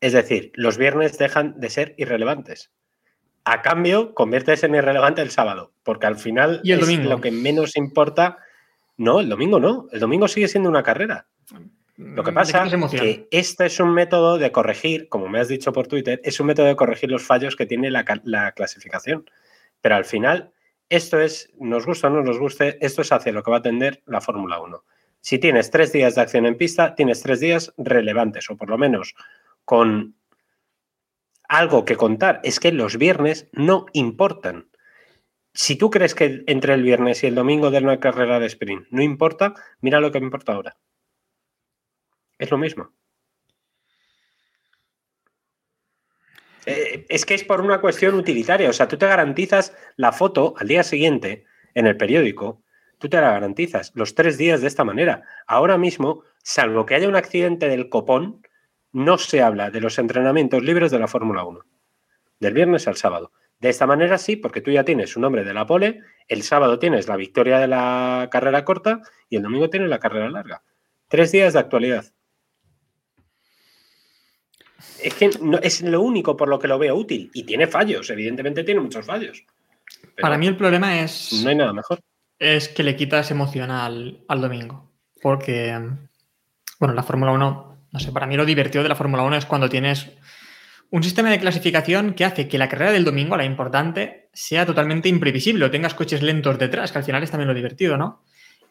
Es 0.00 0.12
decir, 0.12 0.52
los 0.54 0.78
viernes 0.78 1.18
dejan 1.18 1.58
de 1.60 1.70
ser 1.70 1.94
irrelevantes. 1.98 2.70
A 3.44 3.62
cambio, 3.62 4.14
conviertes 4.14 4.62
en 4.64 4.74
irrelevante 4.74 5.22
el 5.22 5.30
sábado, 5.30 5.72
porque 5.82 6.06
al 6.06 6.16
final 6.16 6.60
¿Y 6.62 6.72
el 6.72 6.80
es 6.80 6.86
domingo? 6.86 7.10
lo 7.10 7.20
que 7.20 7.30
menos 7.30 7.76
importa. 7.76 8.38
No, 8.96 9.20
el 9.20 9.28
domingo 9.28 9.58
no. 9.60 9.88
El 9.92 10.00
domingo 10.00 10.28
sigue 10.28 10.48
siendo 10.48 10.68
una 10.68 10.82
carrera. 10.82 11.26
Lo 11.96 12.22
que 12.22 12.30
¿De 12.30 12.34
qué 12.34 12.34
pasa 12.34 12.66
emoción? 12.66 13.02
que 13.02 13.28
este 13.30 13.66
es 13.66 13.78
un 13.80 13.92
método 13.92 14.38
de 14.38 14.52
corregir, 14.52 15.08
como 15.08 15.28
me 15.28 15.38
has 15.40 15.48
dicho 15.48 15.72
por 15.72 15.86
Twitter, 15.86 16.20
es 16.24 16.40
un 16.40 16.46
método 16.46 16.66
de 16.66 16.76
corregir 16.76 17.10
los 17.10 17.22
fallos 17.22 17.56
que 17.56 17.66
tiene 17.66 17.90
la 17.90 18.52
clasificación. 18.52 19.28
Pero 19.80 19.96
al 19.96 20.04
final, 20.04 20.52
esto 20.88 21.20
es, 21.20 21.50
nos 21.58 21.86
gusta 21.86 22.08
o 22.08 22.10
no 22.10 22.22
nos 22.22 22.38
guste, 22.38 22.78
esto 22.84 23.02
es 23.02 23.12
hacia 23.12 23.32
lo 23.32 23.42
que 23.42 23.50
va 23.50 23.58
a 23.58 23.62
tender 23.62 24.02
la 24.06 24.20
Fórmula 24.20 24.60
1. 24.60 24.84
Si 25.20 25.38
tienes 25.38 25.70
tres 25.70 25.92
días 25.92 26.14
de 26.14 26.22
acción 26.22 26.46
en 26.46 26.56
pista, 26.56 26.94
tienes 26.94 27.22
tres 27.22 27.40
días 27.40 27.72
relevantes, 27.76 28.48
o 28.50 28.56
por 28.56 28.70
lo 28.70 28.78
menos 28.78 29.14
con 29.64 30.16
algo 31.48 31.84
que 31.84 31.96
contar. 31.96 32.40
Es 32.44 32.60
que 32.60 32.72
los 32.72 32.96
viernes 32.96 33.48
no 33.52 33.86
importan. 33.92 34.70
Si 35.52 35.76
tú 35.76 35.90
crees 35.90 36.14
que 36.14 36.44
entre 36.46 36.74
el 36.74 36.82
viernes 36.82 37.22
y 37.22 37.26
el 37.26 37.34
domingo 37.34 37.70
de 37.70 37.78
una 37.78 37.98
carrera 37.98 38.38
de 38.38 38.46
sprint 38.46 38.86
no 38.90 39.02
importa, 39.02 39.54
mira 39.80 40.00
lo 40.00 40.12
que 40.12 40.18
importa 40.18 40.52
ahora. 40.52 40.76
Es 42.38 42.50
lo 42.50 42.58
mismo. 42.58 42.92
Eh, 46.66 47.06
es 47.08 47.26
que 47.26 47.34
es 47.34 47.44
por 47.44 47.60
una 47.60 47.80
cuestión 47.80 48.14
utilitaria. 48.14 48.68
O 48.70 48.72
sea, 48.72 48.88
tú 48.88 48.96
te 48.96 49.06
garantizas 49.06 49.76
la 49.96 50.12
foto 50.12 50.54
al 50.58 50.68
día 50.68 50.84
siguiente 50.84 51.44
en 51.74 51.86
el 51.86 51.96
periódico. 51.96 52.62
Tú 52.98 53.08
te 53.08 53.20
la 53.20 53.32
garantizas 53.32 53.92
los 53.94 54.14
tres 54.14 54.38
días 54.38 54.60
de 54.60 54.68
esta 54.68 54.84
manera. 54.84 55.22
Ahora 55.46 55.78
mismo, 55.78 56.22
salvo 56.42 56.86
que 56.86 56.94
haya 56.94 57.08
un 57.08 57.16
accidente 57.16 57.68
del 57.68 57.88
copón, 57.88 58.42
no 58.92 59.18
se 59.18 59.42
habla 59.42 59.70
de 59.70 59.80
los 59.80 59.98
entrenamientos 59.98 60.62
libres 60.62 60.90
de 60.90 60.98
la 60.98 61.08
Fórmula 61.08 61.44
1. 61.44 61.60
Del 62.40 62.54
viernes 62.54 62.88
al 62.88 62.96
sábado. 62.96 63.32
De 63.60 63.68
esta 63.68 63.86
manera 63.86 64.16
sí, 64.16 64.36
porque 64.36 64.62
tú 64.62 64.70
ya 64.70 64.84
tienes 64.84 65.16
un 65.16 65.22
nombre 65.22 65.44
de 65.44 65.52
la 65.52 65.66
pole, 65.66 66.00
el 66.28 66.42
sábado 66.42 66.78
tienes 66.78 67.08
la 67.08 67.16
victoria 67.16 67.58
de 67.58 67.66
la 67.66 68.28
carrera 68.30 68.64
corta 68.64 69.02
y 69.28 69.36
el 69.36 69.42
domingo 69.42 69.68
tienes 69.68 69.90
la 69.90 69.98
carrera 69.98 70.30
larga. 70.30 70.62
Tres 71.08 71.30
días 71.30 71.52
de 71.52 71.58
actualidad. 71.58 72.06
Es 75.02 75.14
que 75.14 75.30
no, 75.42 75.58
es 75.58 75.82
lo 75.82 76.00
único 76.00 76.36
por 76.36 76.48
lo 76.48 76.58
que 76.58 76.68
lo 76.68 76.78
veo 76.78 76.94
útil. 76.94 77.30
Y 77.34 77.42
tiene 77.44 77.66
fallos, 77.66 78.08
evidentemente 78.08 78.64
tiene 78.64 78.80
muchos 78.80 79.04
fallos. 79.04 79.44
Pero 80.00 80.22
Para 80.22 80.38
mí 80.38 80.46
el 80.46 80.56
problema 80.56 81.00
es, 81.02 81.42
no 81.42 81.50
hay 81.50 81.56
nada 81.56 81.72
mejor. 81.74 82.00
es 82.38 82.68
que 82.68 82.82
le 82.82 82.96
quitas 82.96 83.30
emoción 83.30 83.70
al, 83.70 84.24
al 84.28 84.40
domingo. 84.40 84.90
Porque, 85.20 85.78
bueno, 86.78 86.94
la 86.94 87.02
Fórmula 87.02 87.32
1, 87.32 87.69
no 87.92 88.00
sé, 88.00 88.12
para 88.12 88.26
mí 88.26 88.36
lo 88.36 88.44
divertido 88.44 88.82
de 88.82 88.88
la 88.88 88.96
Fórmula 88.96 89.22
1 89.22 89.36
es 89.36 89.46
cuando 89.46 89.68
tienes 89.68 90.10
un 90.90 91.02
sistema 91.02 91.30
de 91.30 91.38
clasificación 91.38 92.14
que 92.14 92.24
hace 92.24 92.48
que 92.48 92.58
la 92.58 92.68
carrera 92.68 92.92
del 92.92 93.04
domingo, 93.04 93.36
la 93.36 93.44
importante, 93.44 94.28
sea 94.32 94.66
totalmente 94.66 95.08
imprevisible 95.08 95.64
o 95.64 95.70
tengas 95.70 95.94
coches 95.94 96.22
lentos 96.22 96.58
detrás, 96.58 96.92
que 96.92 96.98
al 96.98 97.04
final 97.04 97.22
es 97.22 97.30
también 97.30 97.48
lo 97.48 97.54
divertido, 97.54 97.96
¿no? 97.96 98.22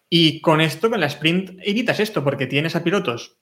Y 0.10 0.42
con 0.42 0.60
esto, 0.60 0.90
con 0.90 1.00
la 1.00 1.06
sprint, 1.06 1.60
evitas 1.64 2.00
esto 2.00 2.24
porque 2.24 2.48
tienes 2.48 2.76
a 2.76 2.84
pilotos, 2.84 3.38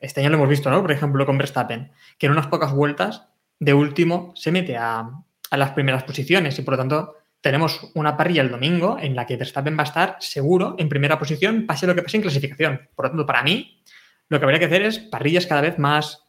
este 0.00 0.20
año 0.20 0.30
lo 0.30 0.36
hemos 0.36 0.48
visto, 0.48 0.70
¿no? 0.70 0.80
Por 0.80 0.92
ejemplo, 0.92 1.26
con 1.26 1.38
Verstappen, 1.38 1.92
que 2.18 2.26
en 2.26 2.32
unas 2.32 2.46
pocas 2.46 2.72
vueltas 2.72 3.28
de 3.58 3.74
último 3.74 4.32
se 4.34 4.50
mete 4.50 4.76
a, 4.76 5.10
las 5.50 5.70
primeras 5.72 6.04
posiciones 6.04 6.56
y 6.58 6.62
por 6.62 6.74
lo 6.74 6.78
tanto 6.78 7.16
tenemos 7.40 7.90
una 7.94 8.16
parrilla 8.16 8.42
el 8.42 8.50
domingo 8.50 8.98
en 9.00 9.16
la 9.16 9.26
que 9.26 9.36
Verstappen 9.36 9.76
va 9.76 9.82
a 9.82 9.86
estar 9.86 10.16
seguro 10.20 10.76
en 10.78 10.88
primera 10.88 11.18
posición, 11.18 11.66
pase 11.66 11.86
lo 11.86 11.94
que 11.94 12.02
pase 12.02 12.18
en 12.18 12.22
clasificación. 12.22 12.88
Por 12.94 13.06
lo 13.06 13.10
tanto, 13.10 13.26
para 13.26 13.42
mí, 13.42 13.82
lo 14.30 14.38
que 14.38 14.44
habría 14.46 14.58
que 14.58 14.64
hacer 14.66 14.82
es 14.82 14.98
parrillas 14.98 15.46
cada 15.46 15.60
vez 15.60 15.78
más 15.78 16.24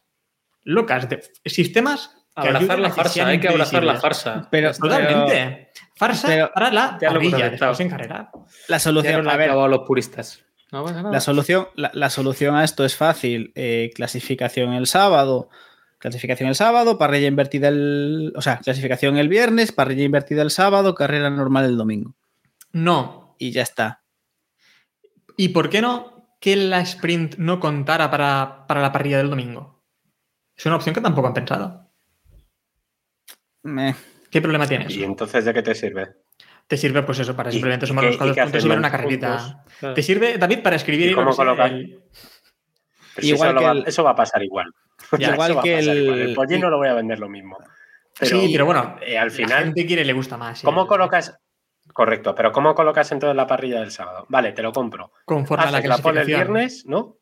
locas, 0.64 1.08
de 1.08 1.22
sistemas 1.46 2.10
que 2.34 2.48
Abrazar 2.48 2.78
la 2.78 2.88
a 2.88 2.92
farsa, 2.92 3.26
hay 3.26 3.40
que 3.40 3.48
abrazar 3.48 3.84
la 3.84 3.98
farsa. 4.00 4.48
Pero- 4.50 4.72
Totalmente. 4.72 5.70
Farsa 5.96 6.28
Pero- 6.28 6.50
para 6.54 6.70
la 6.70 6.98
parrilla 7.00 7.48
después 7.50 7.80
en 7.80 7.88
carrera. 7.90 8.30
La 8.68 8.78
solución, 8.78 9.28
a 9.28 9.36
ver, 9.36 9.48
acabado 9.50 9.68
los 9.68 9.86
puristas. 9.86 10.44
No 10.70 10.82
pasa 10.84 10.96
nada. 11.02 11.10
la 11.12 11.20
solución, 11.20 11.68
la, 11.74 11.90
la 11.94 12.08
solución 12.10 12.54
a 12.54 12.64
esto 12.64 12.84
es 12.86 12.96
fácil. 12.96 13.52
Eh, 13.54 13.90
clasificación 13.94 14.72
el 14.72 14.86
sábado. 14.86 15.50
Clasificación 15.98 16.48
el 16.48 16.54
sábado, 16.54 16.96
parrilla 16.98 17.28
invertida 17.28 17.68
el. 17.68 18.32
O 18.34 18.40
sea, 18.42 18.58
clasificación 18.58 19.18
el 19.18 19.28
viernes, 19.28 19.70
parrilla 19.70 20.02
invertida 20.04 20.40
el 20.42 20.50
sábado, 20.50 20.94
carrera 20.94 21.28
normal 21.30 21.66
el 21.66 21.76
domingo. 21.76 22.14
No. 22.72 23.36
Y 23.38 23.50
ya 23.52 23.62
está. 23.62 24.02
¿Y 25.36 25.50
por 25.50 25.68
qué 25.68 25.82
no 25.82 26.21
que 26.42 26.56
la 26.56 26.80
sprint 26.80 27.36
no 27.38 27.60
contara 27.60 28.10
para, 28.10 28.66
para 28.66 28.82
la 28.82 28.90
parrilla 28.90 29.18
del 29.18 29.30
domingo? 29.30 29.84
Es 30.56 30.66
una 30.66 30.74
opción 30.74 30.92
que 30.92 31.00
tampoco 31.00 31.28
han 31.28 31.34
pensado. 31.34 31.88
¿Qué 34.30 34.40
problema 34.40 34.66
tienes? 34.66 34.94
¿Y 34.96 35.04
entonces 35.04 35.44
de 35.44 35.54
qué 35.54 35.62
te 35.62 35.74
sirve? 35.74 36.08
Te 36.66 36.76
sirve, 36.76 37.04
pues 37.04 37.20
eso, 37.20 37.36
para 37.36 37.50
¿Y- 37.50 37.52
simplemente 37.52 37.86
sumar 37.86 38.04
los 38.06 38.16
cuatro 38.16 38.34
puntos 38.42 38.64
y 38.64 38.68
ver 38.68 38.78
una 38.78 38.90
carrerita. 38.90 39.64
Claro. 39.78 39.94
Te 39.94 40.02
sirve, 40.02 40.36
David, 40.36 40.62
para 40.62 40.74
escribir 40.76 41.12
¿Y 41.12 41.14
cómo 41.14 41.34
colocar? 41.34 41.70
el- 41.72 42.02
si 43.18 43.28
Igual 43.28 43.50
eso, 43.50 43.58
que 43.58 43.64
va- 43.64 43.70
el- 43.72 43.84
eso 43.86 44.04
va 44.04 44.10
a 44.10 44.16
pasar 44.16 44.42
igual. 44.42 44.72
Ya, 45.18 45.32
igual 45.34 45.50
Eso 45.50 45.54
va 45.56 45.60
a 45.60 45.64
que 45.64 45.76
pasar 45.76 45.96
igual. 45.96 46.18
el. 46.20 46.28
El 46.30 46.34
pollino 46.34 46.70
lo 46.70 46.78
voy 46.78 46.88
a 46.88 46.94
vender 46.94 47.18
lo 47.20 47.28
mismo. 47.28 47.56
Pero, 48.18 48.40
sí, 48.40 48.48
pero 48.52 48.66
bueno, 48.66 48.96
eh, 49.06 49.16
al 49.18 49.28
la 49.28 49.34
final, 49.34 49.64
gente 49.64 49.86
quiere 49.86 50.04
le 50.04 50.12
gusta 50.12 50.36
más. 50.36 50.62
¿cómo 50.62 50.86
colocas? 50.88 51.38
Correcto, 51.92 52.34
pero 52.34 52.52
¿cómo 52.52 52.74
colocas 52.74 53.10
entonces 53.12 53.36
la 53.36 53.46
parrilla 53.46 53.80
del 53.80 53.90
sábado? 53.90 54.26
Vale, 54.28 54.52
te 54.52 54.62
lo 54.62 54.72
compro. 54.72 55.12
Conforme 55.24 55.64
a 55.64 55.70
la 55.70 55.78
Haces 55.78 55.88
la 55.88 55.94
el 55.96 56.00
clasificación. 56.02 56.26
viernes, 56.26 56.84
¿no? 56.86 57.18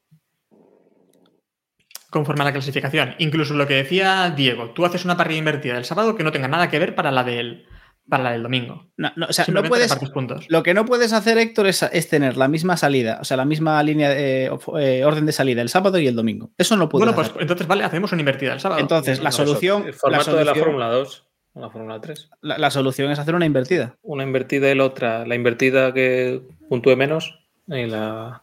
Conforme 2.10 2.42
a 2.42 2.46
la 2.46 2.52
clasificación. 2.52 3.14
Incluso 3.18 3.54
lo 3.54 3.66
que 3.68 3.74
decía 3.74 4.30
Diego, 4.36 4.70
tú 4.70 4.84
haces 4.84 5.04
una 5.04 5.16
parrilla 5.16 5.38
invertida 5.38 5.74
del 5.74 5.84
sábado 5.84 6.16
que 6.16 6.24
no 6.24 6.32
tenga 6.32 6.48
nada 6.48 6.68
que 6.68 6.78
ver 6.80 6.96
para 6.96 7.12
la 7.12 7.22
del, 7.22 7.66
para 8.08 8.24
la 8.24 8.32
del 8.32 8.42
domingo. 8.42 8.88
No, 8.96 9.12
no, 9.14 9.26
o 9.28 9.32
sea, 9.32 9.44
no 9.48 9.62
puedes. 9.62 9.94
puntos. 10.12 10.44
Lo 10.48 10.64
que 10.64 10.74
no 10.74 10.84
puedes 10.84 11.12
hacer, 11.12 11.38
Héctor, 11.38 11.68
es, 11.68 11.84
es 11.84 12.08
tener 12.08 12.36
la 12.36 12.48
misma 12.48 12.76
salida, 12.76 13.18
o 13.20 13.24
sea, 13.24 13.36
la 13.36 13.44
misma 13.44 13.80
línea 13.84 14.08
de 14.10 14.50
of- 14.50 14.68
eh, 14.80 15.04
orden 15.04 15.24
de 15.24 15.30
salida 15.32 15.62
el 15.62 15.68
sábado 15.68 15.98
y 16.00 16.08
el 16.08 16.16
domingo. 16.16 16.50
Eso 16.58 16.76
no 16.76 16.88
puedes 16.88 17.04
Bueno, 17.06 17.14
pues 17.14 17.28
hacer. 17.30 17.42
entonces 17.42 17.66
vale, 17.68 17.84
hacemos 17.84 18.10
una 18.10 18.22
invertida 18.22 18.54
el 18.54 18.60
sábado. 18.60 18.80
Entonces, 18.80 19.20
la 19.22 19.30
solución, 19.30 19.84
El 19.86 19.94
formato 19.94 20.34
de 20.34 20.44
la 20.44 20.54
Fórmula 20.56 20.88
2 20.88 21.28
la 21.54 21.68
Fórmula 21.70 22.00
3. 22.00 22.30
la- 22.42 22.58
la 22.58 22.70
solución 22.70 23.10
es 23.10 23.18
hacer 23.18 23.34
una 23.34 23.46
invertida. 23.46 23.96
Una 24.02 24.22
invertida 24.22 24.70
y 24.70 24.74
la 24.74 24.84
otra. 24.84 25.26
La 25.26 25.34
invertida 25.34 25.92
que 25.92 26.40
puntúe 26.68 26.96
menos 26.96 27.38
y 27.66 27.86
la. 27.86 28.42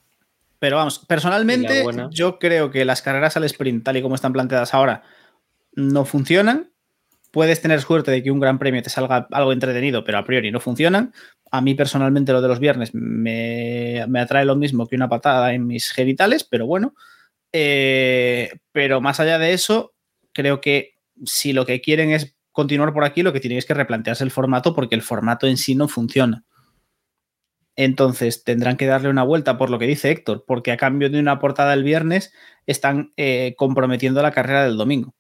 Pero 0.60 0.78
vamos, 0.78 1.00
personalmente, 1.00 1.84
yo 2.12 2.40
creo 2.40 2.72
que 2.72 2.84
las 2.86 3.02
carreras 3.02 3.38
al 3.38 3.44
sprint, 3.44 3.84
tal 3.84 3.98
y 3.98 4.02
como 4.02 4.16
están 4.16 4.34
planteadas 4.34 4.74
ahora, 4.74 5.04
no 5.74 6.04
funcionan. 6.06 6.72
Puedes 7.32 7.62
tener 7.62 7.82
suerte 7.82 8.10
de 8.10 8.24
que 8.24 8.32
un 8.32 8.40
gran 8.40 8.58
premio 8.58 8.82
te 8.82 8.90
salga 8.90 9.28
algo 9.32 9.52
entretenido, 9.54 10.04
pero 10.04 10.18
a 10.18 10.24
priori 10.26 10.50
no 10.52 10.60
funcionan. 10.60 11.14
A 11.52 11.62
mí 11.62 11.76
personalmente 11.76 12.32
lo 12.34 12.42
de 12.42 12.48
los 12.48 12.60
viernes 12.60 12.94
me, 12.96 14.04
me 14.08 14.20
atrae 14.20 14.46
lo 14.46 14.56
mismo 14.56 14.88
que 14.88 14.96
una 14.96 15.10
patada 15.10 15.54
en 15.54 15.68
mis 15.68 15.92
genitales, 15.92 16.44
pero 16.44 16.66
bueno. 16.66 16.96
Eh, 17.54 18.52
pero 18.72 19.02
más 19.02 19.20
allá 19.20 19.38
de 19.40 19.54
eso, 19.54 19.94
creo 20.34 20.62
que 20.62 20.96
si 21.26 21.54
lo 21.54 21.66
que 21.66 21.82
quieren 21.82 22.12
es 22.12 22.36
continuar 22.58 22.92
por 22.92 23.04
aquí, 23.04 23.22
lo 23.22 23.34
que 23.34 23.40
tienen 23.40 23.60
es 23.60 23.68
que 23.68 23.76
replantearse 23.76 24.24
el 24.24 24.32
formato 24.32 24.74
porque 24.74 24.96
el 24.96 25.04
formato 25.04 25.46
en 25.46 25.58
sí 25.58 25.76
no 25.76 25.88
funciona. 25.88 26.44
Entonces 27.76 28.44
tendrán 28.44 28.78
que 28.78 28.88
darle 28.88 29.10
una 29.10 29.22
vuelta 29.22 29.60
por 29.60 29.70
lo 29.70 29.78
que 29.78 29.86
dice 29.86 30.10
Héctor, 30.10 30.44
porque 30.48 30.72
a 30.72 30.78
cambio 30.78 31.12
de 31.12 31.20
una 31.20 31.38
portada 31.38 31.76
el 31.76 31.84
viernes 31.84 32.34
están 32.66 33.14
eh, 33.16 33.54
comprometiendo 33.58 34.24
la 34.24 34.32
carrera 34.32 34.64
del 34.64 34.76
domingo. 34.76 35.14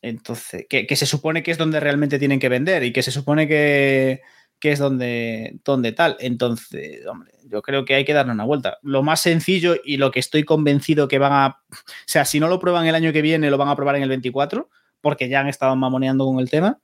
Entonces, 0.00 0.66
que, 0.70 0.86
que 0.86 0.94
se 0.94 1.06
supone 1.06 1.42
que 1.42 1.50
es 1.50 1.58
donde 1.58 1.80
realmente 1.80 2.20
tienen 2.20 2.38
que 2.38 2.48
vender 2.48 2.84
y 2.84 2.92
que 2.92 3.02
se 3.02 3.10
supone 3.10 3.48
que, 3.48 4.20
que 4.60 4.70
es 4.70 4.78
donde, 4.78 5.58
donde 5.64 5.90
tal. 5.90 6.16
Entonces, 6.20 7.04
hombre, 7.08 7.32
yo 7.46 7.62
creo 7.62 7.84
que 7.84 7.96
hay 7.96 8.04
que 8.04 8.12
darle 8.12 8.30
una 8.30 8.44
vuelta. 8.44 8.78
Lo 8.82 9.02
más 9.02 9.20
sencillo 9.20 9.74
y 9.84 9.96
lo 9.96 10.12
que 10.12 10.20
estoy 10.20 10.44
convencido 10.44 11.08
que 11.08 11.18
van 11.18 11.32
a. 11.32 11.46
O 11.68 11.76
sea, 12.06 12.24
si 12.24 12.38
no 12.38 12.46
lo 12.46 12.60
prueban 12.60 12.86
el 12.86 12.94
año 12.94 13.12
que 13.12 13.22
viene, 13.22 13.50
lo 13.50 13.58
van 13.58 13.70
a 13.70 13.74
probar 13.74 13.96
en 13.96 14.04
el 14.04 14.08
24, 14.08 14.70
porque 15.00 15.28
ya 15.28 15.40
han 15.40 15.48
estado 15.48 15.74
mamoneando 15.76 16.24
con 16.24 16.38
el 16.38 16.50
tema. 16.50 16.78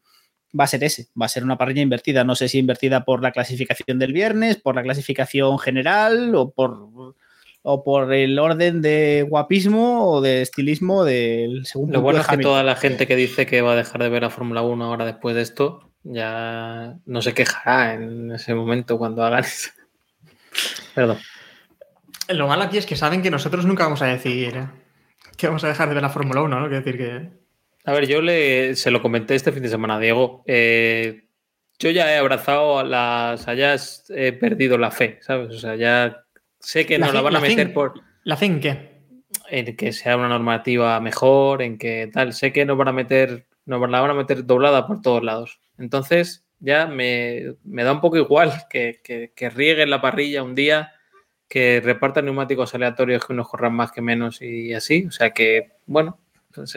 Va 0.58 0.64
a 0.64 0.68
ser 0.68 0.84
ese, 0.84 1.08
va 1.20 1.26
a 1.26 1.28
ser 1.28 1.42
una 1.42 1.58
parrilla 1.58 1.82
invertida. 1.82 2.24
No 2.24 2.36
sé 2.36 2.48
si 2.48 2.58
invertida 2.58 3.04
por 3.04 3.22
la 3.22 3.32
clasificación 3.32 3.98
del 3.98 4.12
viernes, 4.12 4.56
por 4.56 4.76
la 4.76 4.82
clasificación 4.82 5.58
general 5.58 6.34
o 6.36 6.50
por, 6.52 7.16
o 7.62 7.82
por 7.82 8.12
el 8.12 8.38
orden 8.38 8.80
de 8.80 9.26
guapismo 9.28 10.08
o 10.08 10.20
de 10.20 10.42
estilismo 10.42 11.04
del 11.04 11.66
segundo. 11.66 11.94
Lo 11.94 12.02
bueno 12.02 12.20
es 12.20 12.26
que 12.28 12.38
toda 12.38 12.62
la 12.62 12.76
gente 12.76 13.06
que 13.06 13.16
dice 13.16 13.46
que 13.46 13.62
va 13.62 13.72
a 13.72 13.76
dejar 13.76 14.02
de 14.02 14.08
ver 14.08 14.22
la 14.22 14.30
Fórmula 14.30 14.62
1 14.62 14.84
ahora 14.84 15.04
después 15.04 15.34
de 15.34 15.42
esto, 15.42 15.90
ya 16.04 16.98
no 17.04 17.20
se 17.20 17.34
quejará 17.34 17.94
en 17.94 18.30
ese 18.30 18.54
momento 18.54 18.96
cuando 18.96 19.24
hagan 19.24 19.40
eso. 19.40 19.70
Perdón. 20.94 21.18
Lo 22.28 22.46
malo 22.46 22.62
aquí 22.62 22.78
es 22.78 22.86
que 22.86 22.96
saben 22.96 23.22
que 23.22 23.30
nosotros 23.30 23.66
nunca 23.66 23.84
vamos 23.84 24.02
a 24.02 24.06
decir 24.06 24.54
que 25.36 25.46
vamos 25.46 25.64
a 25.64 25.68
dejar 25.68 25.88
de 25.88 25.94
ver 25.94 26.02
la 26.02 26.10
Fórmula 26.10 26.42
1, 26.42 26.60
¿no? 26.60 26.68
Quiero 26.68 26.84
decir 26.84 26.98
que. 26.98 27.43
A 27.84 27.92
ver, 27.92 28.06
yo 28.06 28.22
le, 28.22 28.74
se 28.76 28.90
lo 28.90 29.02
comenté 29.02 29.34
este 29.34 29.52
fin 29.52 29.62
de 29.62 29.68
semana 29.68 29.98
Diego. 29.98 30.42
Eh, 30.46 31.28
yo 31.78 31.90
ya 31.90 32.12
he 32.12 32.16
abrazado 32.16 32.78
a 32.78 32.84
las. 32.84 33.42
O 33.42 33.44
sea, 33.44 33.54
ya 33.54 33.76
he 34.16 34.32
perdido 34.32 34.78
la 34.78 34.90
fe, 34.90 35.18
¿sabes? 35.20 35.54
O 35.54 35.58
sea, 35.58 35.76
ya 35.76 36.24
sé 36.58 36.86
que 36.86 36.98
La 36.98 37.06
nos 37.06 37.14
la 37.14 37.20
van 37.20 37.36
a 37.36 37.40
meter 37.40 37.72
por. 37.74 38.00
¿La 38.24 38.36
fe 38.38 38.46
en 38.46 38.60
qué? 38.60 38.94
En 39.50 39.76
que 39.76 39.92
sea 39.92 40.16
una 40.16 40.28
normativa 40.28 40.98
mejor, 41.00 41.60
en 41.60 41.76
que 41.76 42.08
tal. 42.12 42.32
Sé 42.32 42.52
que 42.52 42.64
nos 42.64 42.78
van 42.78 42.88
a 42.88 42.92
meter. 42.92 43.46
Nos 43.66 43.80
la 43.90 44.00
van 44.00 44.10
a 44.10 44.14
meter 44.14 44.46
doblada 44.46 44.86
por 44.86 45.02
todos 45.02 45.22
lados. 45.22 45.60
Entonces, 45.76 46.46
ya 46.60 46.86
me, 46.86 47.54
me 47.64 47.84
da 47.84 47.92
un 47.92 48.00
poco 48.00 48.16
igual 48.16 48.52
que, 48.70 49.00
que, 49.04 49.32
que 49.34 49.50
rieguen 49.50 49.90
la 49.90 50.00
parrilla 50.00 50.42
un 50.42 50.54
día, 50.54 50.92
que 51.48 51.82
repartan 51.84 52.26
neumáticos 52.26 52.74
aleatorios 52.74 53.26
que 53.26 53.32
unos 53.34 53.48
corran 53.48 53.74
más 53.74 53.92
que 53.92 54.00
menos 54.00 54.40
y 54.40 54.72
así. 54.72 55.04
O 55.06 55.10
sea 55.10 55.32
que, 55.32 55.72
bueno. 55.84 56.18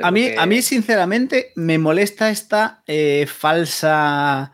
A 0.04 0.12
mí, 0.12 0.22
que- 0.30 0.36
a 0.38 0.46
mí, 0.46 0.62
sinceramente, 0.62 1.52
me 1.56 1.78
molesta 1.78 2.30
esta 2.30 2.84
eh, 2.88 3.28
falsa. 3.28 4.52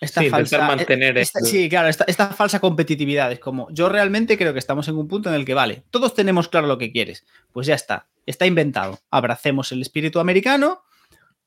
Esta 0.00 0.20
Sí, 0.20 0.28
falsa. 0.28 0.66
mantener 0.66 1.16
esta- 1.16 1.38
el- 1.38 1.46
sí, 1.46 1.68
claro, 1.70 1.88
esta, 1.88 2.04
esta 2.06 2.28
falsa 2.28 2.60
competitividad. 2.60 3.32
Es 3.32 3.38
como, 3.38 3.68
yo 3.70 3.88
realmente 3.88 4.36
creo 4.36 4.52
que 4.52 4.58
estamos 4.58 4.86
en 4.88 4.96
un 4.96 5.08
punto 5.08 5.30
en 5.30 5.34
el 5.36 5.44
que, 5.46 5.54
vale, 5.54 5.84
todos 5.90 6.14
tenemos 6.14 6.48
claro 6.48 6.66
lo 6.66 6.76
que 6.76 6.92
quieres. 6.92 7.24
Pues 7.52 7.66
ya 7.66 7.74
está, 7.74 8.06
está 8.26 8.44
inventado. 8.44 8.98
Abracemos 9.10 9.72
el 9.72 9.80
espíritu 9.80 10.20
americano. 10.20 10.82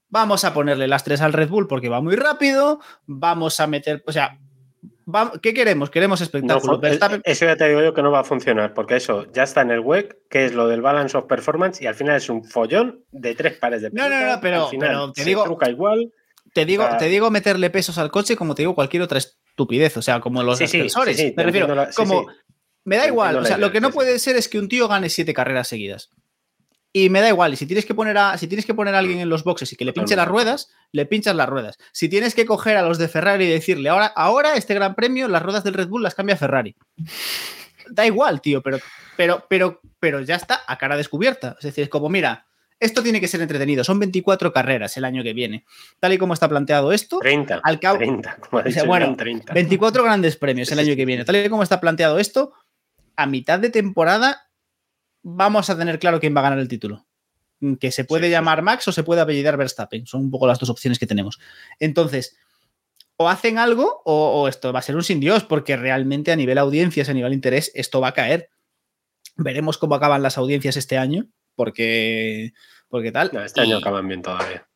Vamos 0.07 0.43
a 0.45 0.53
ponerle 0.55 0.87
las 0.87 1.03
tres 1.03 1.21
al 1.21 1.33
Red 1.33 1.49
Bull 1.49 1.67
porque 1.67 1.89
va 1.89 2.01
muy 2.01 2.15
rápido. 2.15 2.79
Vamos 3.05 3.59
a 3.59 3.67
meter. 3.67 4.03
O 4.07 4.11
sea, 4.11 4.39
¿qué 5.41 5.53
queremos? 5.53 5.89
Queremos 5.89 6.19
No, 6.19 6.23
espectáculo. 6.25 6.79
Verstappen- 6.81 7.21
eso 7.25 7.45
ya 7.45 7.55
te 7.55 7.67
digo 7.67 7.81
yo 7.81 7.93
que 7.93 8.01
no 8.01 8.11
va 8.11 8.19
a 8.19 8.23
funcionar, 8.23 8.73
porque 8.73 8.95
eso 8.95 9.25
ya 9.33 9.43
está 9.43 9.61
en 9.61 9.71
el 9.71 9.79
web, 9.79 10.19
que 10.29 10.45
es 10.45 10.53
lo 10.53 10.67
del 10.67 10.81
balance 10.81 11.17
of 11.17 11.25
performance, 11.25 11.81
y 11.81 11.87
al 11.87 11.95
final 11.95 12.15
es 12.17 12.29
un 12.29 12.43
follón 12.43 13.03
de 13.11 13.35
tres 13.35 13.57
pares 13.57 13.81
de 13.81 13.89
No, 13.91 14.03
no, 14.03 14.09
no, 14.09 14.15
pelotas, 14.19 14.39
pero- 14.41 14.63
al 14.65 14.69
final 14.69 14.89
pero 14.89 15.11
te 15.13 15.21
se 15.23 15.29
digo- 15.29 15.43
truca 15.43 15.69
igual. 15.69 16.11
Te 16.53 16.65
digo, 16.65 16.87
te 16.97 17.05
digo 17.05 17.29
meterle 17.29 17.69
pesos 17.69 17.97
al 17.99 18.09
coche 18.09 18.35
como 18.35 18.55
te 18.55 18.63
digo 18.63 18.73
cualquier 18.75 19.03
otra 19.03 19.19
estupidez, 19.19 19.97
o 19.97 20.01
sea, 20.01 20.19
como 20.19 20.41
los 20.43 20.57
Sí, 20.57 20.67
sí, 20.67 20.77
ascensores. 20.77 21.17
sí, 21.17 21.27
sí, 21.29 21.33
Me 21.37 21.43
refiero, 21.43 21.73
la- 21.75 21.89
como 21.91 22.27
me 22.85 22.97
da 22.97 23.05
igual, 23.07 23.35
o 23.37 23.41
sea, 23.45 23.57
idea, 23.57 23.67
lo 23.67 23.71
que 23.71 23.81
no 23.81 23.91
puede 23.91 24.17
ser 24.19 24.35
es 24.35 24.47
que 24.49 24.57
un 24.57 24.67
tío 24.67 24.87
gane 24.87 25.09
siete 25.09 25.33
carreras 25.33 25.67
seguidas. 25.67 26.09
Y 26.91 27.09
me 27.09 27.21
da 27.21 27.29
igual, 27.29 27.53
y 27.53 27.55
si 27.55 27.67
tienes 27.67 27.85
que 27.85 27.93
poner 27.93 28.17
a, 28.17 28.37
si 28.37 28.47
tienes 28.47 28.65
que 28.65 28.73
poner 28.73 28.95
a 28.95 28.99
alguien 28.99 29.19
en 29.19 29.29
los 29.29 29.43
boxes 29.43 29.71
y 29.71 29.75
que 29.75 29.85
le 29.85 29.93
pinche 29.93 30.15
las 30.15 30.27
ruedas, 30.27 30.69
le 30.91 31.05
pinchas 31.05 31.35
las 31.35 31.47
ruedas. 31.47 31.77
Si 31.91 32.09
tienes 32.09 32.33
que 32.33 32.45
coger 32.45 32.77
a 32.77 32.81
los 32.81 32.97
de 32.97 33.07
Ferrari 33.07 33.45
y 33.45 33.49
decirle, 33.49 33.89
ahora, 33.89 34.07
ahora 34.07 34.55
este 34.55 34.73
gran 34.73 34.95
premio, 34.95 35.27
las 35.27 35.43
ruedas 35.43 35.63
del 35.63 35.75
Red 35.75 35.87
Bull 35.87 36.01
las 36.01 36.15
cambia 36.15 36.35
Ferrari. 36.37 36.75
Da 37.91 38.05
igual, 38.05 38.39
tío, 38.39 38.61
pero, 38.61 38.77
pero, 39.17 39.47
pero, 39.49 39.81
pero 39.99 40.21
ya 40.21 40.35
está 40.35 40.61
a 40.67 40.77
cara 40.77 40.95
descubierta. 40.95 41.55
Es 41.57 41.65
decir, 41.65 41.85
es 41.85 41.89
como, 41.89 42.07
mira, 42.07 42.45
esto 42.79 43.03
tiene 43.03 43.19
que 43.19 43.27
ser 43.27 43.41
entretenido. 43.41 43.83
Son 43.83 43.99
24 43.99 44.53
carreras 44.53 44.95
el 44.95 45.05
año 45.05 45.23
que 45.23 45.33
viene. 45.33 45.65
Tal 45.99 46.13
y 46.13 46.17
como 46.17 46.33
está 46.33 46.47
planteado 46.47 46.93
esto, 46.93 47.19
30. 47.19 47.61
al 47.63 47.79
cabo, 47.79 47.97
30, 47.97 48.37
como 48.47 48.61
dicho 48.61 48.85
bueno, 48.85 49.05
Iván, 49.07 49.17
30. 49.17 49.53
24 49.53 50.03
grandes 50.03 50.37
premios 50.37 50.71
el 50.71 50.79
año 50.79 50.95
que 50.95 51.05
viene. 51.05 51.25
Tal 51.25 51.37
y 51.37 51.49
como 51.49 51.63
está 51.63 51.81
planteado 51.81 52.19
esto, 52.19 52.53
a 53.15 53.25
mitad 53.25 53.59
de 53.59 53.69
temporada 53.69 54.48
vamos 55.21 55.69
a 55.69 55.77
tener 55.77 55.99
claro 55.99 56.19
quién 56.19 56.35
va 56.35 56.39
a 56.41 56.43
ganar 56.43 56.59
el 56.59 56.67
título. 56.67 57.05
Mm, 57.59 57.75
Que 57.75 57.91
se 57.91 58.05
puede 58.05 58.27
Sí, 58.27 58.31
llamar 58.31 58.61
Max 58.61 58.87
o 58.87 58.91
se 58.91 59.03
puede 59.03 59.21
apellidar 59.21 59.57
Verstappen. 59.57 60.05
Son 60.05 60.21
un 60.21 60.31
poco 60.31 60.47
las 60.47 60.59
dos 60.59 60.69
opciones 60.69 60.97
que 60.99 61.07
tenemos. 61.07 61.39
Entonces, 61.79 62.37
o 63.17 63.27
hacen 63.27 63.57
algo 63.57 64.01
o, 64.05 64.41
o 64.43 64.47
esto 64.47 64.71
va 64.71 64.79
a 64.79 64.83
ser 64.83 64.95
un 64.95 65.03
sin 65.03 65.19
Dios, 65.19 65.43
porque 65.43 65.75
realmente 65.75 66.31
a 66.31 66.37
nivel 66.37 66.57
audiencias, 66.57 67.09
a 67.09 67.13
nivel 67.13 67.33
interés, 67.33 67.71
esto 67.75 67.99
va 67.99 68.09
a 68.09 68.13
caer. 68.13 68.49
Veremos 69.35 69.77
cómo 69.77 69.95
acaban 69.95 70.23
las 70.23 70.37
audiencias 70.37 70.77
este 70.77 70.97
año, 70.97 71.27
porque, 71.55 72.53
porque 72.87 73.11
tal. 73.11 73.29
No, 73.33 73.43
este 73.43 73.59
año 73.59 73.77
acaban 73.77 74.07
bien 74.07 74.21
todavía. 74.21 74.68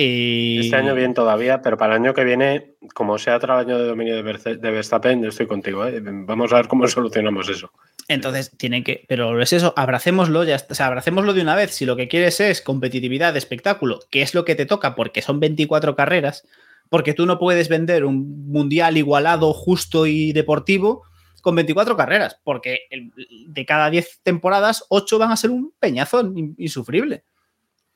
Y- 0.00 0.58
Este 0.60 0.76
año 0.76 0.94
bien 0.94 1.14
todavía, 1.14 1.62
pero 1.62 1.76
para 1.76 1.94
el 1.96 2.02
año 2.02 2.14
que 2.14 2.24
viene, 2.24 2.74
como 2.94 3.18
sea 3.18 3.36
otro 3.36 3.54
año 3.56 3.78
de 3.78 3.86
dominio 3.86 4.16
de 4.16 4.22
Verce- 4.24 4.58
de 4.58 4.70
Verstappen, 4.70 5.22
yo 5.22 5.28
estoy 5.28 5.46
contigo. 5.46 5.86
¿eh? 5.86 6.00
Vamos 6.02 6.52
a 6.52 6.56
ver 6.56 6.68
cómo 6.68 6.86
solucionamos 6.88 7.48
eso. 7.48 7.70
Entonces 8.08 8.50
tienen 8.56 8.82
que, 8.82 9.04
pero 9.08 9.40
es 9.40 9.52
eso, 9.52 9.72
abracémoslo, 9.76 10.42
ya 10.44 10.56
está, 10.56 10.72
o 10.72 10.74
sea, 10.74 10.86
abracémoslo 10.86 11.32
de 11.32 11.42
una 11.42 11.54
vez. 11.54 11.70
Si 11.72 11.86
lo 11.86 11.96
que 11.96 12.08
quieres 12.08 12.40
es 12.40 12.60
competitividad, 12.60 13.36
espectáculo, 13.36 14.00
que 14.10 14.22
es 14.22 14.34
lo 14.34 14.44
que 14.44 14.54
te 14.56 14.66
toca 14.66 14.94
porque 14.96 15.22
son 15.22 15.38
24 15.38 15.94
carreras, 15.94 16.44
porque 16.88 17.14
tú 17.14 17.24
no 17.26 17.38
puedes 17.38 17.68
vender 17.68 18.04
un 18.04 18.48
mundial 18.50 18.96
igualado, 18.96 19.52
justo 19.52 20.06
y 20.06 20.32
deportivo 20.32 21.04
con 21.40 21.54
24 21.54 21.96
carreras, 21.96 22.38
porque 22.44 22.80
de 23.46 23.64
cada 23.64 23.88
10 23.90 24.20
temporadas, 24.24 24.84
8 24.88 25.18
van 25.18 25.30
a 25.30 25.36
ser 25.36 25.50
un 25.50 25.72
peñazón 25.78 26.36
in- 26.36 26.54
insufrible. 26.58 27.22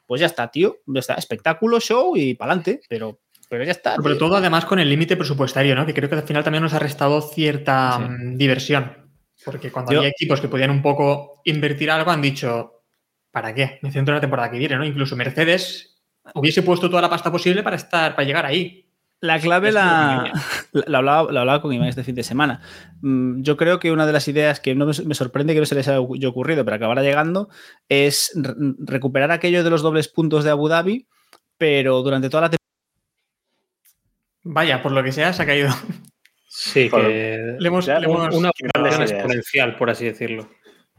Pues 0.07 0.21
ya 0.21 0.27
está, 0.27 0.51
tío, 0.51 0.79
ya 0.87 1.01
está, 1.01 1.15
espectáculo, 1.15 1.81
show 1.81 2.17
y 2.17 2.35
pa'lante, 2.35 2.81
pero, 2.89 3.21
pero 3.49 3.65
ya 3.65 3.73
está. 3.73 3.97
Sobre 3.97 4.17
todo, 4.17 4.37
además, 4.37 4.65
con 4.67 4.79
el 4.79 4.89
límite 4.89 5.17
presupuestario, 5.17 5.75
¿no? 5.75 5.87
Que 5.87 5.95
creo 5.95 6.09
que 6.09 6.17
al 6.17 6.23
final 6.25 6.45
también 6.45 6.63
nos 6.63 6.75
ha 6.75 6.79
restado 6.79 7.21
cierta 7.23 7.97
Sí. 7.97 8.03
mm, 8.03 8.37
diversión. 8.37 9.11
Porque 9.45 9.71
cuando 9.73 9.93
Yo- 9.93 9.99
había 9.99 10.11
equipos 10.11 10.41
que 10.41 10.49
podían 10.49 10.71
un 10.71 10.83
poco 10.83 11.41
invertir 11.45 11.91
algo, 11.91 12.11
han 12.11 12.23
dicho, 12.23 12.83
¿para 13.31 13.55
qué? 13.55 13.79
Me 13.83 13.91
centro 13.91 14.13
en 14.13 14.17
la 14.17 14.21
temporada 14.21 14.51
que 14.51 14.59
viene, 14.59 14.77
¿no? 14.77 14.85
Incluso 14.85 15.17
Mercedes 15.17 16.03
hubiese 16.35 16.63
puesto 16.63 16.89
toda 16.89 17.03
la 17.03 17.11
pasta 17.11 17.31
posible 17.33 17.63
para 17.63 17.77
estar, 17.77 18.15
para 18.15 18.27
llegar 18.27 18.47
ahí. 18.47 18.84
La 19.25 19.39
clave 19.41 19.73
la, 19.73 20.31
lo 20.73 20.81
la, 20.81 20.85
la 20.87 20.99
hablaba, 20.99 21.33
la 21.33 21.41
hablaba 21.41 21.63
con 21.63 21.73
Iván 21.73 21.89
este 21.89 22.05
fin 22.05 22.15
de 22.15 22.23
semana. 22.23 22.61
Mm, 23.01 23.43
Yo 23.43 23.57
creo 23.57 23.79
que 23.81 23.91
una 23.91 24.07
de 24.07 24.13
las 24.13 24.29
ideas 24.29 24.61
que 24.61 24.75
no 24.75 24.85
me, 24.87 24.93
me 25.07 25.15
sorprende 25.15 25.55
que 25.55 25.61
no 25.61 25.67
se 25.67 25.75
les 25.75 25.89
haya 25.89 25.99
ocu- 26.01 26.25
ocurrido, 26.27 26.65
pero 26.65 26.77
acabará 26.77 27.03
llegando, 27.03 27.49
es 27.89 28.33
re- 28.35 28.55
recuperar 28.81 29.31
aquello 29.31 29.65
de 29.65 29.71
los 29.71 29.81
dobles 29.83 30.09
puntos 30.09 30.45
de 30.45 30.51
Abu 30.51 30.69
Dhabi, 30.69 31.07
pero 31.57 32.03
durante 32.03 32.29
toda 32.29 32.43
la 32.43 32.51
temporada. 32.51 32.65
Vaya, 34.43 34.83
por 34.83 34.93
lo 34.93 35.03
que 35.03 35.13
sea, 35.13 35.33
se 35.33 35.43
ha 35.43 35.47
caído. 35.47 35.71
Sí, 36.47 36.89
Por- 36.91 37.01
que 37.03 37.57
Le 37.59 37.69
hemos- 37.69 37.87
le 37.87 37.95
hemos- 37.95 38.35
una 38.35 38.51
exponencial, 39.05 39.77
por 39.77 39.91
así 39.91 40.05
decirlo. 40.05 40.51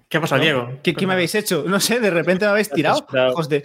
¿Qué 0.09 0.17
ha 0.17 0.21
pasado, 0.21 0.41
Diego? 0.41 0.79
¿Qué, 0.83 0.93
qué 0.93 1.07
me 1.07 1.13
habéis 1.13 1.33
hecho? 1.35 1.63
No 1.67 1.79
sé, 1.79 1.99
de 1.99 2.09
repente 2.09 2.45
me 2.45 2.51
habéis 2.51 2.69
tirado. 2.69 3.05
Hijos 3.31 3.49
de- 3.49 3.63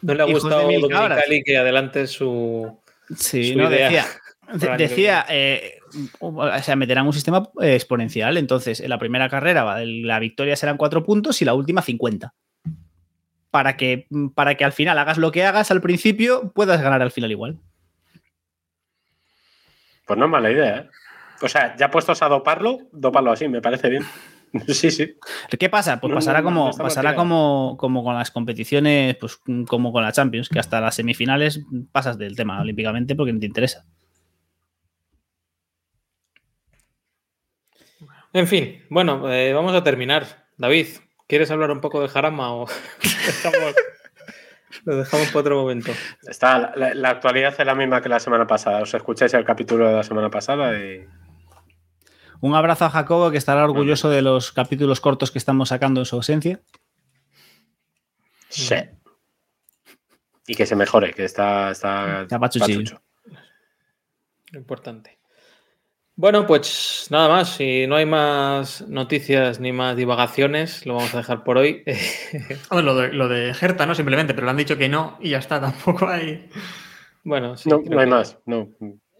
No 0.00 0.14
le 0.14 0.22
ha 0.22 0.26
gustado 0.26 0.68
a. 0.68 0.72
Dominicali 0.72 1.42
que 1.44 1.56
adelante 1.58 2.06
su. 2.06 2.80
Sí, 3.16 3.52
su 3.52 3.58
no, 3.58 3.68
idea 3.70 3.88
decía. 3.88 4.06
de- 4.54 4.76
decía, 4.76 5.26
eh, 5.28 5.78
o 6.20 6.58
sea, 6.60 6.76
meterán 6.76 7.06
un 7.06 7.12
sistema 7.12 7.48
eh, 7.60 7.74
exponencial. 7.74 8.36
Entonces, 8.36 8.80
en 8.80 8.90
la 8.90 8.98
primera 8.98 9.28
carrera 9.28 9.64
va- 9.64 9.80
la 9.84 10.18
victoria 10.18 10.56
serán 10.56 10.76
cuatro 10.76 11.04
puntos 11.04 11.40
y 11.42 11.44
la 11.44 11.54
última 11.54 11.82
50. 11.82 12.34
Para 13.50 13.76
que, 13.76 14.06
para 14.34 14.54
que 14.54 14.64
al 14.64 14.72
final 14.72 14.98
hagas 14.98 15.18
lo 15.18 15.30
que 15.30 15.44
hagas 15.44 15.70
al 15.70 15.80
principio, 15.82 16.52
puedas 16.54 16.80
ganar 16.80 17.02
al 17.02 17.10
final 17.10 17.30
igual. 17.30 17.58
Pues 20.06 20.18
no 20.18 20.24
es 20.24 20.30
mala 20.30 20.50
idea, 20.50 20.76
¿eh? 20.78 20.88
O 21.42 21.48
sea, 21.48 21.76
ya 21.76 21.90
puestos 21.90 22.22
a 22.22 22.28
doparlo, 22.28 22.78
doparlo 22.92 23.32
así, 23.32 23.48
me 23.48 23.60
parece 23.60 23.88
bien. 23.88 24.04
Sí, 24.68 24.90
sí. 24.90 25.14
¿Qué 25.58 25.68
pasa? 25.70 25.98
Pues 26.00 26.10
No, 26.10 26.16
pasará, 26.16 26.42
no, 26.42 26.50
no, 26.50 26.56
como, 26.70 26.76
pasará 26.76 27.14
como, 27.14 27.76
como 27.78 28.04
con 28.04 28.14
las 28.14 28.30
competiciones, 28.30 29.16
pues 29.16 29.38
como 29.66 29.92
con 29.92 30.02
la 30.02 30.12
Champions, 30.12 30.48
que 30.50 30.58
hasta 30.58 30.80
las 30.80 30.94
semifinales 30.94 31.60
pasas 31.90 32.18
del 32.18 32.36
tema 32.36 32.60
olímpicamente 32.60 33.14
porque 33.14 33.32
no 33.32 33.40
te 33.40 33.46
interesa. 33.46 33.86
En 38.32 38.46
fin, 38.46 38.82
bueno, 38.88 39.30
eh, 39.32 39.52
vamos 39.52 39.74
a 39.74 39.84
terminar. 39.84 40.46
David, 40.56 40.86
¿quieres 41.26 41.50
hablar 41.50 41.70
un 41.70 41.80
poco 41.80 42.00
de 42.00 42.08
Jarama 42.08 42.54
o 42.54 42.66
dejamos- 43.26 43.74
lo 44.84 44.96
dejamos 44.96 45.28
para 45.28 45.40
otro 45.40 45.60
momento? 45.60 45.92
Está, 46.26 46.72
la, 46.76 46.94
la 46.94 47.10
actualidad 47.10 47.54
es 47.58 47.66
la 47.66 47.74
misma 47.74 48.00
que 48.00 48.08
la 48.08 48.20
semana 48.20 48.46
pasada. 48.46 48.80
Os 48.82 48.94
escucháis 48.94 49.34
el 49.34 49.44
capítulo 49.44 49.86
de 49.88 49.94
la 49.96 50.02
semana 50.02 50.30
pasada 50.30 50.78
y 50.78 51.04
Un 52.42 52.56
abrazo 52.56 52.84
a 52.84 52.90
Jacobo, 52.90 53.30
que 53.30 53.38
estará 53.38 53.64
orgulloso 53.64 54.10
de 54.10 54.20
los 54.20 54.50
capítulos 54.50 55.00
cortos 55.00 55.30
que 55.30 55.38
estamos 55.38 55.68
sacando 55.68 56.00
en 56.00 56.06
su 56.06 56.16
ausencia. 56.16 56.60
Sí. 58.48 58.74
y 60.48 60.54
que 60.56 60.66
se 60.66 60.74
mejore, 60.74 61.14
que 61.14 61.24
está, 61.24 61.70
está 61.70 62.22
Está 62.22 62.40
pachuchillo. 62.40 62.80
pachucho. 62.80 63.02
Importante. 64.54 65.18
Bueno, 66.16 66.44
pues 66.44 67.06
nada 67.10 67.28
más. 67.28 67.48
Si 67.56 67.86
no 67.86 67.94
hay 67.94 68.06
más 68.06 68.82
noticias 68.88 69.60
ni 69.60 69.70
más 69.72 69.96
divagaciones, 69.96 70.84
lo 70.84 70.96
vamos 70.96 71.14
a 71.14 71.18
dejar 71.18 71.44
por 71.44 71.58
hoy. 71.58 71.84
Lo 72.72 72.96
de, 72.96 73.12
lo 73.12 73.28
de 73.28 73.50
Herta, 73.58 73.86
¿no? 73.86 73.94
Simplemente, 73.94 74.34
pero 74.34 74.46
le 74.46 74.50
han 74.50 74.56
dicho 74.56 74.76
que 74.76 74.88
no 74.88 75.16
y 75.20 75.30
ya 75.30 75.38
está, 75.38 75.60
tampoco 75.60 76.08
hay. 76.08 76.50
bueno, 77.22 77.56
sí, 77.56 77.70
No, 77.70 77.76
hay 77.76 77.84
que 77.84 78.06
más. 78.06 78.36
No. 78.46 78.68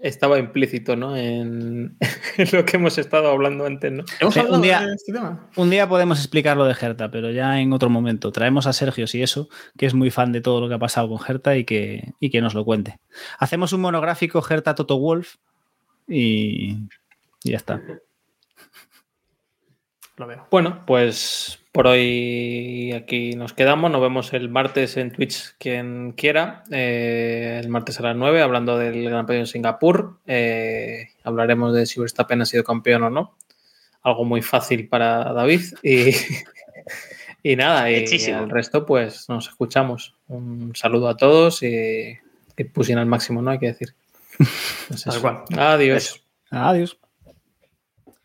Estaba 0.03 0.39
implícito, 0.39 0.97
¿no? 0.97 1.17
En, 1.17 1.97
en 2.37 2.49
lo 2.53 2.65
que 2.65 2.77
hemos 2.77 2.99
estado 2.99 3.31
hablando 3.31 3.65
antes, 3.67 3.93
¿no? 3.93 4.05
¿Hemos 4.21 4.35
Sí, 4.35 4.41
hablado 4.41 4.57
un 4.57 4.63
día- 4.63 4.81
de 4.87 4.95
este 4.95 5.13
tema? 5.13 5.49
Un 5.57 5.71
día 5.71 5.89
podemos 5.89 6.19
explicar 6.19 6.57
lo 6.57 6.65
de 6.65 6.75
Herta, 6.79 7.11
pero 7.11 7.31
ya 7.31 7.61
en 7.61 7.73
otro 7.73 7.89
momento. 7.89 8.33
Traemos 8.33 8.67
a 8.67 8.73
Sergio, 8.73 9.07
si 9.07 9.23
eso, 9.23 9.49
que 9.79 9.87
es 9.87 9.95
muy 9.95 10.11
fan 10.11 10.33
de 10.33 10.41
todo 10.41 10.61
lo 10.61 10.69
que 10.69 10.75
ha 10.75 10.79
pasado 10.81 11.09
con 11.09 11.19
Herta 11.27 11.57
y 11.57 11.65
que, 11.65 12.15
y 12.19 12.31
que 12.31 12.41
nos 12.41 12.55
lo 12.55 12.65
cuente. 12.65 12.99
Hacemos 13.39 13.73
un 13.73 13.81
monográfico 13.81 14.45
Herta 14.49 14.75
Toto 14.75 14.99
Wolf 14.99 15.37
y, 16.09 16.73
y 17.45 17.51
ya 17.51 17.57
está. 17.59 17.81
Lo 20.23 20.29
veo. 20.29 20.47
Bueno, 20.53 20.85
pues 20.87 21.59
por 21.73 21.89
hoy 21.89 22.93
aquí 22.93 23.35
nos 23.35 23.55
quedamos. 23.55 23.91
Nos 23.91 24.01
vemos 24.01 24.33
el 24.33 24.49
martes 24.49 24.97
en 24.97 25.11
Twitch, 25.11 25.57
quien 25.59 26.13
quiera. 26.13 26.63
Eh, 26.71 27.59
el 27.61 27.69
martes 27.69 27.99
a 27.99 28.05
las 28.05 28.15
9, 28.15 28.41
hablando 28.41 28.79
del 28.79 29.03
Gran 29.03 29.27
Premio 29.27 29.43
de 29.43 29.47
Singapur. 29.49 30.21
Eh, 30.29 31.09
hablaremos 31.25 31.75
de 31.75 31.87
si 31.87 31.99
Verstappen 31.99 32.41
ha 32.41 32.47
sido 32.47 32.63
campeón 32.63 33.03
o 33.03 33.11
no. 33.11 33.35
Algo 34.03 34.25
muy 34.25 34.43
fácil 34.43 34.87
para 34.89 35.33
David. 35.33 35.63
Y, 35.83 36.13
y 37.43 37.57
nada, 37.57 37.91
y 37.91 38.05
el 38.05 38.49
resto, 38.49 38.87
pues 38.87 39.29
nos 39.29 39.49
escuchamos. 39.49 40.15
Un 40.29 40.77
saludo 40.77 41.09
a 41.09 41.17
todos 41.17 41.65
y, 41.65 42.17
pusieron 42.73 43.03
al 43.03 43.09
máximo, 43.09 43.43
¿no? 43.43 43.51
Hay 43.51 43.59
que 43.59 43.67
decir. 43.67 43.93
Pues 44.87 45.03
Tal 45.03 45.15
eso. 45.15 45.21
cual. 45.21 45.45
Adiós. 45.57 45.97
Eso. 45.97 46.17
Adiós. 46.51 47.02